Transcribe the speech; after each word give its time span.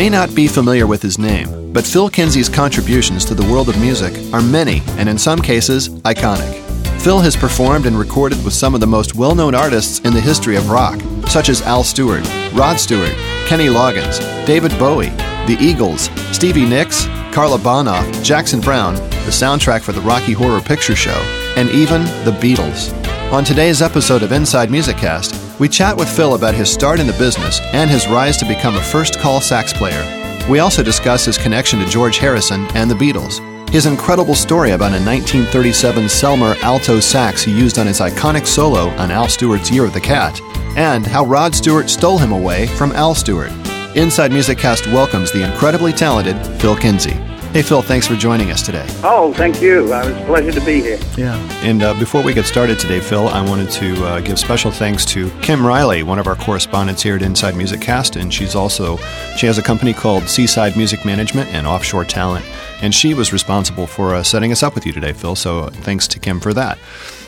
may 0.00 0.08
not 0.08 0.34
be 0.34 0.48
familiar 0.48 0.86
with 0.86 1.02
his 1.02 1.18
name, 1.18 1.74
but 1.74 1.86
Phil 1.86 2.08
Kenzie's 2.08 2.48
contributions 2.48 3.22
to 3.22 3.34
the 3.34 3.46
world 3.52 3.68
of 3.68 3.78
music 3.78 4.14
are 4.32 4.40
many 4.40 4.80
and 4.96 5.10
in 5.10 5.18
some 5.18 5.38
cases 5.38 5.90
iconic. 6.06 6.54
Phil 7.02 7.20
has 7.20 7.36
performed 7.36 7.84
and 7.84 7.98
recorded 7.98 8.42
with 8.42 8.54
some 8.54 8.74
of 8.74 8.80
the 8.80 8.86
most 8.86 9.14
well 9.14 9.34
known 9.34 9.54
artists 9.54 9.98
in 9.98 10.14
the 10.14 10.20
history 10.22 10.56
of 10.56 10.70
rock, 10.70 10.98
such 11.28 11.50
as 11.50 11.60
Al 11.60 11.84
Stewart, 11.84 12.26
Rod 12.54 12.80
Stewart, 12.80 13.12
Kenny 13.46 13.66
Loggins, 13.66 14.20
David 14.46 14.70
Bowie, 14.78 15.10
The 15.46 15.58
Eagles, 15.60 16.08
Stevie 16.32 16.64
Nicks, 16.64 17.04
Carla 17.30 17.58
Bonoff, 17.58 18.24
Jackson 18.24 18.62
Browne, 18.62 18.94
the 18.94 19.36
soundtrack 19.42 19.82
for 19.82 19.92
the 19.92 20.00
Rocky 20.00 20.32
Horror 20.32 20.62
Picture 20.62 20.96
Show, 20.96 21.20
and 21.58 21.68
even 21.68 22.04
the 22.24 22.34
Beatles. 22.40 22.90
On 23.32 23.44
today's 23.44 23.82
episode 23.82 24.22
of 24.22 24.32
Inside 24.32 24.70
Music 24.70 24.96
Cast, 24.96 25.34
we 25.60 25.68
chat 25.68 25.94
with 25.94 26.08
Phil 26.08 26.34
about 26.34 26.54
his 26.54 26.72
start 26.72 26.98
in 26.98 27.06
the 27.06 27.12
business 27.12 27.60
and 27.74 27.90
his 27.90 28.08
rise 28.08 28.38
to 28.38 28.46
become 28.46 28.76
a 28.76 28.82
first 28.82 29.20
call 29.20 29.42
sax 29.42 29.74
player. 29.74 30.02
We 30.48 30.58
also 30.58 30.82
discuss 30.82 31.26
his 31.26 31.36
connection 31.36 31.78
to 31.78 31.86
George 31.86 32.16
Harrison 32.16 32.66
and 32.74 32.90
the 32.90 32.94
Beatles, 32.94 33.38
his 33.68 33.84
incredible 33.84 34.34
story 34.34 34.70
about 34.70 34.92
a 34.92 35.04
1937 35.04 36.04
Selmer 36.04 36.58
alto 36.62 36.98
sax 36.98 37.42
he 37.42 37.56
used 37.56 37.78
on 37.78 37.86
his 37.86 38.00
iconic 38.00 38.46
solo 38.46 38.88
on 38.96 39.10
Al 39.10 39.28
Stewart's 39.28 39.70
Year 39.70 39.84
of 39.84 39.92
the 39.92 40.00
Cat, 40.00 40.40
and 40.76 41.06
how 41.06 41.26
Rod 41.26 41.54
Stewart 41.54 41.90
stole 41.90 42.16
him 42.16 42.32
away 42.32 42.66
from 42.66 42.92
Al 42.92 43.14
Stewart. 43.14 43.52
Inside 43.94 44.32
Music 44.32 44.56
Cast 44.56 44.86
welcomes 44.86 45.30
the 45.30 45.42
incredibly 45.42 45.92
talented 45.92 46.36
Phil 46.58 46.74
Kenzie. 46.74 47.29
Hey, 47.52 47.62
Phil, 47.62 47.82
thanks 47.82 48.06
for 48.06 48.14
joining 48.14 48.52
us 48.52 48.62
today. 48.62 48.86
Oh, 49.02 49.34
thank 49.34 49.60
you. 49.60 49.92
Uh, 49.92 50.06
it's 50.06 50.20
a 50.20 50.24
pleasure 50.26 50.52
to 50.52 50.64
be 50.64 50.80
here. 50.80 51.00
Yeah. 51.18 51.34
And 51.64 51.82
uh, 51.82 51.98
before 51.98 52.22
we 52.22 52.32
get 52.32 52.46
started 52.46 52.78
today, 52.78 53.00
Phil, 53.00 53.26
I 53.26 53.44
wanted 53.44 53.70
to 53.70 54.06
uh, 54.06 54.20
give 54.20 54.38
special 54.38 54.70
thanks 54.70 55.04
to 55.06 55.28
Kim 55.40 55.66
Riley, 55.66 56.04
one 56.04 56.20
of 56.20 56.28
our 56.28 56.36
correspondents 56.36 57.02
here 57.02 57.16
at 57.16 57.22
Inside 57.22 57.56
Music 57.56 57.80
Cast, 57.80 58.14
and 58.14 58.32
she's 58.32 58.54
also 58.54 58.98
she 59.36 59.46
has 59.46 59.58
a 59.58 59.62
company 59.62 59.92
called 59.92 60.28
Seaside 60.28 60.76
Music 60.76 61.04
Management 61.04 61.52
and 61.52 61.66
Offshore 61.66 62.04
Talent, 62.04 62.46
and 62.82 62.94
she 62.94 63.14
was 63.14 63.32
responsible 63.32 63.88
for 63.88 64.14
uh, 64.14 64.22
setting 64.22 64.52
us 64.52 64.62
up 64.62 64.76
with 64.76 64.86
you 64.86 64.92
today, 64.92 65.12
Phil. 65.12 65.34
So 65.34 65.70
thanks 65.70 66.06
to 66.06 66.20
Kim 66.20 66.38
for 66.38 66.54
that. 66.54 66.78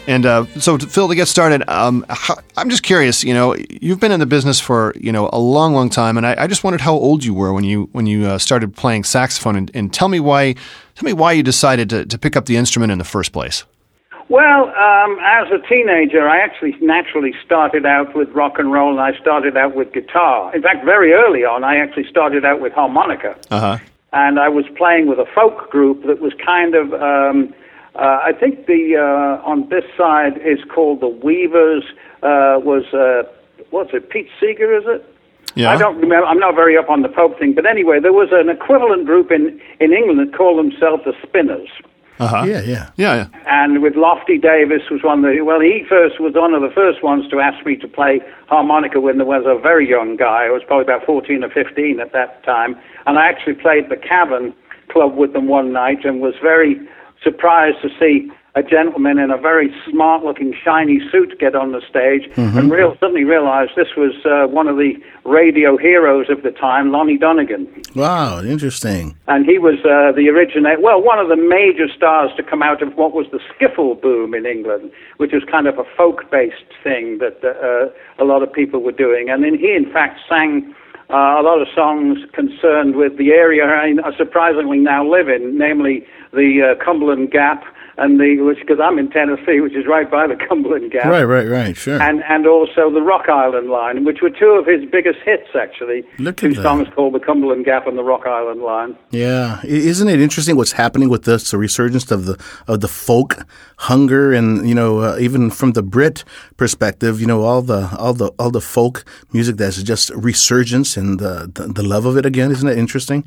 And 0.06 0.26
uh, 0.26 0.46
so, 0.58 0.78
Phil, 0.78 1.08
to 1.08 1.14
get 1.14 1.28
started, 1.28 1.62
um, 1.68 2.04
I'm 2.56 2.70
just 2.70 2.82
curious. 2.82 3.22
You 3.22 3.34
know, 3.34 3.54
you've 3.54 4.00
been 4.00 4.12
in 4.12 4.20
the 4.20 4.26
business 4.26 4.58
for 4.58 4.92
you 4.96 5.12
know 5.12 5.30
a 5.32 5.38
long, 5.38 5.74
long 5.74 5.90
time, 5.90 6.16
and 6.16 6.26
I, 6.26 6.34
I 6.44 6.46
just 6.46 6.64
wondered 6.64 6.80
how 6.80 6.94
old 6.94 7.24
you 7.24 7.34
were 7.34 7.52
when 7.52 7.64
you 7.64 7.88
when 7.92 8.06
you 8.06 8.26
uh, 8.26 8.38
started 8.38 8.74
playing 8.74 9.04
saxophone, 9.04 9.56
and, 9.56 9.70
and, 9.74 9.92
tell 9.92 10.08
me 10.08 10.18
why 10.18 10.54
tell 10.94 11.04
me 11.04 11.12
why 11.12 11.32
you 11.32 11.42
decided 11.42 11.88
to, 11.90 12.04
to 12.04 12.18
pick 12.18 12.36
up 12.36 12.46
the 12.46 12.56
instrument 12.56 12.90
in 12.90 12.98
the 12.98 13.04
first 13.04 13.32
place. 13.32 13.64
Well, 14.28 14.68
um, 14.70 15.18
as 15.22 15.48
a 15.52 15.58
teenager, 15.68 16.28
I 16.28 16.38
actually 16.38 16.74
naturally 16.80 17.34
started 17.44 17.84
out 17.84 18.14
with 18.16 18.30
rock 18.30 18.58
and 18.58 18.72
roll, 18.72 18.90
and 18.90 19.00
I 19.00 19.18
started 19.20 19.56
out 19.56 19.76
with 19.76 19.92
guitar. 19.92 20.54
In 20.54 20.62
fact, 20.62 20.84
very 20.84 21.12
early 21.12 21.44
on, 21.44 21.64
I 21.64 21.76
actually 21.76 22.08
started 22.08 22.44
out 22.44 22.60
with 22.60 22.72
harmonica. 22.72 23.36
Uh-huh. 23.50 23.78
And 24.14 24.38
I 24.38 24.48
was 24.48 24.64
playing 24.76 25.06
with 25.06 25.18
a 25.18 25.26
folk 25.34 25.70
group 25.70 26.06
that 26.06 26.20
was 26.20 26.32
kind 26.44 26.74
of 26.74 26.94
um, 26.94 27.54
uh, 27.94 28.20
I 28.24 28.32
think 28.32 28.66
the 28.66 28.96
uh, 28.96 29.46
on 29.46 29.68
this 29.68 29.84
side 29.96 30.38
is 30.38 30.58
called 30.74 31.00
the 31.00 31.08
Weavers. 31.08 31.84
Uh, 32.22 32.56
was 32.62 32.84
uh, 32.94 33.28
what's 33.70 33.90
it? 33.92 34.10
Pete 34.10 34.28
Seeger, 34.40 34.76
is 34.76 34.84
it? 34.86 35.04
Yeah. 35.54 35.70
I 35.70 35.76
don't 35.76 35.96
remember. 35.96 36.26
I'm 36.26 36.38
not 36.38 36.54
very 36.54 36.78
up 36.78 36.88
on 36.88 37.02
the 37.02 37.08
Pope 37.08 37.38
thing, 37.38 37.52
but 37.54 37.66
anyway, 37.66 38.00
there 38.00 38.12
was 38.12 38.28
an 38.32 38.48
equivalent 38.48 39.04
group 39.04 39.30
in 39.30 39.60
in 39.80 39.92
England 39.92 40.20
that 40.20 40.36
called 40.36 40.58
themselves 40.58 41.04
the 41.04 41.12
Spinners. 41.22 41.68
Uh-huh. 42.18 42.44
Yeah, 42.46 42.60
yeah, 42.60 42.90
yeah, 42.96 43.14
yeah. 43.16 43.26
And 43.46 43.82
with 43.82 43.96
Lofty 43.96 44.38
Davis 44.38 44.82
was 44.90 45.02
one 45.02 45.24
of 45.24 45.34
the 45.34 45.42
well, 45.42 45.60
he 45.60 45.84
first 45.88 46.20
was 46.20 46.34
one 46.34 46.54
of 46.54 46.62
the 46.62 46.70
first 46.70 47.02
ones 47.02 47.28
to 47.30 47.40
ask 47.40 47.64
me 47.66 47.76
to 47.76 47.88
play 47.88 48.20
harmonica 48.46 49.00
when 49.00 49.16
there 49.16 49.26
was 49.26 49.44
a 49.44 49.60
very 49.60 49.88
young 49.88 50.16
guy. 50.16 50.46
I 50.46 50.50
was 50.50 50.62
probably 50.66 50.84
about 50.84 51.04
14 51.04 51.42
or 51.42 51.50
15 51.50 52.00
at 52.00 52.12
that 52.12 52.44
time, 52.44 52.76
and 53.06 53.18
I 53.18 53.26
actually 53.28 53.54
played 53.54 53.88
the 53.88 53.96
Cavern 53.96 54.54
Club 54.88 55.16
with 55.16 55.32
them 55.32 55.48
one 55.48 55.72
night 55.72 56.04
and 56.04 56.20
was 56.20 56.34
very 56.40 56.76
surprised 57.22 57.78
to 57.82 57.88
see 57.98 58.30
a 58.54 58.62
gentleman 58.62 59.18
in 59.18 59.30
a 59.30 59.38
very 59.38 59.74
smart 59.88 60.24
looking 60.24 60.54
shiny 60.62 61.00
suit 61.10 61.38
get 61.38 61.54
on 61.54 61.72
the 61.72 61.80
stage 61.88 62.28
mm-hmm. 62.36 62.58
and 62.58 62.70
real, 62.70 62.94
suddenly 63.00 63.24
realized 63.24 63.72
this 63.76 63.96
was 63.96 64.12
uh, 64.26 64.46
one 64.46 64.68
of 64.68 64.76
the 64.76 64.92
radio 65.24 65.78
heroes 65.78 66.28
of 66.28 66.42
the 66.42 66.50
time, 66.50 66.92
Lonnie 66.92 67.16
Donegan. 67.16 67.66
Wow, 67.96 68.42
interesting. 68.42 69.16
And 69.26 69.46
he 69.46 69.58
was 69.58 69.78
uh, 69.80 70.12
the 70.12 70.28
originator, 70.28 70.80
well, 70.80 71.00
one 71.00 71.18
of 71.18 71.28
the 71.28 71.36
major 71.36 71.88
stars 71.96 72.30
to 72.36 72.42
come 72.42 72.62
out 72.62 72.82
of 72.82 72.94
what 72.94 73.14
was 73.14 73.26
the 73.32 73.40
skiffle 73.54 74.00
boom 74.00 74.34
in 74.34 74.44
England, 74.44 74.92
which 75.16 75.32
was 75.32 75.42
kind 75.50 75.66
of 75.66 75.78
a 75.78 75.84
folk 75.96 76.30
based 76.30 76.68
thing 76.84 77.18
that 77.18 77.40
uh, 77.42 77.88
a 78.22 78.24
lot 78.26 78.42
of 78.42 78.52
people 78.52 78.82
were 78.82 78.92
doing. 78.92 79.30
And 79.30 79.42
then 79.42 79.58
he, 79.58 79.74
in 79.74 79.90
fact, 79.90 80.20
sang. 80.28 80.74
Uh, 81.12 81.40
a 81.40 81.42
lot 81.42 81.60
of 81.60 81.68
songs 81.74 82.18
concerned 82.32 82.96
with 82.96 83.18
the 83.18 83.32
area 83.32 83.64
I 83.66 83.92
surprisingly 84.16 84.78
now 84.78 85.04
live 85.04 85.28
in, 85.28 85.58
namely 85.58 86.06
the 86.32 86.72
uh, 86.72 86.84
Cumberland 86.84 87.30
Gap 87.30 87.64
and 87.98 88.18
the 88.18 88.40
which 88.40 88.58
because 88.58 88.78
I'm 88.82 88.98
in 88.98 89.10
Tennessee, 89.10 89.60
which 89.60 89.74
is 89.74 89.86
right 89.86 90.10
by 90.10 90.26
the 90.26 90.36
Cumberland 90.48 90.90
Gap. 90.90 91.06
Right, 91.06 91.24
right, 91.24 91.46
right, 91.46 91.76
sure. 91.76 92.00
And 92.00 92.22
and 92.24 92.46
also 92.46 92.90
the 92.90 93.02
Rock 93.02 93.28
Island 93.28 93.70
Line, 93.70 94.04
which 94.04 94.22
were 94.22 94.30
two 94.30 94.52
of 94.58 94.66
his 94.66 94.88
biggest 94.90 95.18
hits 95.24 95.48
actually. 95.58 96.04
Look 96.18 96.38
two 96.38 96.48
at 96.48 96.56
that. 96.56 96.62
songs 96.62 96.88
called 96.94 97.14
the 97.14 97.20
Cumberland 97.20 97.64
Gap 97.64 97.86
and 97.86 97.98
the 97.98 98.02
Rock 98.02 98.26
Island 98.26 98.62
Line. 98.62 98.96
Yeah, 99.10 99.60
isn't 99.64 100.08
it 100.08 100.20
interesting 100.20 100.56
what's 100.56 100.72
happening 100.72 101.08
with 101.08 101.24
this 101.24 101.50
the 101.50 101.58
resurgence 101.58 102.10
of 102.10 102.24
the 102.24 102.42
of 102.66 102.80
the 102.80 102.88
folk 102.88 103.44
hunger 103.76 104.32
and 104.32 104.68
you 104.68 104.74
know 104.74 105.00
uh, 105.00 105.18
even 105.18 105.50
from 105.50 105.72
the 105.72 105.82
Brit 105.82 106.24
perspective, 106.56 107.20
you 107.20 107.26
know 107.26 107.42
all 107.42 107.62
the 107.62 107.94
all 107.98 108.14
the 108.14 108.28
all 108.38 108.50
the 108.50 108.60
folk 108.60 109.04
music 109.32 109.56
that's 109.56 109.82
just 109.82 110.10
resurgence 110.10 110.96
and 111.02 111.18
the, 111.18 111.50
the, 111.52 111.64
the 111.72 111.82
love 111.82 112.06
of 112.06 112.16
it 112.16 112.24
again. 112.24 112.50
Isn't 112.50 112.68
it 112.68 112.78
interesting? 112.78 113.20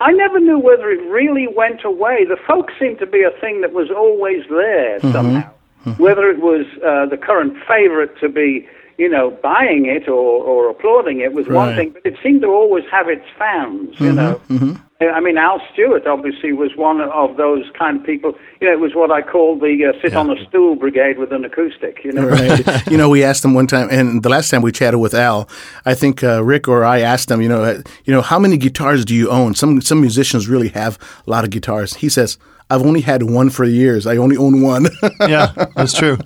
I 0.00 0.12
never 0.12 0.38
knew 0.38 0.58
whether 0.58 0.90
it 0.90 1.02
really 1.10 1.48
went 1.48 1.84
away. 1.84 2.24
The 2.24 2.38
folk 2.46 2.70
seemed 2.78 2.98
to 3.00 3.06
be 3.06 3.22
a 3.22 3.32
thing 3.40 3.62
that 3.62 3.72
was 3.72 3.90
always 3.90 4.44
there 4.48 4.98
mm-hmm. 4.98 5.12
somehow. 5.12 5.50
Mm-hmm. 5.84 6.02
Whether 6.02 6.30
it 6.30 6.40
was 6.40 6.66
uh, 6.84 7.06
the 7.06 7.16
current 7.16 7.54
favorite 7.66 8.12
to 8.20 8.28
be, 8.28 8.68
you 8.98 9.08
know, 9.08 9.30
buying 9.42 9.86
it 9.86 10.08
or, 10.08 10.44
or 10.44 10.70
applauding 10.70 11.20
it 11.20 11.32
was 11.32 11.46
right. 11.46 11.54
one 11.54 11.76
thing, 11.76 11.90
but 11.90 12.04
it 12.04 12.16
seemed 12.22 12.42
to 12.42 12.48
always 12.48 12.84
have 12.90 13.08
its 13.08 13.24
fans, 13.38 13.98
you 13.98 14.12
mm-hmm. 14.12 14.16
know. 14.16 14.80
I 15.00 15.20
mean, 15.20 15.38
Al 15.38 15.60
Stewart 15.72 16.08
obviously 16.08 16.52
was 16.52 16.72
one 16.74 17.00
of 17.00 17.36
those 17.36 17.64
kind 17.78 18.00
of 18.00 18.04
people. 18.04 18.32
You 18.60 18.66
know, 18.66 18.72
it 18.72 18.80
was 18.80 18.96
what 18.96 19.12
I 19.12 19.22
call 19.22 19.56
the 19.56 19.92
uh, 19.94 20.02
sit 20.02 20.12
yeah. 20.12 20.18
on 20.18 20.36
a 20.36 20.44
stool 20.46 20.74
brigade 20.74 21.18
with 21.18 21.32
an 21.32 21.44
acoustic. 21.44 22.02
You 22.02 22.10
know, 22.10 22.26
right. 22.26 22.90
you 22.90 22.96
know, 22.96 23.08
we 23.08 23.22
asked 23.22 23.44
him 23.44 23.54
one 23.54 23.68
time, 23.68 23.88
and 23.92 24.24
the 24.24 24.28
last 24.28 24.50
time 24.50 24.60
we 24.60 24.72
chatted 24.72 24.98
with 24.98 25.14
Al, 25.14 25.48
I 25.84 25.94
think 25.94 26.24
uh, 26.24 26.42
Rick 26.42 26.66
or 26.66 26.84
I 26.84 27.00
asked 27.00 27.30
him, 27.30 27.40
you 27.40 27.48
know, 27.48 27.62
uh, 27.62 27.80
you 28.06 28.12
know, 28.12 28.22
how 28.22 28.40
many 28.40 28.56
guitars 28.56 29.04
do 29.04 29.14
you 29.14 29.30
own? 29.30 29.54
Some 29.54 29.80
some 29.80 30.00
musicians 30.00 30.48
really 30.48 30.68
have 30.70 30.98
a 31.24 31.30
lot 31.30 31.44
of 31.44 31.50
guitars. 31.50 31.94
He 31.94 32.08
says, 32.08 32.36
I've 32.70 32.82
only 32.82 33.00
had 33.00 33.22
one 33.22 33.48
for 33.48 33.64
years. 33.64 34.06
I 34.06 34.18
only 34.18 34.36
own 34.36 34.60
one. 34.60 34.88
yeah, 35.20 35.52
that's 35.74 35.94
true. 35.94 36.18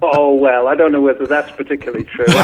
Oh 0.00 0.34
well, 0.34 0.66
I 0.66 0.74
don't 0.74 0.92
know 0.92 1.02
whether 1.02 1.26
that's 1.26 1.50
particularly 1.52 2.04
true. 2.04 2.24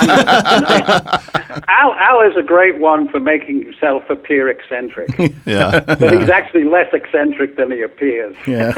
Al, 1.69 1.95
Al 1.95 2.21
is 2.31 2.37
a 2.37 2.43
great 2.43 2.79
one 2.79 3.09
for 3.09 3.19
making 3.19 3.63
himself 3.63 4.03
appear 4.11 4.49
eccentric. 4.51 5.09
yeah, 5.47 5.81
but 5.81 6.01
yeah. 6.01 6.21
he's 6.21 6.29
actually 6.29 6.65
less 6.65 6.93
eccentric 6.93 7.57
than 7.57 7.71
he 7.71 7.81
appears. 7.81 8.37
Yeah, 8.47 8.75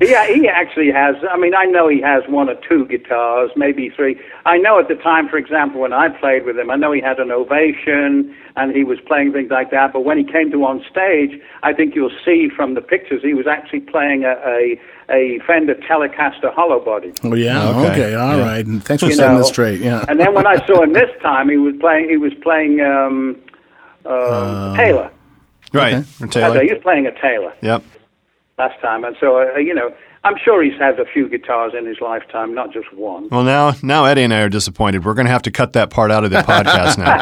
yeah, 0.00 0.26
he 0.28 0.48
actually 0.48 0.90
has. 0.90 1.16
I 1.30 1.36
mean, 1.36 1.54
I 1.54 1.64
know 1.66 1.86
he 1.86 2.00
has 2.00 2.22
one 2.26 2.48
or 2.48 2.56
two 2.66 2.86
guitars, 2.86 3.50
maybe 3.54 3.90
three. 3.90 4.18
I 4.46 4.56
know 4.56 4.78
at 4.78 4.88
the 4.88 4.94
time, 4.94 5.28
for 5.28 5.36
example, 5.36 5.82
when 5.82 5.92
I 5.92 6.08
played 6.08 6.46
with 6.46 6.58
him, 6.58 6.70
I 6.70 6.76
know 6.76 6.92
he 6.92 7.02
had 7.02 7.18
an 7.18 7.30
Ovation 7.30 8.34
and 8.56 8.74
he 8.74 8.84
was 8.84 8.98
playing 9.06 9.32
things 9.32 9.50
like 9.50 9.70
that. 9.70 9.92
But 9.92 10.00
when 10.00 10.18
he 10.18 10.24
came 10.24 10.50
to 10.50 10.64
on 10.64 10.84
stage, 10.90 11.40
I 11.62 11.72
think 11.72 11.94
you'll 11.94 12.16
see 12.24 12.48
from 12.54 12.74
the 12.74 12.80
pictures 12.80 13.22
he 13.22 13.34
was 13.34 13.46
actually 13.46 13.80
playing 13.80 14.24
a, 14.24 14.34
a, 14.44 14.80
a 15.10 15.38
Fender 15.46 15.74
Telecaster 15.74 16.52
hollow 16.52 16.84
body. 16.84 17.12
Oh 17.22 17.34
yeah, 17.34 17.68
okay, 17.70 17.90
okay. 17.90 18.14
all 18.14 18.36
yeah. 18.36 18.44
right. 18.44 18.66
Thanks 18.66 19.02
for 19.02 19.08
you 19.08 19.14
setting 19.14 19.32
know, 19.32 19.38
this 19.38 19.48
straight. 19.48 19.80
Yeah. 19.80 20.04
And 20.08 20.18
then 20.18 20.34
when 20.34 20.46
I 20.46 20.64
saw 20.66 20.82
him 20.82 20.92
this 20.92 21.10
time, 21.22 21.48
he 21.48 21.56
was 21.56 21.74
playing. 21.80 22.08
He 22.08 22.16
was 22.16 22.32
playing 22.42 22.80
um, 22.80 23.36
uh, 24.04 24.08
uh, 24.08 24.76
Taylor. 24.76 25.10
Right, 25.72 26.04
okay. 26.22 26.40
Taylor. 26.40 26.62
he 26.64 26.72
was 26.72 26.82
playing 26.82 27.06
a 27.06 27.20
Taylor. 27.20 27.54
Yep. 27.62 27.84
Last 28.58 28.80
time, 28.80 29.04
and 29.04 29.16
so 29.20 29.38
uh, 29.38 29.56
you 29.56 29.72
know, 29.72 29.94
I'm 30.22 30.34
sure 30.44 30.62
he's 30.62 30.78
had 30.78 31.00
a 31.00 31.06
few 31.06 31.28
guitars 31.30 31.72
in 31.76 31.86
his 31.86 31.98
lifetime, 32.02 32.54
not 32.54 32.72
just 32.74 32.92
one. 32.92 33.28
Well, 33.30 33.42
now 33.42 33.72
now 33.82 34.04
Eddie 34.04 34.22
and 34.24 34.34
I 34.34 34.40
are 34.42 34.50
disappointed. 34.50 35.04
We're 35.04 35.14
going 35.14 35.24
to 35.26 35.32
have 35.32 35.42
to 35.42 35.50
cut 35.50 35.72
that 35.72 35.88
part 35.88 36.10
out 36.10 36.24
of 36.24 36.30
the 36.30 36.38
podcast 36.40 36.98
now. 36.98 37.16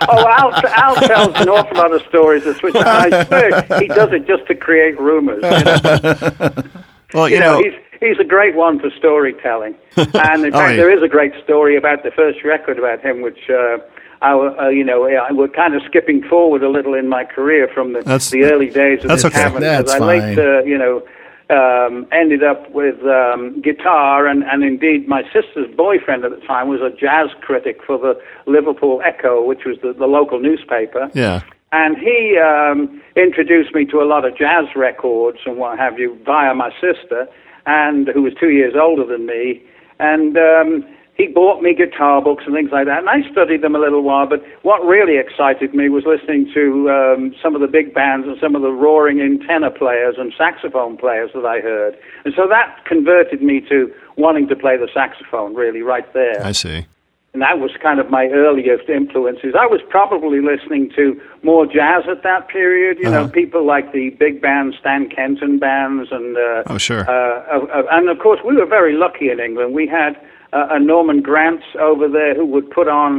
oh, 0.10 0.26
Al, 0.26 0.52
Al 0.66 0.94
tells 1.06 1.36
an 1.40 1.48
awful 1.48 1.76
lot 1.76 1.92
of 1.92 2.02
stories. 2.08 2.44
Which 2.62 2.74
I 2.74 3.24
swear 3.26 3.62
he 3.80 3.86
does 3.88 4.10
it 4.12 4.26
just 4.26 4.46
to 4.48 4.56
create 4.56 4.98
rumors. 5.00 5.40
You 5.44 5.50
know? 5.50 6.62
well, 7.14 7.28
you, 7.28 7.36
you 7.36 7.40
know, 7.40 7.60
know, 7.60 7.62
he's 7.62 7.74
he's 8.00 8.18
a 8.18 8.24
great 8.24 8.56
one 8.56 8.80
for 8.80 8.90
storytelling. 8.98 9.76
And 9.96 10.44
in 10.44 10.52
Oh, 10.54 10.58
fact, 10.58 10.70
yeah. 10.72 10.76
there 10.76 10.90
is 10.96 11.02
a 11.04 11.08
great 11.08 11.32
story 11.44 11.76
about 11.76 12.02
the 12.02 12.10
first 12.10 12.42
record 12.44 12.78
about 12.78 13.00
him, 13.02 13.22
which. 13.22 13.48
Uh, 13.48 13.78
I, 14.22 14.32
uh, 14.32 14.68
you 14.68 14.82
know, 14.82 15.04
I, 15.06 15.30
we're 15.30 15.46
kind 15.46 15.74
of 15.74 15.82
skipping 15.86 16.22
forward 16.22 16.62
a 16.62 16.70
little 16.70 16.94
in 16.94 17.06
my 17.06 17.24
career 17.24 17.68
from 17.72 17.92
the, 17.92 17.98
That's- 17.98 18.30
the 18.30 18.44
early 18.44 18.70
days 18.70 19.00
of 19.04 19.08
that's 19.08 19.20
the 19.22 19.28
okay. 19.28 19.42
tavern 19.42 19.60
That's 19.60 19.92
I 19.92 19.98
fine. 19.98 20.08
later, 20.08 20.62
you 20.66 20.78
know, 20.78 21.02
um, 21.50 22.06
ended 22.12 22.42
up 22.42 22.70
with 22.72 23.00
um, 23.04 23.60
guitar, 23.62 24.26
and, 24.26 24.42
and 24.44 24.64
indeed 24.64 25.06
my 25.06 25.22
sister's 25.32 25.74
boyfriend 25.76 26.24
at 26.24 26.32
the 26.32 26.44
time 26.46 26.68
was 26.68 26.80
a 26.80 26.90
jazz 26.90 27.28
critic 27.40 27.78
for 27.86 27.98
the 27.98 28.20
Liverpool 28.46 29.00
Echo, 29.04 29.44
which 29.44 29.64
was 29.64 29.76
the, 29.82 29.92
the 29.92 30.06
local 30.06 30.40
newspaper. 30.40 31.10
yeah. 31.14 31.42
And 31.72 31.98
he 31.98 32.38
um, 32.38 33.02
introduced 33.16 33.74
me 33.74 33.84
to 33.86 34.00
a 34.00 34.06
lot 34.06 34.24
of 34.24 34.38
jazz 34.38 34.66
records 34.76 35.38
and 35.44 35.56
what 35.58 35.78
have 35.78 35.98
you 35.98 36.18
via 36.24 36.54
my 36.54 36.70
sister, 36.80 37.26
and 37.66 38.08
who 38.08 38.22
was 38.22 38.32
two 38.38 38.50
years 38.50 38.74
older 38.80 39.04
than 39.04 39.26
me. 39.26 39.62
And 39.98 40.36
um, 40.38 40.86
he 41.16 41.28
bought 41.28 41.62
me 41.62 41.74
guitar 41.74 42.20
books 42.20 42.44
and 42.46 42.54
things 42.54 42.70
like 42.72 42.86
that, 42.86 42.98
and 42.98 43.08
I 43.08 43.22
studied 43.32 43.62
them 43.62 43.74
a 43.74 43.78
little 43.78 44.02
while. 44.02 44.26
But 44.26 44.44
what 44.62 44.84
really 44.84 45.16
excited 45.18 45.74
me 45.74 45.88
was 45.88 46.04
listening 46.04 46.50
to 46.52 46.90
um, 46.90 47.34
some 47.42 47.54
of 47.54 47.60
the 47.62 47.68
big 47.68 47.94
bands 47.94 48.26
and 48.28 48.36
some 48.40 48.54
of 48.54 48.62
the 48.62 48.70
roaring 48.70 49.18
in 49.18 49.40
tenor 49.46 49.70
players 49.70 50.16
and 50.18 50.32
saxophone 50.36 50.96
players 50.98 51.30
that 51.34 51.46
I 51.46 51.60
heard. 51.60 51.96
And 52.24 52.34
so 52.36 52.46
that 52.48 52.84
converted 52.84 53.40
me 53.42 53.60
to 53.68 53.90
wanting 54.16 54.46
to 54.48 54.56
play 54.56 54.76
the 54.76 54.88
saxophone, 54.92 55.54
really, 55.54 55.80
right 55.82 56.10
there. 56.12 56.44
I 56.44 56.52
see. 56.52 56.84
And 57.32 57.42
that 57.42 57.58
was 57.58 57.70
kind 57.82 58.00
of 58.00 58.08
my 58.08 58.26
earliest 58.28 58.88
influences. 58.88 59.54
I 59.58 59.66
was 59.66 59.80
probably 59.90 60.40
listening 60.40 60.90
to 60.96 61.20
more 61.42 61.66
jazz 61.66 62.04
at 62.10 62.22
that 62.22 62.48
period. 62.48 62.96
You 62.98 63.10
know, 63.10 63.22
Uh-huh. 63.24 63.28
people 63.32 63.64
like 63.66 63.92
the 63.92 64.08
big 64.10 64.40
band, 64.40 64.74
Stan 64.80 65.08
Kenton 65.10 65.58
bands, 65.58 66.08
and 66.12 66.36
uh, 66.36 66.62
Oh, 66.66 66.78
sure. 66.78 67.04
uh, 67.08 67.58
uh, 67.58 67.82
and 67.92 68.08
of 68.08 68.18
course, 68.20 68.40
we 68.42 68.56
were 68.56 68.64
very 68.64 68.94
lucky 68.94 69.28
in 69.30 69.38
England. 69.40 69.74
We 69.74 69.86
had 69.86 70.16
uh, 70.56 70.76
a 70.76 70.80
Norman 70.92 71.20
Granz 71.28 71.62
over 71.90 72.06
there 72.08 72.34
who 72.38 72.46
would 72.54 72.68
put 72.78 72.88
on 72.88 73.10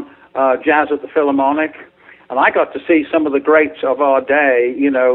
uh, 0.42 0.56
jazz 0.68 0.88
at 0.92 1.02
the 1.02 1.08
Philharmonic, 1.16 1.74
and 2.30 2.38
I 2.46 2.50
got 2.60 2.74
to 2.74 2.80
see 2.88 3.00
some 3.12 3.24
of 3.28 3.34
the 3.38 3.40
greats 3.50 3.80
of 3.92 3.98
our 4.10 4.22
day. 4.22 4.74
You 4.86 4.92
know, 4.98 5.10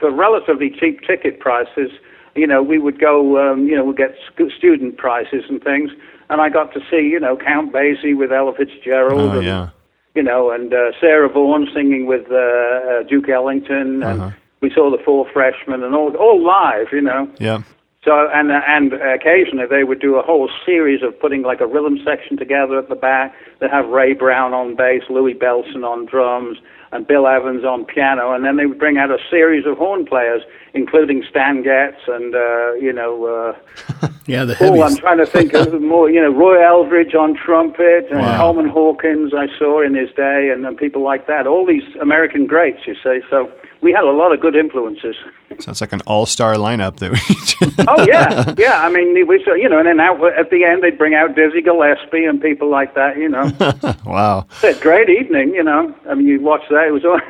for 0.00 0.08
relatively 0.26 0.68
cheap 0.78 0.96
ticket 1.10 1.34
prices. 1.46 1.90
You 2.36 2.46
know, 2.46 2.62
we 2.62 2.78
would 2.78 2.98
go. 3.00 3.12
Um, 3.42 3.66
you 3.68 3.74
know, 3.76 3.84
we'd 3.84 3.96
get 3.96 4.14
student 4.56 4.96
prices 5.06 5.42
and 5.50 5.58
things, 5.70 5.90
and 6.28 6.40
I 6.40 6.48
got 6.48 6.72
to 6.74 6.80
see. 6.90 7.02
You 7.14 7.20
know, 7.24 7.36
Count 7.36 7.72
Basie 7.72 8.16
with 8.16 8.30
Ella 8.32 8.52
Fitzgerald. 8.56 9.20
Oh, 9.20 9.38
and, 9.38 9.46
yeah. 9.46 9.70
you 10.14 10.22
know, 10.22 10.50
and 10.50 10.72
uh, 10.72 10.92
Sarah 11.00 11.28
Vaughan 11.28 11.66
singing 11.74 12.06
with 12.06 12.26
uh, 12.30 12.36
uh, 12.36 13.02
Duke 13.10 13.28
Ellington, 13.28 14.02
and 14.04 14.20
Uh-huh. 14.20 14.30
we 14.60 14.70
saw 14.76 14.90
the 14.96 15.02
Four 15.04 15.26
Freshmen, 15.32 15.82
and 15.82 15.92
all 15.98 16.14
all 16.24 16.38
live, 16.56 16.88
you 16.92 17.04
know. 17.10 17.22
Yeah. 17.40 17.62
So 18.04 18.30
and 18.32 18.50
and 18.50 18.94
occasionally 18.94 19.66
they 19.68 19.84
would 19.84 20.00
do 20.00 20.16
a 20.16 20.22
whole 20.22 20.48
series 20.64 21.02
of 21.02 21.18
putting 21.20 21.42
like 21.42 21.60
a 21.60 21.66
rhythm 21.66 21.98
section 22.02 22.38
together 22.38 22.78
at 22.78 22.88
the 22.88 22.94
back. 22.94 23.34
They 23.60 23.68
have 23.68 23.88
Ray 23.88 24.14
Brown 24.14 24.54
on 24.54 24.74
bass, 24.74 25.02
Louie 25.10 25.34
Bellson 25.34 25.84
on 25.84 26.06
drums, 26.06 26.56
and 26.92 27.06
Bill 27.06 27.26
Evans 27.28 27.62
on 27.62 27.84
piano, 27.84 28.32
and 28.32 28.42
then 28.42 28.56
they 28.56 28.64
would 28.64 28.78
bring 28.78 28.96
out 28.96 29.10
a 29.10 29.18
series 29.30 29.66
of 29.66 29.76
horn 29.76 30.06
players, 30.06 30.40
including 30.72 31.22
Stan 31.28 31.62
Getz 31.62 31.98
and 32.08 32.34
uh, 32.34 32.72
you 32.74 32.92
know. 32.92 33.26
Uh, 33.26 34.06
Yeah, 34.26 34.44
the 34.44 34.56
Oh, 34.60 34.80
I'm 34.82 34.94
trying 34.94 35.18
to 35.18 35.26
think 35.26 35.52
of 35.54 35.80
more. 35.82 36.08
You 36.08 36.20
know, 36.22 36.30
Roy 36.30 36.64
Eldridge 36.64 37.14
on 37.16 37.34
trumpet, 37.34 38.06
and 38.10 38.20
Wow. 38.20 38.38
Coleman 38.38 38.68
Hawkins 38.68 39.32
I 39.34 39.48
saw 39.58 39.82
in 39.84 39.94
his 39.94 40.08
day, 40.14 40.50
and, 40.54 40.64
and 40.64 40.76
people 40.76 41.02
like 41.02 41.26
that. 41.26 41.48
All 41.48 41.66
these 41.66 41.82
American 42.00 42.46
greats, 42.46 42.86
you 42.86 42.94
see. 43.02 43.20
So 43.28 43.50
we 43.82 43.92
had 43.92 44.04
a 44.04 44.10
lot 44.10 44.32
of 44.32 44.40
good 44.40 44.54
influences. 44.54 45.16
Sounds 45.58 45.80
like 45.80 45.92
an 45.92 46.02
all-star 46.06 46.54
lineup 46.54 46.96
that 46.96 47.12
we. 47.12 47.84
Oh 47.88 48.04
yeah, 48.04 48.54
yeah. 48.58 48.82
I 48.82 48.90
mean, 48.90 49.26
we 49.26 49.42
saw, 49.44 49.54
you 49.54 49.68
know, 49.68 49.78
and 49.78 49.86
then 49.86 50.00
out, 50.00 50.22
at 50.38 50.50
the 50.50 50.64
end 50.64 50.82
they'd 50.82 50.98
bring 50.98 51.14
out 51.14 51.34
Dizzy 51.34 51.62
Gillespie 51.62 52.24
and 52.24 52.40
people 52.40 52.70
like 52.70 52.94
that. 52.94 53.16
You 53.16 53.28
know, 53.28 53.50
wow. 54.06 54.46
it's 54.62 54.78
a 54.78 54.82
great 54.82 55.08
evening. 55.08 55.54
You 55.54 55.64
know, 55.64 55.94
I 56.08 56.14
mean, 56.14 56.26
you 56.26 56.40
watch 56.40 56.62
that. 56.70 56.88
It 56.88 56.92
was. 56.92 57.04
al- 57.04 57.20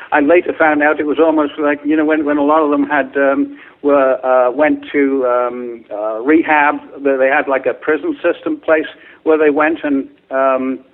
I 0.12 0.20
later 0.20 0.52
found 0.58 0.82
out 0.82 0.98
it 0.98 1.06
was 1.06 1.20
almost 1.20 1.52
like 1.58 1.78
you 1.84 1.96
know 1.96 2.04
when 2.04 2.24
when 2.24 2.36
a 2.36 2.44
lot 2.44 2.62
of 2.62 2.70
them 2.70 2.84
had 2.84 3.16
um, 3.16 3.58
were 3.82 4.24
uh, 4.24 4.50
went 4.50 4.84
to 4.92 5.26
um, 5.26 5.84
uh, 5.90 6.20
rehab. 6.20 6.80
They 7.02 7.16
they 7.16 7.28
had 7.28 7.46
like 7.48 7.66
a 7.66 7.74
prison 7.74 8.18
system 8.22 8.58
place 8.60 8.88
where 9.22 9.38
they 9.38 9.50
went 9.50 9.84
and 9.84 10.08
um, 10.30 10.84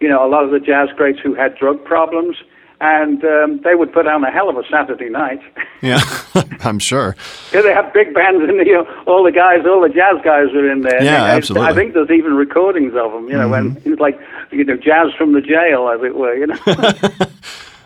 you 0.00 0.08
know 0.08 0.24
a 0.24 0.28
lot 0.28 0.44
of 0.44 0.50
the 0.50 0.60
jazz 0.60 0.88
greats 0.96 1.18
who 1.22 1.34
had 1.34 1.56
drug 1.56 1.82
problems. 1.84 2.36
And 2.80 3.24
um, 3.24 3.60
they 3.64 3.74
would 3.74 3.92
put 3.92 4.06
on 4.06 4.22
a 4.22 4.30
hell 4.30 4.48
of 4.48 4.56
a 4.56 4.62
Saturday 4.70 5.08
night. 5.08 5.40
Yeah, 5.80 6.00
I'm 6.64 6.80
sure. 6.80 7.14
Yeah, 7.52 7.62
they 7.62 7.72
have 7.72 7.92
big 7.92 8.12
bands 8.12 8.42
in 8.42 8.56
you 8.66 8.72
know, 8.72 9.02
all 9.06 9.22
the 9.22 9.30
guys, 9.30 9.64
all 9.64 9.80
the 9.80 9.88
jazz 9.88 10.16
guys 10.24 10.48
are 10.52 10.68
in 10.68 10.82
there. 10.82 11.00
Yeah, 11.00 11.22
I, 11.22 11.30
absolutely. 11.36 11.68
Mm-hmm. 11.68 11.78
I 11.78 11.80
think 11.80 11.94
there's 11.94 12.10
even 12.10 12.34
recordings 12.34 12.94
of 12.96 13.12
them, 13.12 13.28
you 13.28 13.38
know, 13.38 13.48
when 13.48 13.80
it's 13.84 14.00
like, 14.00 14.18
you 14.50 14.64
know, 14.64 14.76
jazz 14.76 15.12
from 15.16 15.34
the 15.34 15.40
jail, 15.40 15.88
as 15.88 16.02
it 16.02 16.16
were, 16.16 16.34
you 16.34 16.48
know. 16.48 16.58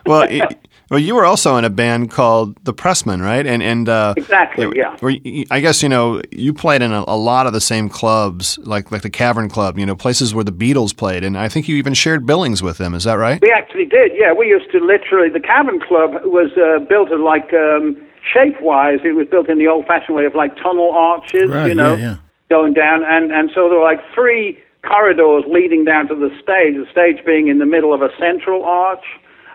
Well, 0.07 0.23
it, 0.29 0.59
well, 0.93 1.01
you 1.01 1.17
were 1.17 1.25
also 1.25 1.57
in 1.57 1.65
a 1.65 1.71
band 1.71 2.11
called 2.11 2.57
the 2.65 2.73
Pressmen, 2.73 3.21
right? 3.21 3.47
And 3.47 3.63
and 3.63 3.89
uh, 3.89 4.15
Exactly, 4.17 4.69
yeah. 4.77 4.97
Where 5.01 5.11
you, 5.13 5.45
I 5.51 5.61
guess 5.61 5.83
you 5.83 5.89
know 5.89 6.23
you 6.31 6.55
played 6.55 6.83
in 6.83 6.93
a, 6.93 7.05
a 7.09 7.17
lot 7.17 7.47
of 7.47 7.53
the 7.53 7.61
same 7.61 7.89
clubs, 7.89 8.59
like 8.59 8.93
like 8.93 9.03
the 9.03 9.11
Cavern 9.11 9.49
Club, 9.49 9.79
you 9.79 9.87
know, 9.87 9.97
places 9.97 10.35
where 10.35 10.45
the 10.45 10.53
Beatles 10.53 10.97
played, 10.97 11.25
and 11.25 11.37
I 11.37 11.49
think 11.49 11.67
you 11.67 11.77
even 11.77 11.95
shared 11.95 12.27
billings 12.27 12.63
with 12.63 12.79
them. 12.79 12.95
Is 12.95 13.05
that 13.05 13.15
right? 13.15 13.41
we 13.43 13.51
actually 13.51 13.87
did, 13.87 14.13
yeah. 14.15 14.33
We 14.33 14.47
used 14.47 14.71
to 14.73 14.79
literally, 14.79 15.29
the 15.29 15.41
Cavern 15.41 15.81
Club 15.81 16.13
was 16.25 16.53
uh, 16.57 16.85
built 16.85 17.11
in 17.11 17.25
like, 17.25 17.53
um, 17.53 17.97
shape-wise, 18.33 19.01
it 19.05 19.15
was 19.17 19.27
built 19.29 19.49
in 19.49 19.59
the 19.59 19.67
old-fashioned 19.67 20.17
way 20.17 20.27
of 20.27 20.35
like 20.35 20.55
tunnel 20.57 20.93
arches, 20.93 21.51
Right, 21.51 21.69
you 21.69 21.75
know, 21.75 21.95
yeah, 21.95 22.03
yeah. 22.03 22.17
going 22.49 22.73
down. 22.73 23.03
And, 23.05 23.33
and 23.33 23.51
so 23.55 23.69
there 23.69 23.79
were 23.79 23.85
like 23.85 24.01
three 24.15 24.59
corridors 24.87 25.45
leading 25.49 25.85
down 25.85 26.09
to 26.09 26.15
the 26.15 26.31
stage, 26.43 26.77
the 26.77 26.87
stage 26.91 27.25
being 27.25 27.49
in 27.49 27.59
the 27.59 27.67
middle 27.67 27.93
of 27.93 28.03
a 28.03 28.11
central 28.19 28.65
arch. 28.65 29.05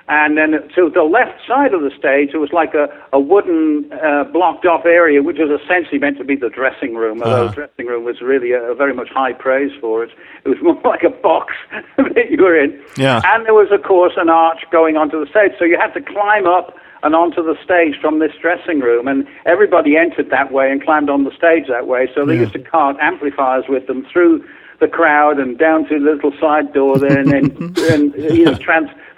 And 0.10 0.38
then 0.38 0.52
to 0.76 0.90
the 0.90 1.04
left 1.04 1.40
side 1.46 1.74
of 1.74 1.82
the 1.82 1.92
stage, 1.98 2.30
it 2.34 2.38
was 2.38 2.54
like 2.54 2.74
a, 2.74 2.88
a 3.12 3.20
wooden 3.20 3.92
uh, 3.92 4.24
blocked 4.24 4.66
off 4.66 4.86
area, 4.86 5.22
which 5.22 5.36
was 5.38 5.60
essentially 5.62 6.00
meant 6.00 6.18
to 6.18 6.24
be 6.24 6.36
the 6.36 6.50
dressing 6.50 6.96
room, 6.96 7.22
although 7.22 7.36
Uh-huh. 7.36 7.50
the 7.50 7.56
dressing 7.56 7.88
room 7.88 8.06
was 8.06 8.22
really 8.22 8.54
a, 8.54 8.74
very 8.74 8.94
much 8.94 9.10
high 9.10 9.34
praise 9.34 9.72
for 9.82 10.04
it. 10.06 10.12
It 10.46 10.50
was 10.50 10.58
more 10.62 10.80
like 10.86 11.04
a 11.04 11.10
box 11.10 11.54
that 11.98 12.32
you 12.32 12.42
were 12.42 12.56
in. 12.58 12.80
Yeah. 12.96 13.22
And 13.26 13.46
there 13.46 13.54
was, 13.54 13.68
of 13.72 13.84
course, 13.84 14.14
an 14.16 14.30
arch 14.30 14.64
going 14.72 14.96
onto 14.96 15.20
the 15.20 15.30
stage. 15.30 15.52
So 15.60 15.66
you 15.66 15.78
had 15.78 15.94
to 15.94 16.02
climb 16.02 16.48
up 16.48 16.74
and 17.04 17.14
onto 17.14 17.44
the 17.44 17.56
stage 17.64 18.00
from 18.00 18.20
this 18.20 18.32
dressing 18.42 18.80
room. 18.80 19.10
And 19.10 19.28
everybody 19.46 19.98
entered 19.98 20.30
that 20.30 20.54
way 20.54 20.72
and 20.72 20.82
climbed 20.82 21.10
on 21.10 21.26
the 21.26 21.32
stage 21.36 21.68
that 21.68 21.86
way. 21.86 22.10
So 22.16 22.26
they 22.26 22.36
Yeah. 22.36 22.42
used 22.48 22.54
to 22.54 22.60
cart 22.60 22.96
amplifiers 23.02 23.66
with 23.68 23.88
them 23.88 24.06
through 24.12 24.44
the 24.80 24.88
crowd 24.88 25.38
and 25.40 25.58
down 25.58 25.86
to 25.90 26.00
the 26.00 26.06
little 26.12 26.32
side 26.40 26.72
door 26.72 26.98
there 27.00 27.18
and 27.20 27.32
then 27.32 27.74
and, 27.92 28.14
you 28.16 28.46
know, 28.46 28.56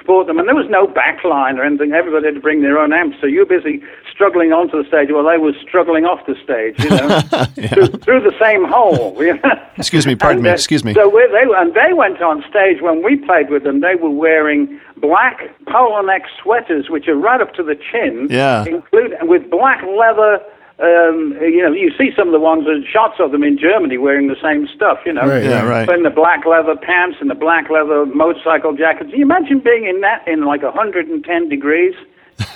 transport 0.10 0.28
them. 0.28 0.40
And 0.40 0.48
there 0.48 0.56
was 0.56 0.70
no 0.70 0.88
backline 0.88 1.58
or 1.58 1.64
anything. 1.64 1.94
Everybody 1.94 2.26
had 2.26 2.36
to 2.36 2.42
bring 2.42 2.62
their 2.62 2.78
own 2.78 2.94
amps. 2.94 3.18
So 3.22 3.28
you're 3.28 3.46
busy 3.46 3.82
struggling 4.12 4.52
onto 4.52 4.82
the 4.82 4.88
stage 4.88 5.10
while 5.12 5.24
they 5.24 5.38
were 5.38 5.54
struggling 5.62 6.06
off 6.06 6.26
the 6.26 6.36
stage, 6.44 6.76
you 6.80 6.90
know, 6.90 7.20
through, 7.70 8.00
through 8.00 8.22
the 8.22 8.36
same 8.40 8.66
hole. 8.66 9.18
You 9.30 9.34
know? 9.36 9.52
Excuse 9.78 10.08
me, 10.08 10.16
pardon 10.16 10.38
And, 10.38 10.44
me, 10.46 10.50
uh, 10.50 10.54
excuse 10.54 10.84
me. 10.84 10.94
So 10.94 11.12
they 11.12 11.44
and 11.58 11.74
they 11.74 11.94
went 11.94 12.22
on 12.22 12.44
stage 12.50 12.82
when 12.82 13.04
we 13.04 13.18
played 13.18 13.50
with 13.50 13.64
them. 13.64 13.82
They 13.82 13.96
were 13.96 14.10
wearing 14.10 14.80
black 14.98 15.42
polo 15.68 16.02
neck 16.02 16.24
sweaters, 16.42 16.90
which 16.90 17.08
are 17.08 17.16
right 17.16 17.42
up 17.42 17.54
to 17.56 17.64
the 17.64 17.76
chin. 17.76 18.28
Yeah. 18.30 18.66
Include 18.66 19.14
with 19.24 19.50
black 19.52 19.84
leather. 19.84 20.40
Um, 20.82 21.36
you 21.42 21.62
know, 21.62 21.74
you 21.74 21.92
see 21.98 22.12
some 22.16 22.30
of 22.30 22.32
the 22.32 22.40
ones, 22.40 22.66
uh, 22.66 22.80
shots 22.90 23.16
of 23.20 23.32
them 23.34 23.44
in 23.44 23.58
Germany 23.58 23.98
wearing 23.98 24.28
the 24.28 24.38
same 24.42 24.66
stuff. 24.74 25.00
You 25.06 25.12
know, 25.14 25.28
Right, 25.28 25.44
Yeah, 25.44 25.64
right. 25.66 25.90
in 25.90 26.04
the 26.04 26.10
black 26.10 26.46
leather 26.46 26.76
pants 26.78 27.18
and 27.20 27.30
the 27.30 27.36
black 27.36 27.70
leather 27.70 28.06
motorcycle 28.06 28.74
jackets. 28.74 29.10
Can 29.10 29.20
you 29.20 29.26
imagine 29.26 29.60
being 29.60 29.86
in 29.86 30.00
that 30.02 30.26
in 30.26 30.46
like 30.46 30.64
110 30.64 31.50
degrees 31.50 31.96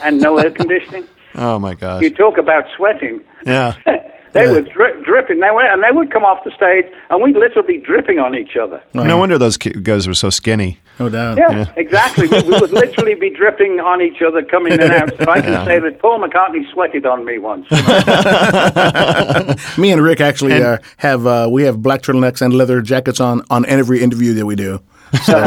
and 0.03 0.20
no 0.22 0.38
air 0.38 0.51
conditioning? 0.51 1.06
Oh 1.36 1.58
my 1.58 1.74
gosh. 1.74 2.03
You 2.03 2.12
talk 2.12 2.38
about 2.38 2.65
sweating. 2.77 3.20
Yeah. 3.44 3.74
they 4.33 4.45
Yeah. 4.45 4.51
were 4.51 4.61
dri- 4.61 5.03
dripping. 5.03 5.39
They 5.39 5.49
were, 5.51 5.61
and 5.63 5.81
they 5.83 5.91
would 5.91 6.11
come 6.11 6.23
off 6.25 6.43
the 6.43 6.51
stage, 6.51 6.85
and 7.09 7.21
we'd 7.23 7.35
literally 7.35 7.77
be 7.77 7.85
dripping 7.85 8.19
on 8.19 8.35
each 8.35 8.55
other. 8.61 8.81
No 8.93 9.17
wonder 9.17 9.37
those 9.37 9.57
guys 9.57 10.07
were 10.07 10.13
so 10.13 10.29
skinny. 10.29 10.79
No 10.99 11.09
doubt. 11.09 11.37
Yeah, 11.39 11.65
exactly. 11.75 12.27
We, 12.27 12.41
we 12.43 12.59
would 12.59 12.71
literally 12.71 13.15
be 13.15 13.31
dripping 13.31 13.79
on 13.79 13.99
each 14.01 14.21
other, 14.21 14.43
coming 14.43 14.73
in 14.73 14.81
and 14.81 14.91
out. 14.91 15.09
So 15.17 15.31
I 15.31 15.41
can 15.41 15.65
say 15.65 15.79
that 15.79 15.99
Paul 15.99 16.19
McCartney 16.19 16.71
sweated 16.71 17.05
on 17.07 17.25
me 17.25 17.39
once. 17.39 17.65
Me 19.77 19.91
and 19.91 20.01
Rick 20.01 20.21
actually 20.21 20.61
uh, 20.61 20.77
have 20.97 21.25
uh, 21.25 21.47
we 21.51 21.63
have 21.63 21.81
black 21.81 22.01
turtlenecks 22.01 22.41
and 22.41 22.53
leather 22.53 22.81
jackets 22.81 23.19
on 23.19 23.43
on 23.49 23.65
every 23.65 24.01
interview 24.01 24.33
that 24.35 24.45
we 24.45 24.55
do. 24.55 24.79
So 25.24 25.38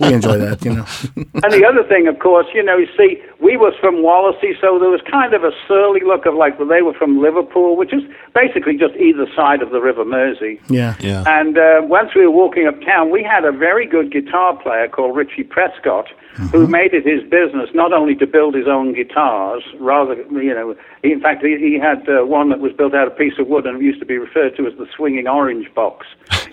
we 0.00 0.12
enjoy 0.14 0.38
that, 0.38 0.64
you 0.64 0.74
know. 0.74 0.86
And 1.42 1.52
the 1.52 1.66
other 1.66 1.84
thing, 1.86 2.08
of 2.08 2.18
course, 2.18 2.46
you 2.54 2.62
know, 2.62 2.76
you 2.76 2.88
see, 2.96 3.22
we 3.40 3.56
was 3.56 3.74
from 3.80 3.96
Wallasey, 3.96 4.58
so 4.60 4.78
there 4.78 4.88
was 4.88 5.00
kind 5.10 5.34
of 5.34 5.44
a 5.44 5.50
surly 5.68 6.00
look 6.04 6.26
of 6.26 6.34
like, 6.34 6.58
well, 6.58 6.68
they 6.68 6.82
were 6.82 6.94
from 6.94 7.20
Liverpool, 7.20 7.76
which 7.76 7.92
is 7.92 8.02
basically 8.34 8.76
just 8.76 8.94
either 8.96 9.26
side 9.34 9.62
of 9.62 9.70
the 9.70 9.80
River 9.80 10.04
Mersey. 10.04 10.60
Yeah. 10.68 10.94
Yeah. 11.00 11.24
And 11.26 11.58
uh, 11.58 11.82
once 11.82 12.14
we 12.14 12.22
were 12.26 12.30
walking 12.32 12.66
uptown, 12.66 13.10
we 13.10 13.22
had 13.22 13.44
a 13.44 13.52
very 13.52 13.86
good 13.86 14.10
guitar 14.12 14.56
player 14.56 14.88
called 14.88 15.16
Richie 15.16 15.44
Prescott, 15.44 16.06
who 16.52 16.66
made 16.66 16.92
it 16.92 17.06
his 17.06 17.22
business 17.30 17.70
not 17.74 17.92
only 17.92 18.14
to 18.16 18.26
build 18.26 18.54
his 18.54 18.66
own 18.66 18.94
guitars, 18.94 19.62
rather, 19.78 20.14
you 20.14 20.54
know, 20.54 20.76
he, 21.02 21.12
in 21.12 21.20
fact, 21.20 21.44
he, 21.44 21.56
he 21.58 21.78
had 21.78 22.08
uh, 22.08 22.24
one 22.24 22.50
that 22.50 22.60
was 22.60 22.72
built 22.72 22.94
out 22.94 23.06
of 23.06 23.14
a 23.14 23.16
piece 23.16 23.38
of 23.38 23.46
wood 23.46 23.66
and 23.66 23.80
used 23.82 24.00
to 24.00 24.06
be 24.06 24.18
referred 24.18 24.56
to 24.56 24.66
as 24.66 24.76
the 24.78 24.86
swinging 24.94 25.26
orange 25.26 25.72
box. 25.74 26.06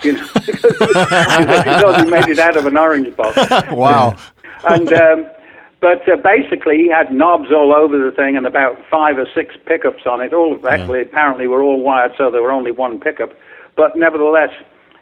You 0.03 0.13
know, 0.13 0.27
because 0.45 2.01
he 2.03 2.09
made 2.09 2.27
it 2.27 2.39
out 2.39 2.57
of 2.57 2.65
an 2.65 2.77
orange 2.77 3.15
box. 3.15 3.37
Wow. 3.71 4.15
And 4.65 4.93
um, 4.93 5.25
but 5.83 6.07
uh, 6.07 6.15
basically, 6.15 6.77
he 6.77 6.87
had 6.87 7.11
knobs 7.11 7.51
all 7.51 7.73
over 7.73 7.97
the 7.97 8.15
thing 8.15 8.37
and 8.37 8.47
about 8.47 8.77
five 8.89 9.17
or 9.17 9.27
six 9.35 9.55
pickups 9.65 10.05
on 10.05 10.21
it. 10.21 10.33
All 10.33 10.57
actually, 10.65 11.01
apparently, 11.01 11.45
were 11.47 11.61
all 11.61 11.81
wired, 11.81 12.13
so 12.17 12.31
there 12.31 12.41
were 12.41 12.53
only 12.53 12.71
one 12.71 13.01
pickup. 13.01 13.31
But 13.75 13.97
nevertheless, 13.97 14.51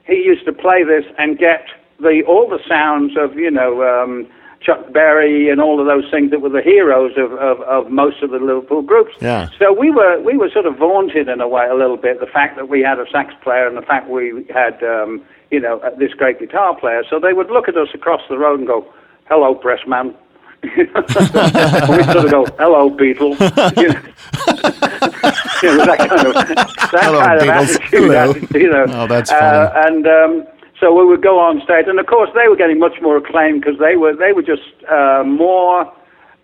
he 0.08 0.16
used 0.16 0.44
to 0.46 0.54
play 0.54 0.84
this 0.84 1.06
and 1.20 1.38
get 1.38 1.68
the 2.00 2.24
all 2.28 2.50
the 2.50 2.60
sounds 2.68 3.14
of 3.16 3.36
you 3.36 3.52
know 3.52 3.84
um, 3.84 4.28
Chuck 4.62 4.94
Berry 4.94 5.50
and 5.50 5.60
all 5.60 5.80
of 5.80 5.88
those 5.88 6.10
things 6.12 6.30
that 6.32 6.40
were 6.42 6.50
the 6.50 6.62
heroes 6.62 7.14
of, 7.18 7.34
of, 7.34 7.62
of 7.62 7.90
most 7.92 8.22
of 8.22 8.30
the 8.30 8.38
Liverpool 8.38 8.84
groups. 8.84 9.12
Yeah. 9.20 9.50
So 9.58 9.74
we 9.74 9.90
were 9.90 10.22
we 10.22 10.38
were 10.38 10.50
sort 10.50 10.66
of 10.68 10.78
vaunted 10.78 11.28
in 11.28 11.42
a 11.42 11.48
way 11.48 11.66
a 11.68 11.74
little 11.74 11.98
bit 11.98 12.20
the 12.20 12.28
fact 12.28 12.58
that 12.58 12.70
we 12.70 12.82
had 12.82 13.00
a 13.00 13.06
sax 13.12 13.34
player 13.44 13.68
and 13.68 13.76
the 13.76 13.82
fact 13.82 14.08
we 14.08 14.46
had 14.54 14.82
um, 14.84 15.24
you 15.50 15.60
know 15.60 15.80
uh, 15.80 15.90
this 15.98 16.14
great 16.14 16.40
guitar 16.40 16.76
player. 16.80 17.04
So 17.10 17.20
they 17.20 17.34
would 17.34 17.50
look 17.50 17.68
at 17.68 17.76
us 17.76 17.90
across 17.94 18.22
the 18.30 18.38
road 18.38 18.60
and 18.60 18.68
go, 18.68 18.86
"Hello, 19.28 19.56
press 19.56 19.80
man." 19.88 20.14
we 20.64 20.86
sort 20.86 22.26
of 22.26 22.32
go, 22.32 22.46
"Hello, 22.60 22.90
Beatle." 22.90 23.36
You 23.78 23.88
know, 23.90 24.00
you 25.64 25.78
know, 25.78 25.86
that 25.86 25.98
kind 26.00 26.28
of 26.28 26.34
that 26.34 27.04
Hello, 27.04 27.20
kind 27.22 27.42
of 27.42 27.50
attitude. 27.50 27.90
Hello. 27.90 28.30
attitude, 28.32 28.62
You 28.62 28.70
know, 28.72 28.86
Oh, 28.90 29.08
that's 29.08 29.32
Uh, 29.32 29.72
and 29.88 30.08
um, 30.08 30.48
so 30.82 30.92
we 30.94 31.06
would 31.06 31.22
go 31.22 31.40
on 31.40 31.62
stage, 31.62 31.86
and 31.88 32.00
of 32.00 32.08
course 32.08 32.30
they 32.36 32.48
were 32.50 32.56
getting 32.58 32.80
much 32.80 33.00
more 33.02 33.16
acclaim 33.16 33.60
because 33.60 33.78
they 33.80 33.96
were 33.96 34.14
they 34.16 34.34
were 34.34 34.42
just 34.42 34.64
uh, 34.92 35.24
more 35.26 35.90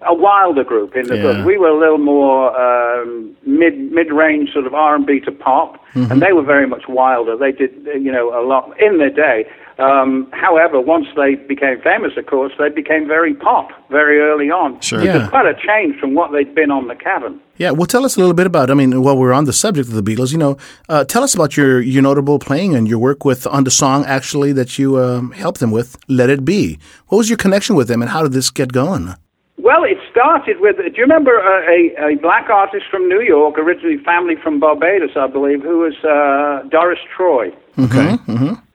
a 0.05 0.13
wilder 0.13 0.63
group 0.63 0.95
in 0.95 1.07
the 1.07 1.17
Yeah. 1.17 1.23
book. 1.23 1.45
We 1.45 1.57
were 1.57 1.69
a 1.69 1.77
little 1.77 1.97
more 1.97 2.55
um, 2.55 3.35
mid 3.45 3.91
mid 3.91 4.11
range 4.13 4.53
sort 4.53 4.67
of 4.67 4.73
R 4.75 4.95
and 4.95 5.05
B 5.05 5.19
to 5.21 5.31
pop, 5.31 5.83
and 5.95 6.21
they 6.21 6.31
were 6.33 6.43
very 6.43 6.67
much 6.67 6.87
wilder. 6.87 7.35
They 7.35 7.51
did 7.51 7.71
you 7.99 8.11
know 8.11 8.29
a 8.39 8.43
lot 8.45 8.79
in 8.79 8.99
their 8.99 9.09
day. 9.09 9.47
Um, 9.79 10.27
however, 10.31 10.81
once 10.81 11.05
they 11.15 11.35
became 11.35 11.79
famous, 11.81 12.13
of 12.17 12.25
course, 12.25 12.51
they 12.57 12.69
became 12.69 13.07
very 13.07 13.33
pop 13.33 13.69
very 13.89 14.19
early 14.19 14.49
on. 14.49 14.79
Sure. 14.81 15.03
Yeah. 15.03 15.23
is 15.23 15.29
quite 15.29 15.45
a 15.45 15.53
change 15.53 15.99
from 15.99 16.15
what 16.15 16.31
they'd 16.31 16.53
been 16.55 16.71
on 16.71 16.87
the 16.87 16.95
Cavern. 16.95 17.39
Yeah, 17.57 17.71
well, 17.71 17.85
tell 17.85 18.03
us 18.03 18.17
a 18.17 18.19
little 18.19 18.33
bit 18.33 18.47
about. 18.47 18.71
I 18.71 18.73
mean, 18.73 19.01
while 19.01 19.17
we're 19.17 19.33
on 19.33 19.45
the 19.45 19.53
subject 19.53 19.87
of 19.87 19.93
the 19.93 20.03
Beatles, 20.03 20.31
you 20.31 20.37
know, 20.37 20.57
uh, 20.89 21.03
tell 21.05 21.23
us 21.23 21.33
about 21.35 21.57
your 21.57 21.79
your 21.81 22.01
notable 22.01 22.39
playing 22.39 22.75
and 22.75 22.87
your 22.87 22.99
work 22.99 23.25
with 23.25 23.45
on 23.47 23.63
the 23.63 23.71
song 23.71 24.05
actually 24.05 24.51
that 24.53 24.79
you 24.79 24.99
um, 24.99 25.31
helped 25.31 25.59
them 25.59 25.71
with, 25.71 25.97
"Let 26.07 26.29
It 26.29 26.43
Be." 26.43 26.79
What 27.07 27.19
was 27.19 27.29
your 27.29 27.37
connection 27.37 27.75
with 27.75 27.87
them, 27.87 28.01
and 28.01 28.11
how 28.11 28.23
did 28.23 28.33
this 28.33 28.49
get 28.49 28.73
going? 28.73 29.15
Well, 29.57 29.83
it 29.83 29.96
started 30.17 30.59
with. 30.59 30.77
Do 30.77 30.83
you 30.95 31.03
remember 31.03 31.37
a, 31.37 31.93
a, 32.01 32.13
a 32.13 32.15
black 32.17 32.49
artist 32.49 32.85
from 32.89 33.07
New 33.07 33.21
York, 33.21 33.57
originally 33.57 33.97
family 34.03 34.35
from 34.41 34.59
Barbados, 34.59 35.11
I 35.15 35.27
believe, 35.27 35.61
who 35.61 35.79
was 35.79 35.93
uh, 36.03 36.67
Doris 36.69 36.99
Troy? 37.15 37.49
Okay. 37.77 38.17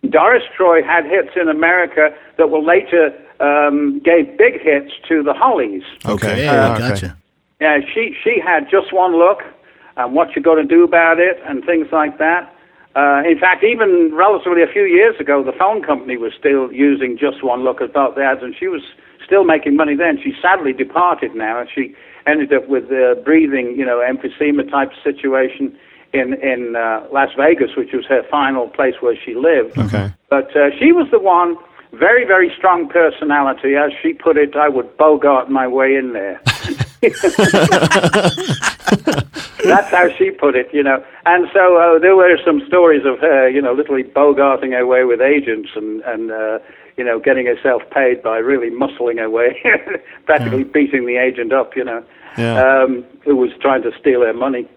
Doris 0.08 0.42
Troy 0.56 0.82
had 0.82 1.04
hits 1.04 1.30
in 1.40 1.49
America 1.49 2.11
that 2.38 2.50
were 2.50 2.62
later 2.62 3.11
um, 3.40 4.00
gave 4.04 4.38
big 4.38 4.61
hits 4.62 4.92
to 5.08 5.22
the 5.22 5.32
Hollies. 5.32 5.82
Okay. 6.06 6.44
Yeah, 6.44 6.75
okay. 6.75 6.88
gotcha. 6.88 7.18
Yeah, 7.61 7.78
she 7.92 8.14
she 8.22 8.40
had 8.40 8.70
just 8.70 8.92
one 8.92 9.16
look, 9.18 9.42
and 9.96 10.14
what 10.14 10.34
you're 10.34 10.42
going 10.42 10.66
to 10.66 10.75
do 10.75 10.84
about 10.84 11.18
it, 11.18 11.38
and 11.46 11.64
things 11.64 11.88
like 11.92 12.18
that. 12.18 12.54
Uh, 12.94 13.22
in 13.25 13.38
fact, 13.38 13.64
even 13.64 14.11
relatively 14.14 14.62
a 14.62 14.70
few 14.70 14.84
years 14.84 15.18
ago, 15.18 15.42
the 15.42 15.56
phone 15.58 15.82
company 15.82 16.16
was 16.18 16.32
still 16.38 16.70
using 16.72 17.16
just 17.18 17.42
one 17.42 17.64
look 17.64 17.80
as 17.80 17.90
part 17.90 18.11
of 18.11 18.14
the 18.16 18.22
ads, 18.22 18.42
and 18.42 18.54
she 18.58 18.68
was 18.68 18.82
still 19.32 19.44
making 19.44 19.74
money 19.76 19.96
then. 19.96 20.18
She 20.22 20.34
sadly 20.42 20.74
departed 20.74 21.34
now, 21.34 21.60
and 21.60 21.68
she 21.74 21.94
ended 22.26 22.52
up 22.52 22.68
with 22.68 22.84
a 22.90 23.18
breathing, 23.24 23.74
you 23.78 23.86
know, 23.86 24.04
emphysema 24.04 24.70
type 24.70 24.90
situation 25.02 25.74
in 26.12 26.34
in 26.34 26.76
uh, 26.76 27.06
Las 27.10 27.30
Vegas, 27.38 27.74
which 27.74 27.94
was 27.94 28.04
her 28.06 28.22
final 28.30 28.68
place 28.68 28.96
where 29.00 29.16
she 29.16 29.34
lived. 29.34 29.78
Okay. 29.78 30.12
But 30.28 30.54
uh, 30.54 30.68
she 30.78 30.92
was 30.92 31.08
the 31.10 31.18
one, 31.18 31.56
very, 31.94 32.26
very 32.26 32.52
strong 32.58 32.90
personality. 32.90 33.74
As 33.74 33.90
she 34.02 34.12
put 34.12 34.36
it, 34.36 34.54
I 34.54 34.68
would 34.68 34.94
bogart 34.98 35.50
my 35.50 35.66
way 35.66 35.94
in 35.94 36.12
there. 36.12 36.38
That's 39.64 39.90
how 39.90 40.10
she 40.18 40.30
put 40.30 40.56
it, 40.56 40.68
you 40.72 40.82
know. 40.82 41.02
And 41.24 41.48
so 41.54 41.78
uh, 41.78 41.98
there 41.98 42.16
were 42.16 42.36
some 42.44 42.62
stories 42.66 43.06
of 43.06 43.18
her, 43.20 43.48
you 43.48 43.62
know, 43.62 43.72
literally 43.72 44.04
bogarting 44.04 44.72
her 44.72 44.86
way 44.86 45.04
with 45.04 45.20
agents 45.20 45.70
and, 45.74 46.02
and 46.02 46.30
uh, 46.30 46.58
you 46.96 47.04
know, 47.04 47.18
getting 47.18 47.46
herself 47.46 47.82
paid 47.90 48.22
by 48.22 48.38
really 48.38 48.70
muscling 48.70 49.18
her 49.18 49.30
way, 49.30 49.61
practically 50.26 50.64
beating 50.64 51.06
the 51.06 51.16
agent 51.16 51.52
up, 51.52 51.75
you 51.76 51.84
know, 51.84 52.02
Yeah. 52.38 52.62
um, 52.62 53.04
who 53.25 53.37
was 53.37 53.50
trying 53.61 53.82
to 53.82 53.92
steal 53.99 54.22
her 54.22 54.32
money. 54.32 54.68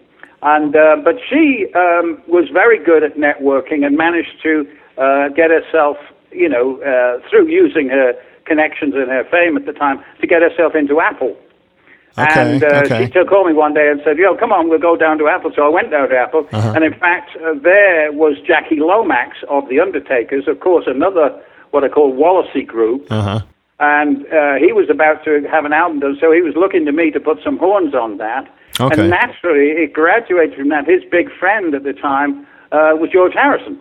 And 0.42 0.76
uh, 0.76 0.96
but 1.02 1.16
she 1.28 1.66
um, 1.74 2.20
was 2.28 2.48
very 2.52 2.78
good 2.82 3.02
at 3.02 3.16
networking 3.16 3.84
and 3.86 3.96
managed 3.96 4.40
to 4.42 4.66
uh, 4.98 5.28
get 5.28 5.50
herself, 5.50 5.96
you 6.30 6.48
know, 6.48 6.80
uh, 6.82 7.26
through 7.28 7.48
using 7.48 7.88
her 7.88 8.12
connections 8.44 8.94
and 8.94 9.08
her 9.08 9.24
fame 9.30 9.56
at 9.56 9.66
the 9.66 9.72
time, 9.72 10.02
to 10.20 10.26
get 10.26 10.40
herself 10.42 10.74
into 10.74 11.00
Apple. 11.00 11.36
Okay, 12.18 12.40
And 12.54 12.62
uh, 12.64 12.82
okay. 12.84 13.04
she 13.06 13.10
took 13.10 13.28
called 13.28 13.46
me 13.46 13.52
one 13.52 13.74
day 13.74 13.90
and 13.90 14.00
said, 14.04 14.16
"Yo, 14.18 14.36
come 14.36 14.52
on, 14.52 14.68
we'll 14.68 14.78
go 14.78 14.96
down 14.96 15.18
to 15.18 15.28
Apple." 15.28 15.52
So 15.56 15.62
I 15.66 15.68
went 15.68 15.90
down 15.90 16.08
to 16.10 16.16
Apple, 16.16 16.46
Uh-huh. 16.52 16.72
and 16.74 16.84
in 16.84 16.94
fact, 16.94 17.30
uh, 17.36 17.54
there 17.60 18.12
was 18.12 18.36
Jackie 18.46 18.76
Lomax 18.80 19.36
of 19.50 19.68
the 19.68 19.80
Undertakers, 19.80 20.46
of 20.48 20.60
course, 20.60 20.84
another 20.86 21.28
what 21.70 21.84
I 21.84 21.88
call 21.88 22.12
Wallasey 22.12 22.66
group, 22.66 23.06
Uh 23.10 23.22
huh. 23.22 23.40
and 23.80 24.26
uh, 24.32 24.54
he 24.54 24.72
was 24.72 24.88
about 24.90 25.24
to 25.24 25.42
have 25.50 25.64
an 25.64 25.72
album 25.72 26.00
done, 26.00 26.16
so 26.20 26.32
he 26.32 26.40
was 26.42 26.54
looking 26.56 26.84
to 26.86 26.92
me 26.92 27.10
to 27.10 27.20
put 27.20 27.42
some 27.42 27.58
horns 27.58 27.94
on 27.94 28.18
that. 28.18 28.48
Okay. 28.78 29.00
And 29.00 29.10
naturally, 29.10 29.70
it 29.70 29.92
graduated 29.94 30.56
from 30.58 30.68
that. 30.68 30.86
His 30.86 31.02
big 31.10 31.30
friend 31.40 31.74
at 31.74 31.82
the 31.84 31.92
time 31.94 32.46
uh, 32.72 32.92
was 33.00 33.08
George 33.10 33.32
Harrison, 33.32 33.78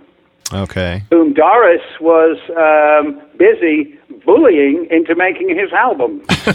Okay. 0.54 1.04
whom 1.10 1.34
Doris 1.34 1.82
was 2.00 2.38
um, 2.56 3.22
busy 3.38 3.98
bullying 4.26 4.88
into 4.90 5.14
making 5.16 5.50
his 5.50 5.72
album. 5.74 6.22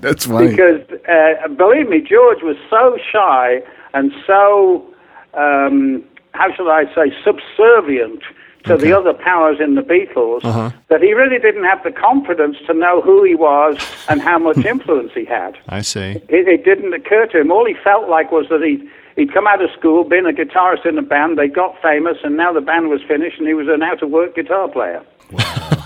That's 0.00 0.26
funny. 0.26 0.48
because 0.50 0.80
uh, 1.08 1.48
believe 1.48 1.88
me, 1.88 2.00
George 2.00 2.42
was 2.42 2.56
so 2.68 2.96
shy 3.12 3.60
and 3.92 4.12
so 4.26 4.86
um, 5.34 6.04
how 6.32 6.52
shall 6.54 6.68
I 6.70 6.84
say 6.94 7.12
subservient 7.24 8.22
to 8.64 8.76
the 8.76 8.92
other 8.92 9.12
powers 9.12 9.58
in 9.60 9.74
the 9.74 9.82
Beatles 9.82 10.44
uh-huh. 10.44 10.70
that 10.88 11.02
he 11.02 11.12
really 11.12 11.38
didn't 11.38 11.64
have 11.64 11.82
the 11.82 11.90
confidence 11.90 12.56
to 12.66 12.74
know 12.74 13.00
who 13.00 13.24
he 13.24 13.34
was 13.34 13.78
and 14.08 14.20
how 14.20 14.38
much 14.38 14.58
influence 14.64 15.12
he 15.14 15.24
had. 15.24 15.58
I 15.68 15.80
see. 15.80 16.20
It, 16.28 16.48
it 16.48 16.64
didn't 16.64 16.92
occur 16.92 17.26
to 17.26 17.40
him. 17.40 17.50
All 17.50 17.66
he 17.66 17.74
felt 17.82 18.08
like 18.08 18.30
was 18.30 18.46
that 18.50 18.62
he'd, 18.62 18.86
he'd 19.16 19.32
come 19.32 19.46
out 19.46 19.62
of 19.62 19.70
school, 19.78 20.04
been 20.04 20.26
a 20.26 20.32
guitarist 20.32 20.86
in 20.86 20.98
a 20.98 21.02
band, 21.02 21.38
they 21.38 21.48
got 21.48 21.80
famous, 21.80 22.18
and 22.22 22.36
now 22.36 22.52
the 22.52 22.60
band 22.60 22.88
was 22.88 23.00
finished, 23.06 23.38
and 23.38 23.48
he 23.48 23.54
was 23.54 23.68
an 23.68 23.82
out 23.82 24.02
of 24.02 24.10
work 24.10 24.34
guitar 24.34 24.68
player 24.68 25.04
Wow, 25.32 25.42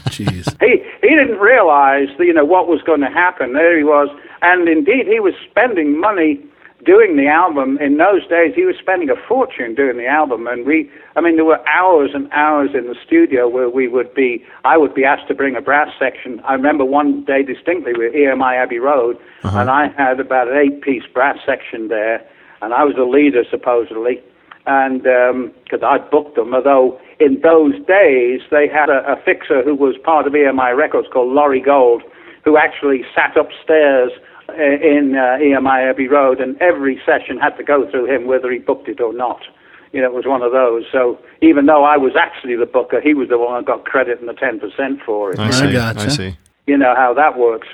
Jeez. 0.09 0.49
he 0.61 0.83
he 1.03 1.15
didn't 1.15 1.39
realize 1.39 2.09
you 2.19 2.33
know 2.33 2.45
what 2.45 2.69
was 2.69 2.83
going 2.83 3.01
to 3.01 3.11
happen. 3.11 3.53
There 3.53 3.77
he 3.77 3.85
was, 3.85 4.09
and 4.43 4.69
indeed 4.69 5.07
he 5.07 5.21
was 5.21 5.35
spending 5.49 6.01
money 6.01 6.41
doing 6.85 7.17
the 7.17 7.27
album. 7.27 7.79
In 7.79 7.97
those 7.97 8.27
days, 8.29 8.55
he 8.55 8.65
was 8.65 8.77
spending 8.81 9.11
a 9.11 9.17
fortune 9.29 9.75
doing 9.75 9.97
the 9.97 10.07
album, 10.07 10.47
and 10.47 10.67
we, 10.67 10.91
I 11.17 11.21
mean, 11.21 11.37
there 11.37 11.45
were 11.45 11.67
hours 11.69 12.11
and 12.15 12.31
hours 12.33 12.71
in 12.75 12.87
the 12.87 12.97
studio 13.05 13.49
where 13.49 13.69
we 13.69 13.89
would 13.89 14.15
be. 14.15 14.45
I 14.65 14.77
would 14.77 14.95
be 14.95 15.05
asked 15.05 15.29
to 15.29 15.35
bring 15.35 15.57
a 15.57 15.61
brass 15.61 15.89
section. 15.99 16.41
I 16.41 16.55
remember 16.55 16.85
one 16.85 17.25
day 17.25 17.43
distinctly 17.43 17.93
with 17.95 18.15
EMI 18.15 18.63
Abbey 18.63 18.79
Road, 18.79 19.17
uh-huh. 19.43 19.59
and 19.59 19.71
I 19.71 19.89
had 19.97 20.21
about 20.21 20.49
an 20.49 20.57
eight-piece 20.57 21.05
brass 21.13 21.39
section 21.47 21.89
there, 21.89 22.27
and 22.63 22.75
I 22.75 22.85
was 22.85 22.95
the 22.97 23.05
leader 23.05 23.45
supposedly 23.51 24.23
and 24.67 25.07
um, 25.07 25.53
because 25.63 25.83
I'd 25.83 26.11
booked 26.11 26.37
them, 26.37 26.55
although 26.55 26.99
in 27.21 27.41
those 27.43 27.75
days 27.87 28.41
they 28.51 28.67
had 28.67 28.89
a, 28.89 29.05
a 29.07 29.17
fixer 29.23 29.63
who 29.63 29.75
was 29.75 29.97
part 30.03 30.27
of 30.27 30.33
EMI 30.33 30.77
Records 30.77 31.09
called 31.13 31.33
Laurie 31.33 31.61
Gold, 31.61 32.03
who 32.45 32.57
actually 32.57 33.03
sat 33.15 33.37
upstairs 33.37 34.11
in 34.59 35.15
uh, 35.17 35.39
EMI 35.43 35.91
Abbey 35.91 36.09
Road, 36.09 36.41
and 36.41 36.61
every 36.61 37.01
session 37.05 37.39
had 37.39 37.57
to 37.57 37.65
go 37.65 37.91
through 37.91 38.07
him 38.07 38.27
whether 38.27 38.51
he 38.51 38.59
booked 38.59 38.89
it 38.89 39.01
or 39.01 39.13
not. 39.13 39.41
You 39.93 40.01
know, 40.01 40.09
it 40.09 40.15
was 40.15 40.27
one 40.27 40.43
of 40.43 40.51
those. 40.53 40.85
So 40.91 41.19
even 41.41 41.67
though 41.67 41.85
I 41.85 41.97
was 41.97 42.15
actually 42.19 42.57
the 42.57 42.67
booker, 42.67 43.01
he 43.01 43.15
was 43.15 43.29
the 43.29 43.39
one 43.39 43.55
that 43.61 43.67
got 43.67 43.85
credit 43.85 44.19
and 44.19 44.29
the 44.29 44.33
10% 44.33 45.05
for 45.05 45.33
it 45.33 45.39
I 45.39 45.51
see. 45.51 45.73
gotcha. 45.73 46.01
I 46.01 46.09
see. 46.09 46.37
you 46.67 46.77
know 46.77 46.95
how 46.97 47.15
that 47.15 47.39
works. 47.39 47.69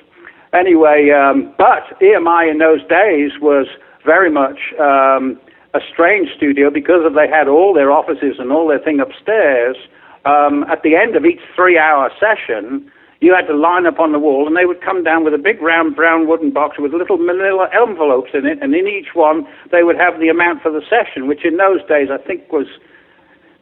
Anyway, 0.52 1.10
um, 1.10 1.54
but 1.56 1.99
EMI 2.00 2.50
in 2.50 2.58
those 2.58 2.80
days 2.88 3.32
was 3.40 3.66
very 4.04 4.30
much 4.30 4.58
um, 4.78 5.40
a 5.75 5.80
strange 5.92 6.28
studio 6.37 6.70
because 6.70 7.06
of 7.06 7.14
they 7.14 7.28
had 7.28 7.49
all 7.49 7.72
their 7.72 7.92
offices 7.92 8.37
and 8.38 8.50
all 8.50 8.68
their 8.68 8.80
thing 8.80 9.00
upstairs. 9.00 9.76
Um, 10.25 10.64
at 10.64 10.82
the 10.82 10.96
end 10.96 11.16
of 11.16 11.25
each 11.25 11.40
three-hour 11.56 12.10
session, 12.20 12.90
you 13.20 13.34
had 13.34 13.46
to 13.46 13.56
line 13.56 13.84
up 13.84 14.00
on 14.00 14.12
the 14.12 14.18
wall, 14.18 14.46
and 14.46 14.56
they 14.56 14.64
would 14.64 14.80
come 14.80 15.04
down 15.04 15.24
with 15.24 15.34
a 15.34 15.38
big 15.38 15.60
round 15.60 15.94
brown 15.94 16.26
wooden 16.26 16.50
box 16.50 16.78
with 16.78 16.92
little 16.92 17.18
manila 17.18 17.68
envelopes 17.76 18.30
in 18.32 18.46
it, 18.46 18.58
and 18.62 18.74
in 18.74 18.88
each 18.88 19.14
one 19.14 19.46
they 19.70 19.82
would 19.82 19.96
have 19.96 20.18
the 20.18 20.28
amount 20.28 20.62
for 20.62 20.72
the 20.72 20.80
session, 20.88 21.28
which 21.28 21.44
in 21.44 21.56
those 21.56 21.80
days 21.86 22.08
I 22.10 22.16
think 22.16 22.50
was 22.50 22.66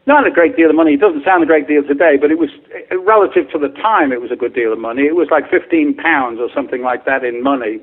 not 0.06 0.26
a 0.26 0.30
great 0.30 0.56
deal 0.56 0.70
of 0.70 0.76
money. 0.76 0.94
It 0.94 1.00
doesn't 1.00 1.24
sound 1.24 1.42
a 1.42 1.46
great 1.46 1.68
deal 1.68 1.82
today, 1.82 2.16
but 2.18 2.30
it 2.30 2.38
was 2.38 2.48
uh, 2.90 2.96
relative 2.98 3.50
to 3.52 3.58
the 3.58 3.68
time. 3.68 4.10
It 4.10 4.22
was 4.22 4.30
a 4.32 4.36
good 4.36 4.54
deal 4.54 4.72
of 4.72 4.78
money. 4.78 5.02
It 5.02 5.16
was 5.16 5.28
like 5.30 5.50
fifteen 5.50 5.92
pounds 5.92 6.38
or 6.40 6.48
something 6.54 6.82
like 6.82 7.04
that 7.04 7.24
in 7.24 7.42
money, 7.42 7.82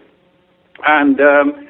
and 0.87 1.19
um, 1.21 1.67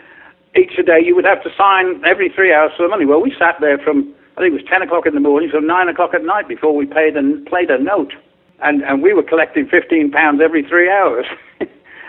each 0.56 0.78
day 0.86 1.02
you 1.04 1.16
would 1.16 1.26
have 1.26 1.44
to 1.44 1.50
sign 1.58 2.00
every 2.06 2.30
three 2.30 2.54
hours 2.54 2.72
for 2.78 2.84
the 2.84 2.90
money. 2.90 3.06
Well, 3.06 3.22
we 3.22 3.36
sat 3.38 3.58
there 3.60 3.78
from 3.80 4.14
I 4.38 4.42
think 4.42 4.54
it 4.54 4.62
was 4.62 4.70
ten 4.70 4.82
o'clock 4.82 5.06
in 5.06 5.14
the 5.14 5.20
morning 5.20 5.50
till 5.52 5.62
nine 5.62 5.90
o'clock 5.90 6.14
at 6.14 6.24
night 6.24 6.48
before 6.48 6.76
we 6.76 6.86
paid 6.86 7.18
and 7.18 7.46
played 7.48 7.70
a 7.70 7.82
note, 7.82 8.14
and 8.62 8.82
and 8.84 9.02
we 9.02 9.14
were 9.14 9.24
collecting 9.24 9.68
fifteen 9.68 10.12
pounds 10.12 10.42
every 10.42 10.64
three 10.64 10.90
hours. 10.92 11.26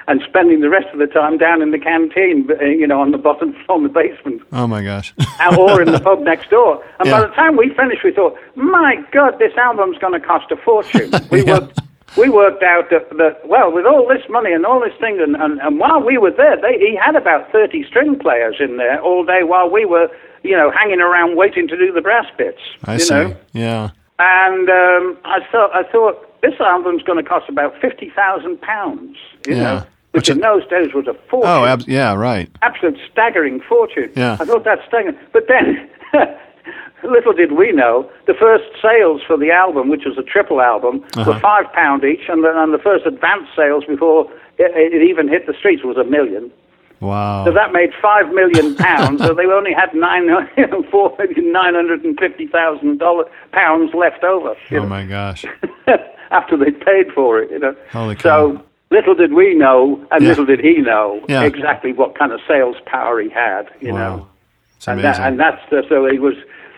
And 0.08 0.22
spending 0.28 0.60
the 0.60 0.68
rest 0.70 0.86
of 0.92 1.00
the 1.00 1.08
time 1.08 1.36
down 1.36 1.60
in 1.62 1.72
the 1.72 1.80
canteen, 1.80 2.48
uh, 2.48 2.62
you 2.64 2.86
know, 2.86 3.00
on 3.00 3.10
the 3.10 3.18
bottom 3.18 3.52
floor 3.66 3.78
in 3.78 3.82
the 3.82 3.88
basement 3.88 4.40
Oh 4.52 4.68
my 4.68 4.80
gosh. 4.84 5.12
or 5.58 5.82
in 5.82 5.90
the 5.90 5.98
pub 5.98 6.20
next 6.32 6.48
door. 6.48 6.80
And 7.00 7.08
Yeah. 7.08 7.20
by 7.22 7.26
the 7.26 7.32
time 7.34 7.56
we 7.56 7.70
finished, 7.74 8.04
we 8.04 8.12
thought, 8.12 8.38
my 8.54 9.02
God, 9.10 9.40
this 9.40 9.52
album's 9.56 9.98
going 9.98 10.12
to 10.12 10.24
cost 10.24 10.48
a 10.52 10.56
fortune. 10.58 11.10
We 11.32 11.42
Yeah. 11.44 11.58
were 11.58 11.68
we 12.16 12.28
worked 12.28 12.62
out 12.62 12.88
that, 12.90 13.10
that 13.18 13.48
well, 13.48 13.72
with 13.72 13.84
all 13.84 14.06
this 14.06 14.22
money 14.28 14.52
and 14.52 14.64
all 14.64 14.78
this 14.78 14.94
thing, 15.00 15.20
and, 15.20 15.34
and, 15.34 15.58
and 15.60 15.80
while 15.80 16.00
we 16.00 16.18
were 16.18 16.30
there, 16.30 16.54
they, 16.56 16.78
he 16.78 16.94
had 16.94 17.16
about 17.16 17.50
30 17.50 17.82
string 17.88 18.16
players 18.16 18.58
in 18.60 18.76
there 18.76 19.00
all 19.02 19.24
day 19.24 19.42
while 19.42 19.68
we 19.68 19.84
were, 19.84 20.06
you 20.44 20.56
know, 20.56 20.70
hanging 20.70 21.00
around 21.00 21.34
waiting 21.36 21.66
to 21.66 21.76
do 21.76 21.90
the 21.92 22.00
brass 22.00 22.26
bits. 22.38 22.60
I 22.84 22.92
you 22.92 22.98
see. 23.00 23.12
Know? 23.14 23.36
Yeah. 23.54 23.90
And 24.18 24.68
um, 24.70 25.18
I 25.24 25.40
thought, 25.52 25.70
I 25.74 25.82
thought 25.90 26.40
this 26.42 26.54
album's 26.60 27.02
going 27.02 27.22
to 27.22 27.28
cost 27.28 27.48
about 27.48 27.74
fifty 27.80 28.10
thousand 28.10 28.60
pounds. 28.60 29.16
You 29.46 29.56
Yeah. 29.56 29.62
know, 29.62 29.76
which 30.12 30.28
Which 30.28 30.30
in 30.30 30.40
those 30.40 30.66
days 30.68 30.94
was 30.94 31.06
a 31.06 31.14
fortune. 31.28 31.50
Oh, 31.50 31.64
ab- 31.66 31.82
yeah, 31.86 32.14
right. 32.14 32.48
absolute 32.62 32.98
staggering 33.12 33.60
fortune. 33.60 34.10
Yeah. 34.16 34.38
I 34.40 34.44
thought 34.46 34.64
that's 34.64 34.80
staggering. 34.88 35.16
But 35.32 35.46
then, 35.48 35.88
little 37.04 37.34
did 37.34 37.52
we 37.52 37.72
know, 37.72 38.10
the 38.26 38.32
first 38.34 38.64
sales 38.80 39.20
for 39.26 39.36
the 39.36 39.50
album, 39.50 39.88
which 39.90 40.04
was 40.06 40.16
a 40.16 40.22
triple 40.22 40.60
album, 40.62 41.04
Uh-huh. 41.16 41.32
were 41.32 41.38
five 41.40 41.70
pound 41.74 42.02
each, 42.04 42.28
and 42.28 42.42
then 42.44 42.56
and 42.56 42.72
the 42.72 42.78
first 42.78 43.04
advance 43.06 43.46
sales 43.54 43.84
before 43.84 44.30
it, 44.58 44.72
it 44.94 45.02
even 45.02 45.28
hit 45.28 45.46
the 45.46 45.52
streets 45.54 45.84
was 45.84 45.98
a 45.98 46.04
million. 46.04 46.50
Wow. 47.00 47.44
So 47.44 47.52
that 47.52 47.72
made 47.72 47.90
five 48.00 48.32
million 48.32 48.74
pounds. 48.76 49.20
so 49.20 49.34
they 49.34 49.44
only 49.46 49.72
had 49.72 49.94
nine, 49.94 50.28
four 50.90 51.14
million 51.18 51.52
nine 51.52 51.74
hundred 51.74 52.04
and 52.04 52.18
fifty 52.18 52.46
thousand 52.46 52.98
dollar 52.98 53.24
pounds 53.52 53.92
left 53.94 54.24
over. 54.24 54.54
oh 54.70 54.74
know, 54.74 54.86
my 54.86 55.04
gosh. 55.04 55.44
after 56.30 56.56
they 56.56 56.70
paid 56.70 57.12
for 57.14 57.38
it, 57.40 57.50
you 57.50 57.58
know. 57.58 57.74
Holy 57.92 58.14
cow. 58.16 58.56
so 58.56 58.62
little 58.90 59.14
did 59.14 59.32
we 59.34 59.54
know, 59.54 60.04
and 60.10 60.22
Yeah. 60.22 60.30
little 60.30 60.46
did 60.46 60.60
he 60.60 60.78
know 60.78 61.20
Yeah. 61.28 61.42
exactly 61.42 61.92
what 61.92 62.18
kind 62.18 62.32
of 62.32 62.40
sales 62.48 62.76
power 62.86 63.20
he 63.20 63.28
had. 63.28 63.68
You 63.80 63.92
wow. 63.92 63.98
know, 64.16 64.28
It's 64.76 64.88
and, 64.88 65.04
that, 65.04 65.20
and 65.20 65.38
that's 65.38 65.60
the, 65.70 65.82
so 65.88 66.06
he 66.10 66.18
was. 66.18 66.34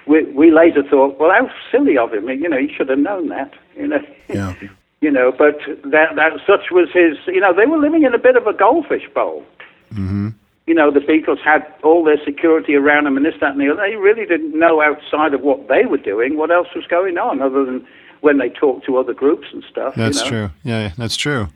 We, 0.06 0.24
we 0.24 0.50
later 0.50 0.82
thought, 0.82 1.18
well, 1.20 1.30
how 1.30 1.50
silly 1.70 1.98
of 1.98 2.14
him. 2.14 2.30
You 2.30 2.48
know, 2.48 2.56
he 2.56 2.72
should 2.74 2.88
have 2.88 2.98
known 2.98 3.28
that. 3.28 3.52
You 3.76 3.88
know. 3.88 4.00
Yeah. 4.28 4.54
you 5.00 5.10
know, 5.10 5.32
but 5.36 5.58
that 5.84 6.16
that 6.16 6.32
such 6.46 6.70
was 6.72 6.88
his. 6.92 7.16
You 7.26 7.40
know, 7.40 7.52
they 7.54 7.66
were 7.66 7.78
living 7.78 8.02
in 8.04 8.14
a 8.14 8.18
bit 8.18 8.34
of 8.36 8.46
a 8.46 8.52
goldfish 8.54 9.06
bowl. 9.14 9.44
Mm-hmm. 9.92 10.28
You 10.66 10.74
know, 10.74 10.90
the 10.90 11.00
Beatles 11.00 11.40
had 11.42 11.66
all 11.82 12.04
their 12.04 12.22
security 12.24 12.74
around 12.74 13.04
them 13.04 13.16
and 13.16 13.24
this, 13.24 13.34
that, 13.40 13.52
and 13.52 13.60
the 13.60 13.70
other. 13.72 13.80
They 13.88 13.96
really 13.96 14.26
didn't 14.26 14.58
know 14.58 14.82
outside 14.82 15.32
of 15.32 15.40
what 15.40 15.68
they 15.68 15.86
were 15.86 15.96
doing 15.96 16.36
what 16.36 16.50
else 16.50 16.68
was 16.74 16.86
going 16.86 17.16
on, 17.16 17.40
other 17.40 17.64
than 17.64 17.86
when 18.20 18.38
they 18.38 18.50
talked 18.50 18.84
to 18.86 18.98
other 18.98 19.14
groups 19.14 19.46
and 19.52 19.64
stuff. 19.70 19.96
you 19.96 20.02
That's 20.02 20.22
know. 20.24 20.28
true. 20.28 20.50
Yeah, 20.64 20.92
that's 20.98 21.16
true. 21.16 21.48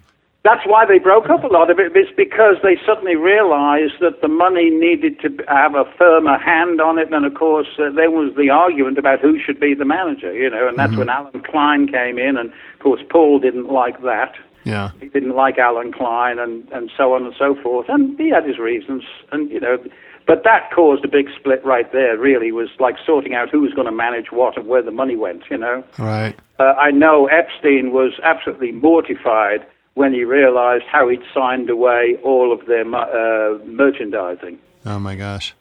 That's 0.45 0.67
why 0.67 0.85
they 0.87 0.99
broke 0.99 1.31
up 1.31 1.45
a 1.45 1.47
lot 1.47 1.71
of 1.71 1.79
it. 1.79 1.93
It's 1.95 2.11
because 2.17 2.57
they 2.65 2.77
suddenly 2.85 3.15
realized 3.15 4.01
that 4.01 4.23
the 4.23 4.29
money 4.29 4.71
needed 4.71 5.21
to 5.21 5.29
have 5.47 5.77
a 5.77 5.85
firmer 5.97 6.37
hand 6.37 6.81
on 6.81 6.99
it. 6.99 7.13
And 7.13 7.25
of 7.25 7.35
course, 7.35 7.69
uh, 7.79 7.91
there 7.91 8.11
was 8.11 8.35
the 8.37 8.51
argument 8.51 8.99
about 8.99 9.21
who 9.21 9.39
should 9.39 9.61
be 9.61 9.75
the 9.75 9.85
manager, 9.85 10.35
you 10.35 10.51
know, 10.51 10.67
and 10.67 10.77
that's 10.77 10.97
when 10.97 11.09
Allen 11.09 11.43
Klein 11.49 11.87
came 11.87 12.19
in. 12.19 12.37
And 12.37 12.51
of 12.51 12.79
course, 12.81 13.01
Paul 13.09 13.39
didn't 13.39 13.69
like 13.69 14.03
that. 14.03 14.35
Yeah. 14.65 14.91
He 15.01 15.09
didn't 15.09 15.35
like 15.35 15.59
Allen 15.59 15.93
Klein 15.93 16.39
and, 16.39 16.69
and 16.73 16.91
so 16.97 17.15
on 17.15 17.25
and 17.25 17.35
so 17.39 17.55
forth. 17.63 17.87
And 17.89 18.19
he 18.19 18.31
had 18.31 18.47
his 18.47 18.59
reasons. 18.59 19.03
And, 19.33 19.51
you 19.51 19.61
know, 19.61 19.79
but 20.27 20.45
that 20.45 20.71
caused 20.73 21.05
a 21.05 21.09
big 21.09 21.29
split 21.39 21.65
right 21.65 21.91
there, 21.93 22.17
really, 22.17 22.53
was 22.53 22.69
like 22.79 22.97
sorting 23.05 23.35
out 23.35 23.51
who 23.51 23.61
was 23.61 23.73
going 23.73 23.87
to 23.87 23.93
manage 23.93 24.31
what 24.31 24.57
and 24.57 24.69
where 24.69 24.83
the 24.83 24.93
money 24.93 25.17
went, 25.17 25.43
you 25.51 25.59
know. 25.59 25.83
Right. 25.99 26.37
Uh, 26.59 26.75
I 26.79 26.91
know 26.93 27.27
Epstein 27.27 27.93
was 27.93 28.13
absolutely 28.23 28.73
mortified 28.73 29.67
when 29.95 30.13
he 30.13 30.25
realized 30.25 30.85
how 30.91 31.09
he'd 31.09 31.23
signed 31.35 31.69
away 31.69 32.17
all 32.23 32.53
of 32.53 32.67
their 32.67 32.83
uh, 32.83 33.59
merchandising. 33.65 34.59
Oh 34.87 34.99
my 34.99 35.17
gosh. 35.17 35.55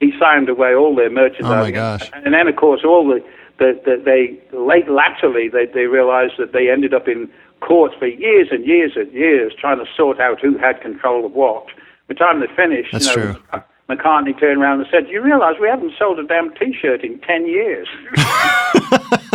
He 0.00 0.12
signed 0.18 0.48
away 0.48 0.74
all 0.74 0.94
their 0.94 1.10
merchandising. 1.10 1.52
Oh, 1.52 1.62
my 1.62 1.70
gosh. 1.70 2.10
And 2.12 2.32
then, 2.32 2.48
of 2.48 2.56
course, 2.56 2.80
all 2.84 3.06
the, 3.06 3.22
the, 3.58 3.80
the 3.84 4.02
they 4.04 4.56
late 4.56 4.88
latterly 4.88 5.48
they 5.48 5.66
they 5.66 5.86
realized 5.86 6.34
that 6.38 6.52
they 6.52 6.70
ended 6.70 6.94
up 6.94 7.08
in 7.08 7.28
court 7.60 7.92
for 7.98 8.06
years 8.06 8.48
and 8.50 8.64
years 8.66 8.92
and 8.96 9.10
years 9.12 9.52
trying 9.58 9.78
to 9.78 9.84
sort 9.96 10.20
out 10.20 10.40
who 10.40 10.56
had 10.58 10.80
control 10.80 11.24
of 11.26 11.32
what. 11.32 11.66
By 11.66 11.72
the 12.08 12.14
time 12.14 12.40
they 12.40 12.46
finished, 12.56 12.92
That's 12.92 13.14
you 13.14 13.16
know, 13.16 13.32
true. 13.34 13.62
McCartney 13.88 14.38
turned 14.38 14.60
around 14.60 14.80
and 14.80 14.88
said, 14.90 15.06
"Do 15.06 15.12
you 15.12 15.22
realize 15.22 15.56
we 15.60 15.68
haven't 15.68 15.92
sold 15.98 16.18
a 16.18 16.24
damn 16.26 16.52
T-shirt 16.54 17.02
in 17.04 17.18
ten 17.20 17.46
years?" 17.46 17.88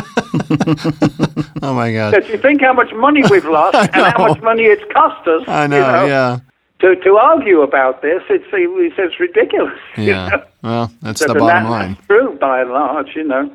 Oh 1.62 1.74
my 1.74 1.94
God! 1.94 2.14
Said, 2.14 2.28
"You 2.28 2.38
think 2.38 2.62
how 2.62 2.74
much 2.74 2.92
money 2.94 3.24
we've 3.30 3.46
lost 3.60 3.76
and 3.76 3.90
how 3.96 4.28
much 4.28 4.42
money 4.42 4.64
it's 4.64 4.84
cost 4.92 5.26
us?" 5.28 5.44
I 5.48 5.66
know. 5.68 5.78
you 5.78 5.82
know? 5.82 6.06
Yeah. 6.06 6.40
to, 6.82 6.96
to 6.98 7.16
argue 7.18 7.62
about 7.62 8.02
this, 8.02 8.22
it's, 8.30 8.44
it's, 8.52 8.96
it's 8.98 9.20
ridiculous. 9.20 9.80
you 9.96 10.04
Yeah. 10.06 10.28
know. 10.30 10.44
Well, 10.62 10.92
that's 11.02 11.22
the 11.22 11.28
bottom 11.34 11.48
that- 11.64 11.70
line. 11.70 11.94
That's 11.94 12.08
true, 12.08 12.38
by 12.40 12.62
and 12.62 12.72
large, 12.72 13.16
you 13.16 13.24
know. 13.24 13.50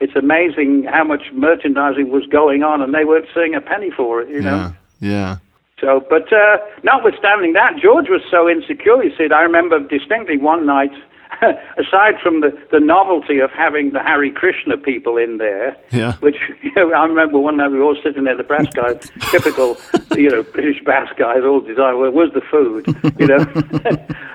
It's 0.00 0.16
amazing 0.16 0.84
how 0.84 1.04
much 1.04 1.24
merchandising 1.32 2.10
was 2.10 2.24
going 2.26 2.62
on, 2.62 2.80
and 2.82 2.94
they 2.94 3.04
weren't 3.04 3.26
seeing 3.34 3.54
a 3.54 3.60
penny 3.60 3.90
for 3.90 4.22
it, 4.22 4.28
you 4.30 4.40
know. 4.40 4.72
Yeah. 5.00 5.08
Yeah. 5.10 5.36
So, 5.80 6.04
but 6.10 6.30
uh, 6.32 6.58
notwithstanding 6.82 7.52
that, 7.54 7.76
George 7.82 8.08
was 8.08 8.20
so 8.30 8.48
insecure. 8.48 9.00
He 9.02 9.10
said, 9.16 9.32
I 9.32 9.40
remember 9.42 9.78
distinctly 9.80 10.36
one 10.36 10.66
night, 10.66 10.90
aside 11.78 12.20
from 12.22 12.40
the, 12.40 12.50
the 12.70 12.80
novelty 12.80 13.38
of 13.38 13.50
having 13.50 13.92
the 13.92 14.00
Hare 14.00 14.30
Krishna 14.30 14.76
people 14.76 15.16
in 15.16 15.38
there, 15.38 15.74
Yeah. 15.90 16.14
which 16.20 16.36
you 16.62 16.72
know, 16.76 16.92
I 16.92 17.04
remember 17.06 17.38
one 17.38 17.56
night 17.56 17.70
we 17.70 17.78
were 17.78 17.84
all 17.84 17.96
sitting 18.02 18.24
there, 18.24 18.36
the 18.36 18.42
brass 18.42 18.66
guys, 18.74 19.10
typical, 19.30 19.78
you 20.16 20.28
know, 20.28 20.42
British 20.42 20.82
brass 20.84 21.08
guys, 21.16 21.38
all 21.44 21.60
designed, 21.60 21.98
well, 21.98 22.10
where's 22.10 22.32
the 22.34 22.42
food, 22.42 22.84
you 23.18 23.26
know? 23.26 23.38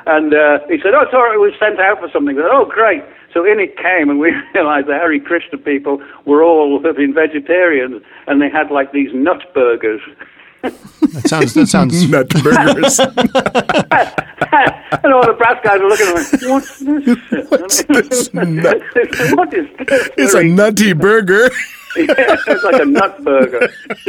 and 0.07 0.33
uh, 0.33 0.59
he 0.67 0.77
said, 0.81 0.93
oh, 0.95 1.05
right, 1.11 1.31
we 1.33 1.37
were 1.37 1.51
sent 1.59 1.79
out 1.79 1.99
for 1.99 2.09
something. 2.11 2.37
I 2.37 2.41
said, 2.41 2.49
oh, 2.51 2.65
great. 2.65 3.03
So 3.35 3.43
in 3.43 3.59
it 3.59 3.75
came, 3.75 4.09
and 4.09 4.17
we 4.17 4.31
realized 4.55 4.87
the 4.87 4.93
Hare 4.93 5.19
Krishna 5.19 5.57
people 5.57 6.01
were 6.25 6.41
all 6.41 6.79
been 6.79 7.13
vegetarians, 7.13 8.01
and 8.27 8.41
they 8.41 8.49
had 8.49 8.71
like 8.71 8.93
these 8.93 9.09
nut 9.13 9.43
burgers. 9.53 10.01
That 11.15 11.27
sounds. 11.27 11.53
That 11.53 11.67
sounds. 11.67 12.09
Nut 12.15 12.29
burgers. 12.29 12.99
and 15.03 15.13
all 15.13 15.25
the 15.25 15.33
brass 15.37 15.63
guys 15.63 15.79
are 15.79 15.87
looking 15.87 16.07
at 16.07 16.15
me, 16.41 16.49
what's 16.49 16.79
this? 16.79 17.49
What's 17.49 17.83
this 17.83 18.33
nut? 18.33 18.81
what 19.35 19.53
is 19.53 19.67
this? 19.77 20.09
it's 20.17 20.33
a 20.33 20.43
nutty 20.43 20.93
burger. 20.93 21.49
Yeah, 21.95 22.35
it's 22.47 22.63
like 22.63 22.81
a 22.81 22.85
nut 22.85 23.23
burger. 23.23 23.67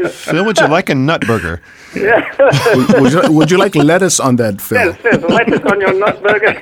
Phil, 0.09 0.45
would 0.45 0.59
you 0.59 0.67
like 0.67 0.89
a 0.91 0.95
nut 0.95 1.21
burger? 1.27 1.61
Yeah. 1.95 2.29
would, 2.75 3.01
would 3.01 3.13
you, 3.13 3.33
would 3.33 3.51
you 3.51 3.59
like 3.59 3.77
lettuce 3.77 4.19
on 4.19 4.37
that, 4.37 4.61
Phil? 4.61 4.79
Yes, 4.79 4.99
yes, 5.05 5.23
lettuce 5.23 5.61
on 5.71 5.81
your 5.81 5.95
nut 5.95 6.21
burger. 6.23 6.53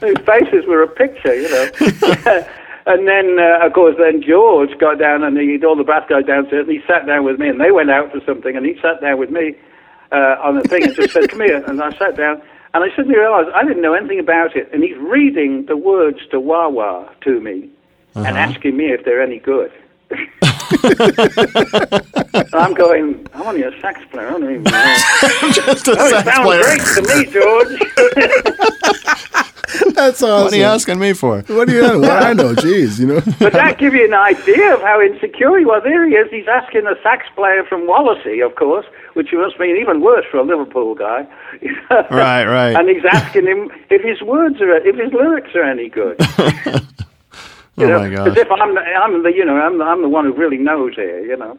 These 0.00 0.24
faces 0.24 0.66
were 0.66 0.82
a 0.82 0.88
picture, 0.88 1.34
you 1.34 1.48
know. 1.50 2.46
And 2.86 3.06
then, 3.08 3.38
uh, 3.38 3.66
of 3.66 3.72
course, 3.72 3.96
then 3.98 4.22
George 4.22 4.70
got 4.78 4.98
down 4.98 5.22
and 5.24 5.36
he 5.38 5.58
all 5.64 5.76
the 5.76 5.84
brass 5.84 6.04
guys 6.08 6.24
downstairs 6.24 6.66
and 6.68 6.76
he 6.76 6.82
sat 6.86 7.06
down 7.06 7.24
with 7.24 7.38
me 7.38 7.48
and 7.48 7.60
they 7.60 7.70
went 7.72 7.90
out 7.90 8.12
for 8.12 8.20
something 8.24 8.56
and 8.56 8.64
he 8.64 8.74
sat 8.80 9.00
down 9.00 9.18
with 9.18 9.30
me 9.30 9.54
uh, 10.12 10.36
on 10.42 10.54
the 10.56 10.62
thing 10.62 10.84
and 10.84 10.94
just 10.94 11.12
said, 11.12 11.28
come 11.28 11.40
here. 11.40 11.62
And 11.66 11.82
I 11.82 11.90
sat 11.98 12.16
down 12.16 12.40
and 12.74 12.84
I 12.84 12.88
suddenly 12.94 13.18
realized 13.18 13.48
I 13.54 13.62
didn't 13.64 13.82
know 13.82 13.94
anything 13.94 14.20
about 14.20 14.54
it. 14.56 14.68
And 14.72 14.82
he's 14.84 14.96
reading 14.98 15.66
the 15.66 15.76
words 15.76 16.18
to 16.30 16.38
Wah 16.40 16.68
Wah 16.68 17.08
to 17.22 17.40
me 17.40 17.68
and 18.14 18.38
asking 18.38 18.76
me 18.76 18.86
if 18.92 19.04
they're 19.04 19.20
any 19.22 19.38
good. 19.40 19.70
I'm 22.52 22.74
going, 22.74 23.26
I'm 23.34 23.42
only 23.42 23.62
a 23.62 23.72
sax 23.80 24.00
player. 24.10 24.28
I 24.28 24.30
don't 24.30 24.44
even 24.44 24.62
know. 24.62 24.70
Just 25.52 25.88
a 25.88 25.96
Oh, 25.98 26.06
it 26.06 26.24
sounds 26.24 26.46
player. 26.46 26.62
great 26.62 26.80
to 26.94 27.02
me, 27.02 27.24
George. 27.32 27.72
That's 29.94 30.22
awesome. 30.22 30.44
What 30.44 30.52
are 30.52 30.56
you 30.56 30.64
asking 30.64 30.98
me 30.98 31.12
for? 31.12 31.42
What 31.42 31.68
do 31.68 31.74
you 31.74 31.82
know? 31.82 31.98
What 31.98 32.22
I 32.22 32.32
know? 32.32 32.54
Jeez, 32.54 32.98
you 32.98 33.06
know. 33.06 33.20
but 33.38 33.52
that 33.52 33.78
give 33.78 33.94
you 33.94 34.04
an 34.04 34.14
idea 34.14 34.74
of 34.74 34.80
how 34.80 35.00
insecure 35.00 35.58
he 35.58 35.64
was. 35.64 35.82
There 35.84 36.06
he 36.06 36.14
is. 36.14 36.30
He's 36.30 36.48
asking 36.48 36.86
a 36.86 36.94
sax 37.02 37.26
player 37.34 37.64
from 37.64 37.86
Wallasey, 37.86 38.44
of 38.44 38.54
course, 38.56 38.86
which 39.14 39.28
must 39.32 39.58
mean 39.58 39.76
even 39.76 40.00
worse 40.00 40.24
for 40.30 40.38
a 40.38 40.44
Liverpool 40.44 40.94
guy. 40.94 41.26
Right, 42.10 42.44
right. 42.44 42.76
And 42.76 42.88
he's 42.88 43.04
asking 43.10 43.46
him 43.46 43.70
if 43.90 44.02
his 44.02 44.20
words 44.20 44.60
are, 44.60 44.76
if 44.76 44.96
his 44.96 45.12
lyrics 45.12 45.54
are 45.54 45.64
any 45.64 45.88
good. 45.88 46.18
Oh 47.78 47.86
know, 47.86 47.98
my 47.98 48.08
gosh. 48.08 48.28
As 48.28 48.36
if 48.38 48.50
I'm 48.50 48.74
the, 48.74 48.80
I'm 48.80 49.22
the, 49.22 49.32
you 49.32 49.44
know, 49.44 49.56
I'm 49.56 49.76
the, 49.78 49.84
I'm 49.84 50.00
the 50.00 50.08
one 50.08 50.24
who 50.24 50.32
really 50.32 50.56
knows 50.56 50.94
here, 50.94 51.20
you 51.20 51.36
know. 51.36 51.58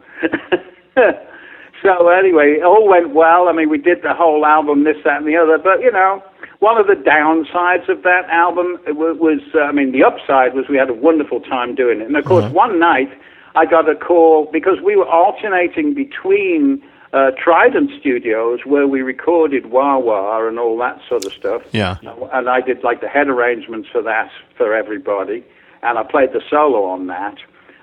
so 1.82 2.08
anyway, 2.08 2.56
it 2.58 2.64
all 2.64 2.88
went 2.88 3.14
well. 3.14 3.48
I 3.48 3.52
mean, 3.52 3.70
we 3.70 3.78
did 3.78 4.02
the 4.02 4.14
whole 4.14 4.44
album, 4.44 4.82
this, 4.82 4.96
that, 5.04 5.18
and 5.18 5.26
the 5.26 5.36
other. 5.36 5.58
But 5.58 5.80
you 5.80 5.92
know, 5.92 6.22
one 6.60 6.76
of 6.78 6.86
the 6.86 6.94
downsides 6.94 7.88
of 7.88 8.02
that 8.02 8.28
album 8.30 8.78
was, 8.88 9.16
was 9.18 9.40
uh, 9.54 9.60
I 9.60 9.72
mean, 9.72 9.92
the 9.92 10.04
upside 10.04 10.54
was 10.54 10.66
we 10.68 10.76
had 10.76 10.90
a 10.90 10.94
wonderful 10.94 11.40
time 11.40 11.74
doing 11.74 12.00
it. 12.00 12.06
And 12.06 12.16
of 12.16 12.24
course, 12.24 12.50
one 12.52 12.78
night 12.80 13.08
I 13.54 13.64
got 13.64 13.88
a 13.88 13.94
call 13.94 14.48
because 14.52 14.80
we 14.82 14.96
were 14.96 15.08
alternating 15.08 15.94
between. 15.94 16.82
Uh, 17.10 17.30
Trident 17.42 17.90
Studios, 17.98 18.60
where 18.66 18.86
we 18.86 19.00
recorded 19.00 19.70
Wah 19.70 19.96
Wah 19.96 20.46
and 20.46 20.58
all 20.58 20.76
that 20.76 21.00
sort 21.08 21.24
of 21.24 21.32
stuff 21.32 21.62
Yeah. 21.72 21.96
and 22.34 22.50
I 22.50 22.60
did 22.60 22.84
like 22.84 23.00
the 23.00 23.08
head 23.08 23.28
arrangements 23.28 23.88
for 23.90 24.02
that 24.02 24.30
for 24.58 24.74
everybody, 24.74 25.42
and 25.82 25.98
I 25.98 26.02
played 26.02 26.34
the 26.34 26.42
solo 26.50 26.84
on 26.84 27.06
that. 27.06 27.38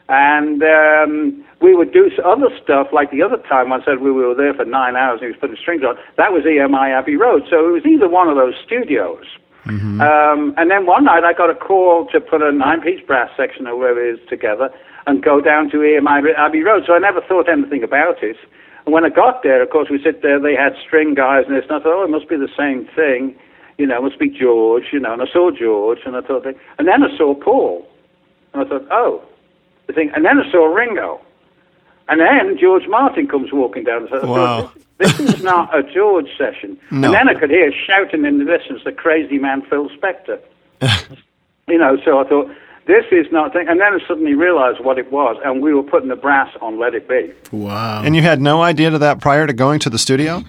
And 0.08 0.62
um, 0.62 1.44
we 1.62 1.76
would 1.76 1.92
do 1.92 2.12
other 2.24 2.50
stuff, 2.62 2.88
like 2.94 3.10
the 3.10 3.24
other 3.24 3.38
time 3.50 3.74
I 3.74 3.84
said 3.84 4.02
we 4.02 4.12
were 4.12 4.36
there 4.36 4.54
for 4.54 4.66
nine 4.66 4.96
hours 4.96 5.20
and 5.22 5.28
he 5.28 5.32
was 5.34 5.40
putting 5.40 5.58
strings 5.58 5.84
on. 5.84 5.98
That 6.18 6.32
was 6.32 6.44
EMI 6.44 6.94
Abbey 6.94 7.16
Road, 7.16 7.44
so 7.50 7.68
it 7.68 7.72
was 7.72 7.86
either 7.86 8.08
one 8.08 8.30
of 8.30 8.36
those 8.36 8.54
studios. 8.64 9.26
Um, 10.00 10.54
and 10.58 10.70
then 10.70 10.86
one 10.86 11.06
night 11.06 11.24
I 11.24 11.34
got 11.34 11.50
a 11.50 11.56
call 11.56 12.06
to 12.14 12.22
put 12.22 12.44
a 12.44 12.52
nine-piece 12.52 13.02
brass 13.08 13.32
section 13.36 13.66
or 13.66 13.76
whatever 13.76 14.06
it 14.06 14.20
is 14.20 14.30
together, 14.30 14.70
and 15.08 15.24
go 15.24 15.42
down 15.42 15.72
to 15.72 15.78
EMI 15.78 16.22
Abbey 16.38 16.62
Road. 16.62 16.84
So 16.86 16.94
I 16.94 17.00
never 17.00 17.22
thought 17.22 17.50
anything 17.50 17.84
about 17.84 18.22
it. 18.22 18.38
And 18.86 18.94
when 18.94 19.06
I 19.06 19.10
got 19.10 19.42
there, 19.42 19.64
of 19.64 19.70
course, 19.72 19.90
we 19.90 20.02
sit 20.04 20.22
there, 20.22 20.40
they 20.40 20.54
had 20.54 20.74
string 20.86 21.16
guys 21.16 21.46
and 21.48 21.56
this, 21.56 21.66
and 21.68 21.80
I 21.80 21.84
thought, 21.84 21.98
oh, 21.98 22.04
it 22.04 22.12
must 22.12 22.30
be 22.30 22.38
the 22.38 22.52
same 22.56 22.86
thing. 22.96 23.36
You 23.78 23.88
know, 23.88 23.98
it 23.98 24.04
must 24.04 24.20
be 24.20 24.30
George, 24.30 24.86
you 24.94 25.00
know, 25.00 25.14
and 25.14 25.22
I 25.22 25.26
saw 25.34 25.50
George, 25.50 26.00
and 26.06 26.16
I 26.16 26.22
thought, 26.22 26.46
and 26.46 26.88
then 26.88 27.02
I 27.02 27.18
saw 27.18 27.34
Paul. 27.34 27.88
And 28.54 28.64
I 28.64 28.70
thought, 28.70 28.88
oh, 28.92 29.24
the 29.88 29.94
thing, 29.94 30.12
and 30.16 30.26
then 30.26 30.40
I 30.40 30.52
saw 30.52 30.66
Ringo. 30.66 31.22
And 32.08 32.22
then 32.22 32.58
George 32.60 32.88
Martin 32.88 33.28
comes 33.28 33.52
walking 33.52 33.84
down 33.84 34.04
the 34.04 34.10
side. 34.10 34.30
Wow. 34.30 34.72
This 35.00 35.20
is 35.20 35.44
not 35.44 35.76
a 35.78 35.82
George 35.82 36.28
session. 36.38 36.78
No. 36.92 37.08
And 37.08 37.14
then 37.16 37.30
I 37.30 37.34
could 37.40 37.50
hear 37.50 37.72
shouting 37.86 38.26
in 38.26 38.38
the 38.38 38.46
distance, 38.46 38.82
the 38.86 38.92
crazy 38.92 39.40
man 39.40 39.64
Phil 39.64 39.90
Spector. 39.90 40.40
you 41.68 41.78
know, 41.78 41.98
so 42.06 42.20
I 42.20 42.28
thought, 42.30 42.50
this 42.88 43.06
is 43.12 43.26
not 43.32 43.54
thing. 43.54 43.68
And 43.68 43.80
then 43.80 43.94
I 43.94 44.08
suddenly 44.08 44.36
realized 44.36 44.80
what 44.84 45.00
it 45.00 45.12
was, 45.12 45.38
and 45.44 45.62
we 45.62 45.74
were 45.74 45.84
putting 45.84 46.10
the 46.10 46.16
brass 46.16 46.56
on 46.62 46.80
Let 46.80 46.94
It 46.94 47.10
Be. 47.10 47.34
Wow. 47.52 48.04
And 48.04 48.16
you 48.16 48.22
had 48.22 48.40
no 48.40 48.62
idea 48.62 48.92
to 48.92 49.00
that 49.00 49.20
prior 49.20 49.48
to 49.48 49.54
going 49.54 49.80
to 49.80 49.90
the 49.90 49.98
studio? 49.98 50.44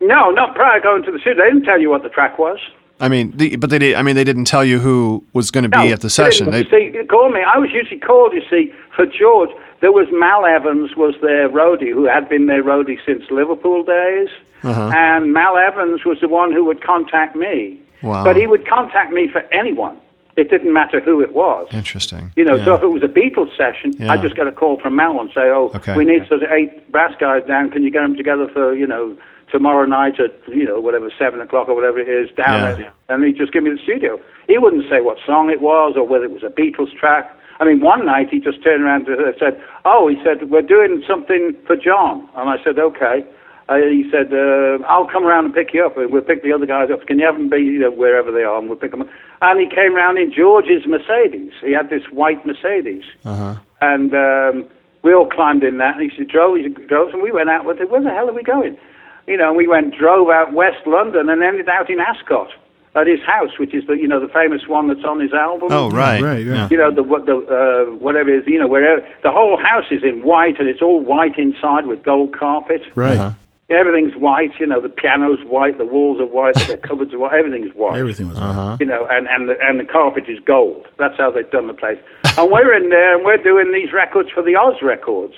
No, 0.00 0.30
not 0.30 0.54
prior 0.54 0.80
to 0.80 0.82
going 0.82 1.02
to 1.04 1.12
the 1.12 1.18
studio. 1.18 1.44
They 1.44 1.50
didn't 1.50 1.64
tell 1.66 1.80
you 1.80 1.90
what 1.90 2.02
the 2.02 2.08
track 2.08 2.38
was. 2.38 2.58
I 2.98 3.08
mean, 3.08 3.36
the, 3.36 3.56
but 3.56 3.68
they 3.68 3.78
did, 3.78 3.94
I 3.94 4.02
mean, 4.02 4.16
they 4.16 4.24
didn't 4.24 4.46
tell 4.46 4.64
you 4.64 4.78
who 4.78 5.22
was 5.34 5.50
going 5.50 5.64
to 5.64 5.68
be 5.68 5.88
No, 5.88 5.92
at 5.92 6.00
the 6.00 6.08
session. 6.08 6.50
didn't. 6.50 6.70
They, 6.70 6.85
see, 7.02 7.06
call 7.06 7.30
me. 7.30 7.40
I 7.42 7.58
was 7.58 7.70
usually 7.72 8.00
called, 8.00 8.32
you 8.32 8.42
see, 8.50 8.72
for 8.94 9.06
George. 9.06 9.50
There 9.80 9.92
was 9.92 10.08
Mal 10.12 10.46
Evans 10.46 10.96
was 10.96 11.14
their 11.20 11.48
roadie, 11.48 11.92
who 11.92 12.04
had 12.06 12.28
been 12.28 12.46
their 12.46 12.62
roadie 12.62 12.98
since 13.04 13.24
Liverpool 13.30 13.82
days. 13.82 14.28
Uh-huh. 14.62 14.90
And 14.94 15.32
Mal 15.32 15.56
Evans 15.58 16.04
was 16.04 16.18
the 16.20 16.28
one 16.28 16.52
who 16.52 16.64
would 16.64 16.82
contact 16.82 17.36
me. 17.36 17.78
Wow. 18.02 18.24
But 18.24 18.36
he 18.36 18.46
would 18.46 18.66
contact 18.66 19.12
me 19.12 19.28
for 19.30 19.40
anyone. 19.52 19.98
It 20.36 20.50
didn't 20.50 20.72
matter 20.72 21.00
who 21.00 21.20
it 21.22 21.32
was. 21.34 21.66
interesting. 21.72 22.30
You 22.36 22.44
know, 22.44 22.56
Yeah. 22.56 22.64
so 22.66 22.74
if 22.74 22.82
it 22.82 22.88
was 22.88 23.02
a 23.02 23.08
Beatles 23.08 23.56
session, 23.56 23.92
Yeah. 23.98 24.12
I'd 24.12 24.20
just 24.22 24.36
get 24.36 24.46
a 24.46 24.52
call 24.52 24.78
from 24.78 24.94
Mal 24.96 25.18
and 25.20 25.30
say, 25.30 25.48
"Oh, 25.50 25.70
Okay. 25.74 25.96
we 25.96 26.04
need 26.04 26.26
sort 26.28 26.42
of 26.42 26.50
eight 26.52 26.90
brass 26.92 27.14
guys 27.18 27.42
down. 27.46 27.70
Can 27.70 27.82
you 27.82 27.90
get 27.90 28.02
them 28.02 28.16
together 28.16 28.46
for 28.48 28.74
you 28.74 28.86
know 28.86 29.16
tomorrow 29.50 29.86
night 29.86 30.18
at 30.20 30.32
you 30.48 30.64
know 30.64 30.80
whatever 30.80 31.10
seven 31.18 31.40
o'clock 31.40 31.68
or 31.68 31.74
whatever 31.74 31.98
it 31.98 32.08
is 32.08 32.30
down 32.36 32.60
Yeah. 32.60 32.74
there?" 32.74 32.92
And 33.08 33.24
he'd 33.24 33.36
just 33.36 33.52
give 33.52 33.62
me 33.62 33.70
the 33.70 33.78
studio. 33.78 34.18
He 34.48 34.58
wouldn't 34.58 34.88
say 34.88 35.00
what 35.00 35.18
song 35.24 35.50
it 35.50 35.60
was 35.60 35.94
or 35.96 36.04
whether 36.06 36.24
it 36.24 36.32
was 36.32 36.42
a 36.42 36.48
Beatles 36.50 36.94
track. 36.96 37.30
I 37.58 37.64
mean, 37.64 37.80
one 37.80 38.04
night 38.04 38.28
he 38.30 38.38
just 38.38 38.62
turned 38.62 38.84
around 38.84 39.08
and 39.08 39.34
said, 39.38 39.60
"Oh, 39.84 40.08
he 40.08 40.22
said 40.22 40.50
we're 40.50 40.62
doing 40.62 41.02
something 41.06 41.54
for 41.66 41.76
John," 41.76 42.28
and 42.36 42.48
I 42.50 42.62
said, 42.62 42.78
"Okay." 42.78 43.24
Uh, 43.68 43.78
he 43.78 44.08
said, 44.12 44.32
uh, 44.32 44.78
I'll 44.86 45.08
come 45.08 45.26
around 45.26 45.46
and 45.46 45.52
pick 45.52 45.74
you 45.74 45.84
up, 45.84 45.96
and 45.96 46.12
we'll 46.12 46.22
pick 46.22 46.44
the 46.44 46.52
other 46.52 46.66
guys 46.66 46.88
up. 46.92 47.04
Can 47.08 47.18
you 47.18 47.26
have 47.26 47.34
them 47.34 47.48
be 47.48 47.56
you 47.58 47.80
know, 47.80 47.90
wherever 47.90 48.30
they 48.30 48.44
are, 48.44 48.58
and 48.60 48.68
we'll 48.68 48.78
pick 48.78 48.92
them 48.92 49.02
up. 49.02 49.08
And 49.42 49.58
he 49.58 49.66
came 49.68 49.92
round 49.96 50.18
in 50.18 50.32
George's 50.32 50.86
Mercedes. 50.86 51.50
He 51.64 51.72
had 51.72 51.90
this 51.90 52.04
white 52.12 52.46
Mercedes. 52.46 53.02
Uh-huh. 53.24 53.56
And 53.80 54.14
um, 54.14 54.66
we 55.02 55.12
all 55.12 55.26
climbed 55.28 55.64
in 55.64 55.78
that, 55.78 55.96
and 55.98 56.08
he 56.08 56.16
said, 56.16 56.28
drove, 56.28 56.58
he 56.58 56.68
drove, 56.68 57.12
and 57.12 57.22
we 57.22 57.32
went 57.32 57.50
out 57.50 57.64
with 57.64 57.80
it. 57.80 57.90
Where 57.90 58.00
the 58.00 58.10
hell 58.10 58.30
are 58.30 58.32
we 58.32 58.44
going? 58.44 58.78
You 59.26 59.36
know, 59.36 59.52
we 59.52 59.66
went, 59.66 59.94
drove 59.96 60.30
out 60.30 60.52
West 60.52 60.86
London 60.86 61.28
and 61.28 61.42
ended 61.42 61.68
out 61.68 61.90
in 61.90 61.98
Ascot 62.00 62.48
at 62.94 63.06
his 63.06 63.20
house, 63.26 63.58
which 63.58 63.74
is 63.74 63.86
the, 63.86 63.94
you 63.94 64.08
know, 64.08 64.20
the 64.20 64.32
famous 64.32 64.62
one 64.68 64.88
that's 64.88 65.04
on 65.04 65.20
his 65.20 65.32
album. 65.32 65.68
Oh, 65.70 65.90
right. 65.90 66.22
Right, 66.22 66.44
yeah. 66.46 66.68
You 66.70 66.78
know, 66.78 66.90
the, 66.94 67.02
what 67.02 67.26
the, 67.26 67.36
uh, 67.36 67.94
whatever 67.96 68.30
it 68.32 68.38
is, 68.40 68.44
you 68.46 68.58
know, 68.58 68.68
wherever 68.68 69.06
the 69.22 69.30
whole 69.30 69.58
house 69.60 69.84
is 69.90 70.02
in 70.02 70.22
white, 70.22 70.58
and 70.58 70.68
it's 70.68 70.80
all 70.80 71.00
white 71.04 71.36
inside 71.38 71.86
with 71.86 72.02
gold 72.02 72.34
carpet. 72.38 72.82
Right. 72.94 73.18
Uh-huh. 73.18 73.32
Everything's 73.68 74.14
white, 74.14 74.52
you 74.60 74.66
know, 74.66 74.80
the 74.80 74.88
piano's 74.88 75.40
white, 75.44 75.76
the 75.76 75.84
walls 75.84 76.20
are 76.20 76.26
white, 76.26 76.54
the 76.54 76.76
cupboards 76.76 77.12
are 77.12 77.18
white, 77.18 77.34
everything's 77.34 77.74
white 77.74 77.98
Everything 77.98 78.28
was 78.28 78.38
Uh-huh. 78.38 78.76
you 78.78 78.86
know, 78.86 79.08
and 79.10 79.26
and 79.26 79.48
the, 79.48 79.56
and 79.60 79.80
the 79.80 79.84
carpet 79.84 80.24
is 80.28 80.38
gold. 80.46 80.86
That's 80.98 81.16
how 81.18 81.32
they've 81.32 81.50
done 81.50 81.66
the 81.66 81.74
place. 81.74 81.98
and 82.38 82.48
we're 82.48 82.72
in 82.76 82.90
there, 82.90 83.16
and 83.16 83.24
we're 83.24 83.42
doing 83.42 83.72
these 83.72 83.92
records 83.92 84.30
for 84.30 84.40
the 84.44 84.54
Oz 84.54 84.76
records, 84.82 85.34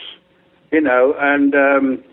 you 0.71 0.83
know, 0.83 1.15
and 1.19 1.55
um, 1.55 2.05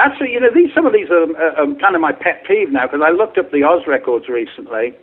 that's 0.00 0.20
you 0.20 0.40
know 0.40 0.48
these 0.54 0.72
some 0.74 0.86
of 0.86 0.92
these 0.92 1.10
are 1.10 1.28
uh, 1.36 1.62
um, 1.62 1.76
kind 1.76 1.94
of 1.94 2.00
my 2.00 2.12
pet 2.12 2.44
peeve 2.48 2.72
now 2.72 2.86
because 2.86 3.04
I 3.04 3.10
looked 3.10 3.36
up 3.36 3.50
the 3.52 3.62
Oz 3.62 3.84
records 3.86 4.28
recently, 4.28 4.96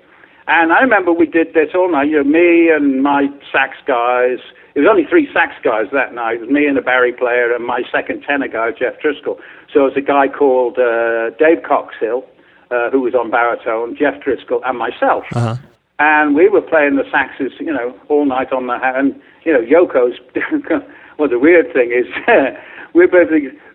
and 0.48 0.74
I 0.74 0.82
remember 0.82 1.14
we 1.14 1.28
did 1.28 1.54
this 1.54 1.70
all 1.76 1.92
night. 1.92 2.10
You 2.10 2.24
know, 2.24 2.30
me 2.30 2.70
and 2.74 3.04
my 3.04 3.30
sax 3.52 3.78
guys. 3.86 4.40
It 4.74 4.82
was 4.82 4.90
only 4.90 5.06
three 5.10 5.28
sax 5.34 5.54
guys 5.64 5.86
that 5.92 6.14
night. 6.14 6.38
It 6.38 6.42
was 6.42 6.50
me 6.50 6.66
and 6.66 6.78
a 6.78 6.82
Barry 6.82 7.12
player 7.12 7.54
and 7.54 7.66
my 7.66 7.82
second 7.92 8.22
tenor 8.22 8.48
guy, 8.48 8.70
Jeff 8.78 9.00
Driscoll. 9.02 9.40
So 9.74 9.82
it 9.82 9.96
was 9.96 9.98
a 9.98 10.06
guy 10.06 10.28
called 10.28 10.78
uh, 10.78 11.32
Dave 11.42 11.66
Coxhill, 11.66 12.22
uh, 12.70 12.92
who 12.92 13.02
was 13.02 13.16
on 13.16 13.32
baritone, 13.32 13.98
Jeff 13.98 14.22
Driscoll, 14.24 14.62
and 14.66 14.78
myself. 14.78 15.26
Uh-huh. 15.34 15.56
And 15.98 16.36
we 16.36 16.48
were 16.48 16.62
playing 16.62 16.96
the 16.96 17.10
saxes, 17.10 17.60
you 17.60 17.74
know, 17.74 17.98
all 18.08 18.26
night 18.26 18.54
on 18.54 18.68
the 18.68 18.78
and 18.82 19.20
you 19.46 19.54
know 19.54 19.62
Yoko's. 19.62 20.20
well, 21.18 21.30
the 21.30 21.40
weird 21.40 21.74
thing 21.74 21.92
is, 21.92 22.06
we're 22.94 23.08
both 23.08 23.30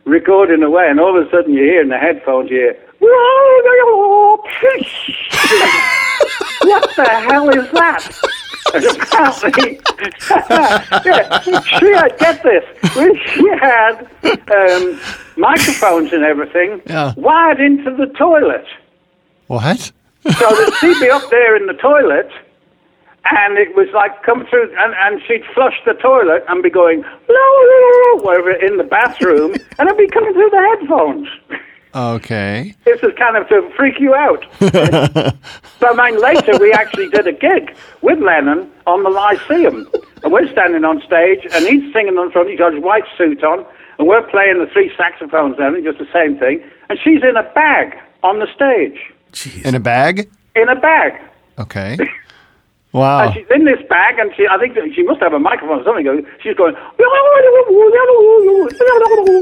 recording 0.04 0.62
away, 0.62 0.88
and 0.88 0.98
all 1.00 1.16
of 1.18 1.26
a 1.26 1.30
sudden 1.30 1.52
you 1.54 1.62
hear 1.62 1.80
in 1.82 1.88
the 1.88 1.98
headphones, 1.98 2.50
you 2.50 2.56
hear, 2.56 2.76
"What 6.62 6.94
the 6.96 7.04
hell 7.04 7.48
is 7.50 7.70
that?" 7.72 8.08
And 8.74 8.84
apparently, 8.86 9.80
yeah, 11.04 11.40
she 11.40 11.86
had, 11.92 12.18
get 12.18 12.42
this, 12.42 12.64
she 13.34 13.48
had 13.60 14.08
um, 14.50 15.00
microphones 15.36 16.12
and 16.12 16.24
everything 16.24 16.80
Yeah. 16.86 17.12
wired 17.16 17.60
into 17.60 17.90
the 17.94 18.06
toilet. 18.16 18.64
What? 19.48 19.78
So 20.24 20.30
that 20.30 20.74
she'd 20.80 20.98
be 21.00 21.10
up 21.10 21.28
there 21.30 21.56
in 21.56 21.66
the 21.66 21.74
toilet, 21.74 22.30
and 23.30 23.58
it 23.58 23.74
was 23.76 23.88
like 23.94 24.22
come 24.22 24.46
through, 24.46 24.72
and, 24.78 24.94
and 24.98 25.22
she'd 25.26 25.44
flush 25.54 25.74
the 25.86 25.94
toilet 25.94 26.44
and 26.48 26.62
be 26.62 26.70
going, 26.70 27.04
wherever 28.22 28.50
in 28.52 28.76
the 28.78 28.84
bathroom, 28.84 29.52
and 29.78 29.88
it'd 29.88 29.98
be 29.98 30.08
coming 30.08 30.32
through 30.32 30.50
the 30.50 30.76
headphones. 30.78 31.28
Okay. 31.94 32.74
This 32.84 33.02
is 33.02 33.12
kind 33.18 33.36
of 33.36 33.46
to 33.48 33.70
freak 33.76 34.00
you 34.00 34.14
out. 34.14 34.44
so 34.60 36.00
I 36.00 36.10
mean, 36.10 36.20
later 36.22 36.58
we 36.58 36.72
actually 36.72 37.08
did 37.10 37.26
a 37.26 37.32
gig 37.32 37.76
with 38.00 38.18
Lennon 38.18 38.70
on 38.86 39.02
the 39.02 39.10
Lyceum, 39.10 39.88
and 40.22 40.32
we're 40.32 40.50
standing 40.50 40.84
on 40.84 41.02
stage, 41.02 41.40
and 41.52 41.66
he's 41.66 41.92
singing 41.92 42.16
on 42.16 42.32
front. 42.32 42.48
He's 42.48 42.58
got 42.58 42.72
his 42.72 42.82
white 42.82 43.04
suit 43.18 43.44
on, 43.44 43.66
and 43.98 44.08
we're 44.08 44.26
playing 44.30 44.58
the 44.58 44.70
three 44.72 44.90
saxophones 44.96 45.56
and 45.58 45.84
just 45.84 45.98
the 45.98 46.08
same 46.12 46.38
thing, 46.38 46.64
and 46.88 46.98
she's 47.04 47.22
in 47.22 47.36
a 47.36 47.42
bag 47.54 47.94
on 48.22 48.38
the 48.38 48.46
stage, 48.54 48.98
In 49.64 49.74
a 49.74 49.80
bag? 49.80 50.30
in 50.56 50.68
a 50.68 50.76
bag. 50.80 51.20
Okay. 51.58 51.98
Wow. 52.92 53.24
And 53.24 53.34
she's 53.34 53.46
in 53.54 53.64
this 53.64 53.80
bag, 53.88 54.18
and 54.18 54.30
she, 54.36 54.46
I 54.46 54.58
think 54.58 54.76
she 54.94 55.02
must 55.02 55.20
have 55.22 55.32
a 55.32 55.38
microphone 55.38 55.80
or 55.80 55.84
something. 55.84 56.26
She's 56.42 56.54
going, 56.56 56.74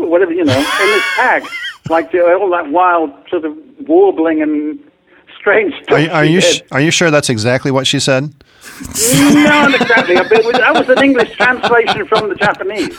whatever, 0.08 0.32
you 0.32 0.44
know, 0.44 0.56
in 0.56 0.62
this 0.64 1.04
bag. 1.16 1.44
Like 1.88 2.14
all 2.14 2.50
that 2.50 2.70
wild 2.70 3.10
sort 3.28 3.44
of 3.44 3.56
warbling 3.80 4.40
and 4.42 4.78
strange 5.36 5.74
stuff. 5.82 5.96
Are, 5.96 6.00
you- 6.00 6.10
are 6.10 6.24
you 6.24 6.40
sh- 6.40 6.60
are 6.70 6.80
you 6.80 6.92
sure 6.92 7.10
that's 7.10 7.28
exactly 7.30 7.72
what 7.72 7.86
she 7.88 7.98
said? 7.98 8.22
No, 8.22 8.30
exactly. 9.74 10.14
Was, 10.14 10.28
that 10.58 10.72
was 10.74 10.88
an 10.90 11.02
English 11.02 11.32
translation 11.32 12.06
from 12.06 12.28
the 12.28 12.34
Japanese. 12.36 12.96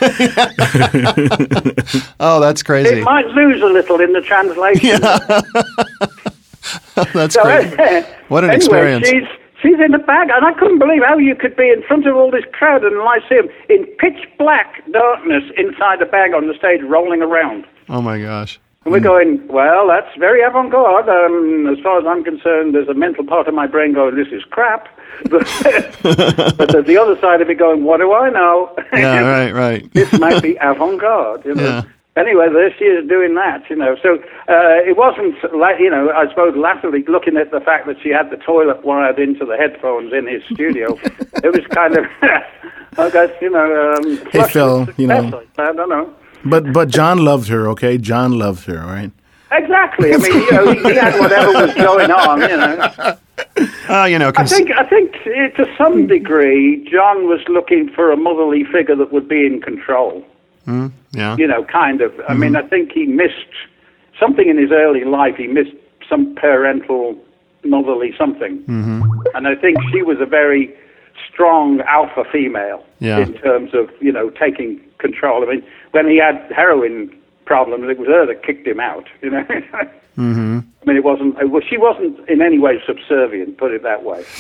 Oh, 2.19 2.39
that's 2.39 2.61
crazy. 2.63 2.99
It 2.99 3.03
might 3.03 3.25
lose 3.27 3.61
a 3.61 3.65
little 3.65 3.99
in 3.99 4.13
the 4.13 4.21
translation. 4.21 5.01
that's 7.13 7.33
So, 7.33 7.41
crazy. 7.43 7.75
What 8.27 8.43
an 8.43 8.51
anyway, 8.51 8.55
experience. 8.57 9.07
She's, 9.62 9.80
in 9.80 9.91
the 9.91 10.00
bag, 10.00 10.30
and 10.32 10.45
I 10.45 10.54
couldn't 10.54 10.80
believe 10.80 11.04
how 11.04 11.17
you 11.17 11.36
could 11.36 11.56
be 11.56 11.69
in 11.69 11.84
front 11.84 12.08
of 12.08 12.15
all 12.15 12.32
this 12.32 12.45
crowd 12.52 12.84
in 12.84 12.93
the 12.93 13.04
Lyceum 13.04 13.47
in 13.69 13.86
pitch 14.00 14.28
black 14.38 14.82
darkness 14.91 15.43
inside 15.56 16.02
a 16.02 16.06
bag 16.06 16.34
on 16.34 16.47
the 16.47 16.54
stage 16.56 16.82
rolling 16.82 17.21
around. 17.21 17.65
Oh 17.89 18.02
my 18.02 18.19
gosh. 18.19 18.60
And 18.84 18.91
we're 18.91 19.00
going, 19.00 19.47
well, 19.47 19.88
that's 19.88 20.10
very 20.17 20.41
avant 20.41 20.71
garde. 20.71 21.08
Um, 21.08 21.67
as 21.67 21.78
far 21.84 22.00
as 22.00 22.06
I'm 22.08 22.24
concerned, 22.24 22.74
there's 22.74 22.88
a 22.88 22.95
mental 22.95 23.24
part 23.24 23.47
of 23.47 23.54
my 23.54 23.67
brain 23.67 23.93
going, 23.93 24.15
this 24.15 24.30
is 24.30 24.43
crap. 24.50 24.88
But, 25.30 25.45
but 26.58 26.71
there's 26.71 26.88
the 26.88 26.97
other 26.97 27.19
side 27.19 27.41
of 27.41 27.50
it 27.50 27.56
going, 27.56 27.84
what 27.84 27.97
do 27.97 28.12
I 28.12 28.32
know? 28.32 28.76
Yeah, 28.91 29.19
right, 29.30 29.54
right. 29.54 29.93
this 29.93 30.12
might 30.19 30.41
be 30.41 30.58
avant 30.60 31.00
garde. 31.00 31.45
You 31.45 31.54
know? 31.54 31.63
Yeah. 31.63 31.84
Anyway, 32.17 32.47
there 32.52 32.76
she 32.78 32.84
is 32.84 33.08
doing 33.08 33.36
that, 33.36 33.63
you 33.69 33.76
know. 33.78 33.95
So 34.04 34.15
uh, 34.50 34.84
it 34.86 34.97
wasn't, 34.97 35.36
like, 35.56 35.80
you 35.80 35.89
know, 35.89 36.12
I 36.12 36.28
suppose 36.28 36.58
latterly 36.58 37.06
looking 37.08 37.38
at 37.38 37.52
the 37.52 37.62
fact 37.62 37.88
that 37.88 38.02
she 38.04 38.10
had 38.10 38.30
the 38.30 38.36
toilet 38.36 38.84
wired 38.84 39.17
into 39.17 39.45
the 39.45 39.56
headphones 39.56 40.12
in 40.12 40.28
his 40.28 40.43
studio, 40.52 41.00
it 41.43 41.56
was 41.56 41.65
kind 41.67 41.97
of, 41.97 42.06
I 42.97 43.10
guess, 43.12 43.32
you 43.41 43.50
know, 43.50 43.93
um, 43.95 44.17
flushed 44.30 44.52
Phil, 44.52 44.89
you 44.97 45.08
know. 45.08 45.41
I 45.58 45.71
don't 45.71 45.88
know. 45.88 46.13
But 46.43 46.74
but 46.74 46.89
John 46.89 47.19
loved 47.24 47.47
her, 47.47 47.69
okay? 47.69 47.97
John 47.97 48.38
loved 48.38 48.65
her, 48.65 48.82
all 48.82 48.89
right? 48.89 49.12
Exactly. 49.52 50.13
I 50.13 50.17
mean, 50.17 50.34
you 50.34 50.52
know, 50.52 50.71
he, 50.71 50.80
he 50.82 50.95
had 50.95 51.19
whatever 51.19 51.54
was 51.54 51.74
going 51.76 52.12
on, 52.12 52.41
you 52.41 52.58
know. 52.58 53.17
Oh, 53.89 54.06
you 54.12 54.17
know, 54.17 54.32
I 54.36 54.45
think, 54.45 54.71
I 54.71 54.86
think 54.86 55.15
uh, 55.26 55.63
to 55.63 55.76
some 55.78 56.08
degree, 56.08 56.88
John 56.89 57.28
was 57.28 57.41
looking 57.47 57.89
for 57.89 58.12
a 58.12 58.17
motherly 58.17 58.63
figure 58.65 58.95
that 58.95 59.12
would 59.13 59.28
be 59.28 59.45
in 59.45 59.62
control. 59.62 60.26
Yeah. 60.67 61.36
you 61.38 61.47
know, 61.47 61.63
kind 61.65 62.02
of. 62.02 62.13
I 62.28 62.34
mean, 62.34 62.56
I 62.56 62.62
think 62.62 62.91
he 62.91 63.06
missed 63.06 63.54
something 64.19 64.47
in 64.47 64.58
his 64.58 64.71
early 64.71 65.04
life. 65.04 65.36
He 65.36 65.47
missed 65.47 65.74
some 66.10 66.36
parental, 66.36 67.17
motherly 67.63 68.13
something. 68.17 68.60
Mm-hmm. 68.63 69.04
And 69.36 69.47
I 69.47 69.56
think 69.56 69.78
she 69.91 70.02
was 70.02 70.17
a 70.19 70.26
very 70.26 70.74
strong 71.32 71.82
alpha 71.82 72.24
female 72.32 72.86
Yeah. 73.00 73.19
in 73.19 73.34
terms 73.36 73.74
of 73.74 73.89
you 74.00 74.12
know 74.12 74.30
taking 74.30 74.80
control. 74.97 75.43
I 75.43 75.54
mean, 75.54 75.63
when 75.91 76.08
he 76.08 76.17
had 76.17 76.36
heroin 76.56 77.15
problems, 77.45 77.89
it 77.89 77.97
was 77.97 78.08
her 78.08 78.26
that 78.28 78.43
kicked 78.43 78.67
him 78.67 78.80
out. 78.80 79.06
You 79.21 79.32
know. 79.32 79.43
mm-hmm. 80.17 80.60
I 80.82 80.86
mean, 80.86 80.97
it 80.97 81.04
wasn't. 81.04 81.38
It 81.39 81.50
was, 81.52 81.63
she 81.69 81.78
wasn't 81.78 82.28
in 82.30 82.41
any 82.41 82.60
way 82.60 82.82
subservient. 82.86 83.58
Put 83.58 83.71
it 83.71 83.84
that 83.84 84.04
way. 84.04 84.24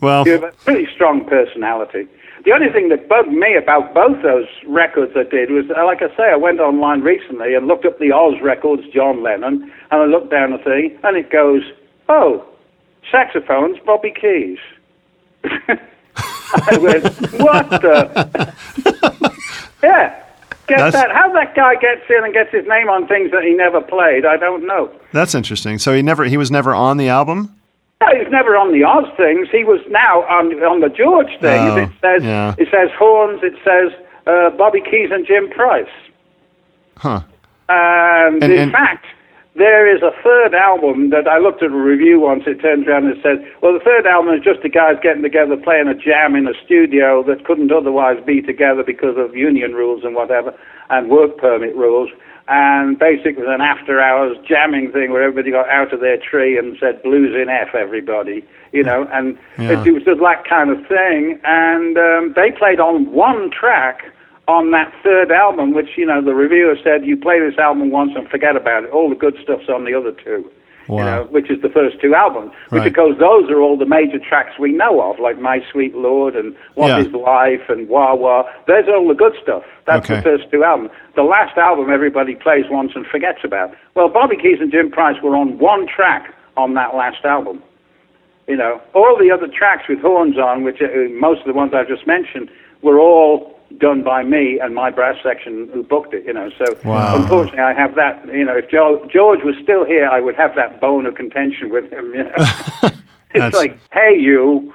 Well, 0.00 0.24
You 0.26 0.32
have 0.32 0.44
a 0.44 0.52
pretty 0.64 0.86
strong 0.94 1.26
personality. 1.26 2.06
The 2.44 2.52
only 2.52 2.70
thing 2.72 2.88
that 2.88 3.08
bugged 3.08 3.32
me 3.32 3.54
about 3.54 3.92
both 3.92 4.22
those 4.22 4.46
records 4.66 5.12
I 5.14 5.24
did 5.24 5.50
was, 5.50 5.66
uh, 5.76 5.84
like 5.84 6.00
I 6.00 6.08
say, 6.16 6.30
I 6.32 6.36
went 6.36 6.58
online 6.58 7.02
recently 7.02 7.54
and 7.54 7.66
looked 7.66 7.84
up 7.84 7.98
the 7.98 8.12
Oz 8.12 8.40
records, 8.42 8.82
John 8.94 9.22
Lennon, 9.22 9.70
and 9.90 10.02
I 10.02 10.06
looked 10.06 10.30
down 10.30 10.52
the 10.52 10.58
thing, 10.58 10.98
and 11.04 11.16
it 11.16 11.30
goes, 11.30 11.62
oh, 12.08 12.46
saxophones, 13.10 13.78
Bobby 13.84 14.12
Keys. 14.18 14.58
I 15.44 16.78
went, 16.78 17.04
what 17.40 17.68
the? 17.70 18.54
yeah. 19.82 20.24
Get 20.66 20.78
That's- 20.78 20.92
that? 20.94 21.10
How 21.12 21.32
that 21.32 21.54
guy 21.54 21.74
gets 21.74 22.02
in 22.08 22.24
and 22.24 22.32
gets 22.32 22.52
his 22.52 22.66
name 22.66 22.88
on 22.88 23.06
things 23.06 23.32
that 23.32 23.42
he 23.42 23.54
never 23.54 23.80
played, 23.80 24.24
I 24.24 24.36
don't 24.36 24.66
know. 24.66 24.90
that's 25.12 25.34
interesting. 25.34 25.78
So 25.78 25.92
he 25.94 26.00
never 26.02 26.24
he 26.24 26.36
was 26.36 26.50
never 26.50 26.74
on 26.74 26.96
the 26.96 27.08
album. 27.08 27.59
No, 28.00 28.06
he 28.12 28.18
was 28.24 28.28
never 28.32 28.56
on 28.56 28.72
the 28.72 28.82
Oz 28.82 29.04
things. 29.16 29.48
He 29.52 29.62
was 29.62 29.80
now 29.90 30.22
on 30.22 30.52
on 30.64 30.80
the 30.80 30.88
George 30.88 31.28
things. 31.40 31.70
Oh, 31.72 31.76
it 31.76 31.90
says 32.00 32.22
yeah. 32.24 32.54
it 32.56 32.68
says 32.70 32.88
horns. 32.98 33.40
It 33.42 33.52
says 33.62 33.92
uh, 34.26 34.50
Bobby 34.56 34.80
Keys 34.80 35.10
and 35.12 35.26
Jim 35.26 35.50
Price. 35.50 35.90
Huh. 36.96 37.20
And, 37.68 38.42
And- 38.42 38.52
in 38.52 38.58
and- 38.60 38.72
fact, 38.72 39.04
there 39.54 39.84
is 39.94 40.00
a 40.02 40.12
third 40.22 40.54
album 40.54 41.10
that 41.10 41.28
I 41.28 41.38
looked 41.38 41.62
at 41.62 41.70
a 41.72 41.76
review 41.76 42.20
once. 42.20 42.44
It 42.46 42.62
turns 42.62 42.86
around 42.88 43.06
and 43.06 43.20
said, 43.22 43.44
"Well, 43.60 43.74
the 43.74 43.80
third 43.84 44.06
album 44.06 44.32
is 44.32 44.42
just 44.42 44.62
the 44.62 44.70
guys 44.70 44.96
getting 45.02 45.22
together 45.22 45.56
playing 45.58 45.88
a 45.88 45.94
jam 45.94 46.34
in 46.36 46.48
a 46.48 46.54
studio 46.64 47.22
that 47.24 47.44
couldn't 47.44 47.70
otherwise 47.70 48.16
be 48.24 48.40
together 48.40 48.82
because 48.82 49.18
of 49.18 49.36
union 49.36 49.74
rules 49.74 50.04
and 50.04 50.14
whatever, 50.14 50.54
and 50.88 51.10
work 51.10 51.36
permit 51.36 51.76
rules." 51.76 52.08
And 52.48 52.98
basically, 52.98 53.42
it 53.42 53.46
was 53.46 53.54
an 53.54 53.60
after-hours 53.60 54.36
jamming 54.46 54.90
thing 54.92 55.12
where 55.12 55.22
everybody 55.22 55.50
got 55.52 55.68
out 55.68 55.92
of 55.92 56.00
their 56.00 56.16
tree 56.18 56.58
and 56.58 56.76
said 56.80 57.02
"blues 57.02 57.34
in 57.40 57.48
F, 57.48 57.74
everybody," 57.74 58.44
you 58.72 58.82
know, 58.82 59.08
and 59.12 59.38
Yeah. 59.58 59.80
it, 59.80 59.86
it 59.88 59.92
was 59.92 60.02
just 60.02 60.20
that 60.20 60.44
kind 60.48 60.70
of 60.70 60.78
thing. 60.86 61.38
And 61.44 61.96
um, 61.96 62.32
they 62.34 62.50
played 62.50 62.80
on 62.80 63.12
one 63.12 63.50
track 63.50 64.02
on 64.48 64.72
that 64.72 64.92
third 65.04 65.30
album, 65.30 65.74
which 65.74 65.96
you 65.96 66.04
know 66.04 66.20
the 66.20 66.34
reviewer 66.34 66.76
said 66.82 67.06
you 67.06 67.16
play 67.16 67.38
this 67.38 67.58
album 67.58 67.90
once 67.90 68.12
and 68.16 68.28
forget 68.28 68.56
about 68.56 68.84
it. 68.84 68.90
All 68.90 69.08
the 69.08 69.14
good 69.14 69.36
stuff's 69.42 69.68
on 69.68 69.84
the 69.84 69.94
other 69.94 70.12
two. 70.12 70.50
You 70.98 71.04
know, 71.04 71.28
which 71.30 71.50
is 71.50 71.60
the 71.62 71.68
first 71.68 72.00
two 72.00 72.14
albums, 72.14 72.52
Right. 72.70 72.84
because 72.84 73.16
those 73.18 73.48
are 73.50 73.60
all 73.60 73.76
the 73.76 73.86
major 73.86 74.18
tracks 74.18 74.58
we 74.58 74.72
know 74.72 75.00
of, 75.00 75.18
like 75.20 75.38
My 75.38 75.62
Sweet 75.70 75.94
Lord 75.94 76.34
and 76.36 76.54
What 76.74 77.00
Is 77.00 77.08
Yeah. 77.12 77.16
Life 77.18 77.68
and 77.68 77.88
Wah 77.88 78.14
Wah. 78.14 78.44
There's 78.66 78.88
all 78.88 79.06
the 79.06 79.14
good 79.14 79.34
stuff. 79.42 79.62
That's 79.86 80.08
the 80.08 80.22
first 80.22 80.50
two 80.50 80.64
albums. 80.64 80.90
The 81.16 81.22
last 81.22 81.56
album 81.58 81.90
everybody 81.90 82.34
plays 82.34 82.64
once 82.70 82.92
and 82.94 83.06
forgets 83.06 83.40
about. 83.44 83.74
Well, 83.94 84.08
Bobby 84.08 84.36
Keys 84.36 84.58
and 84.60 84.70
Jim 84.72 84.90
Price 84.90 85.20
were 85.22 85.36
on 85.36 85.58
one 85.58 85.86
track 85.86 86.32
on 86.56 86.74
that 86.74 86.94
last 86.94 87.24
album. 87.24 87.62
You 88.48 88.56
know, 88.56 88.80
all 88.94 89.16
the 89.18 89.30
other 89.30 89.46
tracks 89.46 89.84
with 89.88 90.00
horns 90.00 90.36
on, 90.38 90.64
which 90.64 90.80
uh, 90.82 90.88
most 91.20 91.40
of 91.40 91.46
the 91.46 91.52
ones 91.52 91.72
I've 91.74 91.86
just 91.88 92.06
mentioned, 92.06 92.50
were 92.82 92.98
all 92.98 93.59
done 93.80 94.02
by 94.02 94.22
me 94.22 94.58
and 94.62 94.74
my 94.74 94.90
brass 94.90 95.16
section 95.22 95.68
who 95.72 95.82
booked 95.82 96.14
it. 96.14 96.24
You 96.26 96.34
know, 96.34 96.50
so 96.58 96.64
Wow. 96.84 97.16
unfortunately, 97.16 97.60
I 97.60 97.72
have 97.72 97.94
that. 97.96 98.24
You 98.32 98.44
know, 98.44 98.56
if 98.58 98.68
Joe, 98.70 99.04
George 99.12 99.40
was 99.42 99.54
still 99.62 99.84
here, 99.84 100.08
I 100.08 100.20
would 100.20 100.36
have 100.36 100.54
that 100.56 100.80
bone 100.80 101.06
of 101.06 101.14
contention 101.14 101.70
with 101.70 101.90
him. 101.92 102.12
You 102.14 102.24
know, 102.24 102.32
it's 102.82 102.92
That's- 103.34 103.54
like, 103.54 103.78
hey, 103.92 104.16
you. 104.18 104.72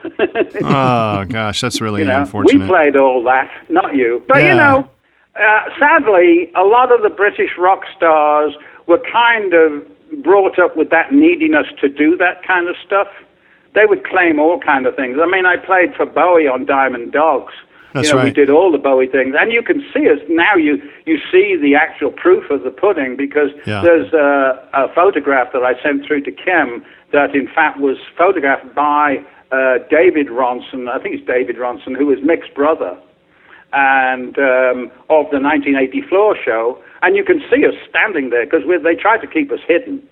Oh 0.64 1.26
gosh, 1.26 1.62
that's 1.62 1.82
really 1.82 2.02
You 2.04 2.08
know, 2.08 2.22
unfortunate. 2.22 2.62
we 2.62 2.68
played 2.68 2.96
all 2.96 3.24
that, 3.24 3.50
not 3.70 3.96
you. 3.96 4.24
But 4.28 4.38
Yeah. 4.44 4.50
you 4.52 4.56
know, 4.58 4.90
uh, 5.36 5.62
sadly, 5.80 6.52
a 6.56 6.64
lot 6.64 6.92
of 6.92 7.02
the 7.04 7.10
British 7.10 7.52
rock 7.58 7.84
stars 7.96 8.54
were 8.88 9.02
kind 9.12 9.54
of 9.54 9.84
brought 10.24 10.58
up 10.60 10.78
with 10.78 10.90
that 10.92 11.12
neediness 11.12 11.68
to 11.82 11.90
do 11.90 12.16
that 12.18 12.44
kind 12.46 12.68
of 12.70 12.76
stuff. 12.86 13.08
They 13.74 13.86
would 13.86 14.06
claim 14.06 14.40
all 14.40 14.60
kind 14.60 14.86
of 14.86 14.96
things. 14.96 15.18
I 15.22 15.26
mean, 15.26 15.46
I 15.46 15.58
played 15.58 15.94
for 15.96 16.06
Bowie 16.06 16.48
on 16.48 16.66
Diamond 16.66 17.12
Dogs. 17.12 17.54
That's 17.96 18.10
you 18.10 18.16
know, 18.18 18.24
we 18.26 18.32
did 18.32 18.50
all 18.50 18.74
the 18.74 18.78
Bowie 18.78 19.08
things, 19.08 19.34
and 19.40 19.54
you 19.54 19.64
can 19.64 19.80
see 19.94 20.10
us 20.10 20.20
now. 20.28 20.54
You 20.56 20.82
you 21.06 21.18
see 21.32 21.56
the 21.56 21.76
actual 21.76 22.12
proof 22.12 22.52
of 22.52 22.64
the 22.64 22.70
pudding 22.70 23.16
because 23.16 23.52
Yeah. 23.66 23.82
there's 23.82 24.12
a, 24.12 24.62
a 24.74 24.94
photograph 24.94 25.54
that 25.54 25.64
I 25.64 25.82
sent 25.82 26.06
through 26.06 26.22
to 26.24 26.32
Kim 26.32 26.84
that, 27.14 27.34
in 27.34 27.48
fact, 27.48 27.80
was 27.80 27.96
photographed 28.18 28.76
by 28.76 29.24
uh, 29.54 29.78
David 29.90 30.28
Ronson. 30.28 30.90
I 30.90 31.00
think 31.02 31.16
it's 31.16 31.26
David 31.26 31.56
Ronson, 31.56 31.96
who 31.98 32.08
was 32.08 32.20
Mick's 32.22 32.50
brother, 32.50 32.98
and 33.74 34.38
um, 34.38 34.92
of 35.10 35.32
the 35.32 35.40
1980 35.40 36.02
floor 36.10 36.36
show. 36.44 36.78
And 37.02 37.16
you 37.16 37.24
can 37.24 37.40
see 37.50 37.66
us 37.66 37.76
standing 37.90 38.30
there 38.30 38.46
because 38.46 38.64
they 38.84 38.96
tried 38.96 39.22
to 39.22 39.28
keep 39.28 39.52
us 39.54 39.60
hidden. 39.68 40.04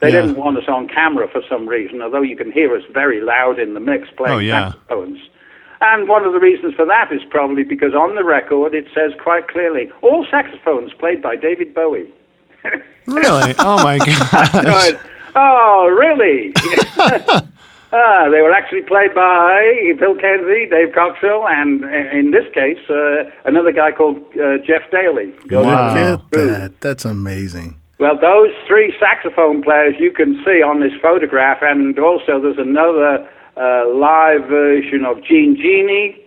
They 0.00 0.10
Yeah. 0.12 0.22
didn't 0.22 0.36
want 0.36 0.56
us 0.58 0.64
on 0.66 0.88
camera 0.88 1.28
for 1.28 1.42
some 1.48 1.68
reason, 1.68 2.02
although 2.02 2.22
you 2.22 2.36
can 2.36 2.50
hear 2.50 2.74
us 2.74 2.82
very 2.92 3.20
loud 3.20 3.60
in 3.60 3.74
the 3.74 3.80
mix 3.80 4.08
playing 4.16 4.34
Oh, 4.36 4.38
yeah. 4.40 4.70
saxophones. 4.72 5.18
And 5.82 6.08
one 6.08 6.24
of 6.24 6.32
the 6.32 6.40
reasons 6.40 6.74
for 6.74 6.84
that 6.86 7.10
is 7.10 7.22
probably 7.30 7.64
because 7.64 7.94
on 7.94 8.14
the 8.14 8.24
record 8.24 8.74
it 8.74 8.86
says 8.94 9.12
quite 9.22 9.48
clearly 9.48 9.90
all 10.02 10.26
saxophones 10.30 10.92
played 10.92 11.22
by 11.22 11.36
David 11.36 11.74
Bowie. 11.74 12.12
really? 13.06 13.54
Oh 13.58 13.82
my 13.82 13.98
God. 13.98 14.64
Right. 14.66 14.98
oh, 15.34 15.88
really? 15.88 16.52
ah, 17.92 18.28
they 18.30 18.42
were 18.42 18.52
actually 18.52 18.82
played 18.82 19.14
by 19.14 19.94
Phil 19.98 20.16
Kenzie, 20.16 20.66
Dave 20.68 20.92
Coxwell, 20.94 21.46
and 21.48 21.84
uh, 21.84 21.88
in 21.88 22.30
this 22.30 22.52
case, 22.52 22.78
uh, 22.90 23.30
another 23.46 23.72
guy 23.72 23.92
called 23.92 24.18
uh, 24.36 24.58
Jeff 24.66 24.82
Daly. 24.90 25.32
Wow. 25.50 25.94
Look 26.04 26.16
at 26.16 26.30
that. 26.32 26.80
That's 26.80 27.04
amazing. 27.06 27.80
well, 27.98 28.18
those 28.20 28.50
three 28.66 28.92
saxophone 29.00 29.62
players 29.62 29.94
you 29.98 30.10
can 30.12 30.34
see 30.44 30.60
on 30.62 30.80
this 30.80 30.92
photograph, 31.00 31.58
and 31.62 31.98
also 31.98 32.38
there's 32.40 32.58
another 32.58 33.26
uh, 33.56 33.88
live 33.94 34.48
version 34.48 35.04
of 35.04 35.22
Jean 35.24 35.56
Genie 35.56 36.20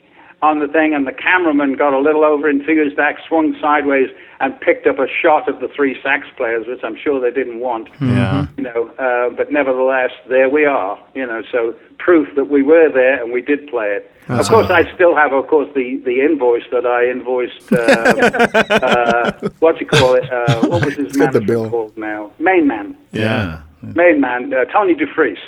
on 0.44 0.60
the 0.60 0.68
thing, 0.68 0.94
and 0.94 1.08
the 1.08 1.14
cameraman 1.14 1.74
got 1.78 1.94
a 1.94 2.00
little 2.00 2.26
over 2.26 2.50
enthused, 2.50 2.98
back, 2.98 3.16
swung 3.28 3.56
sideways, 3.62 4.10
and 4.42 4.60
picked 4.60 4.86
up 4.86 5.00
a 5.00 5.08
shot 5.08 5.48
of 5.48 5.62
the 5.62 5.70
three 5.74 5.98
sax 6.04 6.28
players, 6.36 6.68
which 6.68 6.82
I'm 6.84 6.98
sure 7.02 7.22
they 7.22 7.32
didn't 7.32 7.62
want. 7.62 7.88
Yeah. 8.02 8.48
You 8.58 8.64
know, 8.64 8.90
uh, 9.00 9.30
but 9.30 9.54
nevertheless, 9.54 10.12
there 10.28 10.50
we 10.50 10.66
are. 10.66 11.00
You 11.16 11.26
know, 11.26 11.44
so 11.50 11.74
proof 11.98 12.28
that 12.36 12.50
we 12.50 12.62
were 12.62 12.92
there 12.92 13.24
and 13.24 13.32
we 13.32 13.42
did 13.42 13.68
play 13.70 13.96
it. 13.96 14.12
of 14.28 14.48
course, 14.50 14.70
I 14.70 14.94
still 14.94 15.16
have, 15.16 15.32
of 15.32 15.48
course, 15.48 15.70
the, 15.76 16.02
the 16.04 16.20
invoice 16.20 16.64
that 16.72 16.86
I 16.86 17.10
invoiced. 17.10 17.72
Uh, 17.72 19.36
uh, 19.50 19.50
what 19.60 19.80
do 19.80 19.86
you 19.86 19.88
call 19.90 20.16
it? 20.16 20.30
Uh, 20.30 20.68
what 20.68 20.86
was 20.86 20.96
his 20.96 21.14
got 21.14 21.46
bill. 21.46 21.70
called 21.70 21.98
now? 21.98 22.32
Main 22.40 22.68
man. 22.68 22.98
Yeah. 23.14 23.62
Main 23.82 24.20
man. 24.20 24.54
Uh, 24.54 24.66
Tony 24.66 24.94
DeFries. 24.94 25.40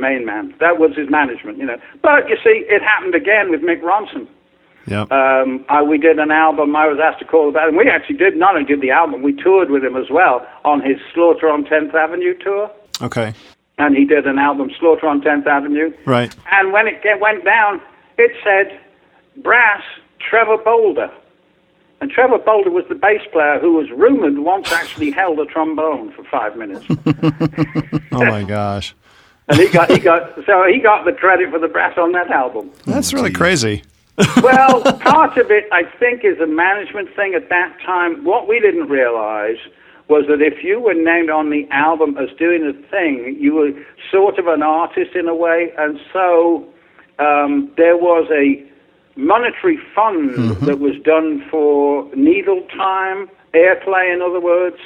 Main 0.00 0.24
man. 0.24 0.54
That 0.60 0.78
was 0.78 0.94
his 0.96 1.10
management. 1.10 1.58
You 1.58 1.66
know. 1.66 1.76
But 2.02 2.28
you 2.28 2.36
see, 2.42 2.64
it 2.68 2.82
happened 2.82 3.14
again 3.14 3.50
with 3.50 3.62
Mick 3.62 3.80
Ronson. 3.82 4.28
Yep. 4.86 5.10
Um, 5.10 5.64
I, 5.68 5.82
we 5.82 5.98
did 5.98 6.18
an 6.18 6.30
album. 6.30 6.76
I 6.76 6.86
was 6.86 6.98
asked 7.02 7.20
to 7.20 7.24
call 7.24 7.48
about, 7.48 7.68
and 7.68 7.76
we 7.76 7.88
actually 7.88 8.16
did 8.16 8.36
not 8.36 8.54
only 8.54 8.66
did 8.66 8.80
the 8.80 8.90
album, 8.90 9.22
we 9.22 9.32
toured 9.34 9.70
with 9.70 9.82
him 9.82 9.96
as 9.96 10.10
well 10.10 10.46
on 10.64 10.82
his 10.82 10.98
Slaughter 11.14 11.48
on 11.48 11.64
10th 11.64 11.94
Avenue 11.94 12.36
tour. 12.38 12.70
Okay. 13.00 13.32
And 13.78 13.96
he 13.96 14.04
did 14.04 14.26
an 14.26 14.38
album, 14.38 14.70
Slaughter 14.78 15.06
on 15.06 15.22
10th 15.22 15.46
Avenue. 15.46 15.92
Right. 16.04 16.34
And 16.50 16.72
when 16.72 16.86
it 16.86 17.02
get, 17.02 17.18
went 17.18 17.44
down, 17.44 17.80
it 18.18 18.32
said 18.44 18.78
brass 19.42 19.82
Trevor 20.18 20.58
Bolder. 20.58 21.10
And 22.00 22.10
Trevor 22.10 22.38
Bolder 22.38 22.70
was 22.70 22.84
the 22.88 22.94
bass 22.94 23.22
player 23.32 23.58
who 23.58 23.72
was 23.72 23.90
rumored 23.90 24.38
once 24.38 24.70
actually 24.72 25.10
held 25.10 25.38
a 25.40 25.46
trombone 25.46 26.12
for 26.12 26.24
five 26.24 26.56
minutes. 26.56 26.84
Oh 28.12 28.24
my 28.24 28.44
gosh. 28.44 28.94
And 29.48 29.58
he 29.58 29.68
got 29.68 29.90
he 29.90 29.98
got 29.98 30.34
so 30.46 30.64
he 30.66 30.80
got 30.80 31.04
the 31.04 31.12
credit 31.12 31.50
for 31.50 31.58
the 31.58 31.68
brass 31.68 31.96
on 31.98 32.12
that 32.12 32.30
album. 32.30 32.70
That's 32.86 33.12
really 33.12 33.32
crazy. 33.32 33.82
well, 34.42 34.80
part 34.98 35.36
of 35.38 35.50
it, 35.50 35.64
I 35.72 35.82
think, 35.98 36.24
is 36.24 36.38
a 36.38 36.46
management 36.46 37.14
thing 37.16 37.34
at 37.34 37.48
that 37.48 37.76
time. 37.84 38.22
What 38.24 38.46
we 38.46 38.60
didn't 38.60 38.88
realize 38.88 39.56
was 40.08 40.26
that 40.28 40.40
if 40.40 40.62
you 40.62 40.78
were 40.80 40.94
named 40.94 41.30
on 41.30 41.50
the 41.50 41.66
album 41.70 42.16
as 42.16 42.28
doing 42.38 42.62
a 42.64 42.72
thing, 42.90 43.36
you 43.40 43.54
were 43.54 43.70
sort 44.12 44.38
of 44.38 44.46
an 44.46 44.62
artist 44.62 45.16
in 45.16 45.28
a 45.28 45.34
way, 45.34 45.72
and 45.78 45.98
so 46.12 46.64
um, 47.18 47.72
there 47.76 47.96
was 47.96 48.30
a 48.30 48.64
monetary 49.16 49.78
fund 49.94 50.34
that 50.66 50.78
was 50.78 50.94
done 51.04 51.44
for 51.50 52.08
needle 52.14 52.62
time, 52.76 53.28
airplay, 53.52 54.12
in 54.12 54.22
other 54.22 54.40
words, 54.40 54.78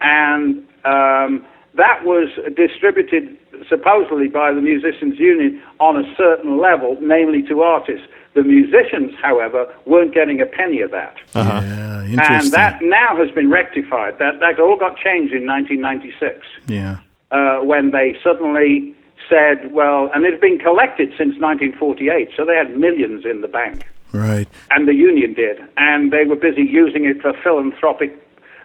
and 0.00 0.58
um, 0.84 1.44
that 1.74 2.04
was 2.04 2.28
distributed 2.56 3.36
supposedly 3.68 4.28
by 4.28 4.52
the 4.52 4.60
Musicians 4.60 5.18
Union 5.18 5.62
on 5.78 5.96
a 5.96 6.14
certain 6.16 6.58
level, 6.58 6.96
namely 7.00 7.42
to 7.44 7.62
artists. 7.62 8.06
The 8.34 8.44
musicians, 8.44 9.12
however, 9.20 9.66
weren't 9.86 10.14
getting 10.14 10.40
a 10.40 10.46
penny 10.46 10.80
of 10.82 10.92
that. 10.92 11.16
Yeah, 11.34 12.04
interesting. 12.04 12.36
And 12.36 12.52
that 12.52 12.78
now 12.80 13.16
has 13.16 13.30
been 13.32 13.50
rectified. 13.50 14.18
That, 14.18 14.38
that 14.40 14.60
all 14.60 14.76
got 14.76 14.96
changed 14.96 15.34
in 15.34 15.46
1996 15.46 16.46
yeah. 16.68 16.98
uh, 17.32 17.58
when 17.64 17.90
they 17.90 18.16
suddenly 18.22 18.94
said, 19.28 19.72
well, 19.72 20.10
and 20.14 20.24
it 20.24 20.32
had 20.32 20.40
been 20.40 20.58
collected 20.58 21.10
since 21.10 21.38
1948, 21.38 22.30
so 22.36 22.44
they 22.44 22.54
had 22.54 22.76
millions 22.76 23.24
in 23.24 23.40
the 23.40 23.48
bank. 23.48 23.84
Right. 24.12 24.48
And 24.70 24.88
the 24.88 24.94
union 24.94 25.34
did. 25.34 25.58
And 25.76 26.12
they 26.12 26.24
were 26.24 26.36
busy 26.36 26.62
using 26.62 27.04
it 27.04 27.20
for 27.20 27.32
philanthropic 27.42 28.16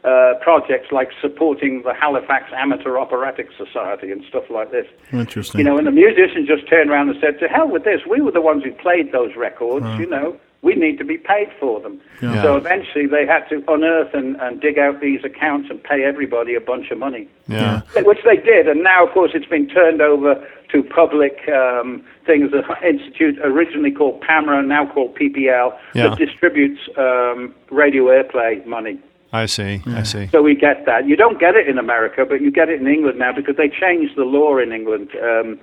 uh, 0.06 0.36
projects 0.42 0.92
like 0.92 1.10
supporting 1.22 1.82
the 1.84 1.94
Halifax 1.94 2.52
Amateur 2.56 2.98
Operatic 3.00 3.48
Society 3.58 4.12
and 4.12 4.24
stuff 4.30 4.44
like 4.50 4.72
this. 4.72 4.86
Interesting. 5.12 5.60
You 5.60 5.66
know, 5.66 5.78
and 5.78 5.88
the 5.88 5.92
musicians 5.92 6.48
just 6.48 6.70
turned 6.70 6.90
around 6.92 7.10
and 7.10 7.18
said, 7.20 7.40
to 7.40 7.48
hell 7.48 7.68
with 7.68 7.84
this. 7.84 8.02
We 8.08 8.22
were 8.22 8.32
the 8.32 8.42
ones 8.42 8.64
who 8.64 8.72
played 8.72 9.12
those 9.12 9.36
records, 9.36 9.86
you 10.00 10.06
know. 10.08 10.38
We 10.62 10.74
need 10.74 10.98
to 10.98 11.06
be 11.06 11.18
paid 11.20 11.50
for 11.60 11.80
them. 11.80 12.02
Yeah. 12.24 12.42
So 12.42 12.56
eventually 12.58 13.06
they 13.06 13.28
had 13.28 13.48
to 13.50 13.64
unearth 13.68 14.16
and, 14.16 14.36
and 14.42 14.60
dig 14.60 14.80
out 14.80 15.00
these 15.00 15.24
accounts 15.24 15.70
and 15.70 15.84
pay 15.84 16.04
everybody 16.04 16.56
a 16.56 16.60
bunch 16.62 16.90
of 16.90 16.98
money 16.98 17.28
Yeah. 17.48 17.82
which 17.98 18.18
they 18.26 18.38
did, 18.38 18.68
and 18.68 18.82
now, 18.82 19.06
of 19.06 19.14
course, 19.14 19.32
it's 19.36 19.46
been 19.46 19.68
turned 19.70 20.02
over 20.02 20.44
to 20.72 20.82
public 20.84 21.48
um, 21.50 22.04
things. 22.26 22.50
The 22.52 22.64
institute 22.88 23.38
originally 23.44 23.92
called 23.92 24.22
PAMRA, 24.22 24.66
now 24.66 24.88
called 24.92 25.16
PPL, 25.16 25.78
Yeah. 25.94 26.08
that 26.10 26.18
distributes 26.18 26.82
um, 26.98 27.54
radio 27.70 28.06
airplay 28.06 28.66
money. 28.66 29.00
I 29.36 29.46
see. 29.48 29.82
I 29.86 30.04
see. 30.04 30.28
So 30.32 30.42
we 30.42 30.56
get 30.56 30.86
that. 30.86 31.08
You 31.08 31.16
don't 31.16 31.40
get 31.40 31.56
it 31.56 31.68
in 31.68 31.78
America, 31.78 32.26
but 32.28 32.42
you 32.42 32.52
get 32.52 32.70
it 32.70 32.80
in 32.80 32.88
England 32.88 33.20
now 33.20 33.34
because 33.34 33.58
they 33.58 33.70
changed 33.70 34.16
the 34.16 34.24
law 34.24 34.58
in 34.58 34.72
England 34.72 35.10
um, 35.22 35.60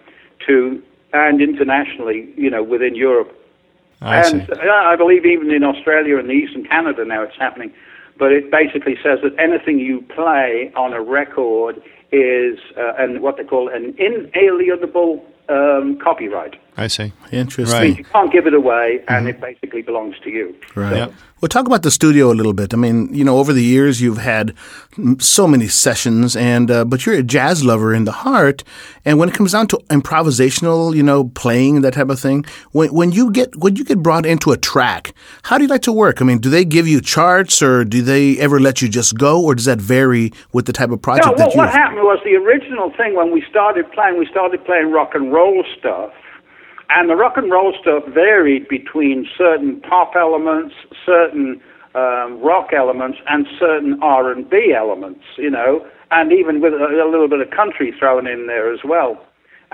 to 0.47 0.83
and 1.15 1.41
internationally, 1.41 2.33
you 2.37 2.51
know, 2.51 2.63
within 2.63 2.95
Europe. 2.95 3.31
I 4.01 4.19
and 4.19 4.47
see. 4.47 4.53
uh, 4.53 4.73
I 4.73 4.97
believe 4.97 5.25
even 5.25 5.51
in 5.51 5.63
Australia 5.63 6.19
and 6.19 6.29
the 6.29 6.35
Eastern 6.35 6.65
Canada 6.65 7.05
now 7.05 7.23
it's 7.23 7.37
happening. 7.39 7.73
But 8.19 8.33
it 8.33 8.51
basically 8.51 8.97
says 9.03 9.21
that 9.23 9.35
anything 9.39 9.79
you 9.79 10.03
play 10.03 10.71
on 10.77 10.93
a 10.93 11.01
record 11.01 11.83
is 12.13 12.59
uh, 12.77 12.93
an, 12.99 13.23
what 13.23 13.37
they 13.37 13.45
call 13.45 13.69
an 13.69 13.95
inalienable 13.99 15.25
um, 15.49 15.99
copyright. 15.99 16.57
I 16.77 16.87
see. 16.87 17.13
Interesting. 17.31 17.79
Right. 17.79 17.99
You 17.99 18.05
can't 18.05 18.33
give 18.33 18.47
it 18.47 18.55
away, 18.55 19.05
and 19.09 19.29
it 19.29 19.41
basically 19.41 19.83
belongs 19.83 20.17
to 20.25 20.31
you. 20.31 20.55
Right. 20.75 20.97
Yep. 20.97 21.13
Well, 21.43 21.49
talk 21.49 21.67
about 21.67 21.83
the 21.83 21.91
studio 21.91 22.31
a 22.31 22.35
little 22.35 22.53
bit. 22.53 22.73
I 22.73 22.77
mean, 22.77 23.13
you 23.13 23.25
know, 23.25 23.39
over 23.39 23.53
the 23.53 23.65
years 23.65 24.01
you've 24.01 24.19
had 24.19 24.55
so 25.19 25.49
many 25.49 25.67
sessions, 25.67 26.37
and 26.37 26.71
uh, 26.71 26.85
but 26.85 27.05
you're 27.05 27.17
a 27.17 27.23
jazz 27.23 27.65
lover 27.65 27.93
in 27.93 28.05
the 28.05 28.13
heart. 28.13 28.63
And 29.05 29.19
when 29.19 29.29
it 29.29 29.35
comes 29.35 29.53
down 29.53 29.67
to 29.69 29.79
improvisational, 29.91 30.95
you 30.95 31.03
know, 31.03 31.25
playing 31.25 31.83
that 31.83 31.95
type 31.95 32.09
of 32.11 32.21
thing, 32.21 32.45
when 32.71 32.95
when 32.95 33.13
you 33.13 33.31
get 33.31 33.57
when 33.57 33.77
you 33.77 33.85
get 33.85 34.03
brought 34.03 34.25
into 34.25 34.53
a 34.53 34.57
track, 34.57 35.13
how 35.43 35.59
do 35.59 35.65
you 35.65 35.69
like 35.69 35.83
to 35.83 35.93
work? 35.93 36.23
I 36.23 36.25
mean, 36.25 36.39
do 36.39 36.49
they 36.49 36.65
give 36.65 36.87
you 36.87 37.01
charts, 37.01 37.61
or 37.61 37.85
do 37.85 38.03
they 38.03 38.39
ever 38.39 38.61
let 38.61 38.81
you 38.81 38.89
just 38.89 39.19
go, 39.19 39.43
or 39.45 39.55
does 39.55 39.65
that 39.67 39.81
vary 39.81 40.33
with 40.53 40.67
the 40.67 40.73
type 40.73 40.91
of 40.91 41.03
project 41.03 41.27
No, 41.27 41.35
that 41.35 41.53
you? 41.55 41.59
what 41.59 41.71
happened 41.71 42.03
was 42.03 42.21
the 42.25 42.37
original 42.37 42.93
thing 42.97 43.15
when 43.17 43.33
we 43.33 43.45
started 43.51 43.91
playing, 43.93 44.17
we 44.19 44.27
started 44.27 44.65
playing 44.65 44.91
rock 44.93 45.15
and 45.15 45.33
roll 45.33 45.65
stuff. 45.79 46.13
And 46.95 47.09
the 47.09 47.17
rock 47.17 47.37
and 47.37 47.51
roll 47.51 47.75
stuff 47.81 48.05
varied 48.13 48.69
between 48.69 49.27
certain 49.37 49.81
pop 49.81 50.13
elements, 50.15 50.75
certain 51.07 51.61
um, 51.95 52.41
rock 52.43 52.71
elements, 52.77 53.19
and 53.29 53.47
certain 53.59 53.99
R&B 54.03 54.75
elements, 54.77 55.25
you 55.39 55.51
know, 55.51 55.87
and 56.11 56.33
even 56.33 56.61
with 56.61 56.75
a, 56.75 56.77
a 56.77 57.09
little 57.11 57.29
bit 57.29 57.41
of 57.41 57.51
country 57.51 57.95
thrown 57.99 58.27
in 58.27 58.47
there 58.47 58.73
as 58.73 58.81
well. 58.85 59.25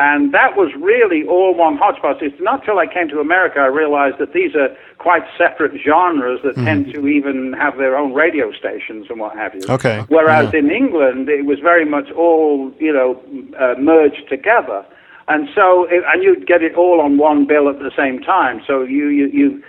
And 0.00 0.32
that 0.32 0.56
was 0.56 0.70
really 0.80 1.24
all 1.26 1.56
one 1.56 1.76
hodgepodge. 1.76 2.18
It's 2.22 2.40
not 2.40 2.64
till 2.64 2.78
I 2.78 2.86
came 2.86 3.08
to 3.08 3.18
America 3.18 3.58
I 3.58 3.66
realized 3.66 4.18
that 4.20 4.32
these 4.32 4.54
are 4.54 4.68
quite 4.98 5.22
separate 5.36 5.72
genres 5.84 6.38
that 6.44 6.54
tend 6.54 6.94
to 6.94 7.08
even 7.08 7.52
have 7.54 7.78
their 7.78 7.96
own 7.96 8.14
radio 8.14 8.52
stations 8.52 9.06
and 9.10 9.18
what 9.18 9.36
have 9.36 9.56
you. 9.56 9.62
Okay. 9.68 10.04
Whereas 10.08 10.52
Yeah. 10.52 10.60
in 10.60 10.70
England, 10.70 11.28
it 11.28 11.46
was 11.46 11.58
very 11.58 11.84
much 11.84 12.12
all, 12.12 12.70
you 12.78 12.92
know, 12.92 13.20
uh, 13.58 13.74
merged 13.76 14.28
together. 14.28 14.84
And 15.28 15.48
so, 15.54 15.84
it, 15.90 16.02
and 16.06 16.22
you'd 16.22 16.46
get 16.46 16.62
it 16.62 16.74
all 16.74 17.00
on 17.00 17.18
one 17.18 17.46
bill 17.46 17.68
at 17.68 17.78
the 17.78 17.92
same 17.96 18.20
time. 18.20 18.62
So 18.66 18.82
you, 18.82 19.08
you, 19.08 19.26
you, 19.28 19.62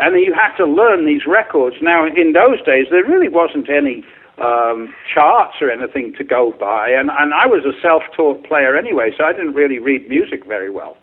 and 0.00 0.20
you 0.20 0.34
had 0.34 0.54
to 0.56 0.66
learn 0.66 1.06
these 1.06 1.26
records. 1.26 1.76
Now, 1.80 2.06
in 2.06 2.32
those 2.32 2.62
days, 2.64 2.86
there 2.90 3.04
really 3.04 3.28
wasn't 3.28 3.70
any 3.70 4.04
um, 4.40 4.94
charts 5.12 5.56
or 5.60 5.70
anything 5.70 6.14
to 6.18 6.24
go 6.24 6.52
by. 6.58 6.90
And, 6.90 7.10
and 7.10 7.34
I 7.34 7.46
was 7.46 7.64
a 7.64 7.72
self-taught 7.80 8.44
player 8.44 8.76
anyway, 8.76 9.10
so 9.16 9.24
I 9.24 9.32
didn't 9.32 9.54
really 9.54 9.78
read 9.78 10.08
music 10.08 10.44
very 10.46 10.70
well. 10.70 10.96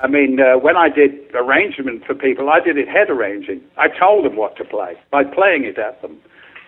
I 0.00 0.06
mean, 0.06 0.38
uh, 0.40 0.58
when 0.58 0.76
I 0.76 0.88
did 0.88 1.12
arrangement 1.34 2.04
for 2.04 2.14
people, 2.14 2.50
I 2.50 2.60
did 2.60 2.76
it 2.76 2.88
head 2.88 3.10
arranging. 3.10 3.60
I 3.76 3.88
told 3.88 4.24
them 4.24 4.36
what 4.36 4.56
to 4.58 4.64
play 4.64 4.96
by 5.10 5.24
playing 5.24 5.64
it 5.64 5.78
at 5.78 6.00
them 6.02 6.18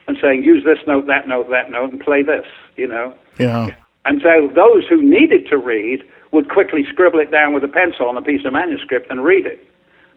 and 0.06 0.16
saying, 0.20 0.42
use 0.42 0.64
this 0.64 0.78
note, 0.86 1.06
that 1.06 1.28
note, 1.28 1.50
that 1.50 1.70
note, 1.70 1.92
and 1.92 2.00
play 2.00 2.22
this, 2.22 2.46
you 2.76 2.88
know. 2.88 3.14
yeah. 3.38 3.74
And 4.04 4.22
so 4.22 4.48
those 4.54 4.86
who 4.88 5.02
needed 5.02 5.46
to 5.50 5.58
read 5.58 6.02
would 6.32 6.50
quickly 6.50 6.84
scribble 6.90 7.20
it 7.20 7.30
down 7.30 7.54
with 7.54 7.64
a 7.64 7.68
pencil 7.68 8.08
on 8.08 8.16
a 8.16 8.22
piece 8.22 8.44
of 8.44 8.52
manuscript 8.52 9.10
and 9.10 9.24
read 9.24 9.46
it. 9.46 9.60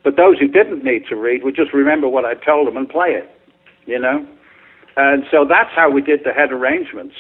But 0.04 0.18
those 0.18 0.40
who 0.40 0.48
didn't 0.48 0.84
need 0.84 1.06
to 1.10 1.16
read 1.16 1.44
would 1.44 1.56
just 1.56 1.74
remember 1.74 2.08
what 2.08 2.26
I 2.26 2.34
told 2.34 2.68
them 2.68 2.78
and 2.78 2.90
play 2.90 3.10
it, 3.10 3.30
you 3.86 4.00
know? 4.00 4.26
And 4.98 5.24
so 5.32 5.46
that's 5.48 5.70
how 5.76 5.90
we 5.90 6.02
did 6.02 6.22
the 6.26 6.32
head 6.32 6.52
arrangements. 6.52 7.16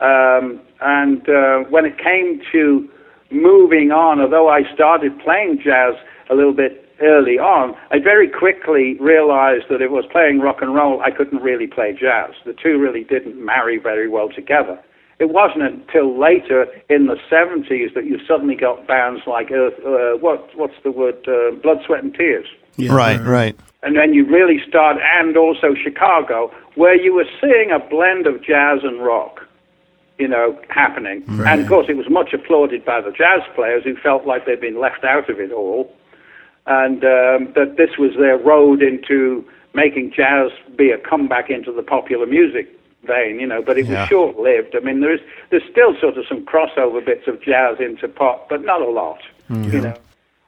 Um, 0.00 0.60
and 0.80 1.28
uh, 1.28 1.68
when 1.70 1.84
it 1.84 1.98
came 1.98 2.40
to 2.52 2.88
moving 3.30 3.90
on, 3.90 4.20
although 4.20 4.48
I 4.48 4.62
started 4.74 5.18
playing 5.20 5.60
jazz 5.62 5.94
a 6.30 6.34
little 6.34 6.54
bit 6.54 6.88
early 7.02 7.38
on, 7.38 7.74
I 7.90 7.98
very 7.98 8.28
quickly 8.28 8.96
realized 9.00 9.64
that 9.70 9.82
if 9.82 9.90
I 9.90 9.92
was 9.92 10.04
playing 10.10 10.40
rock 10.40 10.58
and 10.60 10.74
roll, 10.74 11.00
I 11.02 11.10
couldn't 11.10 11.42
really 11.42 11.66
play 11.66 11.92
jazz. 11.92 12.30
The 12.44 12.54
two 12.54 12.78
really 12.78 13.04
didn't 13.04 13.42
marry 13.44 13.78
very 13.78 14.08
well 14.08 14.28
together. 14.28 14.80
It 15.24 15.30
wasn't 15.30 15.62
until 15.62 16.20
later 16.20 16.66
in 16.90 17.06
the 17.06 17.16
70s 17.30 17.94
that 17.94 18.04
you 18.04 18.20
suddenly 18.28 18.54
got 18.54 18.86
bands 18.86 19.22
like 19.26 19.50
Earth, 19.50 19.72
uh, 19.78 20.18
what, 20.18 20.54
what's 20.54 20.74
the 20.82 20.90
word, 20.90 21.16
uh, 21.26 21.52
Blood, 21.62 21.78
Sweat 21.86 22.04
and 22.04 22.14
Tears. 22.14 22.46
yeah. 22.76 22.92
Right. 22.92 23.18
Right. 23.18 23.58
And 23.82 23.96
then 23.96 24.12
you 24.12 24.26
really 24.26 24.60
start, 24.68 24.98
and 25.18 25.34
also 25.34 25.74
Chicago, 25.82 26.52
where 26.74 26.94
you 26.94 27.14
were 27.14 27.24
seeing 27.40 27.70
a 27.70 27.78
blend 27.78 28.26
of 28.26 28.44
jazz 28.44 28.80
and 28.82 29.02
rock, 29.02 29.40
you 30.18 30.28
know, 30.28 30.60
happening. 30.68 31.24
And 31.26 31.62
of 31.62 31.68
course, 31.68 31.86
it 31.88 31.96
was 31.96 32.10
much 32.10 32.34
applauded 32.34 32.84
by 32.84 33.00
the 33.00 33.10
jazz 33.10 33.40
players 33.54 33.82
who 33.84 33.96
felt 33.96 34.26
like 34.26 34.44
they'd 34.44 34.60
been 34.60 34.78
left 34.78 35.04
out 35.04 35.30
of 35.30 35.40
it 35.40 35.52
all, 35.52 35.90
and 36.66 37.02
um, 37.02 37.52
that 37.54 37.76
this 37.78 37.96
was 37.98 38.12
their 38.18 38.36
road 38.36 38.82
into 38.82 39.42
making 39.72 40.12
jazz 40.14 40.50
be 40.76 40.90
a 40.90 40.98
comeback 40.98 41.48
into 41.48 41.72
the 41.72 41.82
popular 41.82 42.26
music 42.26 42.68
vein, 43.06 43.38
you 43.40 43.46
know. 43.46 43.62
But 43.62 43.78
it 43.78 43.86
was 43.88 44.08
short-lived. 44.08 44.74
I 44.76 44.80
mean, 44.80 45.00
there's 45.00 45.20
there's 45.50 45.62
still 45.70 45.94
sort 46.00 46.16
of 46.18 46.24
some 46.28 46.44
crossover 46.44 47.04
bits 47.04 47.26
of 47.26 47.42
jazz 47.42 47.76
into 47.80 48.08
pop, 48.08 48.48
but 48.48 48.64
not 48.64 48.80
a 48.82 48.90
lot, 48.90 49.20
you 49.50 49.80
know. 49.80 49.94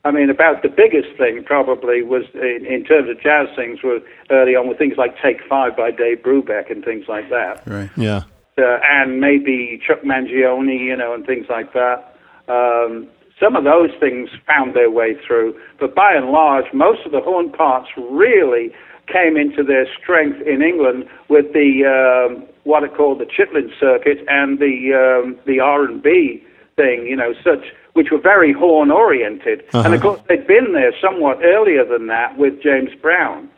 I 0.05 0.13
mean, 0.13 0.31
about 0.31 0.63
the 0.63 0.69
biggest 0.69 1.17
thing 1.19 1.43
probably 1.43 2.03
was 2.03 2.23
in, 2.35 2.65
in 2.65 2.85
terms 2.85 3.11
of 3.11 3.21
jazz 3.21 3.49
things 3.57 3.83
were 3.83 3.99
early 4.31 4.55
on 4.55 4.69
with 4.69 4.79
things 4.79 4.97
like 4.97 5.21
Take 5.21 5.41
Five 5.49 5.77
by 5.77 5.91
Dave 5.91 6.19
Brubeck 6.23 6.71
and 6.71 6.85
things 6.85 7.07
like 7.09 7.29
that, 7.31 7.63
Right. 7.67 7.91
Yeah. 7.97 8.23
uh, 8.57 8.79
and 8.89 9.21
maybe 9.21 9.81
Chuck 9.85 10.03
Mangione, 10.03 10.79
you 10.79 10.97
know, 10.97 11.13
and 11.13 11.27
things 11.27 11.47
like 11.51 11.73
that. 11.73 12.15
Um, 12.47 13.09
some 13.41 13.57
of 13.57 13.65
those 13.65 13.91
things 13.99 14.31
found 14.47 14.75
their 14.75 14.91
way 14.93 15.17
through, 15.27 15.59
but 15.81 15.95
by 15.97 16.15
and 16.15 16.31
large, 16.31 16.73
most 16.73 17.05
of 17.05 17.11
the 17.11 17.21
horn 17.21 17.51
parts 17.51 17.89
really 17.99 18.73
came 19.07 19.37
into 19.37 19.63
their 19.63 19.87
strength 20.01 20.41
in 20.47 20.63
England 20.63 21.09
with 21.29 21.53
the 21.53 21.85
um, 21.85 22.45
what 22.65 22.83
are 22.83 22.89
called 22.89 23.21
the 23.21 23.27
Chitlin 23.27 23.71
circuit 23.79 24.25
and 24.29 24.59
the 24.59 24.95
um, 24.95 25.37
the 25.47 25.61
R 25.61 25.85
and 25.85 26.03
B 26.03 26.43
thing, 26.77 27.07
you 27.07 27.17
know, 27.17 27.35
such 27.43 27.73
which 27.95 28.11
were 28.11 28.21
very 28.21 28.53
horn 28.53 28.91
oriented. 28.91 29.65
And 29.73 29.95
of 29.95 30.03
course, 30.03 30.21
they'd 30.29 30.47
been 30.47 30.75
there 30.75 30.93
somewhat 31.01 31.41
earlier 31.43 31.85
than 31.85 32.09
that 32.09 32.37
with 32.37 32.63
James 32.63 32.91
Brown. 33.01 33.49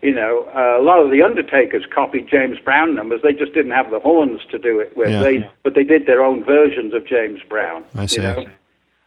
You 0.00 0.14
know, 0.14 0.48
uh, 0.54 0.80
a 0.80 0.82
lot 0.82 1.00
of 1.00 1.10
the 1.10 1.22
Undertakers 1.22 1.84
copied 1.92 2.28
James 2.28 2.58
Brown 2.58 2.94
numbers. 2.94 3.20
They 3.22 3.34
just 3.34 3.52
didn't 3.52 3.72
have 3.72 3.90
the 3.90 3.98
horns 4.00 4.40
to 4.50 4.58
do 4.58 4.80
it 4.80 4.96
with. 4.96 5.10
Yeah. 5.10 5.22
They, 5.22 5.50
but 5.62 5.74
they 5.74 5.84
did 5.84 6.06
their 6.06 6.22
own 6.22 6.42
versions 6.42 6.94
of 6.94 7.06
James 7.06 7.40
Brown. 7.48 7.84
I 7.94 8.06
see. 8.06 8.22
You 8.22 8.28
know? 8.28 8.46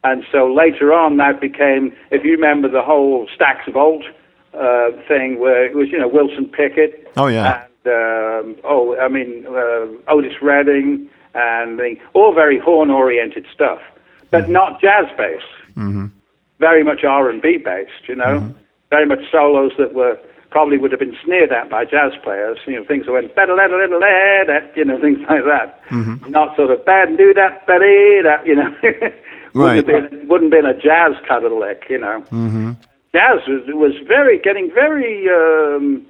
And 0.04 0.24
so 0.32 0.54
later 0.54 0.94
on, 0.94 1.18
that 1.18 1.40
became, 1.40 1.96
if 2.12 2.24
you 2.24 2.34
remember 2.34 2.68
the 2.68 2.84
whole 2.84 3.28
Stax 3.28 3.72
Volt 3.72 4.04
uh, 4.54 4.92
thing, 5.08 5.40
where 5.40 5.66
it 5.66 5.76
was, 5.76 5.90
you 5.90 5.98
know, 6.00 6.08
Wilson 6.08 6.46
Pickett. 6.46 7.12
Oh, 7.18 7.28
yeah. 7.28 7.66
And, 7.86 8.56
um, 8.56 8.56
oh, 8.64 8.98
I 9.00 9.08
mean, 9.08 9.46
uh, 9.48 9.88
Otis 10.12 10.42
Redding, 10.42 11.10
and 11.36 11.80
the, 11.80 11.96
all 12.14 12.34
very 12.34 12.60
horn-oriented 12.60 13.46
stuff, 13.54 13.80
but 14.32 14.50
not 14.50 14.80
jazz 14.82 15.06
based. 15.18 15.44
Mm-hmm. 15.76 16.06
Very 16.60 16.84
much 16.84 17.04
R&B 17.04 17.58
based, 17.58 18.08
you 18.08 18.16
know. 18.16 18.54
Very 18.90 19.06
much 19.08 19.20
solos 19.32 19.72
that 19.80 19.94
were 19.94 20.18
probably 20.52 20.78
would 20.78 20.92
have 20.92 21.00
been 21.00 21.18
sneered 21.26 21.52
at 21.52 21.68
by 21.70 21.84
jazz 21.84 22.12
players. 22.24 22.60
You 22.68 22.76
know, 22.76 22.86
things 22.86 23.08
that 23.08 23.12
went 23.12 23.34
better, 23.36 23.56
little, 23.56 23.80
little, 23.80 24.00
that, 24.00 24.72
you 24.76 24.86
know, 24.86 25.02
things 25.02 25.18
like 25.28 25.44
that. 25.46 25.82
Not 26.30 26.56
sort 26.56 26.70
of 26.70 26.86
bad 26.86 27.10
and 27.10 27.18
do 27.18 27.34
that, 27.34 27.66
betty, 27.66 28.22
that, 28.22 28.44
you 28.46 28.56
know. 28.56 28.70
wouldn't, 28.84 29.14
Right. 29.56 29.76
have 29.78 29.86
been, 30.12 30.28
wouldn't 30.28 30.54
have 30.54 30.64
been 30.64 30.70
a 30.72 30.80
jazz 30.80 31.14
kind 31.28 31.44
of 31.44 31.52
lick, 31.54 31.86
you 31.90 31.98
know. 31.98 32.24
Jazz 33.16 33.48
was, 33.48 33.62
was 33.68 33.94
very 34.08 34.40
getting 34.40 34.72
very 34.74 35.30
um, 35.30 36.06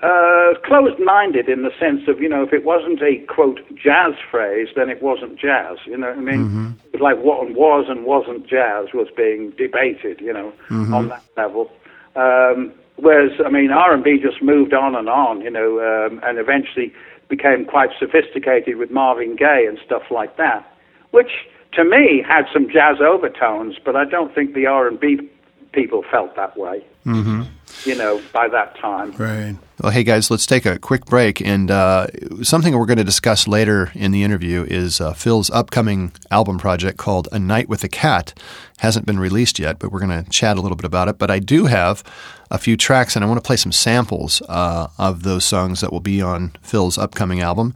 uh, 0.00 0.54
closed-minded 0.64 1.48
in 1.48 1.62
the 1.62 1.72
sense 1.78 2.02
of 2.06 2.20
you 2.20 2.28
know 2.28 2.42
if 2.42 2.52
it 2.52 2.64
wasn't 2.64 3.02
a 3.02 3.18
quote 3.26 3.60
jazz 3.76 4.14
phrase, 4.30 4.68
then 4.76 4.90
it 4.90 5.02
wasn't 5.02 5.38
jazz. 5.38 5.78
You 5.86 5.98
know 5.98 6.08
what 6.08 6.18
I 6.18 6.20
mean? 6.20 6.48
Mm-hmm. 6.48 6.70
It 6.92 6.92
was 6.92 7.02
like 7.02 7.18
what 7.18 7.50
was 7.50 7.86
and 7.88 8.04
wasn't 8.04 8.46
jazz 8.46 8.92
was 8.94 9.08
being 9.16 9.50
debated. 9.58 10.20
You 10.20 10.32
know, 10.32 10.52
mm-hmm. 10.68 10.94
on 10.94 11.08
that 11.08 11.24
level. 11.36 11.70
Um, 12.14 12.72
whereas 12.96 13.32
I 13.44 13.50
mean 13.50 13.72
R&B 13.72 14.18
just 14.22 14.40
moved 14.40 14.72
on 14.72 14.94
and 14.94 15.08
on. 15.08 15.40
You 15.40 15.50
know, 15.50 15.80
um, 15.80 16.20
and 16.22 16.38
eventually 16.38 16.92
became 17.28 17.64
quite 17.64 17.90
sophisticated 17.98 18.76
with 18.76 18.90
Marvin 18.92 19.34
Gaye 19.34 19.66
and 19.68 19.78
stuff 19.84 20.02
like 20.10 20.36
that, 20.36 20.64
which 21.10 21.48
to 21.72 21.84
me 21.84 22.22
had 22.24 22.44
some 22.52 22.68
jazz 22.70 22.98
overtones, 23.00 23.76
but 23.84 23.96
I 23.96 24.04
don't 24.04 24.32
think 24.32 24.54
the 24.54 24.66
R&B 24.66 25.28
people 25.74 26.04
felt 26.10 26.36
that 26.36 26.56
way. 26.56 26.84
Mm-hmm. 27.04 27.42
You 27.84 27.96
know, 27.96 28.22
by 28.32 28.48
that 28.48 28.78
time. 28.78 29.12
Right. 29.12 29.56
Well, 29.82 29.92
hey 29.92 30.04
guys, 30.04 30.30
let's 30.30 30.46
take 30.46 30.64
a 30.64 30.78
quick 30.78 31.04
break. 31.04 31.40
And 31.42 31.70
uh, 31.70 32.06
something 32.42 32.76
we're 32.78 32.86
going 32.86 32.98
to 32.98 33.04
discuss 33.04 33.48
later 33.48 33.90
in 33.94 34.12
the 34.12 34.22
interview 34.22 34.64
is 34.68 35.00
uh, 35.00 35.12
Phil's 35.12 35.50
upcoming 35.50 36.12
album 36.30 36.56
project 36.58 36.96
called 36.96 37.28
A 37.32 37.38
Night 37.38 37.68
with 37.68 37.84
a 37.84 37.88
Cat. 37.88 38.32
Hasn't 38.78 39.04
been 39.04 39.18
released 39.18 39.58
yet, 39.58 39.78
but 39.78 39.90
we're 39.90 40.00
going 40.00 40.24
to 40.24 40.30
chat 40.30 40.56
a 40.56 40.60
little 40.60 40.76
bit 40.76 40.86
about 40.86 41.08
it. 41.08 41.18
But 41.18 41.30
I 41.30 41.40
do 41.40 41.66
have 41.66 42.04
a 42.50 42.58
few 42.58 42.76
tracks, 42.76 43.16
and 43.16 43.24
I 43.24 43.28
want 43.28 43.42
to 43.42 43.46
play 43.46 43.56
some 43.56 43.72
samples 43.72 44.40
uh, 44.48 44.88
of 44.96 45.24
those 45.24 45.44
songs 45.44 45.80
that 45.80 45.92
will 45.92 46.00
be 46.00 46.22
on 46.22 46.52
Phil's 46.62 46.96
upcoming 46.96 47.40
album. 47.40 47.74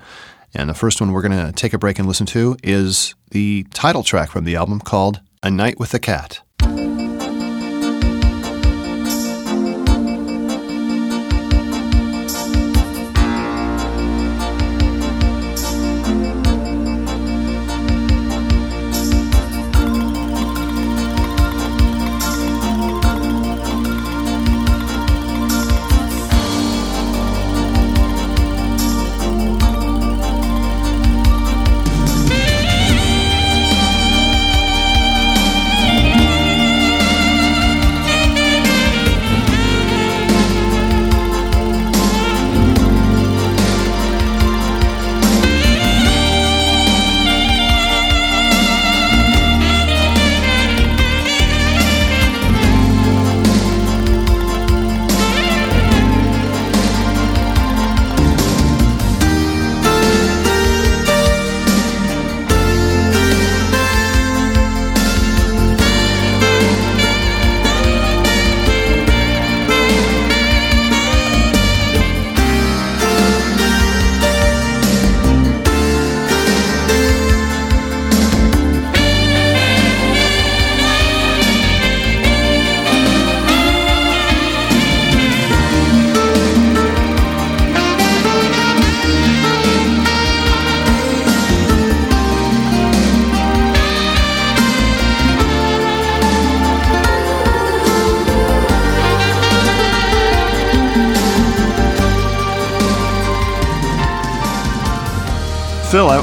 And 0.55 0.71
the 0.71 0.75
first 0.75 1.01
one 1.01 1.13
we're 1.13 1.23
going 1.23 1.47
to 1.47 1.53
take 1.53 1.75
a 1.75 1.79
break 1.79 1.99
and 1.99 2.09
listen 2.09 2.27
to 2.27 2.57
is 2.63 3.15
the 3.33 3.67
title 3.75 4.03
track 4.03 4.31
from 4.31 4.45
the 4.45 4.57
album 4.57 4.81
called 4.81 5.21
A 5.43 5.51
Night 5.51 5.79
with 5.79 5.93
a 5.93 5.99
Cat. 5.99 6.41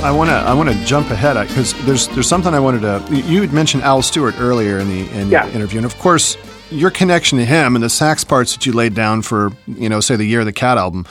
I 0.05 0.11
want 0.11 0.29
to 0.29 0.35
I 0.35 0.53
want 0.53 0.69
to 0.69 0.85
jump 0.85 1.09
ahead 1.09 1.35
because 1.47 1.73
there's 1.85 2.07
there's 2.09 2.27
something 2.27 2.53
I 2.53 2.59
wanted 2.59 2.81
to. 2.81 3.15
You 3.15 3.41
had 3.41 3.51
mentioned 3.51 3.81
Al 3.81 4.03
Stewart 4.03 4.39
earlier 4.39 4.77
in 4.77 4.87
the, 4.87 5.09
in 5.19 5.29
yeah. 5.29 5.47
the 5.47 5.55
interview, 5.55 5.79
and 5.79 5.85
of 5.85 5.97
course 5.97 6.37
your 6.69 6.91
connection 6.91 7.39
to 7.39 7.45
him 7.45 7.75
and 7.75 7.83
the 7.83 7.89
sax 7.89 8.23
parts 8.23 8.53
that 8.53 8.65
you 8.67 8.73
laid 8.73 8.93
down 8.93 9.23
for 9.23 9.51
you 9.65 9.89
know 9.89 9.99
say 9.99 10.15
the 10.15 10.23
Year 10.23 10.41
of 10.41 10.45
the 10.45 10.53
Cat 10.53 10.77
album. 10.77 11.05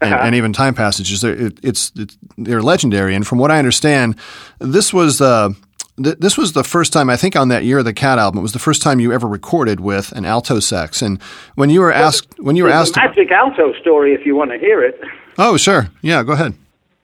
And, 0.00 0.14
uh-huh. 0.14 0.26
and 0.26 0.36
even 0.36 0.52
time 0.52 0.76
passages, 0.76 1.24
it, 1.24 1.58
it's, 1.64 1.90
it's, 1.96 2.16
they're 2.36 2.62
legendary. 2.62 3.16
And 3.16 3.26
from 3.26 3.38
what 3.38 3.50
I 3.50 3.58
understand, 3.58 4.14
this 4.60 4.92
was 4.92 5.20
uh, 5.20 5.48
th- 6.00 6.18
this 6.18 6.38
was 6.38 6.52
the 6.52 6.62
first 6.62 6.92
time 6.92 7.10
I 7.10 7.16
think 7.16 7.34
on 7.34 7.48
that 7.48 7.64
year 7.64 7.78
of 7.78 7.84
the 7.84 7.92
Cat 7.92 8.16
album. 8.16 8.38
It 8.38 8.42
was 8.42 8.52
the 8.52 8.60
first 8.60 8.80
time 8.80 9.00
you 9.00 9.12
ever 9.12 9.26
recorded 9.26 9.80
with 9.80 10.12
an 10.12 10.24
alto 10.24 10.60
sax. 10.60 11.02
And 11.02 11.20
when 11.56 11.68
you 11.68 11.80
were 11.80 11.92
asked, 11.92 12.38
when 12.38 12.54
you 12.54 12.62
were 12.62 12.70
asked, 12.70 12.96
a 12.96 13.00
magic 13.00 13.32
alto 13.32 13.72
story, 13.80 14.14
if 14.14 14.24
you 14.24 14.36
want 14.36 14.52
to 14.52 14.58
hear 14.58 14.84
it. 14.84 15.00
Oh, 15.36 15.56
sure, 15.56 15.88
yeah, 16.00 16.22
go 16.22 16.32
ahead. 16.32 16.54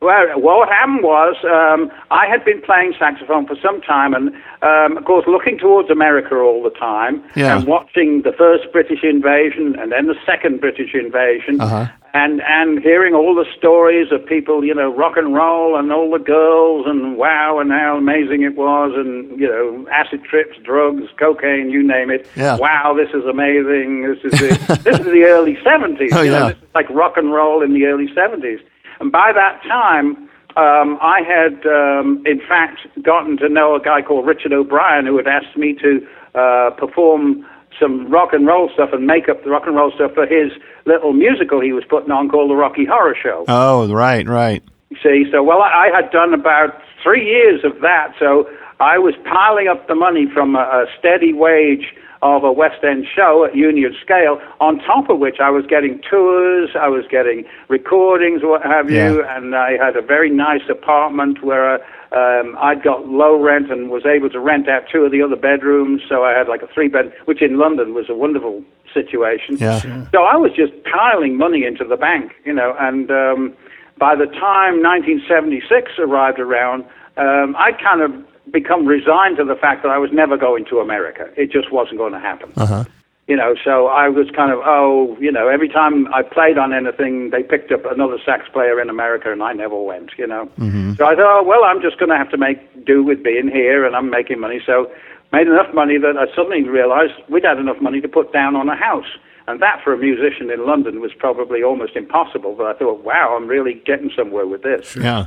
Well, 0.04 0.38
what 0.38 0.68
happened 0.68 1.02
was 1.02 1.36
um, 1.44 1.90
I 2.10 2.26
had 2.26 2.44
been 2.44 2.60
playing 2.60 2.92
saxophone 2.98 3.46
for 3.46 3.56
some 3.62 3.80
time, 3.80 4.12
and 4.12 4.34
um, 4.60 4.98
of 4.98 5.04
course, 5.06 5.24
looking 5.26 5.56
towards 5.56 5.88
America 5.88 6.36
all 6.36 6.62
the 6.62 6.76
time, 6.78 7.24
yeah. 7.34 7.56
and 7.56 7.66
watching 7.66 8.20
the 8.20 8.32
first 8.32 8.70
British 8.70 9.02
invasion 9.02 9.74
and 9.78 9.92
then 9.92 10.06
the 10.06 10.16
second 10.26 10.60
British 10.60 10.92
invasion, 10.92 11.58
uh-huh. 11.58 11.86
and 12.12 12.42
and 12.42 12.82
hearing 12.82 13.14
all 13.14 13.34
the 13.34 13.46
stories 13.56 14.12
of 14.12 14.26
people, 14.26 14.62
you 14.62 14.74
know, 14.74 14.94
rock 14.94 15.16
and 15.16 15.34
roll, 15.34 15.74
and 15.78 15.90
all 15.90 16.10
the 16.10 16.22
girls, 16.22 16.84
and 16.86 17.16
wow, 17.16 17.58
and 17.58 17.72
how 17.72 17.96
amazing 17.96 18.42
it 18.42 18.56
was, 18.56 18.92
and 18.94 19.40
you 19.40 19.48
know, 19.48 19.88
acid 19.90 20.22
trips, 20.22 20.58
drugs, 20.62 21.04
cocaine, 21.18 21.70
you 21.70 21.82
name 21.82 22.10
it. 22.10 22.28
Yeah. 22.36 22.58
Wow, 22.58 22.94
this 22.94 23.08
is 23.14 23.24
amazing. 23.24 24.02
This 24.02 24.32
is 24.34 24.38
the, 24.68 24.80
this 24.84 24.98
is 24.98 25.06
the 25.06 25.24
early 25.24 25.56
seventies. 25.64 26.12
Oh, 26.12 26.20
you 26.20 26.30
know, 26.30 26.48
yeah. 26.48 26.54
like 26.74 26.90
rock 26.90 27.16
and 27.16 27.32
roll 27.32 27.62
in 27.62 27.72
the 27.72 27.86
early 27.86 28.12
seventies. 28.14 28.60
And 29.00 29.10
by 29.10 29.32
that 29.34 29.62
time, 29.62 30.28
um, 30.56 30.98
I 31.02 31.20
had, 31.26 31.66
um, 31.66 32.22
in 32.26 32.40
fact, 32.46 32.80
gotten 33.02 33.36
to 33.38 33.48
know 33.48 33.74
a 33.74 33.80
guy 33.80 34.02
called 34.02 34.26
Richard 34.26 34.52
O'Brien 34.52 35.06
who 35.06 35.16
had 35.16 35.26
asked 35.26 35.56
me 35.56 35.74
to 35.74 36.06
uh, 36.34 36.70
perform 36.70 37.44
some 37.80 38.08
rock 38.10 38.32
and 38.32 38.46
roll 38.46 38.70
stuff 38.72 38.90
and 38.92 39.06
make 39.06 39.28
up 39.28 39.42
the 39.42 39.50
rock 39.50 39.64
and 39.66 39.74
roll 39.74 39.90
stuff 39.94 40.12
for 40.14 40.26
his 40.26 40.52
little 40.86 41.12
musical 41.12 41.60
he 41.60 41.72
was 41.72 41.84
putting 41.88 42.10
on 42.10 42.28
called 42.28 42.50
The 42.50 42.54
Rocky 42.54 42.84
Horror 42.84 43.16
Show. 43.20 43.44
Oh, 43.48 43.92
right, 43.92 44.26
right. 44.28 44.62
See, 45.02 45.24
so 45.32 45.42
well, 45.42 45.60
I, 45.60 45.90
I 45.90 46.02
had 46.02 46.12
done 46.12 46.32
about 46.34 46.80
three 47.02 47.26
years 47.26 47.64
of 47.64 47.80
that, 47.80 48.14
so 48.18 48.48
I 48.78 48.98
was 48.98 49.14
piling 49.24 49.66
up 49.66 49.88
the 49.88 49.94
money 49.96 50.26
from 50.32 50.54
a, 50.54 50.60
a 50.60 50.86
steady 50.98 51.32
wage 51.32 51.94
of 52.24 52.42
a 52.42 52.50
West 52.50 52.82
End 52.82 53.04
show 53.14 53.44
at 53.44 53.54
Union 53.54 53.94
Scale, 54.02 54.40
on 54.58 54.78
top 54.78 55.10
of 55.10 55.18
which 55.18 55.36
I 55.40 55.50
was 55.50 55.66
getting 55.66 56.00
tours, 56.10 56.70
I 56.74 56.88
was 56.88 57.04
getting 57.10 57.44
recordings, 57.68 58.40
what 58.42 58.62
have 58.62 58.90
you, 58.90 59.22
and 59.28 59.54
I 59.54 59.72
had 59.72 59.94
a 59.94 60.00
very 60.00 60.30
nice 60.30 60.66
apartment 60.70 61.44
where 61.44 61.74
um, 62.16 62.56
I'd 62.58 62.82
got 62.82 63.06
low 63.06 63.38
rent 63.38 63.70
and 63.70 63.90
was 63.90 64.06
able 64.06 64.30
to 64.30 64.40
rent 64.40 64.70
out 64.70 64.84
two 64.90 65.00
of 65.00 65.12
the 65.12 65.20
other 65.20 65.36
bedrooms, 65.36 66.00
so 66.08 66.24
I 66.24 66.32
had 66.32 66.48
like 66.48 66.62
a 66.62 66.66
three 66.72 66.88
bed, 66.88 67.12
which 67.26 67.42
in 67.42 67.58
London 67.58 67.92
was 67.92 68.06
a 68.08 68.14
wonderful 68.14 68.64
situation. 68.94 69.58
Yeah. 69.58 69.80
So 70.10 70.24
I 70.24 70.36
was 70.36 70.52
just 70.56 70.72
piling 70.84 71.36
money 71.36 71.66
into 71.66 71.84
the 71.84 71.96
bank, 71.96 72.32
you 72.46 72.54
know, 72.54 72.74
and 72.80 73.10
um, 73.10 73.54
by 73.98 74.16
the 74.16 74.26
time 74.26 74.82
1976 74.82 75.92
arrived 75.98 76.38
around, 76.38 76.84
um, 77.18 77.54
I 77.56 77.72
kind 77.72 78.00
of 78.00 78.12
become 78.50 78.86
resigned 78.86 79.36
to 79.38 79.44
the 79.44 79.56
fact 79.56 79.82
that 79.82 79.90
I 79.90 79.98
was 79.98 80.10
never 80.12 80.36
going 80.36 80.64
to 80.66 80.80
America. 80.80 81.30
It 81.36 81.50
just 81.50 81.72
wasn't 81.72 81.98
going 81.98 82.12
to 82.12 82.20
happen. 82.20 82.52
Uh-huh. 82.56 82.84
You 83.26 83.36
know, 83.36 83.54
so 83.64 83.86
I 83.86 84.08
was 84.08 84.28
kind 84.36 84.52
of, 84.52 84.58
oh, 84.66 85.16
you 85.18 85.32
know, 85.32 85.48
every 85.48 85.68
time 85.68 86.12
I 86.12 86.22
played 86.22 86.58
on 86.58 86.74
anything, 86.74 87.30
they 87.30 87.42
picked 87.42 87.72
up 87.72 87.86
another 87.86 88.18
sax 88.22 88.48
player 88.52 88.78
in 88.82 88.90
America, 88.90 89.32
and 89.32 89.42
I 89.42 89.54
never 89.54 89.80
went. 89.80 90.10
You 90.18 90.26
know, 90.26 90.50
so 90.96 91.06
I 91.06 91.14
thought, 91.14 91.40
oh, 91.40 91.42
well, 91.42 91.64
I'm 91.64 91.80
just 91.80 91.98
going 91.98 92.10
to 92.10 92.18
have 92.18 92.30
to 92.30 92.36
make 92.36 92.84
do 92.84 93.02
with 93.02 93.24
being 93.24 93.48
here, 93.48 93.86
and 93.86 93.96
I'm 93.96 94.10
making 94.10 94.40
money. 94.40 94.60
So 94.66 94.92
made 95.32 95.48
enough 95.48 95.72
money 95.72 95.96
that 95.98 96.18
I 96.18 96.26
suddenly 96.36 96.62
realized 96.68 97.14
we'd 97.30 97.44
had 97.44 97.58
enough 97.58 97.80
money 97.80 98.00
to 98.02 98.08
put 98.08 98.30
down 98.32 98.56
on 98.56 98.68
a 98.68 98.76
house. 98.76 99.08
And 99.46 99.60
that 99.60 99.80
for 99.82 99.92
a 99.92 99.98
musician 99.98 100.50
in 100.50 100.66
London 100.66 101.00
was 101.00 101.12
probably 101.18 101.62
almost 101.62 101.96
impossible. 101.96 102.54
But 102.56 102.66
I 102.66 102.78
thought, 102.78 103.04
wow, 103.04 103.34
I'm 103.36 103.46
really 103.46 103.82
getting 103.86 104.10
somewhere 104.16 104.46
with 104.46 104.62
this. 104.62 104.96
Yeah. 104.96 105.26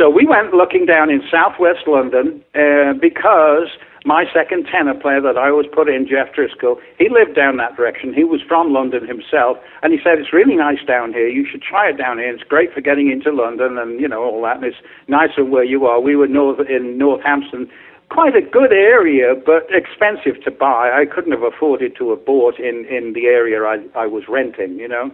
So 0.00 0.08
we 0.08 0.24
went 0.24 0.54
looking 0.54 0.86
down 0.86 1.10
in 1.10 1.20
southwest 1.30 1.84
London 1.86 2.40
uh, 2.56 2.96
because 2.96 3.68
my 4.06 4.24
second 4.32 4.64
tenor 4.64 4.94
player 4.96 5.20
that 5.20 5.36
I 5.36 5.50
always 5.50 5.68
put 5.68 5.90
in, 5.90 6.08
Jeff 6.08 6.32
Driscoll, 6.32 6.80
he 6.96 7.12
lived 7.12 7.36
down 7.36 7.58
that 7.58 7.76
direction. 7.76 8.14
He 8.14 8.24
was 8.24 8.40
from 8.48 8.72
London 8.72 9.06
himself, 9.06 9.58
and 9.82 9.92
he 9.92 9.98
said, 10.02 10.16
It's 10.16 10.32
really 10.32 10.56
nice 10.56 10.80
down 10.88 11.12
here. 11.12 11.28
You 11.28 11.44
should 11.44 11.60
try 11.60 11.90
it 11.90 11.98
down 11.98 12.16
here. 12.16 12.32
It's 12.32 12.48
great 12.48 12.72
for 12.72 12.80
getting 12.80 13.12
into 13.12 13.28
London 13.28 13.76
and, 13.76 14.00
you 14.00 14.08
know, 14.08 14.24
all 14.24 14.40
that. 14.48 14.56
And 14.56 14.72
it's 14.72 14.80
nicer 15.06 15.44
where 15.44 15.68
you 15.68 15.84
are. 15.84 16.00
We 16.00 16.16
were 16.16 16.28
north 16.28 16.64
in 16.64 16.96
North 16.96 17.20
Hampstead, 17.22 17.68
quite 18.08 18.34
a 18.34 18.40
good 18.40 18.72
area, 18.72 19.36
but 19.36 19.68
expensive 19.68 20.42
to 20.44 20.50
buy. 20.50 20.96
I 20.96 21.04
couldn't 21.04 21.36
have 21.36 21.44
afforded 21.44 21.92
to 21.98 22.08
have 22.08 22.24
bought 22.24 22.58
in, 22.58 22.88
in 22.88 23.12
the 23.12 23.28
area 23.28 23.60
I, 23.68 23.84
I 23.94 24.06
was 24.06 24.24
renting, 24.30 24.80
you 24.80 24.88
know. 24.88 25.12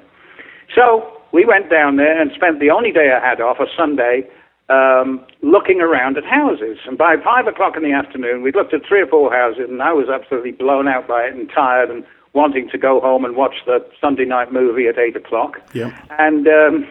So 0.73 1.11
we 1.33 1.45
went 1.45 1.71
down 1.71 1.97
there 1.97 2.15
and 2.15 2.31
spent 2.31 2.61
the 2.61 2.71
only 2.71 2.93
day 2.93 3.11
I 3.11 3.19
had 3.19 3.41
off, 3.41 3.59
a 3.59 3.67
Sunday, 3.77 4.31
um, 4.69 5.25
looking 5.43 5.81
around 5.81 6.17
at 6.19 6.25
houses. 6.25 6.79
And 6.87 6.99
by 6.99 7.17
five 7.23 7.47
o'clock 7.47 7.77
in 7.77 7.83
the 7.83 7.93
afternoon, 7.93 8.43
we'd 8.43 8.57
looked 8.57 8.75
at 8.75 8.85
three 8.87 9.03
or 9.03 9.07
four 9.07 9.33
houses, 9.33 9.67
and 9.69 9.83
I 9.83 9.93
was 9.93 10.09
absolutely 10.09 10.53
blown 10.53 10.89
out 10.89 11.07
by 11.07 11.23
it 11.23 11.35
and 11.35 11.49
tired 11.51 11.91
and 11.91 12.05
wanting 12.33 12.69
to 12.71 12.79
go 12.79 13.01
home 13.01 13.25
and 13.25 13.35
watch 13.37 13.55
the 13.65 13.85
Sunday 14.01 14.25
night 14.25 14.53
movie 14.53 14.87
at 14.89 14.99
eight 14.99 15.17
o'clock. 15.17 15.61
Yeah. 15.73 15.97
And 16.19 16.47
um, 16.49 16.87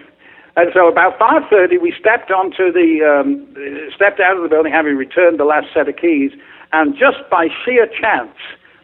and 0.55 0.71
so 0.73 0.87
about 0.87 1.19
five 1.19 1.43
thirty, 1.49 1.77
we 1.77 1.93
stepped 1.99 2.31
onto 2.31 2.71
the 2.71 3.03
um, 3.03 3.45
stepped 3.93 4.19
out 4.19 4.37
of 4.37 4.43
the 4.43 4.49
building, 4.49 4.71
having 4.71 4.95
returned 4.95 5.39
the 5.39 5.45
last 5.45 5.67
set 5.73 5.89
of 5.89 5.97
keys, 5.97 6.31
and 6.71 6.93
just 6.93 7.29
by 7.29 7.47
sheer 7.63 7.87
chance, 7.87 8.35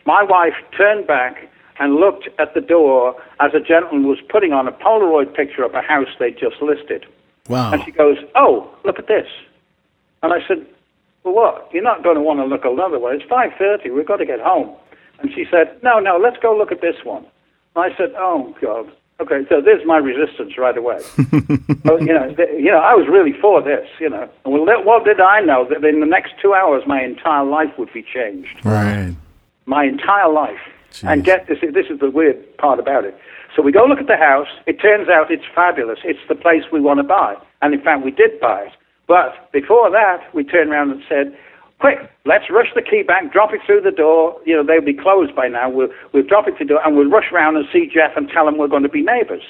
my 0.05 0.21
wife 0.23 0.53
turned 0.77 1.07
back 1.07 1.47
and 1.79 1.95
looked 1.95 2.29
at 2.37 2.53
the 2.53 2.61
door 2.61 3.15
as 3.39 3.51
a 3.55 3.59
gentleman 3.59 4.07
was 4.07 4.19
putting 4.29 4.53
on 4.53 4.67
a 4.67 4.71
Polaroid 4.71 5.33
picture 5.33 5.63
of 5.63 5.73
a 5.73 5.81
house 5.81 6.09
they'd 6.19 6.37
just 6.37 6.61
listed. 6.61 7.05
Wow. 7.51 7.71
And 7.73 7.83
she 7.83 7.91
goes, 7.91 8.17
"Oh, 8.35 8.69
look 8.83 8.97
at 8.97 9.07
this." 9.07 9.27
And 10.23 10.33
I 10.33 10.39
said, 10.47 10.65
"Well, 11.23 11.33
what? 11.33 11.69
You're 11.73 11.83
not 11.83 12.03
going 12.03 12.15
to 12.15 12.21
want 12.21 12.39
to 12.39 12.45
look 12.45 12.65
another 12.65 12.99
way. 12.99 13.13
It's 13.13 13.25
5:30. 13.29 13.93
We've 13.93 14.07
got 14.07 14.17
to 14.17 14.25
get 14.25 14.39
home." 14.39 14.69
And 15.19 15.31
she 15.33 15.45
said, 15.51 15.77
"No, 15.83 15.99
no. 15.99 16.17
Let's 16.17 16.37
go 16.41 16.57
look 16.57 16.71
at 16.71 16.81
this 16.81 16.95
one." 17.03 17.25
And 17.75 17.85
I 17.93 17.95
said, 17.97 18.13
"Oh 18.17 18.55
God." 18.61 18.91
Okay, 19.19 19.45
so 19.49 19.61
there's 19.61 19.85
my 19.85 19.97
resistance 19.97 20.57
right 20.57 20.75
away. 20.75 20.97
well, 21.85 21.99
you 22.01 22.11
know, 22.11 22.33
th- 22.33 22.49
you 22.57 22.71
know, 22.71 22.79
I 22.79 22.95
was 22.95 23.07
really 23.07 23.33
for 23.39 23.61
this. 23.61 23.87
You 23.99 24.09
know, 24.09 24.27
well, 24.45 24.63
let- 24.65 24.83
what 24.83 25.05
did 25.05 25.19
I 25.21 25.41
know 25.41 25.67
that 25.69 25.83
in 25.85 25.99
the 25.99 26.07
next 26.07 26.33
two 26.41 26.55
hours 26.55 26.81
my 26.87 27.03
entire 27.03 27.45
life 27.45 27.69
would 27.77 27.93
be 27.93 28.01
changed? 28.01 28.65
Right. 28.65 29.13
my 29.67 29.83
entire 29.85 30.27
life. 30.27 30.59
Jeez. 30.91 31.07
And 31.11 31.23
get 31.23 31.47
this, 31.47 31.59
this 31.61 31.85
is 31.89 31.99
the 31.99 32.09
weird 32.09 32.57
part 32.57 32.79
about 32.79 33.05
it. 33.05 33.15
So 33.55 33.61
we 33.61 33.71
go 33.71 33.85
look 33.85 33.99
at 33.99 34.07
the 34.07 34.17
house. 34.17 34.47
It 34.65 34.79
turns 34.81 35.09
out 35.09 35.31
it's 35.31 35.43
fabulous. 35.53 35.99
It's 36.03 36.23
the 36.29 36.35
place 36.35 36.63
we 36.71 36.79
want 36.79 36.99
to 36.99 37.03
buy. 37.03 37.35
And 37.61 37.73
in 37.73 37.81
fact, 37.81 38.03
we 38.05 38.11
did 38.11 38.39
buy 38.39 38.71
it. 38.71 38.73
But 39.07 39.51
before 39.51 39.91
that, 39.91 40.23
we 40.33 40.43
turned 40.43 40.71
around 40.71 40.91
and 40.91 41.03
said, 41.09 41.35
quick, 41.79 41.97
let's 42.25 42.45
rush 42.49 42.71
the 42.75 42.81
key 42.81 43.03
back, 43.03 43.33
drop 43.33 43.51
it 43.51 43.59
through 43.65 43.81
the 43.81 43.91
door. 43.91 44.39
You 44.45 44.55
know, 44.55 44.63
they'll 44.63 44.85
be 44.85 44.95
closed 44.95 45.35
by 45.35 45.49
now. 45.49 45.69
We'll, 45.69 45.89
we'll 46.13 46.23
drop 46.23 46.47
it 46.47 46.55
through 46.55 46.67
the 46.67 46.73
door 46.79 46.85
and 46.85 46.95
we'll 46.95 47.09
rush 47.09 47.27
round 47.33 47.57
and 47.57 47.65
see 47.73 47.91
Jeff 47.91 48.15
and 48.15 48.29
tell 48.29 48.47
him 48.47 48.57
we're 48.57 48.71
going 48.71 48.87
to 48.87 48.89
be 48.89 49.03
neighbors. 49.03 49.43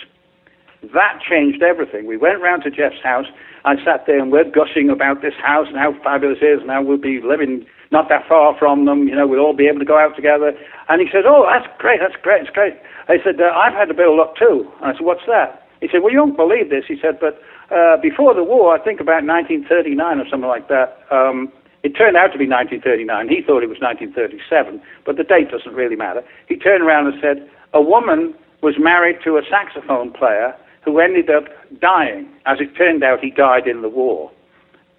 That 0.94 1.22
changed 1.22 1.62
everything. 1.62 2.08
We 2.08 2.18
went 2.18 2.42
round 2.42 2.64
to 2.64 2.72
Jeff's 2.72 3.04
house. 3.04 3.28
I 3.66 3.76
sat 3.86 4.08
there 4.08 4.18
and 4.18 4.32
we're 4.32 4.50
gushing 4.50 4.90
about 4.90 5.22
this 5.22 5.38
house 5.38 5.68
and 5.70 5.78
how 5.78 5.94
fabulous 6.04 6.40
it 6.42 6.46
is 6.46 6.62
and 6.62 6.72
how 6.72 6.82
we'll 6.82 6.98
be 6.98 7.22
living 7.22 7.68
not 7.92 8.10
that 8.10 8.28
far 8.28 8.58
from 8.58 8.86
them. 8.86 9.08
You 9.08 9.16
know, 9.16 9.28
we'll 9.28 9.44
all 9.44 9.56
be 9.56 9.68
able 9.68 9.80
to 9.80 9.86
go 9.86 10.00
out 10.00 10.16
together. 10.16 10.54
And 10.90 11.02
he 11.02 11.08
said, 11.12 11.26
"Oh, 11.26 11.46
that's 11.48 11.68
great. 11.78 12.00
That's 12.00 12.16
great. 12.22 12.42
It's 12.42 12.50
great." 12.52 12.74
I 13.08 13.22
said, 13.24 13.40
uh, 13.40 13.52
"I've 13.54 13.74
had 13.74 13.90
a 13.92 13.94
bit 13.94 14.08
of 14.08 14.16
luck 14.16 14.36
too." 14.36 14.68
And 14.82 14.92
I 14.92 14.94
said, 14.94 15.06
"What's 15.06 15.26
that?" 15.28 15.68
He 15.82 15.88
said, 15.88 16.02
"Well, 16.02 16.12
you 16.12 16.20
won't 16.20 16.38
believe 16.38 16.70
this." 16.70 16.86
He 16.88 16.98
said, 17.00 17.20
"But 17.20 17.42
uh, 17.70 17.98
before 17.98 18.34
the 18.34 18.44
war, 18.44 18.74
I 18.74 18.80
think 18.80 19.00
about 19.00 19.24
1939 19.24 20.20
or 20.20 20.28
something 20.30 20.50
like 20.50 20.68
that." 20.70 21.04
Um, 21.12 21.52
it 21.84 21.98
turned 21.98 22.16
out 22.16 22.32
to 22.32 22.38
be 22.38 22.48
1939. 22.48 23.28
He 23.28 23.42
thought 23.42 23.64
it 23.64 23.70
was 23.70 23.82
1937, 23.82 24.82
but 25.04 25.18
the 25.18 25.24
date 25.24 25.50
doesn't 25.50 25.74
really 25.74 25.96
matter. 25.96 26.24
He 26.48 26.56
turned 26.56 26.84
around 26.84 27.08
and 27.08 27.20
said, 27.20 27.50
"A 27.74 27.82
woman 27.82 28.34
was 28.62 28.76
married 28.78 29.18
to 29.24 29.38
a 29.38 29.42
saxophone 29.50 30.12
player 30.12 30.56
who 30.84 31.00
ended 31.00 31.30
up 31.30 31.46
dying. 31.80 32.28
As 32.46 32.60
it 32.60 32.76
turned 32.76 33.04
out, 33.04 33.20
he 33.20 33.32
died 33.32 33.68
in 33.68 33.82
the 33.82 33.90
war, 33.90 34.32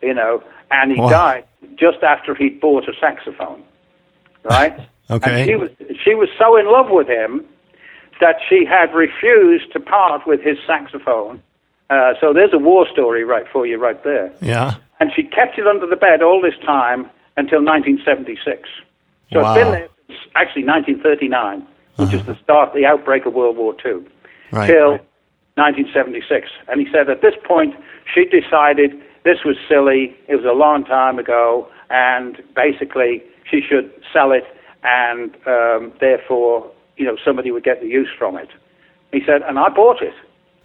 you 0.02 0.14
know, 0.14 0.42
and 0.70 0.92
he 0.92 1.00
Wow. 1.00 1.08
died 1.08 1.44
just 1.76 2.02
after 2.02 2.34
he'd 2.34 2.60
bought 2.60 2.88
a 2.88 2.92
saxophone, 3.00 3.62
right? 4.44 4.74
Okay. 5.10 5.40
And 5.42 5.48
she 5.50 5.56
was 5.56 5.70
she 6.02 6.14
was 6.14 6.28
so 6.38 6.56
in 6.56 6.66
love 6.66 6.88
with 6.88 7.06
him 7.08 7.44
that 8.20 8.36
she 8.48 8.64
had 8.64 8.94
refused 8.94 9.70
to 9.72 9.80
part 9.80 10.26
with 10.26 10.40
his 10.40 10.56
saxophone. 10.66 11.42
Uh, 11.90 12.14
so 12.18 12.32
there's 12.32 12.54
a 12.54 12.58
war 12.58 12.86
story 12.90 13.22
right 13.24 13.44
for 13.52 13.66
you 13.66 13.76
right 13.78 14.02
there. 14.04 14.32
Yeah. 14.40 14.74
And 15.00 15.10
she 15.14 15.24
kept 15.24 15.58
it 15.58 15.66
under 15.66 15.86
the 15.86 15.96
bed 15.96 16.22
all 16.22 16.40
this 16.40 16.54
time 16.64 17.10
until 17.36 17.60
1976. 17.62 18.68
So 19.32 19.42
Wow. 19.42 19.52
it's 19.54 19.62
been 19.62 19.72
there 19.72 19.88
since 20.06 20.18
actually 20.34 20.64
1939, 20.64 21.66
which 21.96 22.14
is 22.14 22.24
the 22.24 22.36
start, 22.42 22.72
the 22.72 22.86
outbreak 22.86 23.26
of 23.26 23.34
World 23.34 23.56
War 23.58 23.74
II, 23.84 24.00
Right. 24.52 24.68
till 24.68 24.92
1976. 25.56 26.48
And 26.68 26.80
he 26.80 26.90
said 26.90 27.10
at 27.10 27.20
this 27.20 27.34
point 27.44 27.74
she 28.14 28.24
decided 28.24 28.98
this 29.24 29.38
was 29.44 29.56
silly. 29.68 30.16
It 30.28 30.36
was 30.36 30.44
a 30.44 30.52
long 30.52 30.84
time 30.84 31.18
ago, 31.18 31.68
and 31.90 32.42
basically 32.54 33.22
she 33.48 33.60
should 33.60 33.92
sell 34.12 34.32
it, 34.32 34.44
and 34.82 35.34
um, 35.46 35.92
therefore, 36.00 36.70
you 36.96 37.06
know, 37.06 37.16
somebody 37.24 37.50
would 37.50 37.64
get 37.64 37.80
the 37.80 37.86
use 37.86 38.08
from 38.18 38.36
it. 38.36 38.48
He 39.12 39.20
said, 39.24 39.42
and 39.42 39.58
I 39.58 39.68
bought 39.68 40.02
it. 40.02 40.14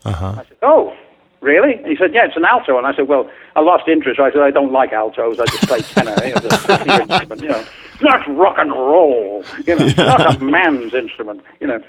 Uh-huh. 0.06 0.36
I 0.38 0.44
said, 0.48 0.58
oh, 0.62 0.96
really? 1.42 1.76
And 1.76 1.88
he 1.88 1.96
said, 1.98 2.14
yeah, 2.14 2.26
it's 2.26 2.38
an 2.38 2.46
alto. 2.46 2.78
And 2.78 2.88
I 2.88 2.96
said, 2.96 3.08
well, 3.08 3.30
I 3.56 3.62
lost 3.62 3.88
interest. 3.88 4.20
I 4.20 4.32
said, 4.32 4.42
I 4.42 4.52
don't 4.52 4.72
like 4.72 4.94
altos. 4.94 5.40
I 5.40 5.46
just 5.46 5.68
play 5.68 5.82
tenor. 5.82 6.16
You 6.26 6.36
know, 6.36 6.42
it's 6.44 6.70
a 6.70 7.02
instrument, 7.02 7.42
you 7.42 7.50
know. 7.50 7.66
Not 8.02 8.38
rock 8.38 8.56
and 8.60 8.72
roll. 8.72 9.44
You 9.66 9.76
know, 9.76 9.86
it's 9.86 9.98
not 9.98 10.36
a 10.36 10.44
man's 10.44 10.94
instrument, 10.94 11.42
you 11.60 11.68
know. 11.68 11.84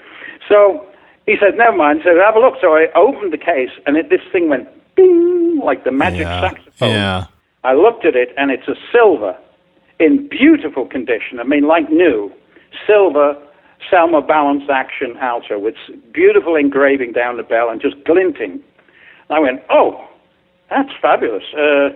So 0.47 0.85
he 1.25 1.35
said, 1.39 1.57
never 1.57 1.77
mind. 1.77 1.99
He 1.99 2.05
said, 2.05 2.17
have 2.17 2.35
a 2.35 2.39
look. 2.39 2.55
So 2.59 2.73
I 2.73 2.87
opened 2.95 3.31
the 3.31 3.37
case, 3.37 3.69
and 3.85 3.95
it, 3.95 4.09
this 4.09 4.21
thing 4.31 4.49
went 4.49 4.67
bing, 4.99 5.61
like 5.63 5.83
the 5.83 5.91
magic 5.91 6.21
Yeah. 6.21 6.41
saxophone. 6.41 6.89
Yeah. 6.91 7.23
I 7.63 7.73
looked 7.73 8.05
at 8.05 8.15
it, 8.15 8.29
and 8.37 8.51
it's 8.51 8.67
a 8.67 8.75
silver 8.91 9.35
in 9.99 10.27
beautiful 10.29 10.85
condition. 10.85 11.39
I 11.39 11.43
mean, 11.43 11.63
like 11.67 11.89
new, 11.89 12.31
silver 12.87 13.35
Selmer 13.89 14.25
balance 14.25 14.63
action 14.69 15.15
alto 15.21 15.57
with 15.57 15.75
beautiful 16.13 16.55
engraving 16.57 17.13
down 17.13 17.37
the 17.37 17.43
bell 17.43 17.69
and 17.69 17.81
just 17.81 17.95
glinting. 18.03 18.51
And 19.29 19.31
I 19.31 19.39
went, 19.39 19.61
oh, 19.69 20.05
that's 20.69 20.89
fabulous. 21.01 21.43
Uh, 21.57 21.89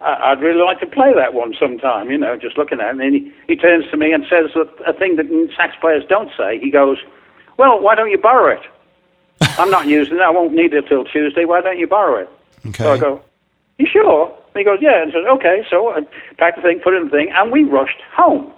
I- 0.00 0.30
I'd 0.30 0.40
really 0.40 0.62
like 0.62 0.78
to 0.80 0.86
play 0.86 1.12
that 1.14 1.34
one 1.34 1.54
sometime, 1.58 2.08
you 2.10 2.18
know, 2.18 2.36
just 2.36 2.56
looking 2.56 2.80
at 2.80 2.86
it. 2.86 2.90
And 2.90 3.00
then 3.00 3.12
he, 3.12 3.32
he 3.48 3.56
turns 3.56 3.84
to 3.90 3.96
me 3.96 4.12
and 4.12 4.24
says 4.30 4.54
a, 4.54 4.62
a 4.88 4.92
thing 4.92 5.16
that 5.16 5.26
sax 5.56 5.74
players 5.80 6.04
don't 6.08 6.30
say. 6.38 6.58
He 6.60 6.70
goes, 6.70 6.98
well, 7.58 7.80
why 7.80 7.96
don't 7.96 8.10
you 8.10 8.18
borrow 8.18 8.54
it? 8.54 8.62
I'm 9.58 9.70
not 9.70 9.86
using 9.86 10.16
it. 10.16 10.22
I 10.22 10.30
won't 10.30 10.54
need 10.54 10.72
it 10.74 10.86
till 10.88 11.04
Tuesday. 11.04 11.44
Why 11.44 11.60
don't 11.60 11.78
you 11.78 11.86
borrow 11.86 12.22
it? 12.22 12.30
Okay. 12.66 12.84
So 12.84 12.92
I 12.92 12.98
go, 12.98 13.22
you 13.78 13.86
sure? 13.90 14.26
And 14.26 14.56
he 14.56 14.64
goes, 14.64 14.78
yeah. 14.80 15.02
And 15.02 15.12
says, 15.12 15.24
okay. 15.28 15.64
So 15.70 15.90
I 15.90 16.00
packed 16.38 16.56
the 16.56 16.62
thing, 16.62 16.80
put 16.82 16.94
it 16.94 16.98
in 16.98 17.04
the 17.04 17.10
thing, 17.10 17.32
and 17.34 17.52
we 17.52 17.64
rushed 17.64 18.00
home. 18.14 18.52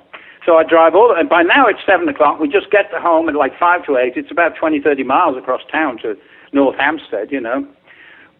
So 0.46 0.56
I 0.56 0.64
drive 0.64 0.94
all, 0.94 1.14
and 1.14 1.28
by 1.28 1.42
now 1.42 1.66
it's 1.66 1.80
7 1.84 2.08
o'clock. 2.08 2.40
We 2.40 2.48
just 2.48 2.70
get 2.70 2.90
to 2.92 3.00
home 3.00 3.28
at 3.28 3.34
like 3.34 3.58
5 3.58 3.84
to 3.86 3.98
8. 3.98 4.14
It's 4.16 4.30
about 4.30 4.56
20, 4.56 4.80
30 4.80 5.04
miles 5.04 5.36
across 5.36 5.60
town 5.70 5.98
to 5.98 6.16
North 6.52 6.76
Hampstead, 6.78 7.30
you 7.30 7.40
know. 7.40 7.66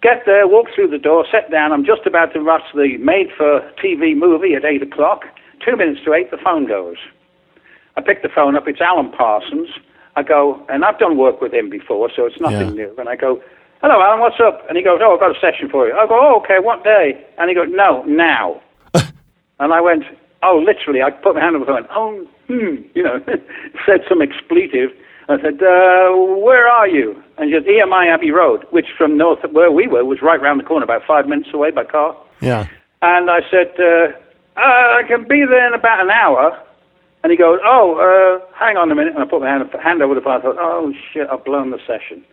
Get 0.01 0.23
there, 0.25 0.49
walk 0.49 0.69
through 0.75 0.89
the 0.89 0.99
door, 0.99 1.27
sit 1.31 1.51
down. 1.51 1.73
I'm 1.73 1.85
just 1.85 2.07
about 2.07 2.33
to 2.33 2.41
watch 2.41 2.63
the 2.75 2.97
made-for-TV 2.97 4.17
movie 4.17 4.55
at 4.55 4.65
8 4.65 4.83
o'clock. 4.83 5.25
Two 5.63 5.77
minutes 5.77 6.01
to 6.07 6.15
8, 6.15 6.31
the 6.31 6.39
phone 6.39 6.67
goes. 6.67 6.97
I 7.97 8.01
pick 8.01 8.23
the 8.23 8.31
phone 8.35 8.57
up. 8.57 8.67
It's 8.67 8.81
Alan 8.81 9.13
Parsons. 9.13 9.69
I 10.17 10.23
go, 10.23 10.61
and 10.69 10.85
I've 10.85 10.99
done 10.99 11.17
work 11.17 11.41
with 11.41 11.53
him 11.55 11.71
before, 11.71 12.11
so 12.15 12.27
it's 12.27 12.41
nothing 12.41 12.77
Yeah. 12.77 12.87
new. 12.87 12.95
And 12.99 13.09
I 13.09 13.17
go, 13.17 13.41
hello, 13.81 14.03
Alan, 14.03 14.21
what's 14.21 14.41
up? 14.41 14.67
And 14.69 14.77
he 14.77 14.83
goes, 14.83 15.01
oh, 15.03 15.15
I've 15.15 15.21
got 15.21 15.37
a 15.37 15.41
session 15.41 15.69
for 15.69 15.87
you. 15.87 15.95
I 15.95 16.07
go, 16.07 16.19
oh, 16.21 16.37
okay, 16.43 16.59
what 16.59 16.85
day? 16.85 17.25
And 17.39 17.49
he 17.49 17.55
goes, 17.55 17.69
no, 17.71 18.03
now. 18.05 18.61
and 19.61 19.73
I 19.73 19.81
went, 19.81 20.05
oh, 20.43 20.63
literally, 20.65 21.03
I 21.03 21.11
put 21.11 21.35
my 21.35 21.41
hand 21.41 21.57
on 21.57 21.65
the 21.65 21.73
went, 21.73 21.87
oh, 21.91 22.27
hmm, 22.49 22.77
you 22.95 23.03
know, 23.03 23.23
said 23.87 24.01
some 24.09 24.21
expletive. 24.23 24.91
I 25.29 25.41
said, 25.41 25.63
uh, 25.63 26.11
where 26.43 26.67
are 26.67 26.89
you? 26.89 27.23
And 27.39 27.49
he 27.49 27.55
said, 27.55 27.65
EMI 27.65 28.13
Abbey 28.13 28.33
Road, 28.33 28.65
which 28.71 28.87
from 28.99 29.17
north 29.17 29.39
where 29.53 29.71
we 29.71 29.87
were 29.87 30.05
was 30.05 30.21
right 30.23 30.41
round 30.41 30.59
the 30.59 30.65
corner, 30.65 30.83
about 30.83 31.03
five 31.07 31.29
minutes 31.29 31.51
away 31.55 31.71
by 31.71 31.85
car. 31.85 32.17
Yeah. 32.41 32.67
And 33.03 33.31
I 33.31 33.41
said, 33.49 33.73
uh, 33.79 34.09
uh, 34.57 34.99
I 34.99 35.03
can 35.07 35.23
be 35.29 35.45
there 35.49 35.69
in 35.69 35.73
about 35.73 36.01
an 36.01 36.11
hour. 36.11 36.59
And 37.23 37.31
he 37.31 37.37
goes, 37.37 37.59
oh, 37.65 38.01
uh, 38.01 38.55
hang 38.57 38.77
on 38.77 38.91
a 38.91 38.95
minute. 38.95 39.15
And 39.15 39.23
I 39.23 39.27
put 39.27 39.41
my 39.41 39.49
hand, 39.49 39.69
hand 39.83 40.03
over 40.03 40.15
the 40.15 40.21
phone. 40.21 40.39
I 40.39 40.43
thought, 40.43 40.57
oh, 40.59 40.93
shit, 41.13 41.29
I've 41.31 41.45
blown 41.45 41.71
the 41.71 41.79
session. 41.87 42.25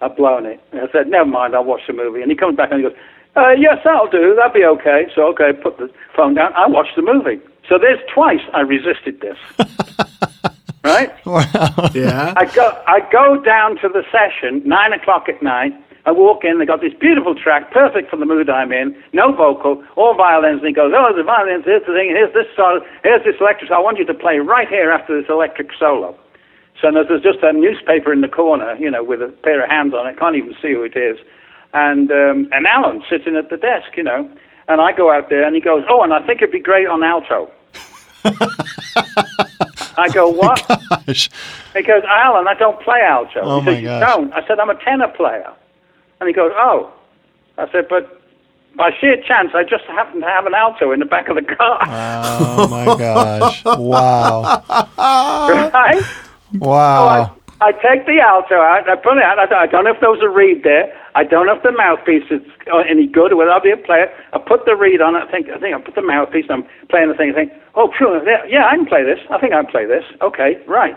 I've 0.00 0.16
blown 0.16 0.46
it. 0.46 0.60
And 0.70 0.80
I 0.80 0.92
said, 0.92 1.08
never 1.08 1.26
mind, 1.26 1.54
I'll 1.54 1.64
watch 1.64 1.82
the 1.86 1.92
movie. 1.92 2.22
And 2.22 2.30
he 2.30 2.36
comes 2.36 2.56
back 2.56 2.70
and 2.70 2.82
he 2.82 2.88
goes, 2.88 2.98
uh, 3.34 3.50
yes, 3.50 3.78
that'll 3.84 4.10
do. 4.10 4.34
That'll 4.36 4.52
be 4.52 4.64
okay. 4.64 5.06
So, 5.14 5.26
okay, 5.28 5.52
put 5.52 5.78
the 5.78 5.90
phone 6.14 6.34
down. 6.34 6.52
I 6.54 6.66
watched 6.68 6.96
the 6.96 7.02
movie. 7.02 7.40
So 7.68 7.78
there's 7.78 8.00
twice 8.12 8.42
I 8.52 8.60
resisted 8.60 9.20
this. 9.20 9.38
right? 10.84 11.10
Wow. 11.24 11.90
Yeah. 11.94 12.34
I 12.36 12.44
go, 12.44 12.82
I 12.86 13.00
go 13.10 13.42
down 13.42 13.76
to 13.78 13.88
the 13.88 14.02
session, 14.12 14.62
9 14.66 14.92
o'clock 14.92 15.28
at 15.28 15.42
night, 15.42 15.72
I 16.04 16.10
walk 16.10 16.44
in, 16.44 16.58
they 16.58 16.66
got 16.66 16.80
this 16.80 16.94
beautiful 16.98 17.34
track, 17.34 17.70
perfect 17.70 18.10
for 18.10 18.16
the 18.16 18.26
mood 18.26 18.50
I'm 18.50 18.72
in, 18.72 18.96
no 19.12 19.32
vocal, 19.32 19.84
all 19.94 20.14
violins, 20.16 20.58
and 20.58 20.66
he 20.66 20.74
goes, 20.74 20.92
oh, 20.96 21.14
the 21.16 21.22
violins, 21.22 21.64
here's 21.64 21.86
the 21.86 21.94
thing, 21.94 22.10
here's 22.10 22.32
this 22.34 22.46
solo, 22.56 22.80
here's 23.04 23.22
this 23.24 23.36
electric, 23.40 23.68
solo, 23.68 23.80
I 23.80 23.84
want 23.84 23.98
you 23.98 24.06
to 24.06 24.14
play 24.14 24.38
right 24.38 24.68
here 24.68 24.90
after 24.90 25.14
this 25.20 25.30
electric 25.30 25.68
solo. 25.78 26.18
So 26.80 26.90
there's 26.90 27.22
just 27.22 27.38
a 27.42 27.52
newspaper 27.52 28.12
in 28.12 28.20
the 28.20 28.28
corner, 28.28 28.74
you 28.74 28.90
know, 28.90 29.04
with 29.04 29.22
a 29.22 29.28
pair 29.44 29.62
of 29.62 29.70
hands 29.70 29.94
on 29.94 30.08
it, 30.08 30.18
can't 30.18 30.34
even 30.34 30.54
see 30.60 30.72
who 30.72 30.82
it 30.82 30.96
is. 30.96 31.18
And, 31.72 32.10
um, 32.10 32.48
and 32.50 32.66
Alan 32.66 33.02
sitting 33.08 33.36
at 33.36 33.50
the 33.50 33.56
desk, 33.56 33.96
you 33.96 34.02
know, 34.02 34.28
and 34.66 34.80
I 34.80 34.90
go 34.92 35.12
out 35.12 35.30
there 35.30 35.46
and 35.46 35.54
he 35.54 35.60
goes, 35.60 35.84
oh, 35.88 36.02
and 36.02 36.12
I 36.12 36.26
think 36.26 36.42
it'd 36.42 36.50
be 36.50 36.58
great 36.58 36.88
on 36.88 37.04
alto. 37.04 37.48
I 39.96 40.08
go, 40.12 40.28
what? 40.30 40.66
Gosh. 41.06 41.30
He 41.74 41.82
goes, 41.82 42.02
Alan, 42.08 42.48
I 42.48 42.54
don't 42.54 42.80
play 42.82 43.00
alto. 43.00 43.40
Oh, 43.42 43.60
he 43.60 43.66
my 43.66 43.74
says, 43.74 43.84
gosh. 43.84 44.08
don't? 44.08 44.32
I 44.32 44.46
said, 44.46 44.58
I'm 44.58 44.70
a 44.70 44.84
tenor 44.84 45.08
player. 45.08 45.52
And 46.22 46.28
he 46.28 46.32
goes, 46.32 46.52
oh. 46.54 46.94
I 47.58 47.66
said, 47.72 47.88
but 47.90 48.22
by 48.76 48.92
sheer 49.00 49.16
chance, 49.26 49.50
I 49.54 49.64
just 49.64 49.82
happen 49.86 50.20
to 50.20 50.26
have 50.28 50.46
an 50.46 50.54
alto 50.54 50.92
in 50.92 51.00
the 51.00 51.04
back 51.04 51.28
of 51.28 51.34
the 51.34 51.42
car. 51.42 51.82
Oh 52.54 52.68
my 52.68 52.84
gosh! 52.96 53.64
Wow! 53.64 54.62
right? 54.98 56.02
Wow! 56.54 57.34
So 57.34 57.64
I, 57.64 57.68
I 57.68 57.72
take 57.72 58.06
the 58.06 58.20
alto 58.20 58.54
out, 58.54 58.88
I 58.88 58.94
put 58.94 59.18
it 59.18 59.24
out, 59.24 59.40
I, 59.40 59.46
thought, 59.46 59.62
I 59.62 59.66
don't 59.66 59.82
know 59.82 59.90
if 59.90 60.00
there 60.00 60.10
was 60.10 60.22
a 60.22 60.28
reed 60.28 60.62
there. 60.62 60.94
I 61.16 61.24
don't 61.24 61.46
know 61.46 61.56
if 61.56 61.62
the 61.64 61.72
mouthpiece 61.72 62.30
is 62.30 62.40
uh, 62.72 62.78
any 62.88 63.08
good 63.08 63.34
whether 63.34 63.50
I'll 63.50 63.60
be 63.60 63.70
able 63.70 63.82
to 63.82 63.86
play 63.86 64.00
it. 64.02 64.10
I 64.32 64.38
put 64.38 64.64
the 64.64 64.76
reed 64.76 65.00
on 65.00 65.16
it, 65.16 65.24
I 65.26 65.30
think, 65.30 65.48
I 65.50 65.58
think 65.58 65.74
I 65.74 65.80
put 65.80 65.96
the 65.96 66.02
mouthpiece, 66.02 66.46
I'm 66.48 66.64
playing 66.88 67.08
the 67.08 67.14
thing, 67.14 67.30
I 67.30 67.34
think, 67.34 67.52
oh, 67.74 67.90
phew, 67.98 68.22
yeah, 68.24 68.44
yeah, 68.46 68.66
I 68.66 68.76
can 68.76 68.86
play 68.86 69.02
this. 69.02 69.18
I 69.28 69.38
think 69.38 69.52
I 69.52 69.62
can 69.62 69.70
play 69.70 69.86
this. 69.86 70.04
Okay, 70.22 70.62
right. 70.68 70.96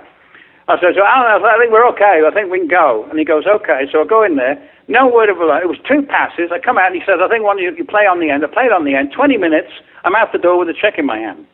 I 0.68 0.80
said, 0.82 0.96
so 0.96 1.06
Alan, 1.06 1.46
I 1.46 1.58
think 1.60 1.72
we're 1.72 1.88
okay. 1.90 2.24
I 2.26 2.32
think 2.34 2.52
we 2.52 2.58
can 2.60 2.68
go. 2.68 3.06
And 3.10 3.20
he 3.20 3.26
goes, 3.26 3.46
okay. 3.46 3.86
So 3.92 4.02
I 4.02 4.06
go 4.06 4.24
in 4.24 4.36
there. 4.36 4.58
No 4.88 5.08
word 5.08 5.30
of 5.30 5.38
a 5.38 5.46
lie. 5.46 5.62
It 5.62 5.68
was 5.70 5.78
two 5.88 6.02
passes. 6.02 6.50
I 6.52 6.60
come 6.60 6.78
out 6.78 6.88
and 6.92 6.96
he 6.96 7.02
says, 7.06 7.20
I 7.22 7.28
think 7.28 7.44
one 7.44 7.58
of 7.58 7.64
you, 7.64 7.76
you 7.76 7.86
play 7.86 8.08
on 8.08 8.20
the 8.20 8.30
end. 8.30 8.44
I 8.44 8.48
played 8.48 8.72
on 8.72 8.84
the 8.84 8.96
end. 8.96 9.12
20 9.12 9.38
minutes. 9.38 9.72
I'm 10.04 10.16
out 10.16 10.32
the 10.32 10.40
door 10.40 10.58
with 10.58 10.70
a 10.70 10.74
check 10.74 10.98
in 10.98 11.06
my 11.06 11.18
hand. 11.18 11.46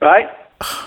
Right? 0.00 0.28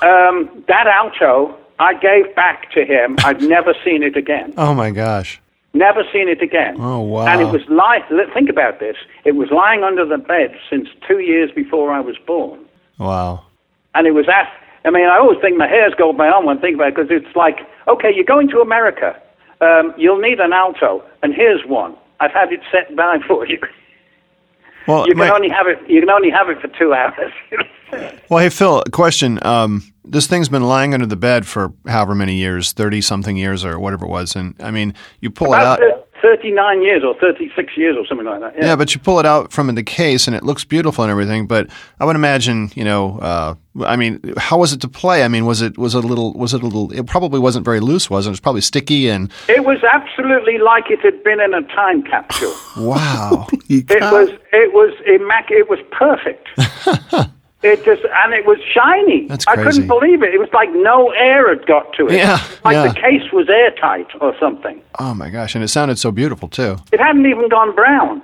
Um, 0.04 0.64
that 0.68 0.86
alto, 0.86 1.58
I 1.80 1.94
gave 1.96 2.36
back 2.36 2.72
to 2.74 2.86
him. 2.86 3.16
I've 3.24 3.42
never 3.56 3.74
seen 3.84 4.04
it 4.04 4.16
again. 4.16 4.54
Oh 4.58 4.74
my 4.76 4.92
gosh! 4.92 5.42
Never 5.74 6.04
seen 6.14 6.30
it 6.30 6.42
again. 6.44 6.76
Oh, 6.78 7.00
wow. 7.00 7.26
And 7.26 7.42
it 7.42 7.46
was 7.46 7.62
lying. 7.70 8.04
Think 8.34 8.50
about 8.50 8.80
this. 8.80 8.98
It 9.26 9.32
was 9.32 9.50
lying 9.50 9.84
under 9.84 10.06
the 10.06 10.18
bed 10.20 10.56
since 10.70 10.90
two 11.08 11.20
years 11.20 11.50
before 11.52 11.92
I 11.92 12.02
was 12.02 12.18
born. 12.28 12.60
Wow! 13.00 13.46
And 13.96 14.06
it 14.06 14.12
was 14.12 14.28
at. 14.30 14.52
I 14.86 14.90
mean, 14.92 15.06
I 15.08 15.18
always 15.18 15.40
think 15.40 15.58
my 15.58 15.68
hairs 15.68 15.94
go 15.98 16.10
up 16.10 16.18
my 16.18 16.28
arm 16.28 16.46
when 16.46 16.58
I 16.58 16.62
think 16.62 16.76
about 16.76 16.90
it 16.90 16.96
because 16.96 17.10
it's 17.12 17.36
like, 17.36 17.60
okay, 17.88 18.10
you're 18.14 18.26
going 18.26 18.50
to 18.50 18.60
America. 18.60 19.16
Um, 19.62 19.94
you'll 19.98 20.20
need 20.20 20.40
an 20.40 20.52
alto, 20.52 21.04
and 21.22 21.34
here's 21.34 21.62
one. 21.66 21.96
I've 22.20 22.32
had 22.32 22.52
it 22.52 22.60
set 22.72 22.94
by 22.96 23.20
for 23.28 23.48
you. 23.48 23.60
Well, 24.88 25.06
You 25.08 25.14
can 25.14 25.20
my- 25.20 25.30
only 25.30 25.50
have 25.50 25.68
it. 25.68 25.80
You 25.90 26.02
can 26.02 26.10
only 26.10 26.30
have 26.30 26.50
it 26.50 26.60
for 26.60 26.68
two 26.68 26.94
hours. 26.94 27.32
well, 28.30 28.40
hey 28.40 28.50
Phil, 28.50 28.84
question. 28.92 29.40
Um, 29.46 29.84
this 30.04 30.28
thing's 30.28 30.50
been 30.50 30.64
lying 30.64 30.94
under 30.94 31.06
the 31.06 31.16
bed 31.16 31.48
for 31.48 31.72
however 31.88 32.14
many 32.16 32.36
years, 32.36 32.74
thirty 32.74 33.00
something 33.00 33.38
years 33.38 33.64
or 33.64 33.80
whatever 33.80 34.06
it 34.06 34.10
was, 34.10 34.36
and 34.36 34.56
I 34.60 34.72
mean, 34.72 34.94
you 35.22 35.30
pull 35.32 35.54
it 35.54 35.60
out. 35.62 35.80
Thir- 36.24 36.36
thirty-nine 36.36 36.82
years 36.82 37.04
or 37.04 37.14
thirty-six 37.20 37.78
years 37.78 37.96
or 37.98 38.06
something 38.08 38.26
like 38.26 38.40
that. 38.40 38.54
Yeah, 38.58 38.76
but 38.76 38.96
you 38.96 39.02
pull 39.02 39.20
it 39.20 39.26
out 39.26 39.52
from 39.52 39.74
the 39.76 39.84
case 39.84 40.28
and 40.28 40.36
it 40.36 40.44
looks 40.44 40.64
beautiful 40.64 41.04
and 41.04 41.12
everything. 41.12 41.48
But 41.48 41.70
I 42.00 42.06
would 42.06 42.16
imagine, 42.16 42.72
you 42.76 42.84
know, 42.84 43.20
uh, 43.20 43.56
I 43.86 43.96
mean, 43.96 44.20
how 44.38 44.58
was 44.58 44.74
it 44.74 44.82
to 44.82 44.88
play? 44.88 45.24
I 45.24 45.28
mean, 45.28 45.46
was 45.46 45.62
it 45.62 45.78
was 45.78 45.96
it 45.96 46.04
a 46.04 46.08
little 46.08 46.34
was 46.34 46.54
it 46.54 46.62
a 46.62 46.66
little? 46.66 46.92
It 46.92 47.06
probably 47.08 47.40
wasn't 47.40 47.66
very 47.66 47.80
loose, 47.80 48.10
was 48.10 48.26
it? 48.26 48.30
It 48.30 48.32
was 48.32 48.40
probably 48.40 48.62
sticky 48.62 49.10
and 49.10 49.32
It 49.50 49.66
was 49.66 49.84
absolutely 49.84 50.58
like 50.58 50.90
it 50.90 51.00
had 51.02 51.24
been 51.24 51.40
in 51.40 51.54
a 51.54 51.62
time 51.64 52.04
capsule. 52.04 52.54
wow. 52.78 53.48
It 53.70 54.02
was 54.02 54.30
it 54.52 54.74
was 54.74 54.94
immac- 55.08 55.52
it 55.52 55.70
was 55.70 55.80
perfect. 55.92 56.48
it 57.64 57.84
just 57.86 58.04
and 58.04 58.34
it 58.34 58.46
was 58.46 58.58
shiny. 58.74 59.28
That's 59.28 59.46
crazy. 59.46 59.62
I 59.62 59.64
couldn't 59.64 59.88
believe 59.88 60.22
it. 60.24 60.34
It 60.34 60.40
was 60.40 60.50
like 60.54 60.70
no 60.74 61.12
air 61.12 61.48
had 61.50 61.66
got 61.66 61.94
to 61.94 62.08
it. 62.08 62.16
Yeah, 62.18 62.40
like 62.64 62.74
yeah. 62.76 62.88
the 62.90 62.94
case 62.94 63.32
was 63.32 63.48
airtight 63.50 64.08
or 64.22 64.36
something. 64.40 64.82
oh 65.00 65.14
my 65.14 65.30
gosh! 65.30 65.56
And 65.56 65.64
it 65.64 65.70
sounded 65.70 65.98
so 66.00 66.12
beautiful 66.12 66.50
too. 66.50 66.78
It 66.92 67.00
hadn't 67.00 67.26
even 67.26 67.48
gone 67.50 67.74
brown. 67.76 68.22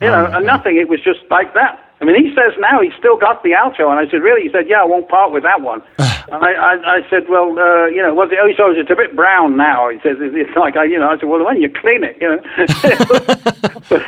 You 0.00 0.08
Oh, 0.08 0.12
know, 0.12 0.26
and 0.38 0.46
nothing. 0.46 0.76
It 0.78 0.88
was 0.88 1.00
just 1.02 1.20
like 1.30 1.52
that. 1.54 1.78
I 2.00 2.04
mean, 2.06 2.14
he 2.16 2.30
says 2.34 2.54
now 2.58 2.80
he's 2.80 2.94
still 2.98 3.18
got 3.18 3.42
the 3.42 3.52
alto, 3.52 3.90
and 3.90 4.00
I 4.00 4.06
said, 4.10 4.22
really? 4.22 4.40
He 4.40 4.48
said, 4.50 4.66
yeah, 4.66 4.80
I 4.80 4.84
won't 4.86 5.06
part 5.10 5.30
with 5.32 5.42
that 5.42 5.60
one. 5.60 5.82
and 5.98 6.42
I, 6.42 6.52
I, 6.54 6.96
I 6.96 7.00
said, 7.10 7.28
well, 7.28 7.50
uh, 7.58 7.84
you 7.88 8.00
know, 8.00 8.14
was 8.14 8.30
it? 8.32 8.38
Oh, 8.40 8.46
he 8.48 8.54
says 8.54 8.78
it's 8.80 8.88
a 8.90 8.96
bit 8.96 9.14
brown 9.14 9.58
now. 9.58 9.90
He 9.90 9.98
says 10.00 10.16
it's, 10.18 10.34
it's 10.34 10.56
like, 10.64 10.76
I, 10.78 10.84
you 10.84 10.98
know, 10.98 11.10
I 11.10 11.18
said, 11.18 11.28
well, 11.28 11.44
when 11.44 11.60
you 11.60 11.68
clean 11.68 12.02
it, 12.02 12.16
you 12.18 12.28
know. 12.30 12.40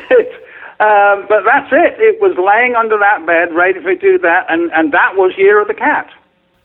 um, 0.82 1.26
but 1.28 1.44
that's 1.44 1.70
it. 1.70 1.94
It 1.98 2.20
was 2.20 2.34
laying 2.36 2.74
under 2.74 2.98
that 2.98 3.24
bed, 3.24 3.54
ready 3.54 3.80
to 3.80 3.94
do 3.94 4.18
that, 4.18 4.46
and 4.48 4.72
and 4.72 4.92
that 4.92 5.14
was 5.14 5.32
Year 5.38 5.62
of 5.62 5.68
the 5.68 5.74
Cat. 5.74 6.10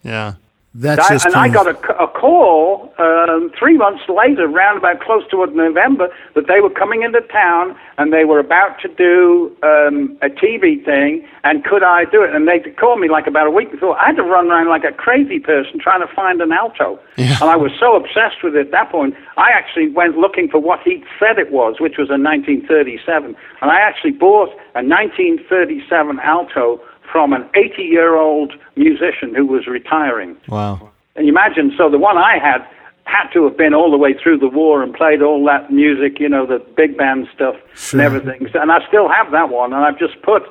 Yeah. 0.02 0.34
That's 0.74 1.10
I, 1.10 1.14
just 1.14 1.26
and 1.26 1.34
I 1.34 1.48
got 1.48 1.66
a, 1.66 1.76
a 1.98 2.06
call 2.06 2.92
um, 2.98 3.50
three 3.58 3.76
months 3.76 4.02
later, 4.08 4.46
round 4.46 4.78
about 4.78 5.00
close 5.00 5.22
to 5.30 5.46
November, 5.46 6.08
that 6.34 6.46
they 6.46 6.60
were 6.60 6.70
coming 6.70 7.02
into 7.02 7.20
town 7.22 7.74
and 7.96 8.12
they 8.12 8.24
were 8.24 8.38
about 8.38 8.78
to 8.82 8.88
do 8.88 9.56
um, 9.62 10.16
a 10.20 10.28
TV 10.28 10.84
thing, 10.84 11.26
and 11.42 11.64
could 11.64 11.82
I 11.82 12.04
do 12.04 12.22
it? 12.22 12.34
And 12.34 12.46
they 12.46 12.60
called 12.78 13.00
me 13.00 13.08
like 13.08 13.26
about 13.26 13.46
a 13.46 13.50
week 13.50 13.72
before. 13.72 13.98
I 13.98 14.08
had 14.08 14.16
to 14.16 14.22
run 14.22 14.48
around 14.48 14.68
like 14.68 14.84
a 14.84 14.92
crazy 14.92 15.40
person 15.40 15.80
trying 15.80 16.06
to 16.06 16.14
find 16.14 16.40
an 16.42 16.52
alto, 16.52 17.00
Yeah. 17.16 17.38
and 17.40 17.50
I 17.50 17.56
was 17.56 17.72
so 17.80 17.96
obsessed 17.96 18.44
with 18.44 18.54
it 18.54 18.66
at 18.66 18.70
that 18.72 18.90
point. 18.90 19.14
I 19.38 19.50
actually 19.50 19.88
went 19.88 20.16
looking 20.18 20.48
for 20.48 20.58
what 20.60 20.80
he 20.84 21.02
said 21.18 21.38
it 21.38 21.50
was, 21.50 21.80
which 21.80 21.96
was 21.96 22.10
a 22.10 22.20
1937, 22.20 23.34
and 23.62 23.70
I 23.70 23.80
actually 23.80 24.12
bought 24.12 24.50
a 24.74 24.84
1937 24.84 26.20
alto 26.20 26.80
from 27.10 27.32
an 27.32 27.42
80-year-old 27.54 28.52
musician 28.76 29.34
who 29.34 29.46
was 29.46 29.66
retiring. 29.66 30.36
Wow. 30.48 30.90
And 31.16 31.26
you 31.26 31.32
imagine, 31.32 31.72
so 31.76 31.90
the 31.90 31.98
one 31.98 32.16
I 32.18 32.38
had 32.38 32.66
had 33.04 33.30
to 33.32 33.44
have 33.44 33.56
been 33.56 33.72
all 33.74 33.90
the 33.90 33.96
way 33.96 34.12
through 34.12 34.38
the 34.38 34.48
war 34.48 34.82
and 34.82 34.92
played 34.92 35.22
all 35.22 35.42
that 35.46 35.70
music, 35.72 36.20
you 36.20 36.28
know, 36.28 36.44
the 36.44 36.58
big 36.76 36.96
band 36.98 37.26
stuff 37.34 37.56
Sure. 37.74 38.00
and 38.00 38.06
everything. 38.06 38.46
And 38.54 38.70
I 38.70 38.86
still 38.86 39.08
have 39.08 39.30
that 39.32 39.48
one, 39.48 39.72
and 39.72 39.82
I've 39.84 39.98
just 39.98 40.20
put 40.22 40.42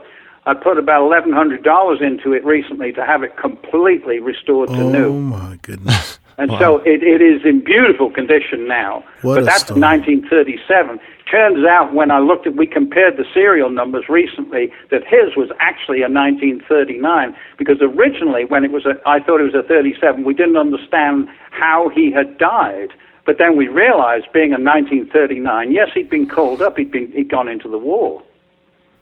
I 0.47 0.53
put 0.53 0.77
about 0.79 1.03
eleven 1.03 1.33
hundred 1.33 1.63
dollars 1.63 1.99
into 2.01 2.33
it 2.33 2.43
recently 2.45 2.91
to 2.93 3.05
have 3.05 3.21
it 3.21 3.35
completely 3.37 4.19
restored 4.19 4.69
to 4.69 4.75
oh 4.81 4.89
new. 4.89 5.13
my 5.13 5.59
goodness. 5.61 6.19
And 6.39 6.51
so 6.59 6.77
it, 6.85 7.01
it 7.01 7.19
is 7.19 7.43
in 7.45 7.63
beautiful 7.63 8.11
condition 8.11 8.67
now. 8.67 9.03
What 9.21 9.35
but 9.35 9.45
that's 9.45 9.63
story. 9.63 9.81
1937. 9.81 10.99
Turns 11.29 11.65
out 11.65 11.93
when 11.93 12.11
I 12.11 12.19
looked 12.19 12.45
at, 12.45 12.55
we 12.55 12.67
compared 12.67 13.17
the 13.17 13.25
serial 13.33 13.71
numbers 13.71 14.07
recently, 14.07 14.71
that 14.91 15.01
his 15.03 15.35
was 15.35 15.49
actually 15.59 16.01
a 16.03 16.09
1939 16.09 17.35
because 17.57 17.77
originally 17.81 18.45
when 18.45 18.63
it 18.63 18.71
was 18.71 18.85
a, 18.85 19.01
I 19.05 19.19
thought 19.19 19.41
it 19.41 19.51
was 19.51 19.55
a 19.55 19.63
37, 19.63 20.23
we 20.23 20.33
didn't 20.33 20.57
understand 20.57 21.27
how 21.49 21.89
he 21.89 22.11
had 22.11 22.37
died. 22.37 22.89
But 23.25 23.39
then 23.39 23.57
we 23.57 23.67
realized, 23.67 24.31
being 24.31 24.53
a 24.53 24.61
1939, 24.61 25.71
yes, 25.71 25.89
he'd 25.93 26.09
been 26.09 26.29
called 26.29 26.61
up, 26.61 26.77
he'd 26.77 26.91
been 26.91 27.11
he'd 27.11 27.29
gone 27.29 27.49
into 27.49 27.67
the 27.67 27.77
war. 27.77 28.23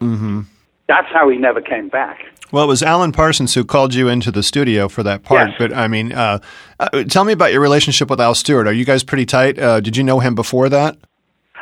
Mm-hmm. 0.01 0.41
That's 0.87 1.07
how 1.11 1.29
he 1.29 1.37
never 1.37 1.61
came 1.61 1.89
back. 1.89 2.25
Well, 2.51 2.63
it 2.63 2.67
was 2.67 2.83
Alan 2.83 3.11
Parsons 3.11 3.53
who 3.55 3.65
called 3.65 3.93
you 3.93 4.07
into 4.07 4.31
the 4.31 4.43
studio 4.43 4.87
for 4.87 5.03
that 5.03 5.23
part. 5.23 5.49
Yes. 5.49 5.55
But 5.57 5.73
I 5.73 5.87
mean, 5.87 6.11
uh, 6.11 6.39
uh, 6.79 7.03
tell 7.05 7.23
me 7.23 7.33
about 7.33 7.51
your 7.51 7.61
relationship 7.61 8.09
with 8.09 8.21
Al 8.21 8.35
Stewart. 8.35 8.67
Are 8.67 8.73
you 8.73 8.85
guys 8.85 9.03
pretty 9.03 9.25
tight? 9.25 9.57
Uh, 9.57 9.79
did 9.79 9.97
you 9.97 10.03
know 10.03 10.19
him 10.19 10.35
before 10.35 10.69
that? 10.69 10.97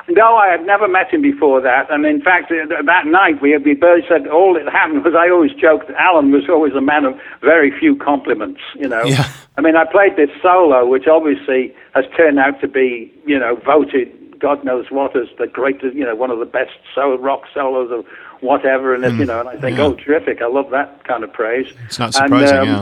No, 0.10 0.36
I 0.36 0.50
had 0.50 0.66
never 0.66 0.90
met 0.90 1.10
him 1.14 1.22
before 1.22 1.62
that. 1.62 1.90
And 1.90 2.06
in 2.06 2.22
fact, 2.22 2.52
uh, 2.52 2.84
that 2.86 3.06
night 3.08 3.42
we, 3.42 3.58
we 3.58 3.74
both 3.74 4.04
said 4.10 4.28
all 4.28 4.54
that 4.56 4.70
happened 4.72 5.06
was 5.06 5.14
I 5.18 5.30
always 5.30 5.54
joked 5.54 5.90
Alan 5.98 6.32
was 6.32 6.44
always 6.50 6.74
a 6.74 6.82
man 6.82 7.06
of 7.06 7.18
very 7.42 7.72
few 7.80 7.96
compliments, 7.96 8.60
you 8.76 8.90
know. 8.90 9.04
Yeah. 9.04 9.32
I 9.58 9.62
mean, 9.62 9.78
I 9.78 9.86
played 9.86 10.18
this 10.18 10.30
solo, 10.42 10.86
which 10.86 11.08
obviously 11.08 11.74
has 11.96 12.04
turned 12.18 12.40
out 12.40 12.60
to 12.60 12.68
be, 12.68 13.14
you 13.26 13.40
know, 13.40 13.56
voted 13.66 14.12
God 14.44 14.66
knows 14.66 14.88
what 14.90 15.16
as 15.16 15.30
the 15.40 15.48
greatest, 15.48 15.96
you 15.96 16.04
know, 16.04 16.16
one 16.16 16.30
of 16.30 16.40
the 16.40 16.46
best 16.46 16.72
solo 16.94 17.18
rock 17.18 17.44
solos 17.54 17.90
of 17.92 18.06
whatever. 18.44 18.94
And, 18.94 19.18
you 19.18 19.26
know, 19.26 19.40
and 19.40 19.50
I 19.50 19.58
think, 19.58 19.78
yeah. 19.78 19.86
oh, 19.86 19.94
terrific. 19.96 20.42
I 20.42 20.48
love 20.48 20.70
that 20.72 21.04
kind 21.06 21.24
of 21.24 21.32
praise. 21.34 21.68
It's 21.86 21.98
not 22.00 22.08
And, 22.08 22.14
surprising, 22.16 22.58
um, 22.58 22.68
yeah. 22.68 22.82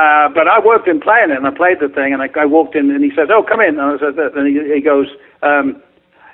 uh, 0.00 0.28
but 0.30 0.48
I 0.48 0.58
worked 0.60 0.88
in 0.88 1.00
playing 1.00 1.30
it, 1.30 1.36
and 1.36 1.46
I 1.46 1.50
played 1.50 1.80
the 1.80 1.88
thing, 1.88 2.12
and 2.12 2.22
I, 2.22 2.30
I 2.40 2.46
walked 2.46 2.74
in, 2.76 2.90
and 2.90 3.04
he 3.04 3.10
says, 3.14 3.28
"Oh, 3.30 3.42
come 3.42 3.60
in." 3.60 3.78
And 3.78 3.80
I 3.80 3.98
said, 3.98 4.16
and 4.18 4.46
he, 4.46 4.74
he 4.74 4.80
goes, 4.80 5.08
um, 5.42 5.82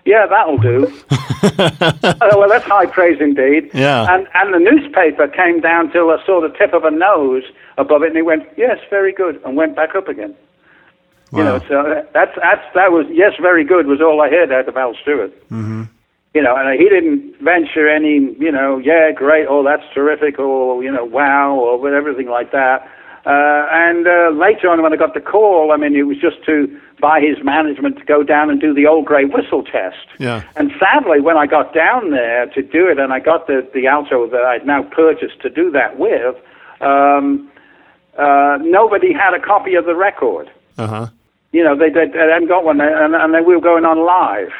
"Yeah, 0.04 0.26
that'll 0.26 0.58
do." 0.58 0.86
oh, 1.10 2.38
well, 2.38 2.48
that's 2.48 2.64
high 2.64 2.86
praise 2.86 3.20
indeed. 3.20 3.70
Yeah. 3.74 4.06
And 4.14 4.26
and 4.34 4.54
the 4.54 4.58
newspaper 4.58 5.28
came 5.28 5.60
down 5.60 5.90
till 5.92 6.10
I 6.10 6.24
saw 6.24 6.40
the 6.40 6.50
tip 6.56 6.72
of 6.72 6.84
a 6.84 6.90
nose 6.90 7.44
above 7.78 8.02
it, 8.02 8.08
and 8.08 8.16
he 8.16 8.22
went, 8.22 8.44
"Yes, 8.56 8.78
very 8.90 9.12
good," 9.12 9.40
and 9.44 9.56
went 9.56 9.74
back 9.76 9.94
up 9.94 10.08
again. 10.08 10.34
Wow. 11.30 11.38
You 11.38 11.44
know, 11.44 11.58
so 11.68 12.04
that's 12.14 12.34
that's 12.40 12.64
that 12.74 12.90
was 12.92 13.06
yes, 13.10 13.32
very 13.40 13.64
good 13.64 13.86
was 13.86 14.00
all 14.00 14.20
I 14.22 14.30
heard 14.30 14.50
out 14.52 14.68
of 14.68 14.76
Al 14.76 14.94
Stewart. 15.02 15.32
Mm-hmm. 15.50 15.82
You 16.34 16.42
know, 16.42 16.54
and 16.56 16.78
he 16.78 16.88
didn't 16.88 17.36
venture 17.40 17.88
any, 17.88 18.36
you 18.38 18.52
know, 18.52 18.78
yeah, 18.78 19.10
great, 19.12 19.46
oh, 19.48 19.64
that's 19.64 19.82
terrific, 19.94 20.38
or 20.38 20.82
you 20.84 20.92
know, 20.92 21.04
wow, 21.04 21.54
or 21.54 21.94
everything 21.94 22.28
like 22.28 22.52
that. 22.52 22.86
Uh, 23.26 23.66
and 23.72 24.06
uh, 24.06 24.30
later 24.30 24.70
on, 24.70 24.82
when 24.82 24.92
I 24.92 24.96
got 24.96 25.14
the 25.14 25.20
call, 25.20 25.72
I 25.72 25.76
mean, 25.76 25.96
it 25.96 26.02
was 26.02 26.18
just 26.18 26.44
to 26.46 26.80
by 27.00 27.20
his 27.20 27.42
management 27.44 27.98
to 27.98 28.04
go 28.04 28.22
down 28.22 28.50
and 28.50 28.60
do 28.60 28.74
the 28.74 28.86
old 28.86 29.06
grey 29.06 29.24
whistle 29.24 29.62
test. 29.62 30.06
Yeah. 30.18 30.42
And 30.56 30.70
sadly, 30.78 31.20
when 31.20 31.36
I 31.36 31.46
got 31.46 31.74
down 31.74 32.10
there 32.10 32.46
to 32.46 32.62
do 32.62 32.88
it, 32.88 32.98
and 32.98 33.12
I 33.12 33.20
got 33.20 33.46
the 33.46 33.68
the 33.74 33.86
alto 33.86 34.28
that 34.28 34.42
I'd 34.42 34.66
now 34.66 34.82
purchased 34.82 35.40
to 35.42 35.50
do 35.50 35.70
that 35.72 35.98
with, 35.98 36.36
um, 36.80 37.50
uh, 38.16 38.58
nobody 38.60 39.12
had 39.12 39.34
a 39.34 39.40
copy 39.40 39.74
of 39.74 39.84
the 39.84 39.94
record. 39.94 40.50
Uh 40.76 40.86
huh. 40.86 41.06
You 41.52 41.64
know, 41.64 41.76
they, 41.76 41.88
they, 41.88 42.06
they 42.06 42.18
hadn't 42.18 42.48
got 42.48 42.64
one, 42.64 42.78
and, 42.80 43.14
and 43.14 43.34
they, 43.34 43.40
we 43.40 43.54
were 43.54 43.62
going 43.62 43.86
on 43.86 44.04
live. 44.04 44.52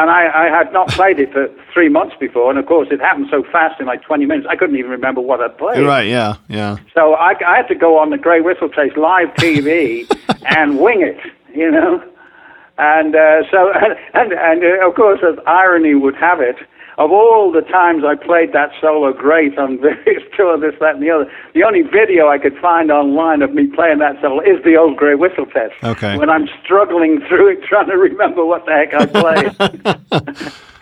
And 0.00 0.08
I, 0.08 0.46
I 0.46 0.48
had 0.48 0.72
not 0.72 0.88
played 0.88 1.20
it 1.20 1.30
for 1.30 1.50
three 1.74 1.90
months 1.90 2.16
before, 2.18 2.48
and 2.48 2.58
of 2.58 2.64
course 2.64 2.88
it 2.90 3.00
happened 3.00 3.26
so 3.30 3.42
fast 3.42 3.78
in 3.82 3.86
like 3.86 4.00
20 4.02 4.24
minutes, 4.24 4.46
I 4.48 4.56
couldn't 4.56 4.76
even 4.76 4.90
remember 4.90 5.20
what 5.20 5.42
I'd 5.42 5.58
played. 5.58 5.84
Right. 5.84 6.08
Yeah. 6.08 6.36
Yeah. 6.48 6.78
So 6.94 7.12
I, 7.16 7.34
I 7.46 7.58
had 7.58 7.68
to 7.68 7.74
go 7.74 7.98
on 7.98 8.08
the 8.08 8.16
Grey 8.16 8.40
Whistle 8.40 8.70
Chase 8.70 8.96
live 8.96 9.28
TV 9.34 10.10
and 10.56 10.80
wing 10.80 11.02
it, 11.02 11.18
you 11.54 11.70
know. 11.70 12.02
And 12.78 13.14
uh, 13.14 13.42
so, 13.50 13.70
and, 14.14 14.32
and 14.32 14.64
uh, 14.64 14.88
of 14.88 14.94
course, 14.94 15.20
as 15.22 15.38
irony 15.46 15.94
would 15.94 16.16
have 16.16 16.40
it, 16.40 16.56
of 17.00 17.10
all 17.10 17.50
the 17.50 17.62
times 17.62 18.04
I 18.06 18.14
played 18.14 18.52
that 18.52 18.70
solo 18.80 19.12
great 19.12 19.58
on 19.64 19.80
various 19.80 20.22
tours, 20.36 20.60
this, 20.60 20.74
that, 20.80 20.94
and 20.96 21.02
the 21.02 21.10
other, 21.10 21.32
the 21.54 21.64
only 21.64 21.82
video 21.82 22.28
I 22.28 22.38
could 22.38 22.56
find 22.58 22.90
online 22.92 23.40
of 23.42 23.54
me 23.54 23.66
playing 23.74 23.98
that 23.98 24.20
solo 24.20 24.40
is 24.40 24.62
the 24.64 24.76
old 24.76 24.96
Grey 24.98 25.14
Whistle 25.14 25.46
Test. 25.46 25.72
Okay. 25.82 26.16
When 26.18 26.28
I'm 26.28 26.46
struggling 26.62 27.20
through 27.26 27.52
it, 27.52 27.64
trying 27.64 27.88
to 27.88 27.96
remember 27.96 28.44
what 28.44 28.66
the 28.66 28.72
heck 28.72 28.94
I 28.94 29.06
played. 29.06 29.56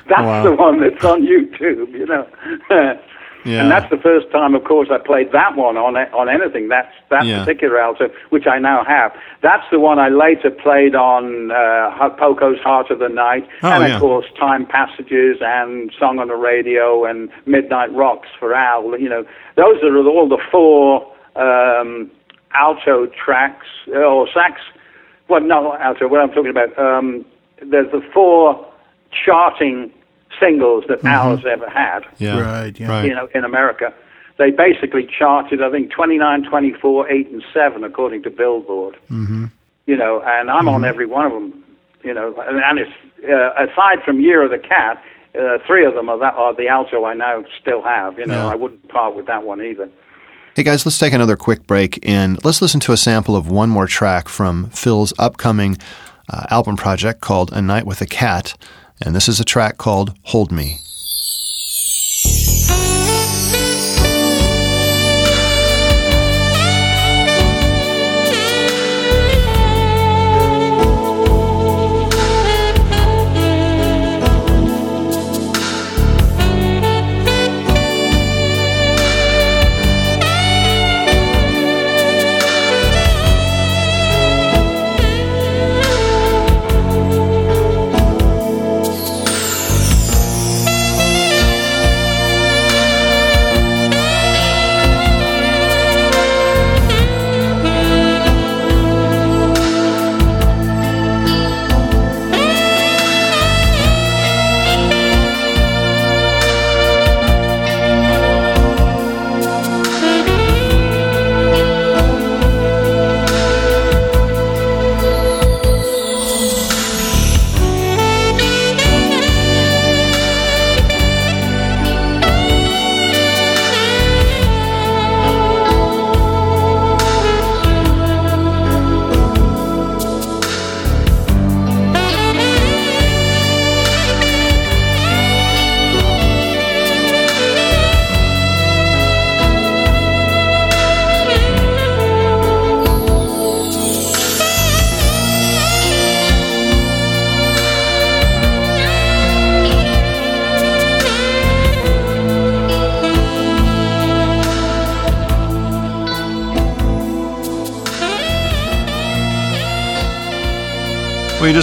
that's 0.09 0.23
Wow. 0.23 0.43
the 0.43 0.53
one 0.57 0.81
that's 0.81 1.05
on 1.05 1.23
YouTube, 1.23 1.93
you 1.93 2.07
know. 2.07 2.27
Yeah. 3.45 3.63
And 3.63 3.71
that's 3.71 3.89
the 3.91 3.97
first 3.97 4.31
time, 4.31 4.55
of 4.55 4.65
course, 4.65 4.89
I 4.91 4.99
played 4.99 5.33
that 5.33 5.57
one 5.57 5.77
on 5.77 5.97
on 5.97 6.29
anything. 6.29 6.69
That's 6.69 6.93
that 7.11 7.25
Yeah. 7.25 7.41
particular 7.41 7.79
alto, 7.81 8.11
which 8.31 8.47
I 8.47 8.59
now 8.59 8.85
have. 8.85 9.13
That's 9.43 9.63
the 9.71 9.79
one 9.79 9.99
I 9.99 10.09
later 10.09 10.51
played 10.51 10.95
on 10.95 11.51
uh, 11.51 12.11
Poco's 12.19 12.59
Heart 12.61 12.91
of 12.91 12.99
the 12.99 13.09
Night, 13.09 13.47
Oh, 13.63 13.71
and 13.71 13.89
yeah. 13.89 13.95
of 13.95 14.01
course 14.01 14.27
Time 14.39 14.67
Passages 14.67 15.39
and 15.41 15.93
Song 15.99 16.19
on 16.19 16.29
the 16.29 16.35
Radio 16.37 17.05
and 17.05 17.31
Midnight 17.47 17.93
Rocks 17.95 18.29
for 18.39 18.55
Al. 18.55 18.99
You 18.99 19.09
know, 19.09 19.25
those 19.57 19.83
are 19.83 19.97
all 20.07 20.29
the 20.29 20.43
four 20.51 21.07
um, 21.37 22.11
alto 22.55 23.07
tracks 23.07 23.67
uh, 23.89 23.99
or 24.01 24.27
sax. 24.35 24.61
Well, 25.29 25.41
no, 25.43 25.77
alto. 25.77 26.09
What 26.09 26.21
I'm 26.21 26.31
talking 26.31 26.51
about. 26.51 26.77
Um, 26.79 27.25
there's 27.63 27.91
the 27.93 28.01
four 28.13 28.67
charting 29.25 29.93
singles 30.41 30.85
that 30.89 31.05
Al's 31.05 31.45
ever 31.45 31.69
had 31.69 32.01
Yeah. 32.19 32.41
Right, 32.41 32.79
yeah. 32.79 32.89
Right. 32.89 33.05
you 33.07 33.15
know, 33.15 33.29
in 33.35 33.45
America. 33.45 33.93
They 34.39 34.51
basically 34.53 35.05
charted, 35.19 35.63
I 35.63 35.71
think, 35.71 35.91
29, 35.91 36.45
24, 36.45 37.11
8, 37.11 37.29
and 37.29 37.43
7, 37.53 37.83
according 37.83 38.23
to 38.23 38.31
Billboard. 38.31 38.97
Mm-hmm. 39.11 39.47
You 39.87 39.97
know, 39.97 40.23
and 40.25 40.49
I'm 40.51 40.69
on 40.69 40.85
every 40.85 41.07
one 41.07 41.27
of 41.27 41.33
them. 41.33 41.65
You 42.05 42.15
know, 42.15 42.35
and, 42.47 42.59
and 42.63 42.79
it's, 42.79 42.93
uh, 43.29 43.51
aside 43.65 44.05
from 44.05 44.21
Year 44.21 44.45
of 44.45 44.51
the 44.53 44.59
Cat, 44.59 45.03
uh, 45.39 45.59
three 45.67 45.85
of 45.85 45.95
them 45.95 46.09
are, 46.09 46.19
that, 46.19 46.35
are 46.35 46.55
the 46.55 46.69
alto 46.69 47.05
I 47.05 47.15
now 47.15 47.43
still 47.61 47.83
have. 47.83 48.19
You 48.19 48.27
know, 48.27 48.45
Yeah. 48.45 48.47
I 48.47 48.55
wouldn't 48.55 48.89
part 48.89 49.17
with 49.17 49.27
that 49.27 49.43
one 49.43 49.61
either. 49.61 49.89
Hey 50.55 50.63
guys, 50.63 50.85
let's 50.87 50.99
take 50.99 51.13
another 51.13 51.37
quick 51.37 51.67
break 51.67 51.99
and 52.03 52.43
let's 52.45 52.61
listen 52.61 52.81
to 52.81 52.93
a 52.93 52.97
sample 52.97 53.37
of 53.37 53.49
one 53.49 53.71
more 53.71 53.87
track 53.87 54.29
from 54.29 54.71
Phil's 54.71 55.13
upcoming 55.19 55.77
uh, 56.33 56.47
album 56.51 56.77
project 56.77 57.21
called 57.21 57.53
A 57.53 57.63
Night 57.63 57.87
with 57.87 58.01
a 58.01 58.07
Cat. 58.07 58.55
And 59.01 59.15
this 59.15 59.29
is 59.29 59.41
a 59.41 59.45
track 59.45 59.79
called 59.79 60.17
Hold 60.25 60.51
Me. 60.51 60.81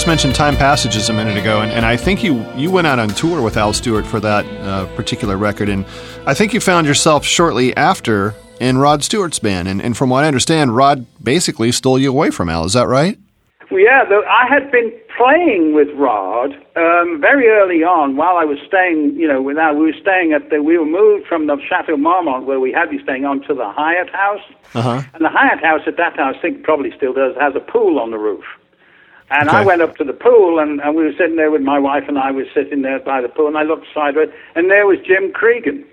Just 0.05 0.23
mentioned 0.23 0.35
Time 0.35 0.55
Passages 0.55 1.09
a 1.09 1.13
minute 1.13 1.35
ago, 1.35 1.61
and, 1.61 1.71
and 1.71 1.83
I 1.83 1.97
think 1.97 2.23
you, 2.23 2.45
you 2.55 2.69
went 2.69 2.85
out 2.85 2.99
on 2.99 3.09
tour 3.09 3.41
with 3.41 3.57
Al 3.57 3.73
Stewart 3.73 4.05
for 4.05 4.19
that 4.19 4.45
uh, 4.61 4.85
particular 4.95 5.35
record, 5.35 5.67
and 5.67 5.83
I 6.27 6.35
think 6.35 6.53
you 6.53 6.59
found 6.59 6.85
yourself 6.85 7.25
shortly 7.25 7.75
after 7.75 8.35
in 8.59 8.77
Rod 8.77 9.03
Stewart's 9.03 9.39
band. 9.39 9.67
And, 9.67 9.81
and 9.81 9.97
from 9.97 10.11
what 10.11 10.23
I 10.23 10.27
understand, 10.27 10.75
Rod 10.75 11.07
basically 11.23 11.71
stole 11.71 11.97
you 11.97 12.11
away 12.11 12.29
from 12.29 12.49
Al. 12.49 12.65
Is 12.65 12.73
that 12.73 12.87
right? 12.87 13.17
Well, 13.71 13.79
yeah, 13.79 14.03
I 14.29 14.45
had 14.47 14.71
been 14.71 14.93
playing 15.17 15.73
with 15.73 15.87
Rod 15.95 16.53
um, 16.75 17.19
very 17.19 17.47
early 17.47 17.83
on 17.83 18.15
while 18.15 18.37
I 18.37 18.45
was 18.45 18.59
staying, 18.67 19.15
you 19.15 19.27
know, 19.27 19.41
without, 19.41 19.75
we 19.75 19.87
were 19.87 19.99
staying 19.99 20.33
at 20.33 20.51
the, 20.51 20.61
we 20.61 20.77
were 20.77 20.85
moved 20.85 21.25
from 21.25 21.47
the 21.47 21.57
Chateau 21.67 21.97
Marmont 21.97 22.45
where 22.45 22.59
we 22.59 22.71
had 22.71 22.91
been 22.91 23.01
staying 23.01 23.25
on 23.25 23.41
to 23.47 23.55
the 23.55 23.71
Hyatt 23.71 24.11
House. 24.11 24.45
Uh-huh. 24.75 25.01
And 25.15 25.25
the 25.25 25.29
Hyatt 25.29 25.63
House 25.63 25.81
at 25.87 25.97
that 25.97 26.15
time, 26.15 26.35
I 26.35 26.39
think 26.39 26.61
probably 26.61 26.91
still 26.95 27.13
does, 27.13 27.35
has 27.39 27.55
a 27.55 27.59
pool 27.59 27.97
on 27.97 28.11
the 28.11 28.19
roof. 28.19 28.43
And 29.32 29.49
I 29.49 29.65
went 29.65 29.82
up 29.82 29.95
to 29.97 30.03
the 30.03 30.13
pool, 30.13 30.59
and, 30.59 30.80
and 30.82 30.95
we 30.95 31.03
were 31.03 31.13
sitting 31.17 31.36
there 31.36 31.49
with 31.49 31.61
my 31.61 31.80
wife, 31.80 32.03
and 32.07 32.17
I 32.19 32.32
was 32.32 32.45
sitting 32.53 32.84
there 32.84 32.99
by 32.99 33.21
the 33.21 33.30
pool, 33.30 33.47
and 33.47 33.57
I 33.57 33.63
looked 33.63 33.88
sideways, 33.93 34.30
and 34.55 34.69
there 34.69 34.86
was 34.86 34.99
Jim 35.05 35.32
Cregan. 35.34 35.84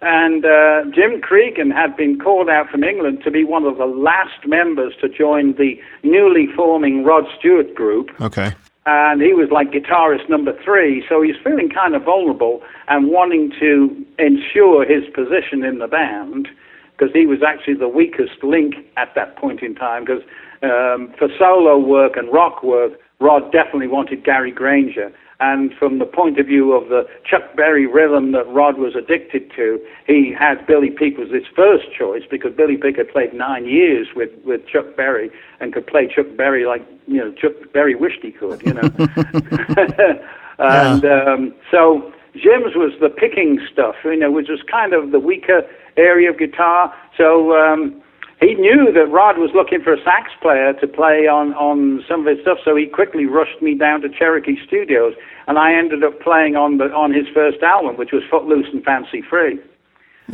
And 0.00 0.44
uh, 0.44 0.82
Jim 0.94 1.20
Cregan 1.20 1.70
had 1.70 1.96
been 1.96 2.18
called 2.18 2.48
out 2.48 2.68
from 2.70 2.82
England 2.82 3.22
to 3.24 3.30
be 3.30 3.44
one 3.44 3.64
of 3.64 3.78
the 3.78 3.84
last 3.86 4.46
members 4.46 4.94
to 5.00 5.08
join 5.08 5.54
the 5.54 5.80
newly 6.02 6.46
forming 6.56 7.04
Rod 7.04 7.24
Stewart 7.38 7.74
group 7.74 8.10
Okay. 8.20 8.52
and 8.84 9.22
he 9.22 9.32
was 9.32 9.50
like 9.52 9.70
guitarist 9.70 10.28
number 10.28 10.60
three, 10.64 11.04
so 11.08 11.22
he's 11.22 11.36
feeling 11.44 11.68
kind 11.68 11.94
of 11.94 12.02
vulnerable 12.02 12.62
and 12.88 13.08
wanting 13.10 13.52
to 13.60 14.04
ensure 14.18 14.84
his 14.84 15.04
position 15.14 15.62
in 15.62 15.78
the 15.78 15.86
band 15.86 16.48
because 16.96 17.12
he 17.14 17.24
was 17.26 17.42
actually 17.42 17.74
the 17.74 17.88
weakest 17.88 18.42
link 18.42 18.74
at 18.96 19.14
that 19.14 19.36
point 19.36 19.62
in 19.62 19.74
time. 19.74 20.04
Because 20.04 20.22
um, 20.62 21.12
for 21.18 21.28
solo 21.38 21.78
work 21.78 22.16
and 22.16 22.32
rock 22.32 22.62
work, 22.62 22.92
Rod 23.20 23.52
definitely 23.52 23.88
wanted 23.88 24.24
Gary 24.24 24.50
Grainger. 24.50 25.12
And 25.40 25.74
from 25.74 25.98
the 25.98 26.04
point 26.06 26.38
of 26.38 26.46
view 26.46 26.72
of 26.72 26.88
the 26.88 27.02
Chuck 27.28 27.56
Berry 27.56 27.84
rhythm 27.84 28.30
that 28.30 28.46
Rod 28.46 28.78
was 28.78 28.94
addicted 28.94 29.50
to, 29.56 29.80
he 30.06 30.32
had 30.32 30.64
Billy 30.68 30.90
Peek 30.90 31.18
was 31.18 31.30
his 31.30 31.42
first 31.56 31.86
choice 31.98 32.22
because 32.30 32.52
Billy 32.54 32.76
Peek 32.76 32.96
had 32.96 33.08
played 33.08 33.34
nine 33.34 33.66
years 33.66 34.06
with, 34.14 34.30
with 34.44 34.64
Chuck 34.68 34.96
Berry 34.96 35.30
and 35.58 35.72
could 35.72 35.86
play 35.88 36.06
Chuck 36.06 36.26
Berry 36.36 36.64
like 36.64 36.86
you 37.08 37.16
know 37.16 37.32
Chuck 37.32 37.54
Berry 37.72 37.96
wished 37.96 38.20
he 38.22 38.30
could, 38.30 38.62
you 38.62 38.74
know. 38.74 38.82
and 40.58 41.04
um, 41.04 41.54
so 41.72 42.12
Jim's 42.34 42.74
was 42.74 42.92
the 43.00 43.08
picking 43.08 43.58
stuff, 43.72 43.96
you 44.04 44.16
know, 44.16 44.30
which 44.30 44.48
was 44.48 44.60
kind 44.70 44.92
of 44.92 45.10
the 45.10 45.20
weaker 45.20 45.62
area 45.96 46.30
of 46.30 46.38
guitar. 46.38 46.94
So 47.16 47.56
um, 47.56 48.01
he 48.42 48.54
knew 48.54 48.92
that 48.92 49.06
Rod 49.10 49.38
was 49.38 49.50
looking 49.54 49.80
for 49.82 49.94
a 49.94 50.02
sax 50.02 50.32
player 50.40 50.72
to 50.74 50.86
play 50.86 51.26
on, 51.26 51.54
on 51.54 52.04
some 52.08 52.26
of 52.26 52.26
his 52.26 52.42
stuff, 52.42 52.58
so 52.64 52.74
he 52.74 52.86
quickly 52.86 53.26
rushed 53.26 53.62
me 53.62 53.74
down 53.74 54.00
to 54.02 54.08
Cherokee 54.08 54.56
Studios, 54.66 55.14
and 55.46 55.58
I 55.58 55.74
ended 55.74 56.02
up 56.02 56.20
playing 56.20 56.56
on 56.56 56.78
the 56.78 56.92
on 56.92 57.12
his 57.12 57.26
first 57.32 57.62
album, 57.62 57.96
which 57.96 58.10
was 58.12 58.22
Footloose 58.30 58.66
and 58.72 58.82
Fancy 58.84 59.22
Free. 59.22 59.60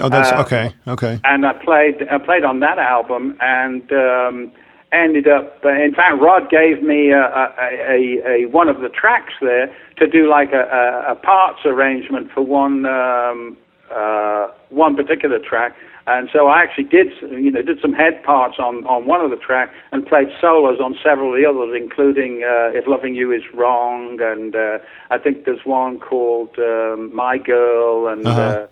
Oh, 0.01 0.09
that's 0.09 0.33
uh, 0.33 0.43
okay. 0.43 0.75
Okay. 0.87 1.21
And 1.25 1.47
I 1.47 1.53
played 1.53 2.09
I 2.11 2.19
played 2.19 2.45
on 2.45 2.61
that 2.61 2.79
album, 2.79 3.37
and 3.41 3.91
um, 3.93 4.53
ended 4.93 5.29
up. 5.29 5.61
Uh, 5.65 5.71
in 5.71 5.95
fact, 5.95 6.21
Rod 6.21 6.51
gave 6.51 6.83
me 6.83 7.11
a, 7.11 7.23
a, 7.23 7.53
a, 7.61 8.23
a, 8.27 8.47
one 8.49 8.69
of 8.69 8.81
the 8.81 8.89
tracks 8.89 9.35
there 9.41 9.75
to 9.99 10.07
do 10.07 10.29
like 10.31 10.53
a, 10.53 11.05
a 11.09 11.15
parts 11.15 11.61
arrangement 11.65 12.31
for 12.33 12.43
one 12.43 12.87
um, 12.87 13.57
uh, 13.95 14.49
one 14.71 14.97
particular 14.97 15.39
track. 15.39 15.75
And 16.09 16.31
so 16.33 16.47
I 16.47 16.63
actually 16.63 16.85
did, 16.85 17.09
you 17.21 17.51
know, 17.51 17.61
did 17.61 17.83
some 17.83 17.93
head 17.93 18.23
parts 18.25 18.57
on, 18.59 18.87
on 18.87 19.05
one 19.05 19.21
of 19.21 19.31
the 19.31 19.37
tracks 19.37 19.75
and 19.93 20.07
played 20.07 20.29
solos 20.41 20.81
on 20.81 20.97
several 21.05 21.35
of 21.35 21.39
the 21.39 21.47
others, 21.47 21.79
including 21.79 22.45
uh, 22.45 22.73
"If 22.73 22.87
Loving 22.87 23.15
You 23.15 23.31
Is 23.31 23.43
Wrong" 23.53 24.19
and 24.19 24.57
uh, 24.57 24.79
I 25.11 25.19
think 25.19 25.45
there's 25.45 25.67
one 25.67 26.01
called 26.01 26.59
um, 26.59 27.15
"My 27.15 27.37
Girl" 27.37 28.09
and 28.09 28.27
uh-huh. 28.27 28.67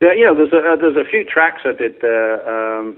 uh, 0.00 0.12
you 0.12 0.24
know, 0.24 0.34
there's 0.34 0.52
a 0.54 0.64
uh, 0.64 0.76
there's 0.76 0.96
a 0.96 1.04
few 1.04 1.24
tracks 1.24 1.60
I 1.66 1.72
did 1.72 2.02
uh, 2.02 2.40
um, 2.48 2.96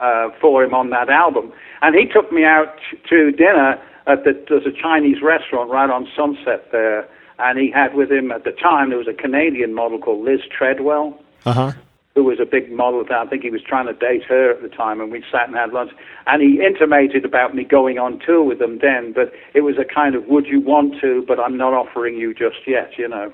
uh, 0.00 0.30
for 0.40 0.64
him 0.64 0.74
on 0.74 0.90
that 0.90 1.08
album, 1.08 1.52
and 1.82 1.94
he 1.94 2.06
took 2.06 2.32
me 2.32 2.44
out 2.44 2.80
to 3.10 3.30
dinner 3.30 3.80
at 4.08 4.24
the 4.24 4.32
there's 4.48 4.66
a 4.66 4.72
Chinese 4.72 5.22
restaurant 5.22 5.70
right 5.70 5.88
on 5.88 6.08
Sunset 6.16 6.72
there, 6.72 7.06
and 7.38 7.60
he 7.60 7.70
had 7.70 7.94
with 7.94 8.10
him 8.10 8.32
at 8.32 8.42
the 8.42 8.50
time 8.50 8.88
there 8.88 8.98
was 8.98 9.06
a 9.06 9.14
Canadian 9.14 9.72
model 9.72 10.00
called 10.00 10.24
Liz 10.24 10.40
Treadwell. 10.50 11.16
Uh-huh 11.46 11.74
who 12.14 12.24
was 12.24 12.38
a 12.40 12.44
big 12.44 12.70
model. 12.72 13.04
I 13.10 13.26
think 13.26 13.42
he 13.42 13.50
was 13.50 13.62
trying 13.62 13.86
to 13.86 13.92
date 13.92 14.24
her 14.28 14.50
at 14.50 14.62
the 14.62 14.68
time, 14.68 15.00
and 15.00 15.12
we 15.12 15.22
sat 15.30 15.46
and 15.46 15.56
had 15.56 15.70
lunch. 15.72 15.92
And 16.26 16.42
he 16.42 16.60
intimated 16.60 17.24
about 17.24 17.54
me 17.54 17.64
going 17.64 17.98
on 17.98 18.18
tour 18.18 18.42
with 18.42 18.58
them 18.58 18.78
then, 18.82 19.12
but 19.14 19.32
it 19.54 19.60
was 19.60 19.76
a 19.78 19.84
kind 19.84 20.14
of, 20.14 20.26
would 20.26 20.46
you 20.46 20.60
want 20.60 21.00
to, 21.00 21.24
but 21.26 21.38
I'm 21.38 21.56
not 21.56 21.72
offering 21.72 22.16
you 22.16 22.34
just 22.34 22.66
yet, 22.66 22.98
you 22.98 23.08
know. 23.08 23.32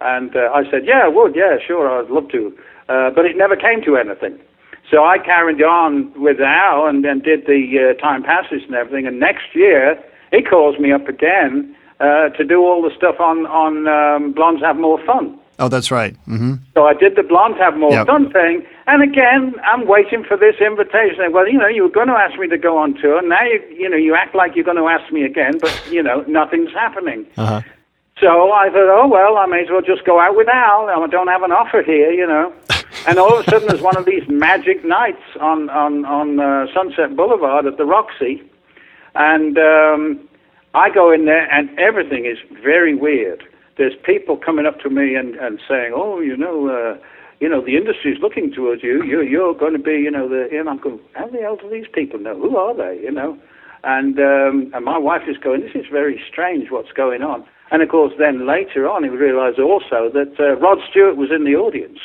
And 0.00 0.36
uh, 0.36 0.50
I 0.52 0.64
said, 0.70 0.84
yeah, 0.84 1.02
I 1.04 1.08
would, 1.08 1.34
yeah, 1.34 1.56
sure, 1.66 1.88
I'd 1.88 2.10
love 2.10 2.28
to. 2.30 2.56
Uh, 2.88 3.10
but 3.10 3.24
it 3.24 3.36
never 3.36 3.56
came 3.56 3.82
to 3.84 3.96
anything. 3.96 4.38
So 4.90 5.04
I 5.04 5.18
carried 5.18 5.62
on 5.62 6.12
with 6.20 6.40
Al 6.40 6.86
and 6.86 7.04
then 7.04 7.20
did 7.20 7.46
the 7.46 7.94
uh, 7.96 8.00
time 8.00 8.22
passes 8.22 8.62
and 8.66 8.74
everything. 8.74 9.06
And 9.06 9.20
next 9.20 9.54
year, 9.54 9.96
he 10.30 10.42
calls 10.42 10.78
me 10.78 10.92
up 10.92 11.08
again 11.08 11.74
uh, 12.00 12.28
to 12.30 12.44
do 12.44 12.60
all 12.60 12.82
the 12.82 12.90
stuff 12.96 13.16
on, 13.20 13.46
on 13.46 13.88
um, 13.88 14.32
Blondes 14.32 14.62
Have 14.62 14.76
More 14.76 14.98
Fun. 15.06 15.39
Oh, 15.60 15.68
that's 15.68 15.90
right. 15.90 16.14
Mm-hmm. 16.26 16.54
So 16.74 16.86
I 16.86 16.94
did 16.94 17.16
the 17.16 17.22
Blonde 17.22 17.56
Have 17.58 17.76
More 17.76 17.92
yep. 17.92 18.06
Fun 18.06 18.32
thing, 18.32 18.66
and 18.86 19.02
again, 19.02 19.54
I'm 19.62 19.86
waiting 19.86 20.24
for 20.24 20.36
this 20.36 20.56
invitation. 20.58 21.32
Well, 21.32 21.46
you 21.46 21.58
know, 21.58 21.68
you 21.68 21.82
were 21.82 21.90
going 21.90 22.08
to 22.08 22.14
ask 22.14 22.38
me 22.38 22.48
to 22.48 22.58
go 22.58 22.78
on 22.78 22.94
tour. 22.94 23.18
And 23.18 23.28
now 23.28 23.42
you, 23.42 23.62
you 23.70 23.88
know, 23.88 23.96
you 23.96 24.16
act 24.16 24.34
like 24.34 24.56
you're 24.56 24.64
going 24.64 24.78
to 24.78 24.88
ask 24.88 25.12
me 25.12 25.22
again, 25.22 25.58
but 25.60 25.70
you 25.90 26.02
know, 26.02 26.24
nothing's 26.26 26.72
happening. 26.72 27.26
Uh-huh. 27.36 27.60
So 28.18 28.52
I 28.52 28.68
thought, 28.70 28.90
oh 28.90 29.06
well, 29.06 29.36
I 29.36 29.46
may 29.46 29.62
as 29.62 29.68
well 29.70 29.82
just 29.82 30.04
go 30.04 30.18
out 30.18 30.34
with 30.34 30.48
Al. 30.48 30.88
I 30.88 31.06
don't 31.06 31.28
have 31.28 31.42
an 31.42 31.52
offer 31.52 31.82
here, 31.82 32.10
you 32.10 32.26
know. 32.26 32.52
and 33.06 33.18
all 33.18 33.38
of 33.38 33.46
a 33.46 33.50
sudden, 33.50 33.68
there's 33.68 33.82
one 33.82 33.96
of 33.96 34.06
these 34.06 34.26
magic 34.28 34.84
nights 34.84 35.22
on 35.40 35.68
on 35.70 36.04
on 36.06 36.40
uh, 36.40 36.66
Sunset 36.72 37.14
Boulevard 37.14 37.66
at 37.66 37.76
the 37.76 37.84
Roxy, 37.84 38.42
and 39.14 39.58
um, 39.58 40.28
I 40.74 40.90
go 40.90 41.12
in 41.12 41.26
there, 41.26 41.50
and 41.52 41.78
everything 41.78 42.24
is 42.24 42.38
very 42.62 42.94
weird 42.94 43.44
there's 43.80 43.96
people 44.04 44.36
coming 44.36 44.66
up 44.66 44.78
to 44.80 44.90
me 44.90 45.14
and, 45.14 45.36
and 45.36 45.58
saying, 45.66 45.92
oh, 45.96 46.20
you 46.20 46.36
know, 46.36 46.68
uh, 46.68 46.98
you 47.40 47.48
know, 47.48 47.64
the 47.64 47.78
industry's 47.78 48.18
looking 48.20 48.52
towards 48.52 48.82
you. 48.82 49.02
You're, 49.02 49.22
you're 49.22 49.54
going 49.54 49.72
to 49.72 49.78
be, 49.78 49.92
you 50.04 50.10
know, 50.10 50.28
the, 50.28 50.48
and 50.52 50.68
I'm 50.68 50.76
going, 50.76 51.00
how 51.14 51.28
the 51.28 51.38
hell 51.38 51.56
do 51.56 51.70
these 51.70 51.86
people 51.90 52.20
know? 52.20 52.38
Who 52.38 52.58
are 52.58 52.76
they, 52.76 53.00
you 53.02 53.10
know? 53.10 53.38
And, 53.82 54.18
um, 54.18 54.70
and 54.74 54.84
my 54.84 54.98
wife 54.98 55.22
is 55.26 55.38
going, 55.38 55.62
this 55.62 55.74
is 55.74 55.86
very 55.90 56.22
strange 56.30 56.70
what's 56.70 56.92
going 56.92 57.22
on. 57.22 57.46
And 57.70 57.82
of 57.82 57.88
course, 57.88 58.12
then 58.18 58.46
later 58.46 58.86
on, 58.86 59.02
he 59.02 59.08
realized 59.08 59.58
also 59.58 60.10
that 60.12 60.34
uh, 60.38 60.60
Rod 60.60 60.76
Stewart 60.90 61.16
was 61.16 61.30
in 61.34 61.44
the 61.44 61.54
audience. 61.56 62.00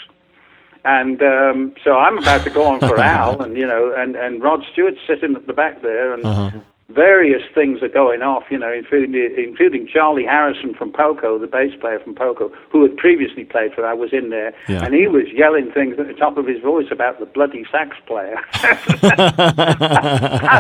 And 0.86 1.22
um, 1.22 1.74
so 1.84 1.98
I'm 1.98 2.20
about 2.20 2.46
to 2.46 2.50
go 2.52 2.68
on 2.68 2.80
for 2.80 2.98
Al, 3.02 3.42
and 3.42 3.58
you 3.58 3.68
know, 3.68 3.94
and, 3.98 4.16
and 4.16 4.42
Rod 4.42 4.62
Stewart's 4.72 5.00
sitting 5.06 5.36
at 5.36 5.48
the 5.48 5.54
back 5.54 5.82
there, 5.82 6.14
and 6.14 6.24
uh-huh 6.24 6.60
various 6.90 7.42
things 7.56 7.82
are 7.82 7.90
going 7.90 8.22
off, 8.22 8.44
you 8.52 8.60
know, 8.60 8.72
including, 8.72 9.16
including 9.38 9.88
Charlie 9.88 10.24
Harrison 10.24 10.76
from 10.76 10.92
Poco, 10.92 11.40
the 11.40 11.48
bass 11.48 11.74
player 11.82 12.00
from 12.00 12.14
Poco, 12.14 12.52
who 12.72 12.84
had 12.84 12.96
previously 12.98 13.44
played 13.44 13.74
for 13.74 13.82
that, 13.82 13.98
was 13.98 14.14
in 14.14 14.30
there, 14.30 14.54
yeah. 14.68 14.86
and 14.86 14.94
he 14.94 15.08
was 15.08 15.24
yelling 15.34 15.72
things 15.72 15.98
at 16.00 16.06
the 16.08 16.14
top 16.14 16.38
of 16.38 16.46
his 16.46 16.62
voice 16.62 16.86
about 16.92 17.20
the 17.20 17.26
bloody 17.26 17.66
sax 17.72 17.98
player. 18.06 18.38
I 18.54 18.70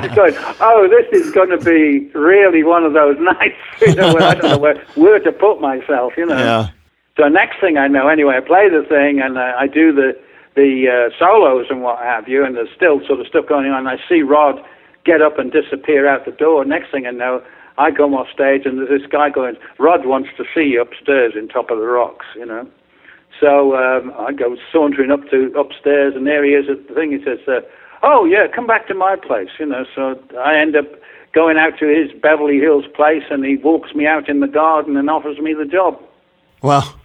was 0.01 0.15
going, 0.15 0.33
oh, 0.59 0.89
this 0.89 1.05
is 1.21 1.31
going 1.31 1.49
to 1.49 1.63
be 1.63 2.09
really 2.17 2.63
one 2.63 2.83
of 2.83 2.93
those 2.93 3.17
nights, 3.19 3.55
you 3.81 3.93
know, 3.93 4.11
where 4.13 4.23
I 4.23 4.33
don't 4.33 4.51
know 4.51 4.57
where, 4.57 4.83
where 4.95 5.19
to 5.19 5.31
put 5.31 5.61
myself, 5.61 6.13
you 6.17 6.25
know. 6.25 6.37
Yeah. 6.37 6.69
So 7.17 7.27
next 7.29 7.61
thing 7.61 7.77
I 7.77 7.87
know, 7.87 8.07
anyway, 8.07 8.37
I 8.37 8.41
play 8.41 8.67
the 8.67 8.83
thing 8.89 9.21
and 9.21 9.37
uh, 9.37 9.53
I 9.57 9.67
do 9.67 9.93
the 9.93 10.17
the 10.55 10.87
uh, 10.87 11.09
solos 11.19 11.67
and 11.69 11.81
what 11.81 11.99
have 11.99 12.29
you, 12.29 12.45
and 12.45 12.55
there's 12.55 12.69
still 12.73 13.05
sort 13.05 13.19
of 13.19 13.27
stuff 13.27 13.45
going 13.45 13.69
on. 13.69 13.79
And 13.79 13.89
I 13.89 13.97
see 14.07 14.21
Rod 14.21 14.63
get 15.05 15.21
up 15.21 15.39
and 15.39 15.51
disappear 15.51 16.07
out 16.07 16.25
the 16.25 16.31
door. 16.31 16.65
Next 16.65 16.91
thing 16.91 17.05
I 17.05 17.11
know, 17.11 17.41
I 17.77 17.91
come 17.91 18.13
off 18.13 18.27
stage 18.33 18.65
and 18.65 18.77
there's 18.77 19.01
this 19.01 19.09
guy 19.09 19.29
going, 19.29 19.55
Rod 19.79 20.05
wants 20.05 20.29
to 20.37 20.43
see 20.53 20.63
you 20.63 20.81
upstairs 20.81 21.33
in 21.35 21.47
Top 21.47 21.69
of 21.69 21.79
the 21.79 21.85
Rocks, 21.85 22.25
you 22.35 22.45
know. 22.45 22.67
So 23.39 23.75
um, 23.75 24.13
I 24.17 24.31
go 24.31 24.55
sauntering 24.71 25.11
up 25.11 25.29
to 25.29 25.51
upstairs 25.57 26.15
and 26.15 26.25
there 26.25 26.43
he 26.43 26.51
is 26.51 26.69
at 26.69 26.87
the 26.87 26.93
thing. 26.93 27.11
He 27.11 27.23
says, 27.23 27.39
uh, 27.47 27.61
oh 28.01 28.25
yeah, 28.25 28.47
come 28.47 28.65
back 28.65 28.87
to 28.87 28.93
my 28.93 29.15
place, 29.15 29.49
you 29.59 29.65
know. 29.65 29.85
So 29.93 30.19
I 30.39 30.57
end 30.57 30.75
up 30.75 30.85
going 31.33 31.57
out 31.57 31.77
to 31.79 31.85
his 31.85 32.17
Beverly 32.21 32.59
Hills 32.59 32.85
place 32.95 33.23
and 33.29 33.43
he 33.43 33.57
walks 33.57 33.93
me 33.93 34.07
out 34.07 34.29
in 34.29 34.39
the 34.39 34.47
garden 34.47 34.95
and 34.95 35.09
offers 35.09 35.37
me 35.39 35.53
the 35.53 35.65
job. 35.65 36.01
Well. 36.61 36.97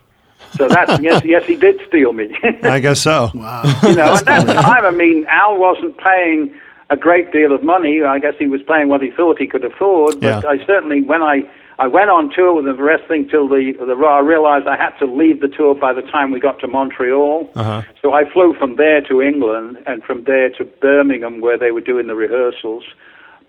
So 0.53 0.69
that's 0.69 1.01
yes, 1.03 1.23
yes, 1.25 1.45
he 1.45 1.57
did 1.57 1.81
steal 1.89 2.13
me. 2.13 2.35
I 2.63 2.79
guess 2.79 3.03
so. 3.03 3.31
Wow. 3.35 3.63
You 3.83 3.97
know, 3.97 4.15
at 4.15 4.25
that 4.25 4.47
time, 4.47 4.85
I 4.85 4.91
mean, 4.93 5.27
Al 5.29 5.59
wasn't 5.59 5.99
paying 5.99 6.55
a 6.91 6.97
great 6.97 7.33
deal 7.33 7.55
of 7.55 7.63
money. 7.63 8.03
I 8.03 8.19
guess 8.19 8.35
he 8.39 8.47
was 8.47 8.61
playing 8.63 8.89
what 8.89 9.01
he 9.01 9.11
thought 9.11 9.39
he 9.39 9.47
could 9.47 9.65
afford. 9.65 10.21
But 10.21 10.43
yeah. 10.45 10.51
I 10.51 10.65
certainly, 10.67 11.03
when 11.03 11.23
I 11.23 11.49
I 11.81 11.87
went 11.87 12.11
on 12.11 12.31
tour 12.31 12.53
with 12.53 12.67
the 12.67 12.75
wrestling 12.75 13.27
till 13.29 13.49
the 13.49 13.73
the 13.79 13.95
I 14.05 14.21
realized 14.21 14.67
I 14.67 14.77
had 14.77 14.99
to 14.99 15.07
leave 15.07 15.41
the 15.41 15.49
tour 15.49 15.75
by 15.75 15.95
the 15.95 16.03
time 16.03 16.31
we 16.31 16.39
got 16.39 16.61
to 16.61 16.69
Montreal. 16.69 17.51
Uh-huh. 17.55 17.83
So 18.03 18.13
I 18.13 18.31
flew 18.31 18.55
from 18.55 18.77
there 18.77 19.01
to 19.03 19.23
England 19.23 19.79
and 19.87 20.03
from 20.03 20.25
there 20.25 20.51
to 20.51 20.65
Birmingham 20.65 21.41
where 21.41 21.57
they 21.57 21.71
were 21.71 21.81
doing 21.81 22.07
the 22.07 22.15
rehearsals. 22.15 22.85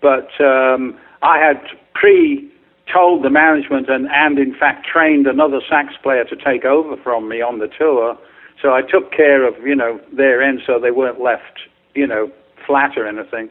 But 0.00 0.30
um, 0.40 0.96
I 1.20 1.38
had 1.38 1.60
pre 1.94 2.50
told 2.90 3.22
the 3.22 3.30
management 3.30 3.90
and 3.90 4.08
and 4.10 4.38
in 4.38 4.54
fact 4.54 4.86
trained 4.86 5.26
another 5.26 5.60
sax 5.68 5.94
player 6.02 6.24
to 6.24 6.36
take 6.36 6.64
over 6.64 6.96
from 7.02 7.28
me 7.28 7.42
on 7.42 7.58
the 7.58 7.68
tour. 7.68 8.16
So 8.62 8.72
I 8.72 8.80
took 8.80 9.12
care 9.12 9.46
of 9.46 9.54
you 9.66 9.74
know 9.74 10.00
their 10.10 10.40
end 10.40 10.60
so 10.66 10.78
they 10.78 10.90
weren't 10.90 11.20
left 11.20 11.68
you 11.94 12.06
know 12.06 12.32
flat 12.66 12.96
or 12.96 13.06
anything. 13.06 13.50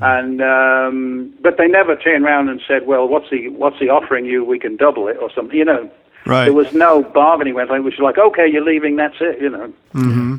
And 0.00 0.40
um, 0.40 1.34
but 1.42 1.56
they 1.58 1.66
never 1.66 1.96
turned 1.96 2.24
around 2.24 2.48
and 2.48 2.60
said, 2.68 2.86
"Well, 2.86 3.08
what's 3.08 3.28
he 3.30 3.48
what's 3.48 3.78
he 3.78 3.88
offering 3.88 4.26
you? 4.26 4.44
We 4.44 4.58
can 4.58 4.76
double 4.76 5.08
it 5.08 5.16
or 5.20 5.30
something." 5.34 5.56
You 5.56 5.64
know, 5.64 5.90
right. 6.24 6.44
there 6.44 6.52
was 6.52 6.72
no 6.72 7.02
bargaining. 7.02 7.54
Went 7.54 7.70
it 7.70 7.80
was 7.80 7.98
like, 7.98 8.16
"Okay, 8.16 8.46
you're 8.46 8.64
leaving. 8.64 8.96
That's 8.96 9.16
it." 9.20 9.40
You 9.40 9.50
know. 9.50 9.72
Mm-hmm. 9.94 10.36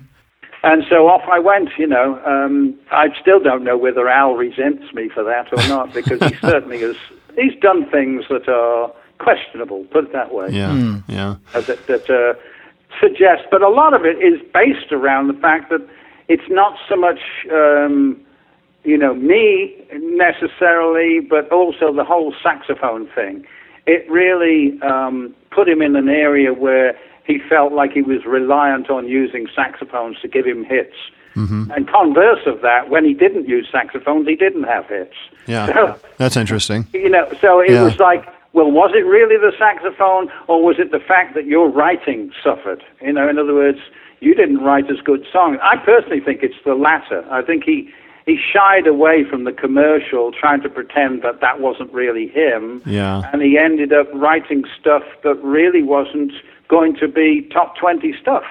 And 0.64 0.84
so 0.90 1.08
off 1.08 1.28
I 1.30 1.40
went. 1.40 1.70
You 1.78 1.88
know, 1.88 2.22
um, 2.26 2.76
I 2.92 3.08
still 3.20 3.40
don't 3.42 3.64
know 3.66 3.78
whether 3.78 4.08
Al 4.08 4.36
resents 4.36 4.94
me 4.94 5.10
for 5.10 5.24
that 5.26 5.52
or 5.52 5.68
not 5.68 5.94
because 5.94 6.22
he 6.22 6.36
certainly 6.36 6.80
has. 6.80 6.96
He's 7.36 7.60
done 7.60 7.90
things 7.90 8.26
that 8.30 8.48
are 8.48 8.94
questionable. 9.18 9.84
Put 9.86 10.06
it 10.06 10.14
that 10.14 10.34
way. 10.34 10.52
Yeah, 10.52 10.72
mm. 10.72 11.04
yeah. 11.10 11.36
Uh, 11.54 11.62
that 11.62 11.86
that 11.88 12.10
uh, 12.10 12.40
suggest, 13.02 13.44
but 13.52 13.62
a 13.62 13.70
lot 13.70 13.94
of 13.94 14.06
it 14.06 14.18
is 14.24 14.40
based 14.54 14.94
around 14.94 15.28
the 15.28 15.40
fact 15.42 15.70
that 15.70 15.86
it's 16.30 16.50
not 16.50 16.78
so 16.88 16.96
much, 16.96 17.20
um, 17.52 18.22
you 18.84 18.98
know, 18.98 19.14
me 19.16 19.76
necessarily, 19.94 21.20
but 21.20 21.52
also 21.52 21.92
the 21.92 22.06
whole 22.06 22.34
saxophone 22.42 23.08
thing. 23.14 23.46
It 23.88 24.10
really 24.10 24.80
um, 24.82 25.36
put 25.52 25.68
him 25.68 25.82
in 25.82 25.96
an 25.96 26.08
area 26.08 26.54
where 26.54 26.98
he 27.26 27.40
felt 27.50 27.74
like 27.74 27.92
he 27.92 28.04
was 28.04 28.24
reliant 28.26 28.90
on 28.90 29.08
using 29.08 29.48
saxophones 29.56 30.20
to 30.22 30.28
give 30.28 30.46
him 30.46 30.64
hits. 30.64 30.96
Mm-hmm. 31.36 31.72
And 31.72 31.88
converse 31.88 32.46
of 32.46 32.62
that, 32.62 32.90
when 32.90 33.06
he 33.06 33.14
didn't 33.14 33.48
use 33.48 33.68
saxophones, 33.72 34.28
he 34.28 34.36
didn't 34.36 34.64
have 34.64 34.88
hits. 34.88 35.16
Yeah, 35.48 35.68
so, 35.68 36.00
that's 36.18 36.38
interesting. 36.38 36.88
You 36.94 37.10
know, 37.10 37.32
so 37.42 37.60
it 37.60 37.72
yeah. 37.72 37.84
was 37.84 37.98
like, 38.00 38.28
well, 38.54 38.72
was 38.72 38.92
it 38.96 39.06
really 39.06 39.38
the 39.38 39.54
saxophone, 39.58 40.32
or 40.48 40.64
was 40.64 40.78
it 40.80 40.92
the 40.92 41.00
fact 41.00 41.36
that 41.36 41.46
your 41.46 41.70
writing 41.70 42.32
suffered? 42.44 42.84
You 43.02 43.14
know, 43.14 43.30
in 43.30 43.38
other 43.38 43.54
words, 43.54 43.80
you 44.22 44.36
didn't 44.36 44.60
write 44.60 44.90
as 44.90 45.00
good 45.04 45.26
songs. 45.32 45.60
I 45.62 45.78
personally 45.78 46.20
think 46.20 46.44
it's 46.44 46.62
the 46.66 46.76
latter. 46.76 47.26
I 47.32 47.42
think 47.42 47.64
he 47.64 47.92
he 48.26 48.38
shied 48.38 48.86
away 48.86 49.24
from 49.24 49.44
the 49.44 49.52
commercial, 49.52 50.32
trying 50.32 50.62
to 50.62 50.70
pretend 50.70 51.24
that 51.24 51.42
that 51.42 51.60
wasn't 51.60 51.92
really 51.92 52.28
him. 52.28 52.82
Yeah. 52.86 53.30
And 53.34 53.42
he 53.42 53.58
ended 53.58 53.92
up 53.92 54.08
writing 54.14 54.66
stuff 54.80 55.04
that 55.24 55.36
really 55.44 55.82
wasn't 55.82 56.34
going 56.68 56.96
to 56.98 57.08
be 57.08 57.42
top 57.52 57.76
twenty 57.78 58.14
stuff. 58.20 58.44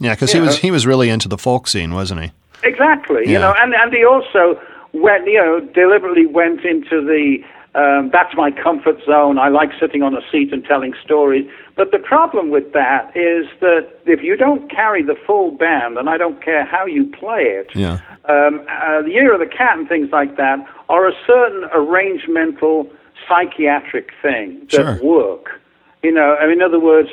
Yeah, 0.00 0.14
because 0.14 0.32
he 0.32 0.40
was 0.40 0.58
he 0.58 0.70
was 0.70 0.86
really 0.86 1.10
into 1.10 1.28
the 1.28 1.38
folk 1.38 1.66
scene, 1.66 1.94
wasn't 1.94 2.22
he? 2.22 2.32
exactly. 2.62 3.22
Yeah. 3.24 3.30
You 3.32 3.38
know, 3.38 3.54
and 3.58 3.74
and 3.74 3.92
he 3.92 4.04
also 4.04 4.60
went, 4.92 5.26
you 5.26 5.38
know, 5.38 5.60
deliberately 5.60 6.26
went 6.26 6.64
into 6.64 7.04
the. 7.04 7.38
Um, 7.74 8.10
that's 8.12 8.34
my 8.34 8.50
comfort 8.50 8.96
zone. 9.04 9.38
I 9.38 9.48
like 9.48 9.70
sitting 9.78 10.02
on 10.02 10.14
a 10.14 10.20
seat 10.32 10.52
and 10.52 10.64
telling 10.64 10.94
stories. 11.04 11.48
But 11.76 11.92
the 11.92 11.98
problem 11.98 12.50
with 12.50 12.72
that 12.72 13.12
is 13.14 13.46
that 13.60 13.86
if 14.06 14.22
you 14.22 14.36
don't 14.36 14.70
carry 14.70 15.02
the 15.02 15.14
full 15.26 15.50
band, 15.52 15.98
and 15.98 16.08
I 16.08 16.16
don't 16.16 16.42
care 16.42 16.64
how 16.64 16.86
you 16.86 17.04
play 17.06 17.42
it, 17.42 17.68
Yeah. 17.74 17.98
um, 18.24 18.62
uh, 18.68 19.02
the 19.02 19.10
Year 19.10 19.32
of 19.34 19.40
the 19.40 19.46
Cat 19.46 19.76
and 19.78 19.88
things 19.88 20.10
like 20.10 20.36
that 20.36 20.58
are 20.88 21.06
a 21.06 21.12
certain 21.26 21.64
arrangemental 21.74 22.88
psychiatric 23.28 24.12
thing 24.22 24.60
that 24.70 24.72
Sure. 24.72 24.98
work. 25.02 25.60
You 26.02 26.12
know, 26.12 26.36
I 26.40 26.44
mean, 26.46 26.58
in 26.58 26.62
other 26.62 26.80
words, 26.80 27.10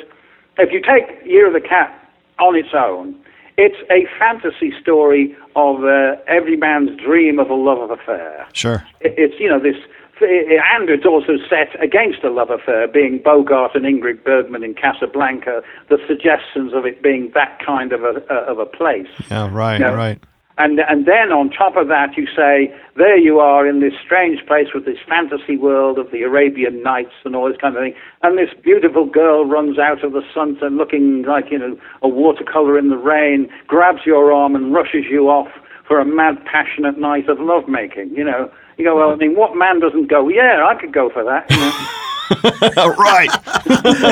if 0.58 0.72
you 0.72 0.80
take 0.80 1.24
Year 1.24 1.46
of 1.46 1.52
the 1.52 1.60
Cat 1.60 1.92
on 2.38 2.56
its 2.56 2.72
own, 2.74 3.14
it's 3.58 3.76
a 3.90 4.06
fantasy 4.18 4.72
story 4.80 5.34
of 5.54 5.84
uh, 5.84 6.16
every 6.26 6.56
man's 6.56 6.90
dream 7.00 7.38
of 7.38 7.50
a 7.50 7.54
love 7.54 7.90
affair. 7.90 8.46
Sure. 8.52 8.82
It's 9.00 9.38
you 9.40 9.48
know 9.48 9.58
this, 9.58 9.76
Eh, 10.20 10.56
and 10.74 10.88
it's 10.88 11.04
also 11.04 11.34
set 11.48 11.80
against 11.82 12.24
a 12.24 12.30
love 12.30 12.50
affair, 12.50 12.88
being 12.88 13.20
Bogart 13.22 13.74
and 13.74 13.84
Ingrid 13.84 14.24
Bergman 14.24 14.62
in 14.62 14.74
Casablanca. 14.74 15.62
The 15.88 15.98
suggestions 16.06 16.72
of 16.72 16.86
it 16.86 17.02
being 17.02 17.30
that 17.34 17.58
kind 17.64 17.92
of 17.92 18.02
a 18.02 18.22
of 18.32 18.58
a 18.58 18.66
place. 18.66 19.08
Yeah. 19.30 19.50
Right. 19.52 19.78
No. 19.78 19.94
Right. 19.94 20.22
And 20.58 20.80
and 20.80 21.04
then 21.04 21.32
on 21.32 21.50
top 21.50 21.76
of 21.76 21.88
that, 21.88 22.16
you 22.16 22.26
say 22.34 22.74
there 22.96 23.18
you 23.18 23.40
are 23.40 23.68
in 23.68 23.80
this 23.80 23.92
strange 24.02 24.40
place 24.46 24.68
with 24.74 24.86
this 24.86 24.96
fantasy 25.06 25.58
world 25.58 25.98
of 25.98 26.10
the 26.10 26.22
Arabian 26.22 26.82
Nights 26.82 27.12
and 27.26 27.36
all 27.36 27.46
this 27.48 27.60
kind 27.60 27.76
of 27.76 27.82
thing. 27.82 27.94
And 28.22 28.38
this 28.38 28.48
beautiful 28.62 29.04
girl 29.04 29.44
runs 29.44 29.78
out 29.78 30.02
of 30.02 30.12
the 30.12 30.22
sunset, 30.32 30.72
looking 30.72 31.24
like 31.28 31.50
you 31.50 31.58
know 31.58 31.76
a 32.00 32.08
watercolor 32.08 32.78
in 32.78 32.88
the 32.88 32.96
rain, 32.96 33.50
grabs 33.66 34.06
your 34.06 34.32
arm 34.32 34.56
and 34.56 34.72
rushes 34.72 35.04
you 35.10 35.28
off 35.28 35.52
for 35.86 36.00
a 36.00 36.06
mad, 36.06 36.42
passionate 36.46 36.98
night 36.98 37.28
of 37.28 37.38
lovemaking. 37.38 38.14
You 38.16 38.24
know, 38.24 38.50
you 38.76 38.84
go, 38.84 38.96
well, 38.96 39.10
I 39.10 39.16
mean, 39.16 39.34
what 39.34 39.56
man 39.56 39.80
doesn't 39.80 40.08
go? 40.08 40.28
Yeah, 40.28 40.66
I 40.66 40.74
could 40.74 40.92
go 40.92 41.08
for 41.10 41.24
that. 41.24 41.50
You 41.50 41.56
know? 41.56 41.96
right. 42.98 43.28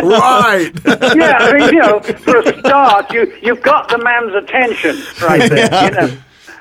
right. 0.03 0.71
yeah, 1.17 1.39
I 1.41 1.53
mean, 1.53 1.75
you 1.75 1.81
know, 1.81 2.01
for 2.01 2.39
a 2.39 2.59
start, 2.61 3.12
you 3.12 3.33
you've 3.43 3.62
got 3.62 3.89
the 3.89 3.99
man's 3.99 4.35
attention 4.35 4.97
right 5.21 5.51
there. 5.51 5.85
You 5.85 5.91
know, 5.97 6.19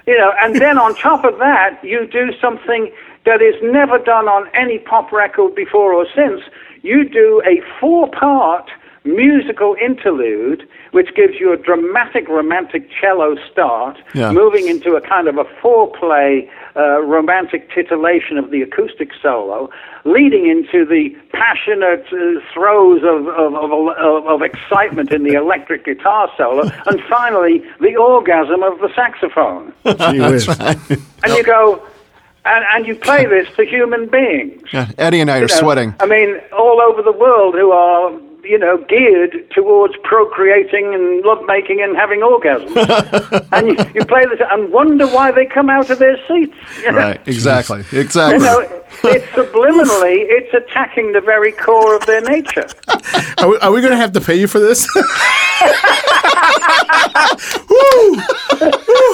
you 0.08 0.18
know, 0.18 0.34
and 0.42 0.56
then 0.60 0.78
on 0.78 0.96
top 0.96 1.24
of 1.24 1.38
that, 1.40 1.80
you 1.84 2.08
do 2.08 2.32
something 2.42 2.92
that 3.26 3.42
is 3.42 3.56
never 3.62 4.00
done 4.00 4.28
on 4.28 4.50
any 4.54 4.80
pop 4.80 5.12
record 5.12 5.56
before 5.56 5.94
or 5.94 6.06
since. 6.16 6.42
You 6.82 7.08
do 7.08 7.42
a 7.46 7.62
four-part 7.80 8.70
musical 9.06 9.76
interlude, 9.82 10.68
which 10.92 11.14
gives 11.16 11.34
you 11.40 11.52
a 11.52 11.58
dramatic, 11.58 12.28
romantic 12.30 12.90
cello 13.02 13.36
start, 13.52 13.98
Yeah. 14.14 14.32
moving 14.32 14.68
into 14.68 14.96
a 14.96 15.02
kind 15.02 15.28
of 15.28 15.38
a 15.38 15.44
foreplay, 15.62 16.48
uh, 16.76 17.02
romantic 17.02 17.70
titillation 17.72 18.38
of 18.38 18.50
the 18.52 18.62
acoustic 18.62 19.10
solo, 19.22 19.70
leading 20.06 20.48
into 20.48 20.86
the 20.86 21.10
passionate 21.34 22.06
uh, 22.14 22.40
throes 22.54 23.02
of, 23.04 23.28
of, 23.28 23.54
of, 23.56 23.72
of, 23.98 24.26
of 24.28 24.42
excitement 24.42 25.12
in 25.12 25.24
the 25.24 25.34
electric 25.44 25.86
guitar 25.86 26.30
solo, 26.38 26.70
and 26.88 27.02
finally 27.10 27.62
the 27.82 27.96
orgasm 27.96 28.64
of 28.64 28.80
the 28.80 28.90
saxophone. 28.96 29.74
Gee 29.86 30.20
whiz. 30.22 30.48
And 30.48 31.34
you 31.38 31.44
go, 31.44 31.86
and, 32.46 32.66
and 32.74 32.86
you 32.88 32.96
play 32.96 33.26
this 33.26 33.48
to 33.56 33.66
human 33.66 34.08
beings. 34.08 34.62
Yeah. 34.72 34.90
Eddie 34.98 35.22
and 35.22 35.30
I 35.32 35.36
are 35.38 35.42
You 35.42 35.48
know, 35.48 35.56
sweating. 35.60 35.96
I 36.00 36.06
mean, 36.06 36.40
all 36.58 36.82
over 36.82 37.02
the 37.02 37.12
world 37.14 37.54
who 37.56 37.72
are, 37.72 38.12
you 38.44 38.58
know, 38.58 38.78
geared 38.90 39.50
towards 39.52 39.96
procreating 40.04 40.94
and 40.94 41.24
lovemaking 41.24 41.82
and 41.82 41.96
having 41.96 42.20
orgasms. 42.20 43.48
and 43.52 43.68
you, 43.68 43.78
you 43.96 44.06
play 44.06 44.26
this 44.26 44.40
and 44.52 44.72
wonder 44.72 45.08
why 45.08 45.32
they 45.32 45.46
come 45.46 45.70
out 45.70 45.90
of 45.90 46.00
their 46.00 46.18
seats. 46.28 46.56
you 46.82 46.92
know? 46.92 46.98
Right. 46.98 47.28
Exactly. 47.28 47.84
Exactly. 48.04 48.40
You 48.40 48.46
know, 48.46 48.60
it's 49.06 49.26
subliminally, 49.28 50.26
it's 50.28 50.54
attacking 50.54 51.14
the 51.14 51.22
very 51.22 51.52
core 51.54 51.96
of 51.96 52.06
their 52.06 52.22
nature. 52.22 52.68
Are 53.38 53.48
we, 53.72 53.76
we 53.76 53.82
going 53.82 53.92
to 53.92 53.98
have 53.98 54.12
to 54.14 54.22
pay 54.22 54.36
you 54.36 54.48
for 54.48 54.60
this? 54.60 54.88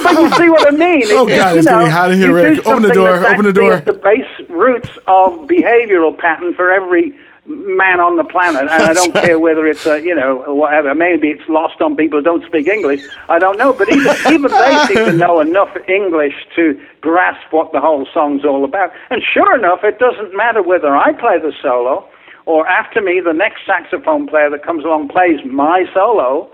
But 0.02 0.18
you 0.18 0.30
see 0.34 0.50
what 0.50 0.66
I 0.66 0.76
mean? 0.76 1.04
Oh, 1.10 1.26
God, 1.26 1.56
it's 1.56 1.66
know, 1.66 1.78
getting 1.78 1.90
hot 1.90 2.10
in 2.10 2.18
here, 2.18 2.34
Rick. 2.34 2.66
Open 2.66 2.82
the 2.82 2.92
door, 2.92 3.24
open 3.26 3.44
the 3.44 3.52
door. 3.52 3.80
the 3.80 3.92
base 3.92 4.48
roots 4.48 4.90
of 5.06 5.32
behavioral 5.46 6.16
pattern 6.18 6.54
for 6.54 6.72
every 6.72 7.14
man 7.46 8.00
on 8.00 8.16
the 8.16 8.24
planet, 8.24 8.62
and 8.62 8.70
I 8.70 8.92
don't 8.92 9.12
care 9.12 9.38
whether 9.38 9.66
it's 9.66 9.86
uh, 9.86 9.94
you 9.96 10.14
know 10.14 10.44
whatever. 10.54 10.94
Maybe 10.94 11.28
it's 11.28 11.48
lost 11.48 11.80
on 11.80 11.96
people 11.96 12.18
who 12.18 12.24
don't 12.24 12.44
speak 12.46 12.66
English. 12.66 13.02
I 13.28 13.38
don't 13.38 13.58
know, 13.58 13.72
but 13.72 13.88
even 13.88 14.16
even 14.32 14.50
they 14.50 14.84
seem 14.86 15.04
to 15.06 15.12
know 15.12 15.40
enough 15.40 15.76
English 15.88 16.34
to 16.56 16.80
grasp 17.00 17.52
what 17.52 17.72
the 17.72 17.80
whole 17.80 18.06
song's 18.12 18.44
all 18.44 18.64
about. 18.64 18.92
And 19.10 19.22
sure 19.22 19.56
enough, 19.56 19.80
it 19.82 19.98
doesn't 19.98 20.36
matter 20.36 20.62
whether 20.62 20.94
I 20.96 21.12
play 21.12 21.38
the 21.38 21.52
solo 21.62 22.08
or 22.46 22.66
after 22.66 23.00
me 23.00 23.20
the 23.24 23.32
next 23.32 23.66
saxophone 23.66 24.26
player 24.26 24.50
that 24.50 24.64
comes 24.64 24.84
along 24.84 25.08
plays 25.08 25.40
my 25.44 25.84
solo. 25.94 26.50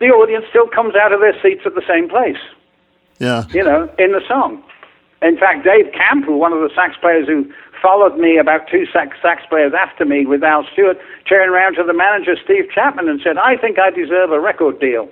The 0.00 0.06
audience 0.06 0.44
still 0.50 0.66
comes 0.66 0.94
out 0.96 1.12
of 1.12 1.20
their 1.20 1.40
seats 1.40 1.62
at 1.64 1.74
the 1.74 1.84
same 1.86 2.08
place 2.08 2.38
yeah. 3.18 3.44
you 3.50 3.62
know, 3.62 3.90
in 3.98 4.12
the 4.12 4.20
song. 4.26 4.62
In 5.22 5.38
fact, 5.38 5.64
Dave 5.64 5.92
Campbell, 5.92 6.38
one 6.38 6.52
of 6.52 6.60
the 6.60 6.70
sax 6.74 6.96
players 7.00 7.26
who 7.26 7.50
followed 7.84 8.16
me 8.16 8.38
about 8.38 8.64
two 8.72 8.86
sax, 8.90 9.18
sax 9.20 9.42
players 9.50 9.74
after 9.76 10.06
me 10.06 10.24
with 10.24 10.42
Al 10.42 10.64
Stewart, 10.72 10.96
turned 11.28 11.52
around 11.52 11.74
to 11.74 11.84
the 11.84 11.92
manager, 11.92 12.32
Steve 12.42 12.72
Chapman, 12.74 13.10
and 13.10 13.20
said, 13.22 13.36
I 13.36 13.60
think 13.60 13.78
I 13.78 13.90
deserve 13.90 14.32
a 14.32 14.40
record 14.40 14.80
deal. 14.80 15.06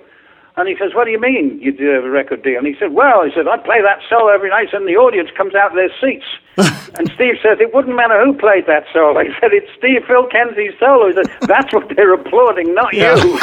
And 0.55 0.67
he 0.69 0.75
says, 0.77 0.93
What 0.93 1.05
do 1.05 1.11
you 1.11 1.19
mean 1.19 1.59
you 1.61 1.71
do 1.71 1.87
have 1.89 2.03
a 2.03 2.09
record 2.09 2.43
deal? 2.43 2.57
And 2.59 2.67
he 2.67 2.75
said, 2.79 2.93
Well, 2.93 3.25
he 3.25 3.31
said, 3.33 3.47
I 3.47 3.57
play 3.57 3.81
that 3.81 3.99
solo 4.09 4.27
every 4.27 4.49
night 4.49 4.71
and 4.73 4.87
the 4.87 4.95
audience 4.95 5.29
comes 5.35 5.55
out 5.55 5.71
of 5.71 5.75
their 5.75 5.89
seats. 5.99 6.25
and 6.99 7.09
Steve 7.15 7.35
says, 7.41 7.57
It 7.59 7.73
wouldn't 7.73 7.95
matter 7.95 8.23
who 8.23 8.33
played 8.33 8.67
that 8.67 8.85
solo. 8.93 9.19
He 9.23 9.31
said, 9.41 9.51
It's 9.53 9.69
Steve 9.77 10.05
Phil 10.07 10.27
Kenzie's 10.29 10.77
solo. 10.79 11.07
He 11.07 11.13
said, 11.13 11.25
That's 11.47 11.73
what 11.73 11.89
they're 11.95 12.13
applauding, 12.13 12.73
not 12.75 12.93
you. 12.93 13.39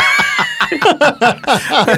you 0.71 0.79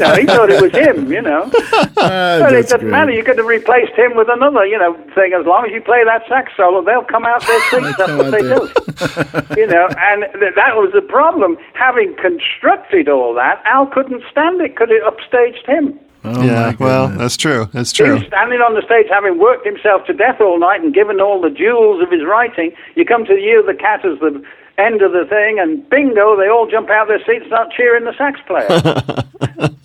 know, 0.01 0.15
he 0.17 0.25
thought 0.25 0.49
it 0.51 0.63
was 0.63 0.73
him, 0.73 1.13
you 1.13 1.21
know. 1.21 1.51
Ah, 1.99 2.41
Well, 2.41 2.55
it 2.55 2.63
doesn't 2.63 2.81
great. 2.81 2.91
matter. 2.91 3.11
You 3.13 3.23
could 3.23 3.37
have 3.37 3.47
replaced 3.47 3.93
him 3.93 4.17
with 4.17 4.29
another, 4.31 4.65
you 4.65 4.79
know, 4.79 4.95
thing. 5.15 5.35
As 5.39 5.45
long 5.45 5.67
as 5.67 5.73
you 5.73 5.83
play 5.83 6.03
that 6.05 6.23
sax 6.29 6.53
solo, 6.57 6.83
they'll 6.83 7.05
come 7.05 7.27
out 7.27 7.45
their 7.47 7.61
seats. 7.69 7.97
That's 7.99 8.13
what 8.17 8.31
they 8.33 8.41
do. 8.41 9.61
you 9.61 9.67
know, 9.67 9.89
and 9.99 10.25
th- 10.41 10.55
that 10.57 10.77
was 10.77 10.91
the 10.95 11.03
problem. 11.03 11.59
Having 11.75 12.17
constructed 12.17 13.09
all 13.11 13.35
that, 13.35 13.63
Al 13.67 13.87
couldn't 13.87 14.23
stand 14.31 14.61
it. 14.63 14.77
Could 14.77 14.91
it 14.91 15.02
upstaged 15.03 15.67
him? 15.67 15.99
Oh, 16.25 16.43
yeah. 16.43 16.75
Well, 16.79 17.09
that's 17.09 17.37
true. 17.37 17.69
That's 17.73 17.93
true. 17.93 18.15
was 18.15 18.27
standing 18.27 18.61
on 18.61 18.75
the 18.75 18.83
stage, 18.83 19.07
having 19.11 19.39
worked 19.39 19.67
himself 19.67 20.07
to 20.07 20.13
death 20.13 20.41
all 20.41 20.59
night 20.59 20.81
and 20.81 20.95
given 20.95 21.21
all 21.21 21.41
the 21.41 21.51
jewels 21.51 22.01
of 22.01 22.11
his 22.11 22.23
writing. 22.25 22.73
You 22.95 23.05
come 23.05 23.25
to 23.25 23.35
the 23.35 23.41
year 23.41 23.61
of 23.61 23.67
the 23.67 23.75
cat 23.75 24.05
as 24.05 24.21
the 24.21 24.43
end 24.79 25.03
of 25.03 25.13
the 25.13 25.27
thing, 25.29 25.59
and 25.59 25.89
bingo, 25.91 26.37
they 26.37 26.49
all 26.49 26.71
jump 26.71 26.91
out 26.91 27.03
of 27.03 27.09
their 27.09 27.25
seats 27.27 27.43
and 27.43 27.47
start 27.49 27.73
cheering 27.77 28.05
the 28.05 28.15
sax 28.17 28.41
player. 28.47 28.69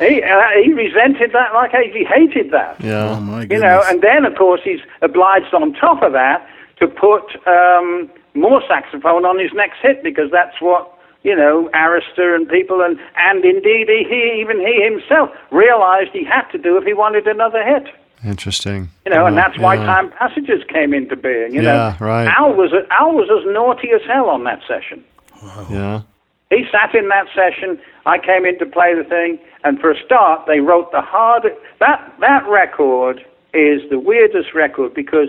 he, 0.00 0.22
uh, 0.22 0.48
he 0.64 0.72
resented 0.72 1.32
that 1.32 1.52
like 1.54 1.72
he 1.72 2.04
hated 2.04 2.50
that. 2.52 2.80
Yeah. 2.80 3.16
Oh, 3.16 3.20
my 3.20 3.42
You 3.42 3.58
know, 3.58 3.82
and 3.86 4.02
then 4.02 4.24
of 4.24 4.34
course 4.36 4.62
he's 4.64 4.80
obliged 5.02 5.52
on 5.54 5.74
top 5.74 6.02
of 6.02 6.12
that 6.12 6.48
to 6.80 6.88
put 6.88 7.24
um, 7.46 8.10
more 8.34 8.62
saxophone 8.68 9.24
on 9.24 9.38
his 9.38 9.52
next 9.52 9.78
hit 9.80 10.02
because 10.02 10.30
that's 10.30 10.60
what 10.60 10.95
you 11.26 11.34
know 11.34 11.68
Arista 11.74 12.34
and 12.36 12.48
people 12.48 12.80
and 12.80 12.98
and 13.16 13.44
indeed 13.44 13.88
he, 13.88 14.06
he 14.08 14.40
even 14.40 14.58
he 14.60 14.80
himself 14.82 15.30
realized 15.50 16.10
he 16.12 16.24
had 16.24 16.46
to 16.52 16.58
do 16.58 16.78
if 16.78 16.84
he 16.84 16.94
wanted 16.94 17.26
another 17.26 17.62
hit. 17.64 17.88
Interesting. 18.24 18.88
You 19.04 19.12
know, 19.12 19.26
and 19.26 19.36
that's 19.36 19.58
why 19.58 19.74
yeah. 19.74 19.84
Time 19.84 20.10
Passages 20.10 20.62
came 20.68 20.94
into 20.94 21.16
being. 21.16 21.52
You 21.52 21.62
Yeah, 21.62 21.96
know, 22.00 22.06
right. 22.06 22.26
Al 22.28 22.54
was 22.54 22.72
Al 22.90 23.12
was 23.12 23.28
as 23.36 23.44
naughty 23.52 23.90
as 23.94 24.00
hell 24.06 24.28
on 24.30 24.44
that 24.44 24.60
session. 24.66 25.04
Yeah. 25.70 26.02
He 26.50 26.64
sat 26.70 26.94
in 26.94 27.08
that 27.08 27.26
session. 27.34 27.78
I 28.06 28.18
came 28.18 28.46
in 28.46 28.58
to 28.60 28.66
play 28.66 28.94
the 28.94 29.04
thing, 29.04 29.38
and 29.64 29.80
for 29.80 29.90
a 29.90 30.04
start, 30.04 30.46
they 30.46 30.60
wrote 30.60 30.92
the 30.92 31.00
hard. 31.02 31.42
That 31.80 32.14
that 32.20 32.46
record 32.48 33.18
is 33.52 33.82
the 33.90 33.98
weirdest 33.98 34.54
record 34.54 34.94
because 34.94 35.28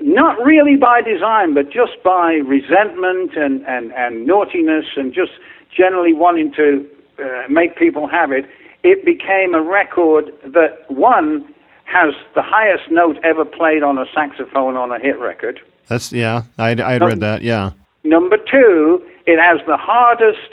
not 0.00 0.38
really 0.44 0.76
by 0.76 1.00
design, 1.02 1.54
but 1.54 1.66
just 1.70 2.02
by 2.04 2.34
resentment 2.46 3.36
and 3.36 3.64
and 3.66 3.92
and 3.92 4.26
naughtiness, 4.26 4.86
and 4.96 5.12
just 5.12 5.32
generally 5.74 6.12
wanting 6.12 6.52
to 6.54 6.86
uh, 7.18 7.48
make 7.48 7.76
people 7.76 8.06
have 8.06 8.32
it. 8.32 8.46
It 8.82 9.04
became 9.04 9.54
a 9.54 9.62
record 9.62 10.32
that 10.44 10.84
one 10.88 11.44
has 11.84 12.14
the 12.34 12.42
highest 12.42 12.90
note 12.90 13.16
ever 13.24 13.44
played 13.44 13.82
on 13.82 13.98
a 13.98 14.04
saxophone 14.14 14.76
on 14.76 14.90
a 14.92 14.98
hit 14.98 15.18
record. 15.18 15.60
That's 15.88 16.12
yeah. 16.12 16.42
I 16.58 16.70
I 16.70 16.98
read 16.98 17.20
that. 17.20 17.42
Yeah. 17.42 17.72
Number 18.04 18.36
two, 18.36 19.04
it 19.26 19.40
has 19.40 19.58
the 19.66 19.76
hardest 19.76 20.50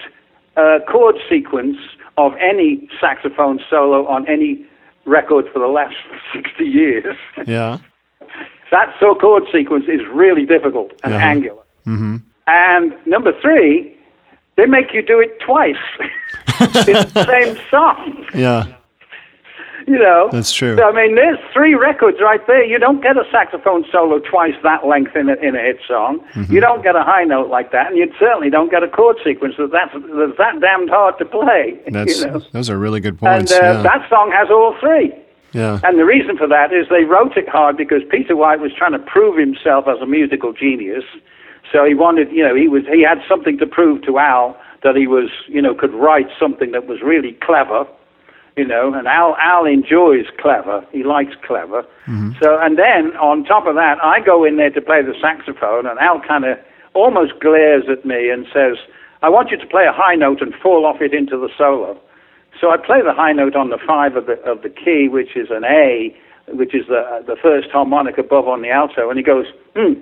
uh, 0.57 0.79
chord 0.89 1.15
sequence 1.29 1.77
of 2.17 2.33
any 2.39 2.87
saxophone 2.99 3.59
solo 3.69 4.07
on 4.07 4.27
any 4.27 4.65
record 5.05 5.45
for 5.51 5.59
the 5.59 5.67
last 5.67 5.95
60 6.33 6.63
years. 6.63 7.17
Yeah. 7.45 7.79
that 8.73 8.93
so 8.99 9.13
chord 9.15 9.43
sequence 9.51 9.85
is 9.87 10.01
really 10.11 10.45
difficult 10.45 10.91
and 11.03 11.13
angular. 11.13 11.61
Mm-hmm. 11.85 12.17
And 12.47 12.93
number 13.05 13.31
three, 13.39 13.95
they 14.57 14.65
make 14.65 14.93
you 14.93 15.01
do 15.01 15.19
it 15.19 15.39
twice. 15.39 15.83
it's 16.59 17.13
the 17.13 17.25
same 17.25 17.57
song. 17.69 18.25
Yeah. 18.33 18.65
you 19.87 19.97
know. 19.99 20.29
That's 20.31 20.51
true. 20.51 20.75
So, 20.77 20.83
I 20.89 20.91
mean, 20.91 21.15
there's 21.15 21.37
three 21.53 21.75
records 21.75 22.17
right 22.21 22.45
there. 22.47 22.63
You 22.65 22.79
don't 22.79 23.01
get 23.01 23.15
a 23.15 23.25
saxophone 23.31 23.85
solo 23.91 24.19
twice 24.19 24.55
that 24.63 24.85
length 24.87 25.15
in 25.15 25.29
a, 25.29 25.35
in 25.35 25.55
a 25.55 25.59
hit 25.61 25.79
song. 25.87 26.19
Mm-hmm. 26.33 26.51
You 26.53 26.59
don't 26.61 26.81
get 26.83 26.95
a 26.95 27.03
high 27.03 27.23
note 27.25 27.49
like 27.49 27.71
that, 27.73 27.87
and 27.87 27.97
you 27.97 28.11
certainly 28.19 28.49
don't 28.49 28.71
get 28.71 28.81
a 28.83 28.87
chord 28.87 29.17
sequence 29.23 29.55
that 29.57 29.71
that's, 29.71 29.93
that's 29.93 30.37
that 30.37 30.59
damned 30.61 30.89
hard 30.89 31.17
to 31.19 31.25
play. 31.25 31.79
That's 31.87 32.19
you 32.19 32.27
know? 32.27 32.41
those 32.51 32.69
are 32.69 32.77
really 32.79 32.99
good 33.01 33.13
And 33.21 33.47
points. 33.47 33.51
uh, 33.51 33.59
yeah. 33.61 33.81
that 33.83 34.09
song 34.09 34.31
has 34.31 34.49
all 34.49 34.75
three. 34.79 35.13
Yeah. 35.53 35.79
And 35.83 35.99
the 35.99 36.05
reason 36.05 36.37
for 36.37 36.47
that 36.47 36.73
is 36.73 36.87
they 36.89 37.05
wrote 37.05 37.37
it 37.37 37.47
hard 37.47 37.77
because 37.77 38.01
Peter 38.09 38.35
White 38.35 38.59
was 38.59 38.71
trying 38.75 38.91
to 38.93 38.99
prove 38.99 39.37
himself 39.37 39.85
as 39.87 40.01
a 40.01 40.05
musical 40.05 40.51
genius. 40.51 41.05
So 41.71 41.85
he 41.85 41.93
wanted, 41.93 42.31
you 42.31 42.43
know, 42.43 42.55
he 42.55 42.67
was 42.67 42.83
he 42.91 43.03
had 43.03 43.19
something 43.29 43.57
to 43.59 43.67
prove 43.67 44.01
to 44.03 44.19
Al 44.19 44.57
that 44.83 44.95
he 44.95 45.07
was, 45.07 45.29
you 45.47 45.61
know, 45.61 45.73
could 45.73 45.93
write 45.93 46.27
something 46.37 46.71
that 46.71 46.87
was 46.87 47.01
really 47.01 47.37
clever, 47.41 47.85
you 48.57 48.65
know. 48.65 48.93
And 48.93 49.07
Al 49.07 49.35
Al 49.39 49.65
enjoys 49.65 50.25
clever. 50.39 50.85
He 50.91 51.03
likes 51.03 51.33
clever. 51.45 51.83
Mm-hmm. 52.07 52.31
So 52.41 52.59
and 52.59 52.77
then 52.77 53.15
on 53.17 53.45
top 53.45 53.67
of 53.67 53.75
that, 53.75 54.03
I 54.03 54.19
go 54.19 54.43
in 54.43 54.57
there 54.57 54.71
to 54.71 54.81
play 54.81 55.01
the 55.01 55.15
saxophone, 55.21 55.85
and 55.85 55.99
Al 55.99 56.19
kind 56.19 56.45
of 56.45 56.57
almost 56.93 57.39
glares 57.39 57.85
at 57.89 58.05
me 58.05 58.29
and 58.29 58.45
says, 58.51 58.77
"I 59.21 59.29
want 59.29 59.51
you 59.51 59.57
to 59.57 59.67
play 59.67 59.85
a 59.85 59.93
high 59.93 60.15
note 60.15 60.41
and 60.41 60.53
fall 60.55 60.85
off 60.85 61.01
it 61.01 61.13
into 61.13 61.37
the 61.37 61.49
solo." 61.57 61.99
So 62.59 62.71
I 62.71 62.77
play 62.77 63.01
the 63.01 63.13
high 63.13 63.33
note 63.33 63.55
on 63.55 63.69
the 63.69 63.77
five 63.85 64.15
of 64.15 64.25
the 64.25 64.39
of 64.43 64.61
the 64.61 64.69
key, 64.69 65.07
which 65.09 65.35
is 65.35 65.49
an 65.49 65.63
A, 65.65 66.15
which 66.47 66.73
is 66.73 66.87
the 66.87 67.23
the 67.25 67.35
first 67.35 67.69
harmonic 67.71 68.17
above 68.17 68.47
on 68.47 68.61
the 68.61 68.69
alto, 68.69 69.09
and 69.09 69.17
he 69.17 69.23
goes, 69.23 69.47
hmm, 69.75 69.93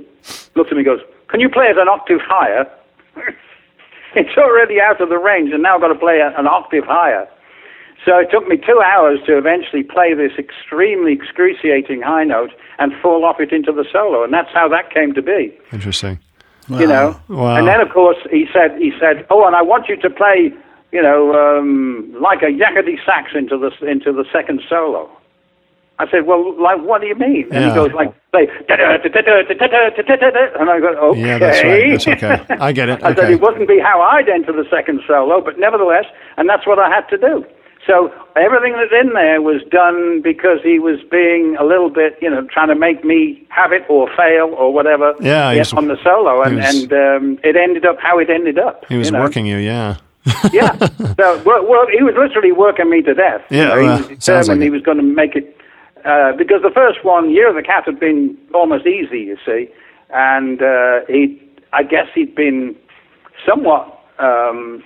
looks 0.55 0.69
at 0.71 0.77
me, 0.77 0.83
and 0.83 0.85
goes, 0.85 1.01
"Can 1.29 1.39
you 1.39 1.49
play 1.49 1.65
it 1.65 1.77
an 1.77 1.87
octave 1.87 2.19
higher?" 2.21 2.69
it's 4.15 4.37
already 4.37 4.79
out 4.79 5.01
of 5.01 5.09
the 5.09 5.17
range, 5.17 5.51
and 5.53 5.63
now 5.63 5.75
I've 5.75 5.81
got 5.81 5.87
to 5.87 5.99
play 5.99 6.19
an 6.21 6.47
octave 6.47 6.83
higher. 6.85 7.27
So 8.05 8.17
it 8.17 8.29
took 8.31 8.47
me 8.47 8.57
two 8.57 8.81
hours 8.83 9.19
to 9.27 9.37
eventually 9.37 9.83
play 9.83 10.13
this 10.15 10.31
extremely 10.37 11.13
excruciating 11.13 12.01
high 12.01 12.23
note 12.23 12.49
and 12.79 12.93
fall 12.99 13.23
off 13.25 13.39
it 13.39 13.51
into 13.51 13.71
the 13.71 13.85
solo, 13.91 14.23
and 14.23 14.33
that's 14.33 14.51
how 14.53 14.67
that 14.69 14.91
came 14.91 15.13
to 15.13 15.21
be 15.21 15.55
Interesting. 15.71 16.17
you 16.67 16.87
know. 16.87 17.19
Wow. 17.27 17.57
And 17.57 17.67
then, 17.67 17.79
of 17.79 17.89
course, 17.89 18.17
he 18.31 18.47
said, 18.51 18.77
he 18.79 18.91
said, 18.99 19.25
oh, 19.29 19.45
and 19.45 19.55
I 19.55 19.61
want 19.61 19.87
you 19.87 19.97
to 19.97 20.09
play, 20.09 20.51
you 20.91 21.01
know, 21.01 21.33
um, 21.33 22.13
like 22.21 22.41
a 22.41 22.45
yakety 22.51 22.97
sax 23.05 23.31
into 23.35 23.57
the 23.57 23.71
into 23.87 24.11
the 24.11 24.25
second 24.31 24.61
solo. 24.69 25.09
I 25.99 26.09
said, 26.09 26.25
well, 26.25 26.59
like, 26.59 26.81
what 26.81 27.01
do 27.01 27.07
you 27.07 27.15
mean? 27.15 27.45
And 27.51 27.63
Yeah. 27.63 27.69
he 27.69 27.75
goes 27.75 27.91
like, 27.93 28.11
and 28.33 28.49
I 30.69 30.79
go, 30.79 30.87
okay. 31.11 31.19
Yeah, 31.19 31.37
that's 31.37 31.63
right. 31.63 31.91
That's 31.91 32.07
okay. 32.07 32.55
I 32.59 32.71
get 32.71 32.89
it. 32.89 33.03
I 33.03 33.13
said 33.13 33.29
it 33.31 33.39
wouldn't 33.41 33.67
be 33.67 33.79
how 33.79 34.01
I'd 34.01 34.27
enter 34.29 34.51
the 34.51 34.65
second 34.69 35.01
solo, 35.07 35.41
but 35.41 35.59
nevertheless, 35.59 36.05
and 36.37 36.49
that's 36.49 36.65
what 36.65 36.79
I 36.79 36.89
had 36.89 37.07
to 37.09 37.17
do. 37.17 37.45
So 37.87 38.11
everything 38.35 38.73
that's 38.73 38.91
in 38.99 39.13
there 39.13 39.41
was 39.41 39.61
done 39.71 40.21
because 40.21 40.59
he 40.63 40.77
was 40.79 40.99
being 41.09 41.55
a 41.59 41.63
little 41.63 41.89
bit, 41.89 42.15
you 42.21 42.29
know, 42.29 42.45
trying 42.51 42.67
to 42.69 42.75
make 42.75 43.03
me 43.03 43.43
have 43.49 43.71
it 43.71 43.83
or 43.89 44.07
fail 44.15 44.53
or 44.57 44.71
whatever 44.73 45.13
Yeah, 45.19 45.51
he 45.53 45.59
was- 45.59 45.73
on 45.73 45.87
the 45.87 45.97
solo, 46.03 46.41
and, 46.43 46.57
was- 46.57 46.83
and 46.83 46.93
um, 46.93 47.39
it 47.43 47.55
ended 47.55 47.85
up 47.85 47.97
how 47.99 48.19
it 48.19 48.29
ended 48.29 48.59
up. 48.59 48.85
He 48.87 48.97
was 48.97 49.07
you 49.07 49.13
know? 49.13 49.21
working 49.21 49.45
you, 49.47 49.57
yeah. 49.57 49.97
yeah. 50.51 50.73
So 51.19 51.41
well, 51.45 51.65
well, 51.67 51.85
he 51.91 52.03
was 52.03 52.15
literally 52.17 52.51
working 52.51 52.89
me 52.89 53.01
to 53.03 53.13
death. 53.13 53.41
You 53.49 53.57
Yeah, 53.57 53.67
know, 53.67 53.77
he 53.79 53.89
was 53.89 54.05
determined 54.07 54.47
like 54.47 54.61
he 54.61 54.69
was 54.69 54.81
going 54.81 54.97
to 54.97 55.03
make 55.03 55.35
it 55.35 55.55
uh, 56.05 56.33
because 56.37 56.61
the 56.63 56.71
first 56.73 57.03
one, 57.03 57.29
Year 57.31 57.49
of 57.49 57.55
the 57.55 57.61
Cat, 57.63 57.83
had 57.85 57.99
been 57.99 58.37
almost 58.53 58.85
easy, 58.87 59.19
you 59.19 59.37
see, 59.45 59.69
and 60.13 60.61
uh, 60.61 61.01
he, 61.07 61.41
I 61.73 61.83
guess, 61.83 62.07
he'd 62.15 62.33
been 62.35 62.75
somewhat 63.47 63.99
um, 64.19 64.83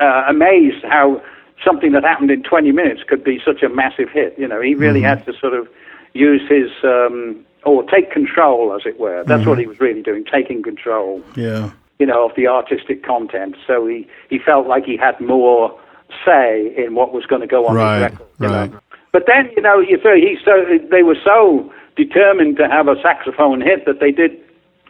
uh, 0.00 0.24
amazed 0.28 0.84
how 0.84 1.22
something 1.64 1.92
that 1.92 2.04
happened 2.04 2.30
in 2.30 2.42
20 2.42 2.72
minutes 2.72 3.02
could 3.08 3.22
be 3.24 3.40
such 3.44 3.62
a 3.62 3.68
massive 3.68 4.08
hit. 4.10 4.34
You 4.38 4.46
know, 4.48 4.60
he 4.60 4.74
really 4.74 5.00
Mm-hmm. 5.00 5.08
had 5.08 5.24
to 5.26 5.32
sort 5.40 5.54
of 5.54 5.68
use 6.14 6.42
his 6.48 6.70
um, 6.84 7.44
or 7.64 7.82
take 7.84 8.10
control, 8.12 8.74
as 8.74 8.82
it 8.86 8.98
were. 8.98 9.24
That's 9.26 9.40
Mm-hmm. 9.42 9.50
what 9.50 9.58
he 9.58 9.66
was 9.66 9.78
really 9.80 10.02
doing, 10.02 10.24
taking 10.24 10.62
control 10.62 11.22
Yeah. 11.36 11.70
You 11.98 12.06
know, 12.06 12.28
of 12.28 12.34
the 12.36 12.46
artistic 12.46 13.04
content. 13.04 13.56
So 13.66 13.86
he, 13.86 14.06
he 14.30 14.38
felt 14.38 14.66
like 14.66 14.84
he 14.84 14.96
had 14.96 15.20
more 15.20 15.78
say 16.24 16.72
in 16.76 16.94
what 16.94 17.12
was 17.12 17.26
going 17.26 17.40
to 17.42 17.46
go 17.46 17.66
on 17.66 17.74
Right, 17.76 17.94
his 17.94 18.02
record. 18.12 18.26
You 18.40 18.46
right. 18.48 18.72
know? 18.72 18.80
But 19.12 19.24
then, 19.26 19.50
you 19.56 19.62
know, 19.62 19.80
you 19.80 19.98
so 20.02 20.14
he 20.14 20.36
so 20.44 20.64
they 20.90 21.02
were 21.02 21.16
so 21.24 21.72
determined 21.96 22.56
to 22.58 22.68
have 22.68 22.88
a 22.88 23.00
saxophone 23.02 23.60
hit 23.60 23.84
that 23.86 24.00
they 24.00 24.12
did 24.12 24.32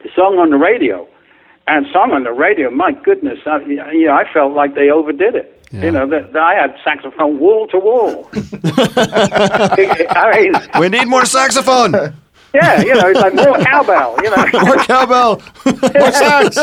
the 0.02 0.10
song 0.14 0.38
on 0.38 0.50
the 0.50 0.56
radio. 0.58 1.06
And 1.66 1.86
song 1.92 2.12
on 2.12 2.24
the 2.24 2.32
radio, 2.32 2.70
my 2.70 2.92
goodness, 2.92 3.40
I, 3.46 3.58
you 3.66 4.06
know, 4.06 4.14
I 4.14 4.24
felt 4.32 4.54
like 4.54 4.74
they 4.74 4.88
overdid 4.90 5.34
it. 5.34 5.54
Yeah. 5.70 5.84
You 5.84 5.90
know, 5.90 6.06
that 6.08 6.32
that 6.32 6.42
I 6.42 6.54
had 6.54 6.74
saxophone 6.82 7.38
wall 7.38 7.66
to 7.68 7.78
wall. 7.78 8.28
I 8.34 10.40
mean, 10.40 10.52
We 10.80 10.88
need 10.88 11.06
more 11.08 11.24
saxophone. 11.24 11.94
yeah, 12.54 12.80
you 12.80 12.94
know, 12.94 13.08
it's 13.08 13.20
like 13.20 13.34
more 13.34 13.58
cowbell. 13.58 14.16
You 14.22 14.30
know, 14.30 14.44
more 14.64 14.76
cowbell. 14.76 15.42
more 15.66 16.12
sax. 16.12 16.56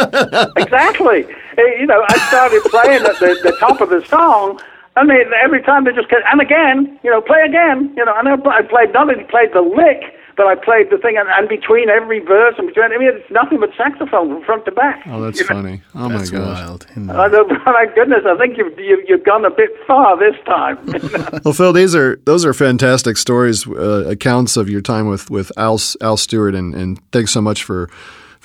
exactly. 0.57 1.25
Eh, 1.57 1.61
You 1.79 1.85
know, 1.85 2.03
I 2.09 2.17
started 2.27 2.61
playing 2.69 3.03
at 3.03 3.19
the, 3.19 3.37
the 3.43 3.55
top 3.59 3.81
of 3.81 3.89
the 3.89 4.03
song. 4.05 4.59
I 4.97 5.03
mean, 5.03 5.25
every 5.43 5.61
time 5.61 5.83
they 5.83 5.91
just 5.91 6.09
kept, 6.09 6.23
and 6.31 6.39
again, 6.41 6.99
you 7.03 7.11
know, 7.11 7.21
play 7.21 7.41
again, 7.41 7.93
you 7.97 8.05
know, 8.05 8.13
and 8.17 8.29
I, 8.29 8.33
I 8.49 8.61
played, 8.61 8.93
not 8.93 9.09
only 9.09 9.23
played 9.25 9.51
the 9.53 9.61
lick, 9.61 10.14
but 10.37 10.47
I 10.47 10.55
played 10.55 10.89
the 10.89 10.97
thing, 10.97 11.15
and, 11.17 11.27
and 11.29 11.47
between 11.47 11.89
every 11.89 12.19
verse 12.19 12.55
and 12.57 12.67
between, 12.67 12.85
I 12.91 12.97
mean, 12.97 13.09
it's 13.13 13.31
nothing 13.31 13.59
but 13.59 13.69
saxophone 13.77 14.29
from 14.35 14.43
front 14.43 14.65
to 14.65 14.71
back. 14.71 15.03
Oh, 15.07 15.21
that's 15.21 15.39
You 15.39 15.45
know? 15.45 15.55
funny. 15.55 15.81
Oh 15.95 16.09
That's 16.09 16.31
my 16.31 16.39
gosh. 16.39 16.59
wild. 16.59 16.87
You 16.95 17.01
know. 17.03 17.19
I 17.19 17.27
know, 17.27 17.45
my 17.65 17.85
goodness, 17.95 18.23
I 18.25 18.35
think 18.37 18.57
you've, 18.57 18.77
you, 18.77 19.03
you've 19.07 19.23
gone 19.23 19.45
a 19.45 19.49
bit 19.49 19.71
far 19.87 20.17
this 20.17 20.35
time. 20.45 20.77
Well, 21.43 21.53
Phil, 21.53 21.73
these 21.73 21.95
are 21.95 22.15
those 22.25 22.45
are 22.45 22.53
fantastic 22.53 23.17
stories, 23.17 23.67
uh, 23.67 24.05
accounts 24.07 24.57
of 24.57 24.69
your 24.69 24.81
time 24.81 25.07
with 25.07 25.29
with 25.29 25.51
Al 25.57 25.79
Al 26.01 26.17
Stewart, 26.17 26.55
and, 26.55 26.73
and 26.73 26.99
thanks 27.11 27.31
so 27.31 27.41
much 27.41 27.63
for 27.63 27.89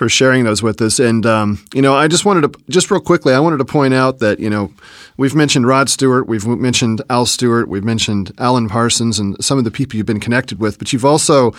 for 0.00 0.08
sharing 0.08 0.44
those 0.44 0.62
with 0.62 0.80
us. 0.80 0.98
And 0.98 1.26
um, 1.26 1.62
you 1.74 1.82
know, 1.82 1.94
I 1.94 2.08
just 2.08 2.24
wanted 2.24 2.50
to 2.50 2.60
just 2.70 2.90
real 2.90 3.02
quickly, 3.02 3.34
I 3.34 3.38
wanted 3.38 3.58
to 3.58 3.66
point 3.66 3.92
out 3.92 4.20
that 4.20 4.40
you 4.40 4.48
know 4.48 4.72
we've 5.18 5.34
mentioned 5.34 5.66
Rod 5.66 5.90
Stewart, 5.90 6.26
we've 6.26 6.46
mentioned 6.46 7.02
Al 7.10 7.26
Stewart, 7.26 7.68
we've 7.68 7.84
mentioned 7.84 8.32
Alan 8.38 8.66
Parsons, 8.66 9.18
and 9.18 9.36
some 9.44 9.58
of 9.58 9.64
the 9.64 9.70
people 9.70 9.98
you've 9.98 10.06
been 10.06 10.18
connected 10.18 10.58
with, 10.58 10.78
but 10.78 10.94
you've 10.94 11.04
also 11.04 11.52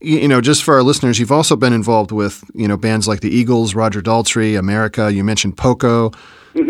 you 0.00 0.20
you 0.20 0.26
know, 0.26 0.40
just 0.40 0.62
for 0.62 0.72
our 0.74 0.82
listeners, 0.82 1.18
you've 1.18 1.30
also 1.30 1.54
been 1.54 1.74
involved 1.74 2.12
with, 2.12 2.42
you 2.54 2.66
know, 2.66 2.78
bands 2.78 3.06
like 3.06 3.20
the 3.20 3.28
Eagles, 3.28 3.74
Roger 3.74 4.00
Daltrey, 4.00 4.58
America. 4.58 5.12
You 5.12 5.22
mentioned 5.22 5.58
Poco, 5.58 6.12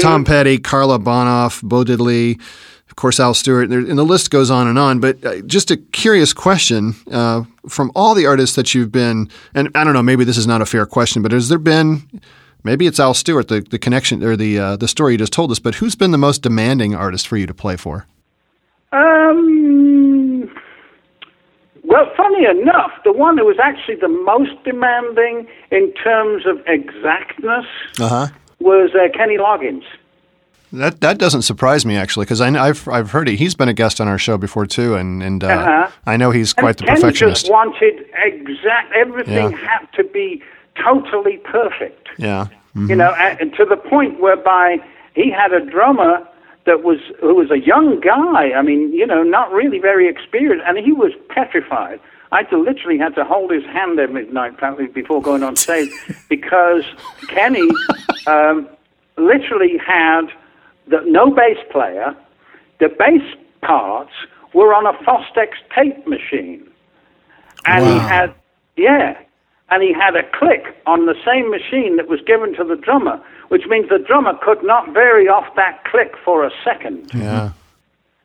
Tom 0.01 0.25
Petty, 0.25 0.59
Carla 0.59 0.99
Bonoff, 0.99 1.62
Bo 1.62 1.85
Diddley, 1.85 2.41
of 2.93 2.97
course, 2.97 3.18
Al 3.18 3.32
Stewart, 3.32 3.70
there- 3.70 3.78
and 3.78 3.99
the 3.99 4.05
list 4.05 4.30
goes 4.30 4.51
on 4.51 4.68
and 4.68 4.78
on. 4.78 5.01
But 5.01 5.24
uh, 5.24 5.40
just 5.47 5.70
a 5.70 5.78
curious 5.78 6.34
question 6.34 6.95
uh, 7.11 7.45
from 7.66 7.90
all 7.95 8.14
the 8.14 8.26
artists 8.26 8.55
that 8.57 8.74
you've 8.74 8.93
been, 8.93 9.30
and 9.55 9.70
I 9.74 9.82
don't 9.82 9.95
know, 9.95 10.03
maybe 10.03 10.24
this 10.24 10.36
is 10.36 10.47
not 10.47 10.61
a 10.61 10.66
fair 10.66 10.84
question, 10.84 11.22
but 11.22 11.32
has 11.32 11.49
there 11.49 11.57
been, 11.59 12.03
maybe 12.64 12.86
it's 12.86 13.01
Al 13.01 13.14
Stewart, 13.14 13.49
the, 13.49 13.61
the 13.62 13.78
connection 13.78 14.22
or 14.22 14.36
the 14.36 14.59
uh, 14.59 14.76
the 14.76 14.88
story 14.88 15.12
you 15.12 15.18
just 15.18 15.32
told 15.32 15.51
us, 15.51 15.59
but 15.59 15.76
who's 15.76 15.95
been 15.95 16.11
the 16.11 16.18
most 16.18 16.43
demanding 16.43 16.95
artist 16.95 17.26
for 17.26 17.38
you 17.38 17.47
to 17.47 17.55
play 17.55 17.76
for? 17.76 18.07
Um, 18.93 20.51
well, 21.84 22.12
funny 22.14 22.45
enough, 22.45 22.90
the 23.05 23.12
one 23.12 23.38
who 23.38 23.47
was 23.47 23.57
actually 23.59 23.97
the 23.97 24.09
most 24.09 24.51
demanding 24.64 25.49
in 25.70 25.93
terms 25.95 26.45
of 26.47 26.61
exactness 26.66 27.64
Uh 27.99 28.09
huh. 28.09 28.26
was 28.61 28.90
uh, 28.95 29.09
Kenny 29.16 29.38
Loggins. 29.38 29.84
That 30.73 31.01
that 31.03 31.18
doesn't 31.18 31.43
surprise 31.43 31.85
me 31.85 31.97
actually, 31.97 32.25
because 32.25 32.41
I've 32.41 32.89
I've 32.89 33.11
heard 33.11 33.29
he 33.29 33.37
he's 33.37 33.55
been 33.55 33.68
a 33.68 33.75
guest 33.75 34.01
on 34.01 34.09
our 34.09 34.18
show 34.18 34.39
before 34.39 34.66
too, 34.66 34.95
and 34.95 35.23
and 35.23 35.45
uh, 35.45 35.49
Uh-huh. 35.49 35.91
I 36.07 36.16
know 36.16 36.31
he's 36.31 36.53
quite 36.53 36.78
the 36.78 36.85
and 36.85 36.97
Kenny 36.99 37.01
perfectionist. 37.03 37.43
just 37.43 37.53
wanted 37.53 38.07
exact 38.16 38.93
everything 38.94 39.53
Yeah. 39.53 39.57
had 39.59 39.86
to 39.97 40.05
be 40.05 40.43
totally 40.82 41.36
perfect. 41.39 42.09
yeah, 42.19 42.47
You 42.74 42.97
know, 42.97 43.11
and 43.12 43.53
to 43.57 43.65
the 43.66 43.77
point 43.77 44.19
whereby 44.20 44.78
he 45.15 45.31
had 45.31 45.53
a 45.53 45.61
drummer 45.61 46.27
that 46.65 46.82
was 46.82 46.99
who 47.20 47.35
was 47.35 47.51
a 47.51 47.59
young 47.59 48.01
guy. 48.01 48.53
I 48.53 48.62
mean, 48.62 48.93
you 48.94 49.07
know, 49.07 49.23
not 49.23 49.53
really 49.53 49.78
very 49.78 50.09
experienced, 50.09 50.65
and 50.66 50.78
he 50.78 50.93
was 50.93 51.12
petrified. 51.28 52.01
I 52.31 52.44
to 52.44 52.57
literally 52.57 52.97
had 52.97 53.15
to 53.16 53.24
hold 53.24 53.51
his 53.53 53.65
hand 53.65 53.99
every 54.01 54.24
night 54.28 54.57
before 54.94 55.20
going 55.20 55.43
on 55.43 55.55
stage 55.57 55.90
because 56.31 56.85
Kenny 57.28 57.69
um, 58.27 58.66
literally 59.19 59.77
had 59.77 60.23
the, 60.88 61.00
no 61.06 61.30
bass 61.30 61.59
player. 61.70 62.14
The 62.80 62.88
bass 62.88 63.22
parts 63.60 64.12
were 64.54 64.74
on 64.74 64.86
a 64.86 64.92
Fostex 65.04 65.50
tape 65.74 66.06
machine, 66.06 66.68
and 67.64 67.84
he 67.84 67.98
had 67.98 68.34
yeah, 68.76 69.16
and 69.70 69.82
he 69.82 69.92
had 69.92 70.16
a 70.16 70.22
click 70.36 70.76
on 70.86 71.06
the 71.06 71.14
same 71.24 71.50
machine 71.50 71.96
that 71.96 72.09
was 72.09 72.20
given 72.26 72.54
to 72.56 72.64
the 72.64 72.76
drummer, 72.76 73.22
which 73.48 73.62
means 73.66 73.88
the 73.88 73.98
drummer 73.98 74.34
could 74.42 74.62
not 74.62 74.92
vary 74.92 75.28
off 75.28 75.46
that 75.56 75.84
click 75.84 76.14
for 76.24 76.44
a 76.44 76.50
second. 76.64 77.10
yeah, 77.14 77.52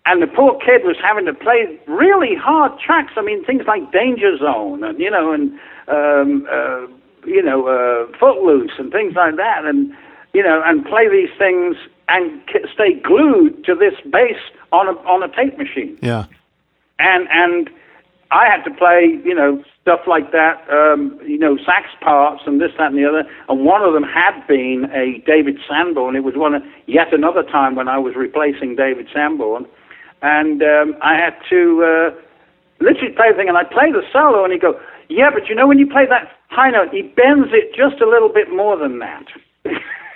And 0.06 0.22
the 0.22 0.28
poor 0.28 0.60
kid 0.60 0.84
was 0.84 0.98
having 1.02 1.26
to 1.26 1.34
play 1.34 1.80
really 1.88 2.36
hard 2.36 2.80
tracks. 2.80 3.14
I 3.16 3.22
mean, 3.22 3.46
things 3.46 3.64
like 3.68 3.92
Danger 3.92 4.38
Zone, 4.38 4.84
and 4.84 5.00
you 5.00 5.12
know, 5.12 5.32
and 5.32 5.52
um, 5.88 6.48
uh, 6.52 6.88
you 7.26 7.42
know, 7.42 7.68
uh, 7.68 8.18
Footloose, 8.18 8.72
and 8.78 8.92
things 8.92 9.14
like 9.16 9.36
that, 9.38 9.66
and 9.66 9.94
you 10.34 10.44
know, 10.44 10.62
and 10.66 10.86
play 10.86 11.08
these 11.10 11.32
things 11.38 11.78
and 12.08 12.42
stay 12.74 12.94
glued 12.94 13.64
to 13.66 13.76
this 13.76 13.94
bass 14.12 14.38
on 14.72 14.88
a 14.88 14.92
on 15.02 15.24
a 15.24 15.36
tape 15.36 15.58
machine. 15.58 15.98
yeah. 16.02 16.26
and 17.00 17.28
and 17.32 17.70
I 18.32 18.48
had 18.48 18.64
to 18.64 18.72
play, 18.72 19.20
you 19.24 19.34
know, 19.34 19.64
stuff 19.82 20.02
like 20.06 20.32
that, 20.32 20.60
um, 20.70 21.18
you 21.26 21.38
know, 21.38 21.58
sax 21.58 21.88
parts 22.02 22.44
and 22.46 22.60
this, 22.60 22.72
that, 22.78 22.92
and 22.92 22.98
the 22.98 23.08
other. 23.08 23.24
And 23.48 23.66
one 23.66 23.82
of 23.84 23.94
them 23.94 24.04
had 24.04 24.46
been 24.48 24.90
a 24.94 25.24
David 25.26 25.58
Sanborn. 25.68 26.16
It 26.16 26.26
was 26.26 26.36
one 26.36 26.54
of, 26.54 26.62
yet 26.88 27.14
another 27.14 27.44
time 27.44 27.76
when 27.76 27.88
I 27.88 27.98
was 27.98 28.16
replacing 28.16 28.76
David 28.76 29.08
Sanborn, 29.14 29.66
and 30.22 30.62
um, 30.62 30.98
I 31.02 31.16
had 31.16 31.36
to 31.50 31.84
uh, 31.84 32.22
literally 32.82 33.14
play 33.16 33.32
the 33.32 33.38
thing. 33.38 33.48
And 33.48 33.58
I 33.58 33.64
play 33.64 33.92
the 33.92 34.04
solo, 34.12 34.44
and 34.44 34.52
he 34.52 34.60
go, 34.60 34.78
"Yeah, 35.08 35.30
but 35.34 35.48
you 35.48 35.56
know, 35.56 35.68
when 35.68 35.80
you 35.80 35.88
play 35.88 36.06
that 36.10 36.32
high 36.50 36.72
note, 36.72 36.92
he 36.92 37.04
bends 37.04 37.50
it 37.54 37.74
just 37.76 38.02
a 38.02 38.10
little 38.10 38.30
bit 38.30 38.52
more 38.52 38.76
than 38.78 39.00
that." 39.00 39.26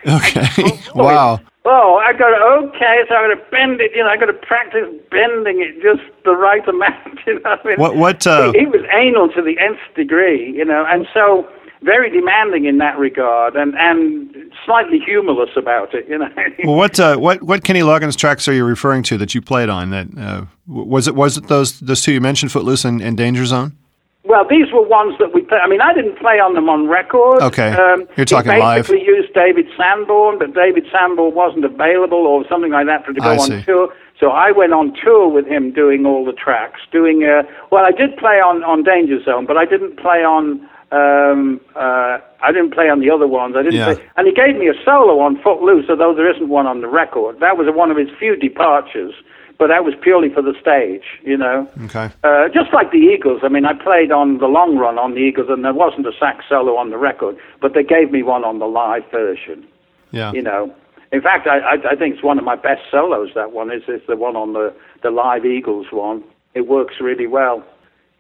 Okay. 0.07 0.80
wow. 0.95 1.40
Oh, 1.64 2.02
I 2.03 2.14
got 2.14 2.30
to, 2.30 2.68
okay, 2.69 3.02
so 3.07 3.15
I 3.15 3.28
got 3.28 3.36
to 3.36 3.52
bend 3.52 3.82
it, 3.82 3.91
you 3.94 4.03
know, 4.03 4.10
I 4.10 4.18
got 4.18 4.26
to 4.26 4.34
practice 4.34 4.88
bending 5.11 5.61
it 5.61 5.80
just 5.82 6.02
the 6.26 6.36
right 6.36 6.68
amount, 6.68 7.19
you 7.28 7.40
know. 7.40 7.49
I 7.52 7.68
mean, 7.68 7.78
What? 7.78 7.95
What? 7.95 8.26
Uh, 8.26 8.52
he, 8.53 8.61
he 8.61 8.65
was 8.65 8.82
anal 8.91 9.30
to 9.30 9.41
the 9.44 9.60
nth 9.60 9.80
degree, 9.95 10.52
you 10.56 10.65
know, 10.65 10.86
and 10.88 11.07
so 11.14 11.48
very 11.84 12.10
demanding 12.10 12.65
in 12.65 12.78
that 12.80 12.98
regard 12.98 13.56
and, 13.56 13.76
and 13.78 14.52
slightly 14.65 14.99
humorless 14.99 15.52
about 15.56 15.94
it, 15.94 16.07
you 16.07 16.18
know. 16.18 16.30
well, 16.64 16.76
what? 16.76 16.99
Uh, 16.99 17.18
what? 17.18 17.44
What 17.44 17.64
Kenny 17.64 17.82
Loggins 17.82 18.15
tracks 18.15 18.48
are 18.48 18.53
you 18.53 18.65
referring 18.65 19.03
to 19.03 19.18
that 19.18 19.36
you 19.36 19.41
played 19.41 19.69
on? 19.69 19.90
That 19.91 20.07
uh, 20.18 20.45
was 20.68 21.07
it? 21.07 21.15
Was 21.15 21.38
it 21.38 21.48
those 21.48 21.80
those 21.80 22.02
two 22.02 22.14
you 22.14 22.22
mentioned, 22.22 22.52
Footloose 22.52 22.86
and, 22.86 23.02
and 23.02 23.18
Danger 23.18 23.45
Zone? 23.45 23.78
Well, 24.23 24.45
these 24.48 24.72
were 24.72 24.84
ones 24.88 25.15
that 25.18 25.34
we 25.34 25.41
play. 25.41 25.57
I 25.57 25.68
mean, 25.68 25.81
I 25.81 25.93
didn't 25.93 26.19
play 26.19 26.39
on 26.39 26.53
them 26.53 26.69
on 26.69 26.88
record. 26.88 27.41
Okay. 27.41 27.73
Um, 27.73 28.06
You're 28.15 28.26
talking 28.26 28.52
live. 28.60 28.84
basically 28.85 29.03
used 29.03 29.34
David 29.34 29.65
Sanborn, 29.76 30.38
but 30.38 30.53
David 30.53 30.85
Sanborn 30.91 31.34
wasn't 31.34 31.65
available 31.65 32.27
or 32.27 32.45
something 32.48 32.72
like 32.72 32.85
that 32.85 33.03
for 33.03 33.14
to 33.14 33.19
go 33.19 33.31
I 33.31 33.38
on 33.38 33.48
see. 33.49 33.64
tour. 33.64 33.89
So 34.19 34.30
I 34.30 34.52
went 34.52 34.73
on 34.73 34.93
tour 35.03 35.27
with 35.27 35.48
him 35.48 35.72
doing 35.73 36.06
all 36.06 36.23
the 36.23 36.34
tracks. 36.34 36.81
Doing 36.91 37.23
uh, 37.23 37.41
well, 37.72 37.84
I 37.84 37.89
did 37.91 38.15
play 38.18 38.38
on 38.38 38.64
on 38.64 38.84
Danger 38.84 39.18
Zone, 39.23 39.48
but 39.48 39.57
I 39.57 39.65
didn't 39.65 39.98
play 39.98 40.23
on. 40.23 40.69
Um, 40.91 41.61
uh, 41.76 42.19
I 42.43 42.52
didn't 42.52 42.73
play 42.73 42.89
on 42.89 42.99
the 42.99 43.10
other 43.10 43.26
ones. 43.26 43.56
I 43.57 43.64
didn't 43.64 43.80
Yeah. 43.80 43.93
play, 43.95 44.03
and 44.18 44.27
he 44.27 44.34
gave 44.34 44.56
me 44.57 44.68
a 44.68 44.73
solo 44.85 45.19
on 45.19 45.38
Footloose, 45.41 45.89
although 45.89 46.14
there 46.14 46.30
isn't 46.30 46.49
one 46.49 46.68
on 46.68 46.81
the 46.81 46.88
record. 46.88 47.39
That 47.39 47.57
was 47.57 47.65
one 47.73 47.89
of 47.89 47.98
his 47.98 48.10
few 48.19 48.35
departures, 48.35 49.14
but 49.62 49.68
that 49.68 49.86
was 49.86 49.94
purely 50.02 50.28
for 50.34 50.42
the 50.42 50.56
stage, 50.60 51.04
you 51.22 51.38
know. 51.38 51.70
Okay. 51.84 52.10
Uh, 52.24 52.50
just 52.50 52.74
like 52.74 52.90
the 52.90 52.98
Eagles. 52.98 53.42
I 53.44 53.48
mean, 53.48 53.64
I 53.64 53.74
played 53.74 54.12
on 54.12 54.40
the 54.40 54.48
long 54.48 54.76
run 54.76 54.98
on 54.98 55.12
the 55.14 55.20
Eagles, 55.20 55.50
and 55.50 55.64
there 55.64 55.72
wasn't 55.72 56.08
a 56.08 56.12
sax 56.20 56.46
solo 56.50 56.78
on 56.78 56.90
the 56.90 56.98
record, 56.98 57.38
but 57.62 57.76
they 57.76 57.84
gave 57.84 58.10
me 58.10 58.24
one 58.24 58.44
on 58.44 58.58
the 58.58 58.66
live 58.66 59.04
version. 59.12 59.64
Yeah. 60.10 60.32
You 60.32 60.42
know, 60.42 60.74
in 61.12 61.22
fact, 61.22 61.46
I, 61.46 61.60
I, 61.60 61.92
I 61.92 61.96
think 61.96 62.16
it's 62.16 62.24
one 62.24 62.40
of 62.40 62.44
my 62.44 62.56
best 62.56 62.82
solos. 62.90 63.30
That 63.36 63.52
one 63.52 63.72
is 63.72 63.84
is 63.88 64.02
the 64.08 64.16
one 64.18 64.36
on 64.36 64.54
the 64.54 64.74
the 65.04 65.12
live 65.12 65.46
Eagles 65.46 65.86
one. 65.92 66.24
It 66.56 66.68
works 66.68 66.96
really 67.00 67.28
well. 67.28 67.64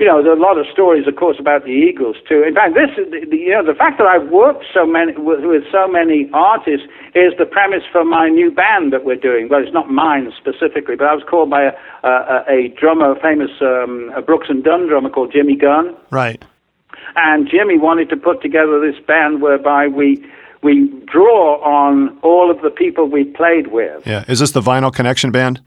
You 0.01 0.07
know, 0.07 0.23
there 0.23 0.31
are 0.33 0.35
a 0.35 0.39
lot 0.41 0.57
of 0.57 0.65
stories, 0.73 1.05
of 1.07 1.15
course, 1.15 1.37
about 1.39 1.63
the 1.63 1.69
Eagles 1.69 2.15
too. 2.27 2.41
In 2.41 2.55
fact, 2.55 2.73
this 2.73 2.89
you 3.31 3.51
know 3.53 3.63
the 3.63 3.75
fact 3.77 3.99
that 3.99 4.07
I've 4.07 4.29
worked 4.29 4.65
so 4.73 4.83
many 4.83 5.13
with, 5.15 5.41
with 5.45 5.61
so 5.71 5.87
many 5.87 6.27
artists 6.33 6.87
is 7.13 7.33
the 7.37 7.45
premise 7.45 7.83
for 7.91 8.03
my 8.03 8.27
new 8.27 8.49
band 8.49 8.91
that 8.93 9.05
we're 9.05 9.15
doing. 9.29 9.47
Well, 9.47 9.61
it's 9.61 9.71
not 9.73 9.91
mine 9.91 10.33
specifically, 10.35 10.95
but 10.95 11.05
I 11.05 11.13
was 11.13 11.23
called 11.29 11.51
by 11.51 11.63
a 11.69 11.73
a, 12.03 12.43
a 12.49 12.67
drummer, 12.79 13.11
a 13.11 13.19
famous 13.21 13.51
um, 13.61 14.11
a 14.15 14.23
Brooks 14.23 14.47
and 14.49 14.63
Dunn 14.63 14.87
drummer 14.87 15.11
called 15.11 15.31
Jimmy 15.31 15.55
Gunn 15.55 15.95
Right. 16.09 16.43
and 17.15 17.47
Jimmy 17.47 17.77
wanted 17.77 18.09
to 18.09 18.17
put 18.17 18.41
together 18.41 18.79
this 18.81 18.99
band 19.05 19.43
whereby 19.43 19.87
we 19.87 20.25
we 20.63 20.89
draw 21.05 21.61
on 21.61 22.17
all 22.23 22.49
of 22.49 22.61
the 22.63 22.71
people 22.71 23.05
we 23.05 23.23
played 23.23 23.67
with. 23.67 24.01
Yeah. 24.07 24.25
Is 24.27 24.39
this 24.39 24.49
the 24.51 24.61
Vinyl 24.61 24.91
Connection 24.91 25.29
band? 25.31 25.61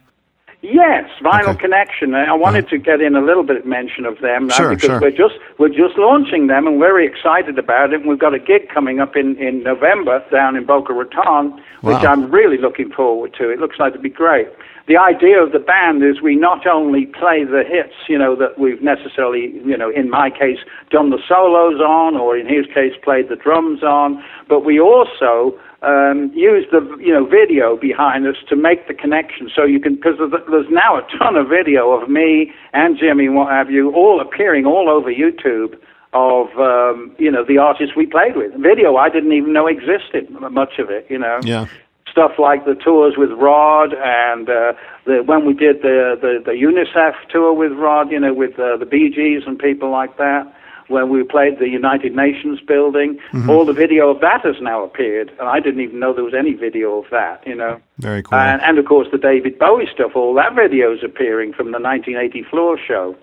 Yes, 0.65 1.11
Vinyl 1.23 1.49
Okay. 1.51 1.59
Connection. 1.61 2.15
I 2.15 2.32
wanted 2.32 2.70
to 2.70 2.78
get 2.78 3.03
in 3.03 3.15
a 3.16 3.20
little 3.20 3.43
bit 3.43 3.57
of 3.59 3.66
mention 3.66 4.07
of 4.07 4.19
them 4.20 4.49
uh, 4.51 4.55
Sure, 4.55 4.70
because 4.70 4.86
sure. 4.86 5.01
we're 5.01 5.11
just 5.11 5.35
we're 5.59 5.69
just 5.69 5.99
launching 5.99 6.47
them 6.47 6.66
and 6.66 6.78
very 6.81 7.07
excited 7.07 7.59
about 7.59 7.93
it. 7.93 8.01
And 8.01 8.09
we've 8.09 8.19
got 8.19 8.32
a 8.32 8.39
gig 8.39 8.70
coming 8.73 8.99
up 8.99 9.15
in 9.15 9.36
in 9.36 9.62
November 9.62 10.24
down 10.32 10.57
in 10.57 10.65
Boca 10.65 10.95
Raton, 10.95 11.53
which 11.82 12.01
Wow. 12.03 12.12
I'm 12.12 12.31
really 12.31 12.57
looking 12.57 12.91
forward 12.91 13.35
to. 13.39 13.51
It 13.51 13.59
looks 13.59 13.78
like 13.78 13.91
it'd 13.91 14.03
be 14.03 14.09
great. 14.09 14.49
The 14.86 14.97
idea 14.97 15.43
of 15.43 15.53
the 15.53 15.59
band 15.59 16.03
is 16.03 16.23
we 16.23 16.35
not 16.35 16.66
only 16.66 17.07
play 17.07 17.45
the 17.45 17.62
hits, 17.66 17.95
you 18.09 18.16
know, 18.19 18.35
that 18.36 18.59
we've 18.59 18.82
necessarily, 18.82 19.53
you 19.65 19.77
know, 19.77 19.91
in 19.91 20.09
my 20.11 20.31
case, 20.31 20.59
done 20.91 21.11
the 21.11 21.20
solos 21.28 21.81
on, 21.81 22.16
or 22.16 22.36
in 22.36 22.47
his 22.47 22.66
case, 22.73 22.93
played 23.03 23.28
the 23.28 23.36
drums 23.36 23.82
on, 23.82 24.23
but 24.49 24.65
we 24.65 24.78
also 24.81 25.59
um, 25.85 26.31
use 26.35 26.66
the 26.70 26.81
you 27.01 27.12
know 27.12 27.24
video 27.27 27.77
behind 27.77 28.27
us 28.27 28.36
to 28.48 28.56
make 28.56 28.89
the 28.89 28.94
connection. 28.94 29.51
So 29.55 29.65
you 29.65 29.81
can 29.81 29.97
because 29.97 30.19
there's 30.19 30.70
now 30.70 30.97
a 30.97 31.02
ton 31.19 31.36
of 31.36 31.48
video 31.48 31.90
of 31.93 32.09
me 32.09 32.52
and 32.73 32.98
Jimmy, 32.98 33.27
and 33.27 33.35
what 33.36 33.51
have 33.52 33.70
you, 33.70 33.93
all 33.93 34.20
appearing 34.20 34.66
all 34.66 34.89
over 34.89 35.11
YouTube 35.12 35.78
of 36.12 36.47
um, 36.59 37.15
you 37.19 37.31
know 37.31 37.44
the 37.44 37.59
artists 37.59 37.97
we 37.97 38.06
played 38.06 38.36
with. 38.36 38.52
Video 38.55 38.97
I 38.97 39.09
didn't 39.11 39.32
even 39.32 39.52
know 39.52 39.66
existed. 39.66 40.31
Much 40.51 40.78
of 40.78 40.90
it, 40.90 41.06
you 41.11 41.19
know 41.19 41.40
Yeah. 41.43 41.66
stuff 42.11 42.32
like 42.39 42.65
the 42.65 42.74
tours 42.74 43.15
with 43.16 43.31
Rod 43.32 43.93
and 43.93 44.48
uh, 44.48 44.73
the 45.05 45.23
when 45.24 45.44
we 45.47 45.52
did 45.55 45.82
the, 45.82 46.16
the 46.20 46.43
the 46.44 46.52
UNICEF 46.52 47.15
tour 47.31 47.52
with 47.52 47.73
Rod, 47.73 48.11
you 48.11 48.20
know, 48.20 48.32
with 48.32 48.59
uh, 48.59 48.77
the 48.77 48.86
Bee 48.86 49.11
Gees 49.11 49.43
and 49.47 49.59
people 49.59 49.90
like 49.90 50.16
that. 50.19 50.47
When 50.89 51.09
we 51.09 51.23
played 51.24 51.59
the 51.59 51.69
United 51.69 52.15
Nations 52.15 52.61
building, 52.61 53.19
all 53.48 53.65
the 53.65 53.73
video 53.73 54.11
of 54.11 54.20
that 54.20 54.43
has 54.44 54.56
now 54.61 54.85
appeared, 54.85 55.31
and 55.40 55.48
I 55.48 55.59
didn't 55.61 55.81
even 55.81 55.98
know 55.98 56.12
there 56.12 56.24
was 56.24 56.35
any 56.35 56.52
video 56.52 56.98
of 56.98 57.06
that. 57.11 57.47
You 57.47 57.55
know, 57.55 57.81
Very 57.98 58.23
cool. 58.23 58.39
and, 58.39 58.61
and 58.62 58.78
of 58.78 58.85
course 58.85 59.09
the 59.11 59.19
David 59.19 59.59
Bowie 59.59 59.89
stuff, 59.93 60.12
all 60.15 60.35
that 60.35 60.55
video 60.55 60.93
is 60.93 61.02
appearing 61.02 61.52
from 61.52 61.73
the 61.73 61.78
1980 61.81 62.43
floor 62.51 62.78
show. 62.78 63.16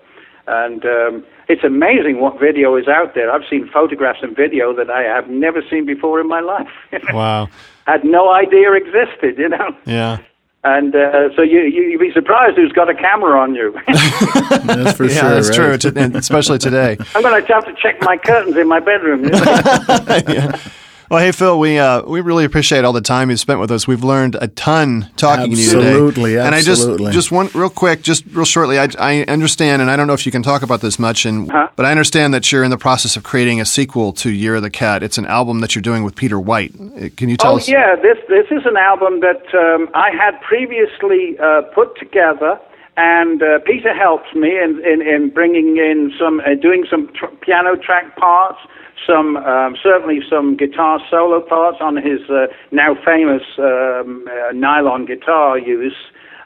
And 0.48 0.84
um, 0.84 1.24
it's 1.48 1.62
amazing 1.62 2.20
what 2.20 2.40
video 2.40 2.74
is 2.76 2.88
out 2.88 3.14
there. 3.14 3.30
I've 3.30 3.48
seen 3.48 3.68
photographs 3.72 4.20
and 4.22 4.34
video 4.36 4.74
that 4.74 4.90
I 4.90 5.02
have 5.02 5.28
never 5.28 5.62
seen 5.70 5.86
before 5.86 6.20
in 6.20 6.28
my 6.28 6.40
life. 6.40 6.68
wow. 7.12 7.48
Had 7.86 8.04
no 8.04 8.32
idea 8.32 8.72
existed, 8.72 9.38
you 9.38 9.48
know. 9.48 9.76
Yeah. 9.84 10.18
And 10.64 10.94
uh, 10.94 11.34
so 11.34 11.42
you, 11.42 11.60
you, 11.62 11.82
you'd 11.82 12.00
be 12.00 12.12
surprised 12.12 12.56
who's 12.56 12.70
got 12.70 12.88
a 12.88 12.94
camera 12.94 13.40
on 13.40 13.54
you. 13.54 13.72
That's 13.88 14.96
for 14.96 15.06
yeah, 15.06 15.14
sure. 15.14 15.30
that's 15.30 15.58
right? 15.58 15.80
true, 15.80 15.92
and 15.96 16.14
especially 16.14 16.58
today. 16.58 16.96
I'm 17.16 17.22
going 17.22 17.44
to 17.44 17.52
have 17.52 17.64
to 17.64 17.74
check 17.74 18.00
my 18.02 18.16
curtains 18.16 18.56
in 18.56 18.68
my 18.68 18.78
bedroom. 18.78 19.24
you 19.24 19.30
know. 19.30 20.52
Well, 21.12 21.20
hey 21.20 21.32
Phil, 21.32 21.58
we 21.58 21.78
uh, 21.78 22.00
we 22.06 22.22
really 22.22 22.46
appreciate 22.46 22.86
all 22.86 22.94
the 22.94 23.02
time 23.02 23.28
you've 23.28 23.38
spent 23.38 23.60
with 23.60 23.70
us. 23.70 23.86
We've 23.86 24.02
learned 24.02 24.34
a 24.40 24.48
ton 24.48 25.10
talking 25.18 25.52
to 25.52 25.58
you 25.58 25.70
today. 25.70 25.88
Absolutely, 25.88 26.38
And 26.38 26.54
I 26.54 26.62
just 26.62 26.80
absolutely. 26.80 27.12
just 27.12 27.30
one 27.30 27.50
real 27.52 27.68
quick, 27.68 28.00
just 28.00 28.24
real 28.32 28.46
shortly. 28.46 28.78
I, 28.78 28.88
I 28.98 29.24
understand, 29.24 29.82
and 29.82 29.90
I 29.90 29.96
don't 29.96 30.06
know 30.06 30.14
if 30.14 30.24
you 30.24 30.32
can 30.32 30.42
talk 30.42 30.62
about 30.62 30.80
this 30.80 30.98
much, 30.98 31.26
and 31.26 31.50
Huh? 31.50 31.68
but 31.76 31.84
I 31.84 31.90
understand 31.90 32.32
that 32.32 32.50
you're 32.50 32.64
in 32.64 32.70
the 32.70 32.78
process 32.78 33.14
of 33.14 33.24
creating 33.24 33.60
a 33.60 33.66
sequel 33.66 34.14
to 34.14 34.30
Year 34.30 34.54
of 34.54 34.62
the 34.62 34.70
Cat. 34.70 35.02
It's 35.02 35.18
an 35.18 35.26
album 35.26 35.60
that 35.60 35.74
you're 35.74 35.82
doing 35.82 36.02
with 36.02 36.16
Peter 36.16 36.40
White. 36.40 36.72
Uh, 36.80 37.10
Can 37.14 37.28
you 37.28 37.36
tell 37.36 37.52
oh 37.52 37.56
us? 37.58 37.68
Oh 37.68 37.72
yeah, 37.72 37.94
this 37.94 38.16
this 38.30 38.46
is 38.50 38.64
an 38.64 38.78
album 38.78 39.20
that 39.20 39.44
um, 39.54 39.90
I 39.94 40.12
had 40.16 40.40
previously 40.40 41.36
uh, 41.38 41.60
put 41.74 41.94
together, 41.98 42.58
and 42.96 43.42
uh, 43.42 43.58
Peter 43.66 43.92
helped 43.94 44.34
me 44.34 44.48
in, 44.58 44.80
in, 44.82 45.02
in 45.02 45.28
bringing 45.28 45.76
in 45.76 46.10
some, 46.18 46.40
uh, 46.40 46.54
doing 46.54 46.86
some 46.88 47.08
tr- 47.12 47.26
piano 47.42 47.76
track 47.76 48.16
parts, 48.16 48.60
some 49.06 49.36
um, 49.36 49.76
certainly 49.82 50.20
some 50.28 50.56
guitar 50.56 51.00
solo 51.10 51.40
parts 51.40 51.78
on 51.80 51.96
his 51.96 52.20
uh, 52.30 52.46
now 52.70 52.94
famous 53.04 53.42
um, 53.58 54.26
uh, 54.28 54.52
nylon 54.52 55.06
guitar 55.06 55.58
use, 55.58 55.96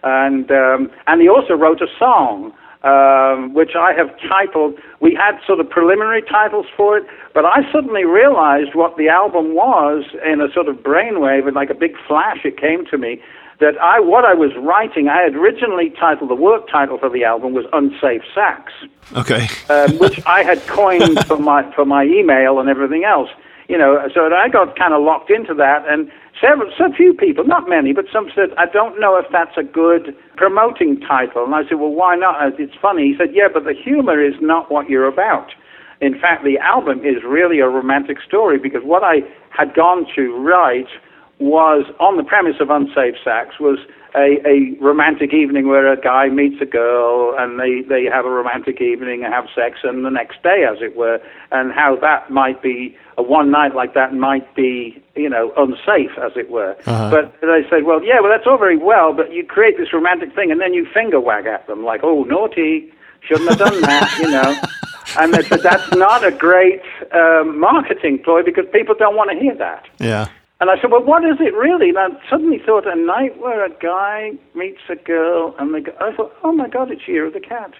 and 0.02 0.50
um, 0.50 0.90
and 1.06 1.20
he 1.20 1.28
also 1.28 1.54
wrote 1.54 1.80
a 1.80 1.88
song. 1.98 2.52
Um, 2.84 3.52
which 3.52 3.72
I 3.74 3.94
have 3.94 4.14
titled. 4.28 4.78
We 5.00 5.12
had 5.12 5.40
sort 5.44 5.58
of 5.58 5.68
preliminary 5.68 6.22
titles 6.22 6.66
for 6.76 6.96
it, 6.96 7.04
but 7.34 7.44
I 7.44 7.62
suddenly 7.72 8.04
realized 8.04 8.76
what 8.76 8.96
the 8.96 9.08
album 9.08 9.54
was 9.56 10.04
in 10.24 10.40
a 10.40 10.52
sort 10.52 10.68
of 10.68 10.76
brainwave, 10.76 11.48
and 11.48 11.56
like 11.56 11.70
a 11.70 11.74
big 11.74 11.96
flash, 12.06 12.44
it 12.44 12.60
came 12.60 12.86
to 12.92 12.98
me 12.98 13.20
that 13.60 13.78
I 13.78 14.00
what 14.00 14.24
I 14.24 14.34
was 14.34 14.50
writing. 14.56 15.08
I 15.08 15.22
had 15.22 15.34
originally 15.34 15.90
titled 15.98 16.30
the 16.30 16.34
work 16.34 16.68
title 16.68 16.98
for 16.98 17.08
the 17.08 17.24
album 17.24 17.54
was 17.54 17.64
"Unsafe 17.72 18.22
Sax." 18.34 18.72
Okay. 19.16 19.48
um, 19.70 19.98
which 19.98 20.24
I 20.26 20.42
had 20.42 20.64
coined 20.66 21.24
for 21.26 21.38
my 21.38 21.70
for 21.74 21.84
my 21.84 22.04
email 22.04 22.58
and 22.58 22.68
everything 22.68 23.04
else. 23.04 23.30
You 23.68 23.76
know, 23.76 24.08
so 24.14 24.32
I 24.32 24.48
got 24.48 24.76
kind 24.78 24.94
of 24.94 25.02
locked 25.02 25.28
into 25.28 25.52
that, 25.54 25.88
and 25.88 26.08
several, 26.40 26.70
so 26.78 26.92
few 26.92 27.12
people, 27.12 27.44
not 27.44 27.68
many, 27.68 27.92
but 27.92 28.04
some 28.12 28.30
said, 28.34 28.50
"I 28.56 28.66
don't 28.66 29.00
know 29.00 29.16
if 29.16 29.26
that's 29.32 29.56
a 29.56 29.64
good 29.64 30.14
promoting 30.36 31.00
title." 31.00 31.44
And 31.44 31.54
I 31.54 31.64
said, 31.64 31.80
"Well, 31.80 31.90
why 31.90 32.14
not?" 32.14 32.40
Uh, 32.40 32.50
It's 32.58 32.76
funny. 32.80 33.10
He 33.10 33.16
said, 33.16 33.34
"Yeah, 33.34 33.48
but 33.52 33.64
the 33.64 33.74
humor 33.74 34.22
is 34.22 34.34
not 34.40 34.70
what 34.70 34.88
you're 34.88 35.08
about." 35.08 35.52
In 36.00 36.18
fact, 36.18 36.44
the 36.44 36.58
album 36.58 37.04
is 37.04 37.24
really 37.24 37.60
a 37.60 37.68
romantic 37.68 38.18
story 38.20 38.58
because 38.58 38.82
what 38.84 39.02
I 39.02 39.22
had 39.48 39.74
gone 39.74 40.06
to 40.14 40.36
write 40.36 40.88
was 41.38 41.84
on 42.00 42.16
the 42.16 42.24
premise 42.24 42.56
of 42.60 42.70
Unsafe 42.70 43.16
sex 43.22 43.60
was 43.60 43.78
a, 44.14 44.38
a 44.48 44.74
romantic 44.80 45.34
evening 45.34 45.68
where 45.68 45.92
a 45.92 46.00
guy 46.00 46.28
meets 46.28 46.56
a 46.62 46.64
girl 46.64 47.34
and 47.38 47.60
they, 47.60 47.82
they 47.86 48.04
have 48.04 48.24
a 48.24 48.30
romantic 48.30 48.80
evening 48.80 49.22
and 49.22 49.34
have 49.34 49.44
sex 49.54 49.80
and 49.82 50.04
the 50.06 50.10
next 50.10 50.42
day 50.42 50.64
as 50.64 50.78
it 50.80 50.96
were 50.96 51.20
and 51.52 51.72
how 51.72 51.94
that 52.00 52.30
might 52.30 52.62
be 52.62 52.96
a 53.18 53.22
one 53.22 53.50
night 53.50 53.74
like 53.74 53.92
that 53.92 54.14
might 54.14 54.54
be 54.54 55.02
you 55.14 55.28
know 55.28 55.52
unsafe 55.58 56.16
as 56.24 56.32
it 56.36 56.50
were 56.50 56.74
Uh-huh. 56.86 57.10
but 57.10 57.34
they 57.42 57.62
said 57.68 57.84
well 57.84 58.02
yeah 58.02 58.18
well 58.20 58.30
that's 58.30 58.46
all 58.46 58.56
very 58.56 58.78
well 58.78 59.12
but 59.12 59.30
you 59.32 59.44
create 59.44 59.76
this 59.76 59.92
romantic 59.92 60.34
thing 60.34 60.50
and 60.50 60.58
then 60.60 60.72
you 60.72 60.86
finger 60.94 61.20
wag 61.20 61.44
at 61.46 61.66
them 61.66 61.84
like 61.84 62.00
oh 62.02 62.22
naughty 62.24 62.90
Shouldn't 63.22 63.48
have 63.48 63.58
done 63.58 63.80
that, 63.80 64.18
you 64.20 64.30
know. 64.30 64.54
And 65.18 65.32
they 65.32 65.42
said, 65.42 65.60
that's 65.62 65.90
not 65.92 66.22
a 66.24 66.30
great 66.30 66.82
um, 67.12 67.58
marketing 67.58 68.20
ploy 68.22 68.42
because 68.42 68.66
people 68.72 68.94
don't 68.96 69.16
want 69.16 69.30
to 69.32 69.38
hear 69.38 69.54
that. 69.56 69.86
Yeah. 69.98 70.28
And 70.58 70.70
I 70.70 70.80
said, 70.80 70.90
well, 70.90 71.02
what 71.02 71.22
is 71.24 71.36
it 71.38 71.54
really? 71.54 71.90
And 71.90 71.98
I 71.98 72.08
suddenly 72.30 72.58
thought, 72.58 72.86
a 72.86 72.96
night 72.96 73.38
where 73.38 73.64
a 73.64 73.70
guy 73.70 74.32
meets 74.54 74.80
a 74.88 74.96
girl, 74.96 75.54
and 75.58 75.74
the, 75.74 75.94
I 76.00 76.14
thought, 76.16 76.34
oh 76.44 76.52
my 76.52 76.68
God, 76.68 76.90
it's 76.90 77.06
Year 77.06 77.26
of 77.26 77.34
the 77.34 77.40
Cat. 77.40 77.72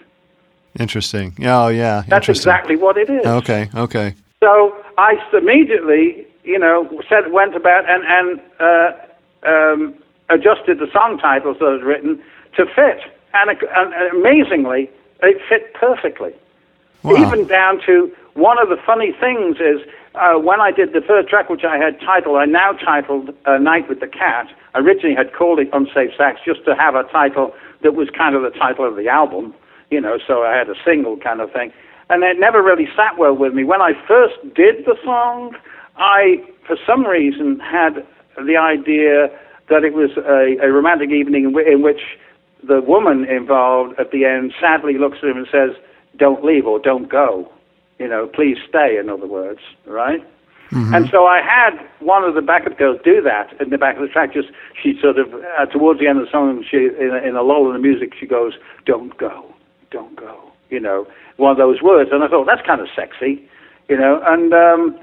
Interesting. 0.78 1.34
Oh, 1.42 1.68
yeah. 1.68 2.02
That's 2.06 2.28
exactly 2.28 2.76
what 2.76 2.98
it 2.98 3.08
is. 3.08 3.24
Okay. 3.24 3.70
Okay. 3.74 4.14
So 4.40 4.76
I 4.98 5.14
immediately, 5.32 6.26
you 6.44 6.58
know, 6.58 7.00
said, 7.08 7.32
went 7.32 7.56
about 7.56 7.88
and, 7.88 8.04
and 8.06 8.40
uh, 8.60 9.48
um, 9.48 9.94
adjusted 10.28 10.78
the 10.78 10.90
song 10.92 11.18
titles 11.18 11.56
that 11.60 11.78
I'd 11.80 11.84
written 11.84 12.22
to 12.56 12.66
fit. 12.66 13.00
And, 13.32 13.50
and 13.50 14.16
amazingly, 14.18 14.90
it 15.22 15.40
fit 15.48 15.72
perfectly. 15.72 16.34
Wow. 17.02 17.16
Even 17.26 17.46
down 17.46 17.80
to 17.86 18.14
one 18.34 18.58
of 18.58 18.68
the 18.68 18.76
funny 18.84 19.12
things 19.18 19.56
is 19.56 19.80
uh, 20.16 20.38
when 20.38 20.60
I 20.60 20.70
did 20.72 20.92
the 20.92 21.00
first 21.00 21.28
track, 21.28 21.48
which 21.48 21.64
I 21.64 21.76
had 21.76 22.00
titled, 22.00 22.36
I 22.36 22.46
now 22.46 22.72
titled 22.72 23.30
uh, 23.44 23.58
Night 23.58 23.88
with 23.88 24.00
the 24.00 24.08
Cat. 24.08 24.48
I 24.74 24.78
originally 24.80 25.14
had 25.14 25.32
called 25.32 25.58
it 25.58 25.68
Unsafe 25.72 26.16
Sex 26.16 26.40
just 26.44 26.64
to 26.64 26.74
have 26.74 26.94
a 26.94 27.04
title 27.04 27.52
that 27.82 27.94
was 27.94 28.08
kind 28.16 28.34
of 28.34 28.42
the 28.42 28.50
title 28.50 28.86
of 28.88 28.96
the 28.96 29.08
album, 29.08 29.54
you 29.90 30.00
know, 30.00 30.18
so 30.26 30.42
I 30.42 30.56
had 30.56 30.68
a 30.68 30.74
single 30.84 31.16
kind 31.16 31.40
of 31.40 31.52
thing. 31.52 31.72
And 32.08 32.22
it 32.22 32.38
never 32.38 32.62
really 32.62 32.86
sat 32.96 33.18
well 33.18 33.34
with 33.34 33.52
me. 33.52 33.64
When 33.64 33.82
I 33.82 33.92
first 34.06 34.34
did 34.54 34.84
the 34.86 34.96
song, 35.04 35.56
I, 35.96 36.42
for 36.66 36.76
some 36.86 37.04
reason, 37.04 37.60
had 37.60 38.06
the 38.36 38.56
idea 38.56 39.28
that 39.68 39.82
it 39.84 39.92
was 39.92 40.10
a, 40.16 40.64
a 40.64 40.70
romantic 40.70 41.10
evening 41.10 41.44
in, 41.44 41.52
w- 41.52 41.68
in 41.68 41.82
which 41.82 42.00
the 42.66 42.80
woman 42.80 43.24
involved 43.24 43.98
at 43.98 44.12
the 44.12 44.24
end 44.24 44.52
sadly 44.60 44.98
looks 44.98 45.18
at 45.22 45.28
him 45.28 45.36
and 45.36 45.48
says, 45.50 45.70
don't 46.16 46.44
leave 46.44 46.66
or 46.66 46.78
don't 46.78 47.08
go. 47.08 47.50
You 47.98 48.08
know, 48.08 48.26
please 48.26 48.58
stay, 48.68 48.98
in 48.98 49.08
other 49.08 49.26
words, 49.26 49.60
right? 49.86 50.22
Mm-hmm. 50.70 50.94
And 50.94 51.08
so 51.10 51.26
I 51.26 51.40
had 51.40 51.78
one 52.00 52.24
of 52.24 52.34
the 52.34 52.42
backup 52.42 52.76
girls 52.76 53.00
do 53.04 53.22
that 53.22 53.58
in 53.60 53.70
the 53.70 53.78
back 53.78 53.96
of 53.96 54.02
the 54.02 54.08
track. 54.08 54.32
Just 54.34 54.48
she 54.82 54.98
sort 55.00 55.18
of 55.18 55.32
uh, 55.32 55.66
towards 55.66 56.00
the 56.00 56.08
end 56.08 56.18
of 56.18 56.26
the 56.26 56.30
song, 56.30 56.64
she 56.68 56.76
in 56.76 57.10
a, 57.12 57.26
in 57.26 57.36
a 57.36 57.42
lull 57.42 57.66
in 57.68 57.72
the 57.74 57.78
music, 57.78 58.14
she 58.18 58.26
goes, 58.26 58.54
"Don't 58.84 59.16
go, 59.16 59.54
don't 59.90 60.16
go." 60.16 60.52
You 60.68 60.80
know, 60.80 61.06
one 61.36 61.52
of 61.52 61.58
those 61.58 61.82
words, 61.82 62.10
and 62.12 62.24
I 62.24 62.28
thought 62.28 62.46
that's 62.46 62.66
kind 62.66 62.80
of 62.80 62.88
sexy, 62.96 63.48
you 63.88 63.96
know. 63.96 64.20
And 64.26 64.52
um, 64.52 64.98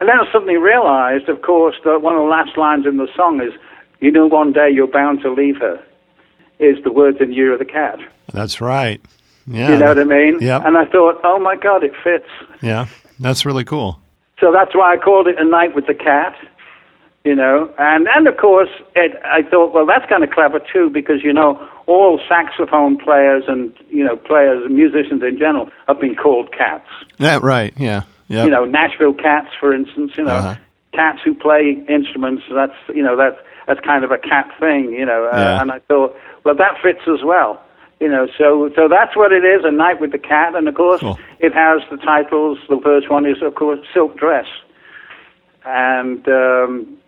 and 0.00 0.08
then 0.08 0.20
I 0.20 0.30
suddenly 0.30 0.58
realized, 0.58 1.30
of 1.30 1.40
course, 1.40 1.76
that 1.84 2.02
one 2.02 2.14
of 2.14 2.20
the 2.20 2.28
last 2.28 2.58
lines 2.58 2.84
in 2.84 2.98
the 2.98 3.08
song 3.16 3.40
is, 3.40 3.54
"You 4.00 4.10
know, 4.10 4.26
one 4.26 4.52
day 4.52 4.68
you're 4.70 4.86
bound 4.86 5.22
to 5.22 5.32
leave 5.32 5.56
her," 5.56 5.82
is 6.58 6.76
the 6.84 6.92
words 6.92 7.18
in 7.20 7.32
"Year 7.32 7.54
of 7.54 7.58
the 7.58 7.64
Cat." 7.64 7.98
That's 8.34 8.60
right. 8.60 9.00
Yeah. 9.46 9.70
You 9.70 9.78
know 9.78 9.86
what 9.88 9.98
I 9.98 10.04
mean? 10.04 10.38
Yeah. 10.40 10.60
And 10.66 10.76
I 10.76 10.84
thought, 10.86 11.20
oh 11.24 11.38
my 11.38 11.56
God, 11.56 11.84
it 11.84 11.92
fits. 12.02 12.28
Yeah. 12.62 12.86
That's 13.20 13.46
really 13.46 13.64
cool. 13.64 14.00
So 14.40 14.52
that's 14.52 14.74
why 14.74 14.94
I 14.94 14.96
called 14.98 15.28
it 15.28 15.38
A 15.38 15.44
Night 15.44 15.74
with 15.74 15.86
the 15.86 15.94
Cat. 15.94 16.34
You 17.24 17.34
know, 17.34 17.68
and 17.76 18.06
and 18.14 18.28
of 18.28 18.36
course, 18.36 18.68
it, 18.94 19.20
I 19.24 19.42
thought, 19.42 19.74
well, 19.74 19.84
that's 19.84 20.08
kind 20.08 20.22
of 20.22 20.30
clever 20.30 20.60
too, 20.60 20.90
because 20.90 21.24
you 21.24 21.32
know, 21.32 21.58
all 21.86 22.20
saxophone 22.28 22.98
players 22.98 23.42
and 23.48 23.72
you 23.90 24.04
know, 24.04 24.16
players 24.16 24.64
and 24.64 24.76
musicians 24.76 25.24
in 25.24 25.36
general 25.36 25.68
have 25.88 25.98
been 26.00 26.14
called 26.14 26.52
cats. 26.56 26.86
Yeah. 27.18 27.40
Right. 27.42 27.74
Yeah. 27.76 28.02
Yeah. 28.28 28.44
You 28.44 28.50
know, 28.50 28.64
Nashville 28.64 29.12
Cats, 29.14 29.48
for 29.58 29.74
instance. 29.74 30.12
You 30.16 30.22
know, 30.24 30.30
Uh-huh. 30.36 30.54
cats 30.92 31.18
who 31.24 31.34
play 31.34 31.82
instruments. 31.88 32.44
That's 32.48 32.74
you 32.94 33.02
know, 33.02 33.16
that's 33.16 33.38
that's 33.66 33.80
kind 33.80 34.04
of 34.04 34.12
a 34.12 34.18
cat 34.18 34.48
thing. 34.60 34.92
You 34.92 35.06
know, 35.06 35.24
uh, 35.32 35.36
Yeah. 35.36 35.60
and 35.62 35.72
I 35.72 35.80
thought, 35.80 36.14
well, 36.44 36.54
that 36.54 36.78
fits 36.80 37.00
as 37.08 37.24
well. 37.24 37.60
You 38.00 38.08
know, 38.08 38.26
so 38.36 38.70
so 38.76 38.88
that's 38.88 39.16
what 39.16 39.32
it 39.32 39.42
is, 39.44 39.64
A 39.64 39.70
Night 39.70 40.00
with 40.00 40.12
the 40.12 40.18
Cat, 40.18 40.54
and 40.54 40.68
of 40.68 40.74
course, 40.74 41.00
Cool. 41.00 41.18
it 41.38 41.54
has 41.54 41.80
the 41.90 41.96
titles. 41.96 42.58
The 42.68 42.78
first 42.82 43.08
one 43.10 43.24
is, 43.24 43.40
of 43.42 43.54
course, 43.54 43.80
Silk 43.94 44.18
Dress, 44.18 44.46
and 45.64 46.18
um, 46.28 46.98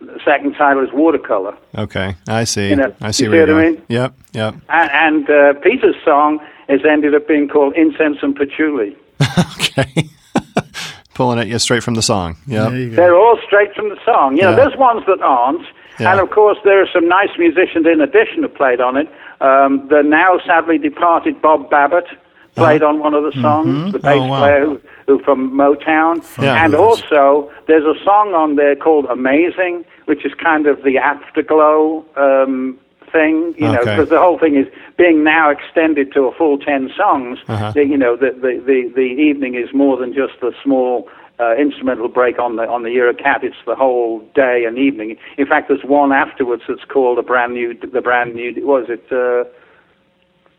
the 0.00 0.20
second 0.24 0.54
title 0.54 0.84
is 0.84 0.90
Watercolor. 0.92 1.56
Okay. 1.76 2.14
I 2.28 2.44
see. 2.44 2.68
You 2.70 2.76
know, 2.76 2.94
I 3.00 3.10
see 3.10 3.24
you 3.24 3.30
where 3.30 3.46
see 3.46 3.50
you're 3.50 3.56
what 3.56 3.66
I 3.66 3.70
mean? 3.70 3.82
Yep. 3.88 4.14
Yep. 4.34 4.54
And, 4.68 4.90
and 5.28 5.30
uh, 5.30 5.60
Peter's 5.60 5.96
song 6.04 6.40
has 6.68 6.80
ended 6.84 7.14
up 7.14 7.26
being 7.26 7.48
called 7.48 7.74
Incense 7.76 8.18
and 8.22 8.36
Patchouli. 8.36 8.96
okay. 9.56 10.08
Pulling 11.14 11.38
it 11.38 11.48
you 11.48 11.58
straight 11.58 11.82
from 11.82 11.94
the 11.94 12.02
song. 12.02 12.36
Yep. 12.46 12.70
There 12.70 12.78
you 12.80 12.90
go. 12.90 12.96
They're 12.96 13.16
all 13.16 13.38
straight 13.46 13.72
from 13.74 13.88
the 13.88 13.98
song. 14.04 14.36
You 14.36 14.42
know, 14.42 14.50
Yeah. 14.50 14.56
there's 14.56 14.76
ones 14.76 15.04
that 15.06 15.20
aren't. 15.22 15.64
Yeah. 16.00 16.10
And 16.12 16.20
of 16.20 16.30
course, 16.30 16.58
there 16.64 16.82
are 16.82 16.88
some 16.92 17.08
nice 17.08 17.30
musicians 17.38 17.86
in 17.86 18.00
addition 18.00 18.42
who 18.42 18.48
played 18.48 18.80
on 18.80 18.96
it. 18.96 19.08
Um, 19.44 19.86
the 19.88 20.02
now 20.02 20.38
sadly 20.46 20.78
departed 20.78 21.42
Bob 21.42 21.68
Babbitt 21.68 22.06
played 22.54 22.82
on 22.82 23.00
one 23.00 23.14
of 23.14 23.24
the 23.24 23.32
songs, 23.42 23.92
the 23.92 23.98
bass 23.98 24.16
Oh, 24.20 24.26
wow. 24.26 24.38
player 24.40 24.64
who, 24.64 24.80
who 25.06 25.22
from 25.24 25.50
Motown. 25.52 26.24
Yeah. 26.40 26.64
And 26.64 26.74
also, 26.74 27.50
there's 27.66 27.84
a 27.84 27.98
song 28.04 28.32
on 28.34 28.56
there 28.56 28.76
called 28.76 29.06
Amazing, 29.06 29.84
which 30.06 30.24
is 30.24 30.32
kind 30.34 30.66
of 30.66 30.82
the 30.84 30.96
afterglow 30.98 32.04
um, 32.16 32.78
thing, 33.12 33.54
you 33.58 33.66
know, 33.72 33.80
because 33.80 34.08
the 34.08 34.18
whole 34.18 34.38
thing 34.38 34.54
is 34.56 34.66
being 34.96 35.24
now 35.24 35.50
extended 35.50 36.12
to 36.12 36.22
a 36.22 36.32
full 36.34 36.56
10 36.58 36.90
songs. 36.96 37.38
Uh-huh. 37.48 37.72
You 37.76 37.98
know, 37.98 38.16
the, 38.16 38.30
the, 38.30 38.62
the, 38.64 38.92
the 38.94 39.00
evening 39.28 39.56
is 39.56 39.74
more 39.74 39.96
than 39.98 40.14
just 40.14 40.34
the 40.40 40.52
small 40.62 41.08
uh, 41.40 41.54
instrumental 41.56 42.08
break 42.08 42.38
on 42.38 42.56
the 42.56 42.62
on 42.62 42.82
the 42.82 42.90
Year 42.90 43.10
of 43.10 43.16
Cat. 43.18 43.42
It's 43.42 43.56
the 43.66 43.74
whole 43.74 44.20
day 44.34 44.64
and 44.66 44.78
evening. 44.78 45.16
In 45.36 45.46
fact, 45.46 45.68
there's 45.68 45.84
one 45.84 46.12
afterwards 46.12 46.62
that's 46.68 46.84
called 46.84 47.18
a 47.18 47.22
brand 47.22 47.54
new 47.54 47.74
the 47.74 48.00
brand 48.00 48.34
new 48.34 48.52
was 48.66 48.86
it 48.88 49.04
uh, 49.10 49.48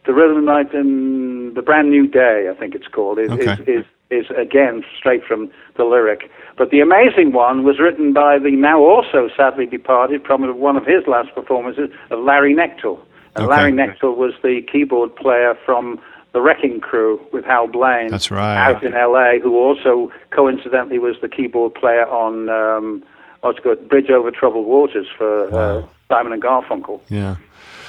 the 0.05 0.13
Rhythm 0.13 0.45
Night 0.45 0.73
and 0.73 1.55
the 1.55 1.61
brand 1.61 1.89
new 1.89 2.07
day. 2.07 2.49
I 2.51 2.57
think 2.59 2.75
it's 2.75 2.87
called. 2.87 3.19
Is 3.19 3.31
Okay. 3.31 3.53
is, 3.53 3.59
is 3.67 3.85
is 4.11 4.25
again 4.37 4.83
straight 4.97 5.23
from 5.23 5.49
the 5.77 5.83
lyric. 5.83 6.29
But 6.57 6.69
the 6.69 6.79
amazing 6.79 7.33
one 7.33 7.63
was 7.63 7.79
written 7.79 8.13
by 8.13 8.37
the 8.37 8.51
now 8.51 8.79
also 8.79 9.29
sadly 9.35 9.65
departed, 9.65 10.23
probably 10.23 10.51
one 10.51 10.77
of 10.77 10.85
his 10.85 11.07
last 11.07 11.33
performances, 11.33 11.89
of 12.11 12.19
Larry 12.19 12.53
Knechtel. 12.53 12.99
And 13.35 13.45
Okay. 13.45 13.55
Larry 13.55 13.71
Knechtel 13.73 14.15
was 14.15 14.33
the 14.43 14.61
keyboard 14.71 15.15
player 15.15 15.57
from 15.65 15.99
the 16.35 16.41
Wrecking 16.41 16.81
Crew 16.81 17.25
with 17.31 17.45
Hal 17.45 17.67
Blaine. 17.67 18.09
That's 18.09 18.29
right. 18.29 18.57
Out 18.57 18.83
in 18.83 18.93
L.A., 18.93 19.39
who 19.41 19.57
also 19.57 20.11
coincidentally 20.31 20.99
was 20.99 21.15
the 21.21 21.29
keyboard 21.29 21.73
player 21.73 22.05
on 22.07 22.49
um, 22.49 23.03
what's 23.39 23.59
good 23.59 23.87
Bridge 23.87 24.09
Over 24.09 24.31
Troubled 24.31 24.67
Waters 24.67 25.07
for 25.17 25.45
uh, 25.55 25.87
Simon 26.09 26.33
and 26.33 26.43
Garfunkel. 26.43 26.99
Yeah. 27.07 27.37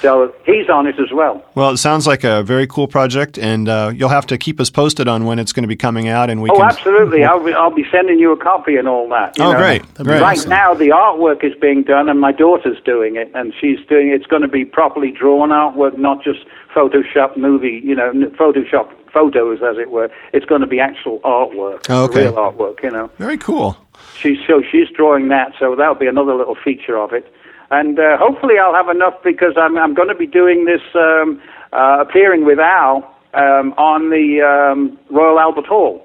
So 0.01 0.31
he's 0.45 0.69
on 0.69 0.85
it 0.85 0.99
as 0.99 1.11
well. 1.11 1.43
Well, 1.55 1.71
it 1.71 1.77
sounds 1.77 2.05
like 2.05 2.23
a 2.23 2.43
very 2.43 2.67
cool 2.67 2.87
project, 2.87 3.37
and 3.39 3.67
uh, 3.67 3.91
you'll 3.95 4.09
have 4.09 4.27
to 4.27 4.37
keep 4.37 4.59
us 4.59 4.69
posted 4.69 5.07
on 5.07 5.25
when 5.25 5.39
it's 5.39 5.51
going 5.51 5.63
to 5.63 5.67
be 5.67 5.75
coming 5.75 6.07
out, 6.07 6.29
and 6.29 6.41
we 6.41 6.51
Oh, 6.51 6.55
can. 6.57 6.65
absolutely. 6.69 7.23
I'll 7.23 7.43
be, 7.43 7.51
I'll 7.53 7.73
be 7.73 7.85
sending 7.91 8.19
you 8.19 8.31
a 8.31 8.37
copy 8.37 8.75
and 8.77 8.87
all 8.87 9.09
that. 9.09 9.37
you 9.37 9.43
Oh, 9.43 9.53
know. 9.53 9.57
great, 9.57 9.81
great. 9.95 10.21
Right 10.21 10.47
now, 10.47 10.75
the 10.75 10.89
artwork 10.89 11.43
is 11.43 11.53
being 11.59 11.81
done, 11.83 12.09
and 12.09 12.19
my 12.19 12.31
daughter's 12.31 12.77
doing 12.85 13.15
it, 13.15 13.31
and 13.33 13.53
she's 13.59 13.79
doing. 13.89 14.09
It's 14.09 14.27
going 14.27 14.43
to 14.43 14.47
be 14.47 14.65
properly 14.65 15.09
drawn 15.11 15.49
artwork, 15.49 15.97
not 15.97 16.23
just 16.23 16.39
Photoshop 16.75 17.35
movie, 17.35 17.81
you 17.83 17.95
know, 17.95 18.11
Photoshop 18.39 18.89
photos, 19.11 19.59
as 19.63 19.77
it 19.79 19.89
were. 19.89 20.11
It's 20.31 20.45
going 20.45 20.61
to 20.61 20.67
be 20.67 20.79
actual 20.79 21.19
artwork, 21.21 21.87
Oh, 21.89 22.03
okay. 22.03 22.25
real 22.25 22.33
artwork. 22.33 22.83
You 22.83 22.91
know, 22.91 23.09
Very 23.17 23.37
cool. 23.39 23.75
she's 24.15 24.37
so 24.45 24.61
she's 24.71 24.89
drawing 24.95 25.29
that, 25.29 25.53
so 25.59 25.75
that'll 25.75 25.95
be 25.95 26.05
another 26.05 26.35
little 26.35 26.55
feature 26.55 26.97
of 26.99 27.13
it. 27.13 27.33
And 27.69 27.99
uh, 27.99 28.17
hopefully, 28.17 28.55
I'll 28.61 28.73
have 28.73 28.89
enough 28.89 29.15
because 29.23 29.53
I'm 29.57 29.77
I'm 29.77 29.93
going 29.93 30.07
to 30.09 30.15
be 30.15 30.27
doing 30.27 30.65
this 30.65 30.81
um, 30.95 31.41
uh, 31.73 31.97
appearing 32.01 32.45
with 32.45 32.59
Al 32.59 32.97
um, 33.33 33.73
on 33.77 34.09
the 34.09 34.41
um, 34.41 34.97
Royal 35.09 35.39
Albert 35.39 35.65
Hall 35.67 36.01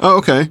Oh, 0.00 0.18
okay. 0.18 0.48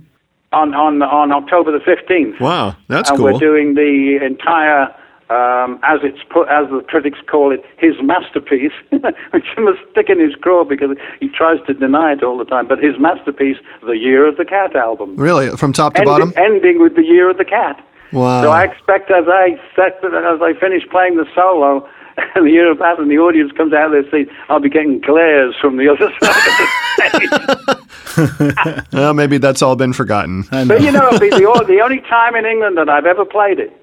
on 0.51 0.73
on 0.73 1.01
on 1.03 1.31
October 1.31 1.71
the 1.71 1.83
fifteenth. 1.85 2.39
Wow, 2.41 2.75
that's 2.87 3.09
cool. 3.11 3.27
and 3.27 3.27
cool. 3.27 3.33
we're 3.33 3.39
doing 3.39 3.75
the 3.75 4.17
entire, 4.25 4.83
um, 5.29 5.79
as 5.83 5.99
it's 6.01 6.23
put, 6.31 6.47
as 6.49 6.67
the 6.71 6.81
critics 6.87 7.19
call 7.29 7.51
it, 7.53 7.63
his 7.77 7.93
masterpiece, 8.01 8.73
which 8.89 9.45
must 9.59 9.79
stick 9.91 10.09
in 10.09 10.19
his 10.19 10.33
craw 10.41 10.63
because 10.63 10.97
he 11.19 11.27
tries 11.29 11.59
to 11.67 11.75
deny 11.75 12.13
it 12.13 12.23
all 12.23 12.39
the 12.39 12.45
time. 12.45 12.67
But 12.67 12.79
his 12.79 12.97
masterpiece, 12.99 13.57
the 13.85 13.97
Year 13.97 14.27
of 14.27 14.37
the 14.37 14.45
Cat 14.45 14.75
album, 14.75 15.15
really, 15.15 15.49
from 15.57 15.73
top 15.73 15.93
to 15.93 16.03
bottom. 16.03 16.33
ending 16.37 16.81
with 16.81 16.95
the 16.95 17.03
Year 17.03 17.29
of 17.29 17.37
the 17.37 17.45
Cat. 17.45 17.79
Wow. 18.11 18.43
So 18.43 18.49
I 18.51 18.63
expect 18.63 19.11
as 19.11 19.25
I 19.27 19.59
set, 19.75 20.03
as 20.03 20.41
I 20.41 20.53
finish 20.59 20.83
playing 20.89 21.17
the 21.17 21.25
solo. 21.35 21.87
the 22.35 22.43
year 22.49 22.71
of 22.71 22.77
that, 22.79 22.97
and 22.97 23.11
the 23.11 23.17
audience 23.17 23.51
comes 23.51 23.73
out 23.73 23.87
of 23.87 23.91
their 23.91 24.09
seat, 24.09 24.29
I'll 24.47 24.61
be 24.61 24.69
getting 24.69 25.01
glares 25.01 25.53
from 25.59 25.75
the 25.75 25.89
other 25.89 26.09
side 26.21 26.29
of 26.47 27.67
the 27.67 27.75
stage. 27.75 28.85
Well, 28.93 29.13
maybe 29.13 29.37
that's 29.37 29.61
all 29.61 29.75
been 29.75 29.91
forgotten. 29.91 30.45
I 30.49 30.63
know. 30.63 30.75
But 30.75 30.81
you 30.83 30.91
know, 30.93 31.11
the, 31.11 31.19
the, 31.29 31.65
the 31.67 31.81
only 31.83 31.99
time 31.99 32.33
in 32.35 32.45
England 32.45 32.77
that 32.77 32.87
I've 32.87 33.05
ever 33.05 33.25
played 33.25 33.59
it, 33.59 33.73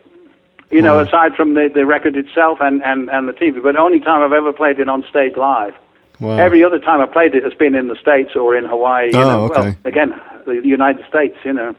you 0.71 0.81
know, 0.81 0.99
aside 1.01 1.35
from 1.37 1.53
the, 1.53 1.69
the 1.75 1.85
record 1.85 2.17
itself 2.17 2.57
and, 2.63 2.83
and, 2.83 3.11
and 3.11 3.29
the 3.29 3.35
TV, 3.35 3.63
but 3.63 3.73
the 3.73 3.79
only 3.81 4.01
time 4.01 4.23
I've 4.23 4.33
ever 4.33 4.51
played 4.55 4.79
it 4.81 4.89
on 4.89 5.05
stage 5.11 5.37
live. 5.37 5.75
Wow. 6.19 6.39
Every 6.39 6.65
other 6.65 6.79
time 6.79 7.03
I've 7.03 7.13
played 7.13 7.35
it 7.35 7.45
has 7.45 7.53
been 7.53 7.75
in 7.75 7.89
the 7.89 7.97
States 7.97 8.31
or 8.35 8.57
in 8.57 8.65
Hawaii. 8.65 9.11
You 9.13 9.19
Oh, 9.19 9.29
know, 9.29 9.49
well, 9.51 9.67
okay. 9.67 9.77
again, 9.85 10.19
the 10.47 10.63
United 10.65 11.05
States, 11.07 11.37
you 11.45 11.53
know. 11.53 11.75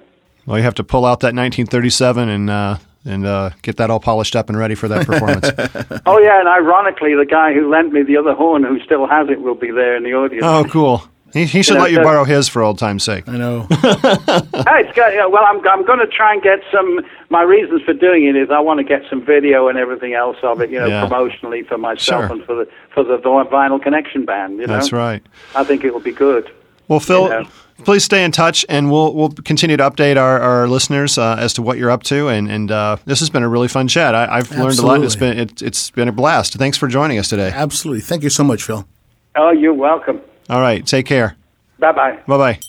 Well, 0.46 0.58
you 0.58 0.64
have 0.64 0.76
to 0.76 0.84
pull 0.84 1.06
out 1.06 1.22
that 1.22 1.34
1937 1.36 2.30
and 2.30 2.50
uh, 2.50 2.78
and 3.06 3.26
uh, 3.26 3.52
get 3.62 3.78
that 3.78 3.90
all 3.90 4.00
polished 4.00 4.36
up 4.36 4.50
and 4.50 4.58
ready 4.58 4.76
for 4.76 4.88
that 4.88 5.06
performance. 5.06 5.50
Oh, 6.06 6.18
yeah, 6.20 6.40
and 6.40 6.48
ironically, 6.50 7.16
the 7.16 7.26
guy 7.26 7.54
who 7.54 7.70
lent 7.70 7.94
me 7.94 8.04
the 8.04 8.18
other 8.18 8.34
horn, 8.34 8.64
who 8.64 8.80
still 8.82 9.08
has 9.08 9.30
it, 9.30 9.42
will 9.42 9.56
be 9.56 9.72
there 9.72 9.96
in 9.96 10.04
the 10.04 10.14
audience. 10.14 10.44
oh, 10.46 10.66
cool. 10.70 11.04
He, 11.34 11.46
he 11.46 11.64
should 11.64 11.74
You 11.74 11.78
know, 11.78 11.84
let 11.84 11.92
you 11.92 11.98
so- 11.98 12.04
borrow 12.04 12.24
his 12.26 12.48
for 12.50 12.62
old 12.62 12.78
time's 12.78 13.04
sake. 13.04 13.28
I 13.28 13.38
know. 13.38 13.68
It's 13.72 14.96
got, 14.96 15.14
yeah, 15.14 15.26
well, 15.26 15.44
I'm, 15.46 15.66
I'm 15.68 15.86
going 15.86 16.00
to 16.00 16.08
try 16.08 16.34
and 16.34 16.42
get 16.42 16.60
some. 16.72 17.00
My 17.30 17.42
reasons 17.42 17.82
for 17.84 17.94
doing 17.94 18.26
it 18.26 18.36
is 18.36 18.50
I 18.52 18.60
want 18.60 18.80
to 18.80 18.84
get 18.84 19.02
some 19.10 19.26
video 19.26 19.68
and 19.68 19.78
everything 19.78 20.14
else 20.14 20.38
of 20.44 20.62
it, 20.62 20.70
you 20.70 20.80
know, 20.80 20.88
Yeah. 20.88 21.08
promotionally 21.08 21.66
for 21.68 21.78
myself 21.78 22.26
Sure. 22.28 22.32
and 22.32 22.44
for 22.46 22.56
the 22.56 22.70
for 22.94 23.04
the 23.04 23.18
Vinyl 23.18 23.82
Connection 23.82 24.26
band. 24.26 24.60
You 24.60 24.68
know, 24.68 24.74
That's 24.74 24.92
right. 24.92 25.24
I 25.56 25.64
think 25.64 25.84
it 25.84 25.94
will 25.94 26.00
be 26.02 26.12
good. 26.12 26.52
Well, 26.88 27.00
Phil, 27.00 27.30
know. 27.30 27.46
Please 27.80 28.04
stay 28.04 28.24
in 28.24 28.32
touch, 28.32 28.66
and 28.70 28.92
we'll 28.92 29.14
we'll 29.14 29.30
continue 29.30 29.76
to 29.78 29.84
update 29.84 30.16
our, 30.18 30.40
our 30.40 30.68
listeners 30.68 31.18
uh, 31.18 31.36
as 31.40 31.54
to 31.54 31.62
what 31.62 31.78
you're 31.78 31.92
up 31.92 32.04
to. 32.04 32.28
And 32.30 32.50
and 32.50 32.72
uh, 32.72 32.98
this 33.06 33.20
has 33.20 33.30
been 33.30 33.44
a 33.44 33.50
really 33.50 33.68
fun 33.68 33.88
chat. 33.88 34.16
I, 34.16 34.38
I've 34.38 34.52
learned 34.52 34.80
a 34.80 34.86
lot. 34.86 35.04
It's 35.04 35.16
Absolutely. 35.16 35.18
been 35.18 35.38
it, 35.40 35.62
it's 35.62 35.90
been 35.90 36.08
a 36.08 36.12
blast. 36.12 36.54
Thanks 36.54 36.78
for 36.78 36.88
joining 36.88 37.18
us 37.20 37.30
today. 37.30 37.52
Absolutely. 37.54 38.02
Thank 38.02 38.24
you 38.24 38.30
so 38.30 38.44
much, 38.44 38.64
Phil. 38.64 38.88
Oh, 39.36 39.52
you're 39.52 39.74
welcome. 39.74 40.22
All 40.50 40.62
right, 40.62 40.86
take 40.86 41.06
care. 41.06 41.36
Bye 41.80 41.92
bye. 41.92 42.20
Bye 42.28 42.38
bye. 42.38 42.60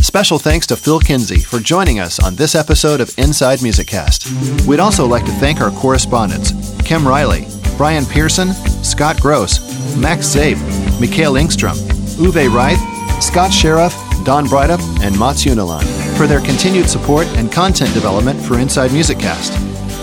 Special 0.00 0.38
thanks 0.38 0.66
to 0.68 0.76
Phil 0.76 1.00
Kenzie 1.00 1.40
for 1.40 1.58
joining 1.58 1.98
us 1.98 2.20
on 2.20 2.36
this 2.36 2.54
episode 2.54 3.00
of 3.00 3.12
Inside 3.18 3.62
Music 3.62 3.86
Cast. 3.88 4.28
We'd 4.66 4.80
also 4.80 5.06
like 5.06 5.24
to 5.24 5.32
thank 5.32 5.60
our 5.60 5.70
correspondents 5.70 6.52
Kim 6.82 7.06
Riley, 7.06 7.46
Brian 7.76 8.06
Pearson, 8.06 8.52
Scott 8.84 9.20
Gross, 9.20 9.58
Max 9.96 10.26
Zabe, 10.34 10.56
Mikhail 11.00 11.34
Ingstrom, 11.34 11.76
Uwe 12.18 12.48
Reith, 12.54 13.22
Scott 13.22 13.52
Sheriff, 13.52 13.94
Don 14.26 14.44
Breidup, 14.46 14.80
and 15.00 15.18
Mats 15.18 15.44
Unilan 15.44 15.84
for 16.16 16.26
their 16.26 16.40
continued 16.40 16.90
support 16.90 17.26
and 17.38 17.52
content 17.52 17.94
development 17.94 18.40
for 18.40 18.58
Inside 18.58 18.92
Music 18.92 19.18
Cast. 19.18 19.52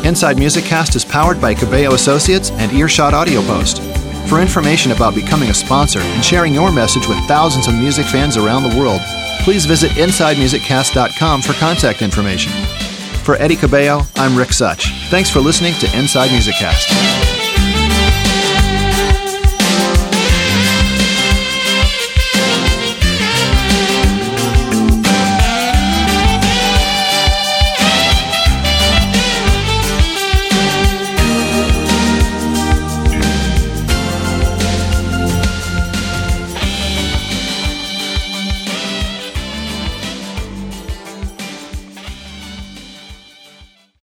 Inside 0.05 0.37
Music 0.37 0.63
Cast 0.63 0.95
is 0.95 1.03
powered 1.03 1.41
by 1.41 1.53
Cabello 1.53 1.93
Associates 1.93 2.49
and 2.51 2.71
Earshot 2.71 3.13
Audio 3.13 3.41
Post. 3.41 3.81
For 4.29 4.39
information 4.39 4.91
about 4.93 5.15
becoming 5.15 5.49
a 5.49 5.53
sponsor 5.53 5.99
and 5.99 6.23
sharing 6.23 6.53
your 6.53 6.71
message 6.71 7.07
with 7.07 7.17
thousands 7.27 7.67
of 7.67 7.75
music 7.75 8.05
fans 8.05 8.37
around 8.37 8.63
the 8.63 8.79
world, 8.79 9.01
please 9.43 9.65
visit 9.65 9.91
InsideMusicCast.com 9.91 11.41
for 11.41 11.53
contact 11.53 12.01
information. 12.01 12.51
For 13.23 13.35
Eddie 13.35 13.57
Cabello, 13.57 14.03
I'm 14.15 14.37
Rick 14.37 14.53
Such. 14.53 14.87
Thanks 15.09 15.29
for 15.29 15.39
listening 15.39 15.73
to 15.75 15.97
Inside 15.97 16.31
Music 16.31 16.55
Cast. 16.55 17.42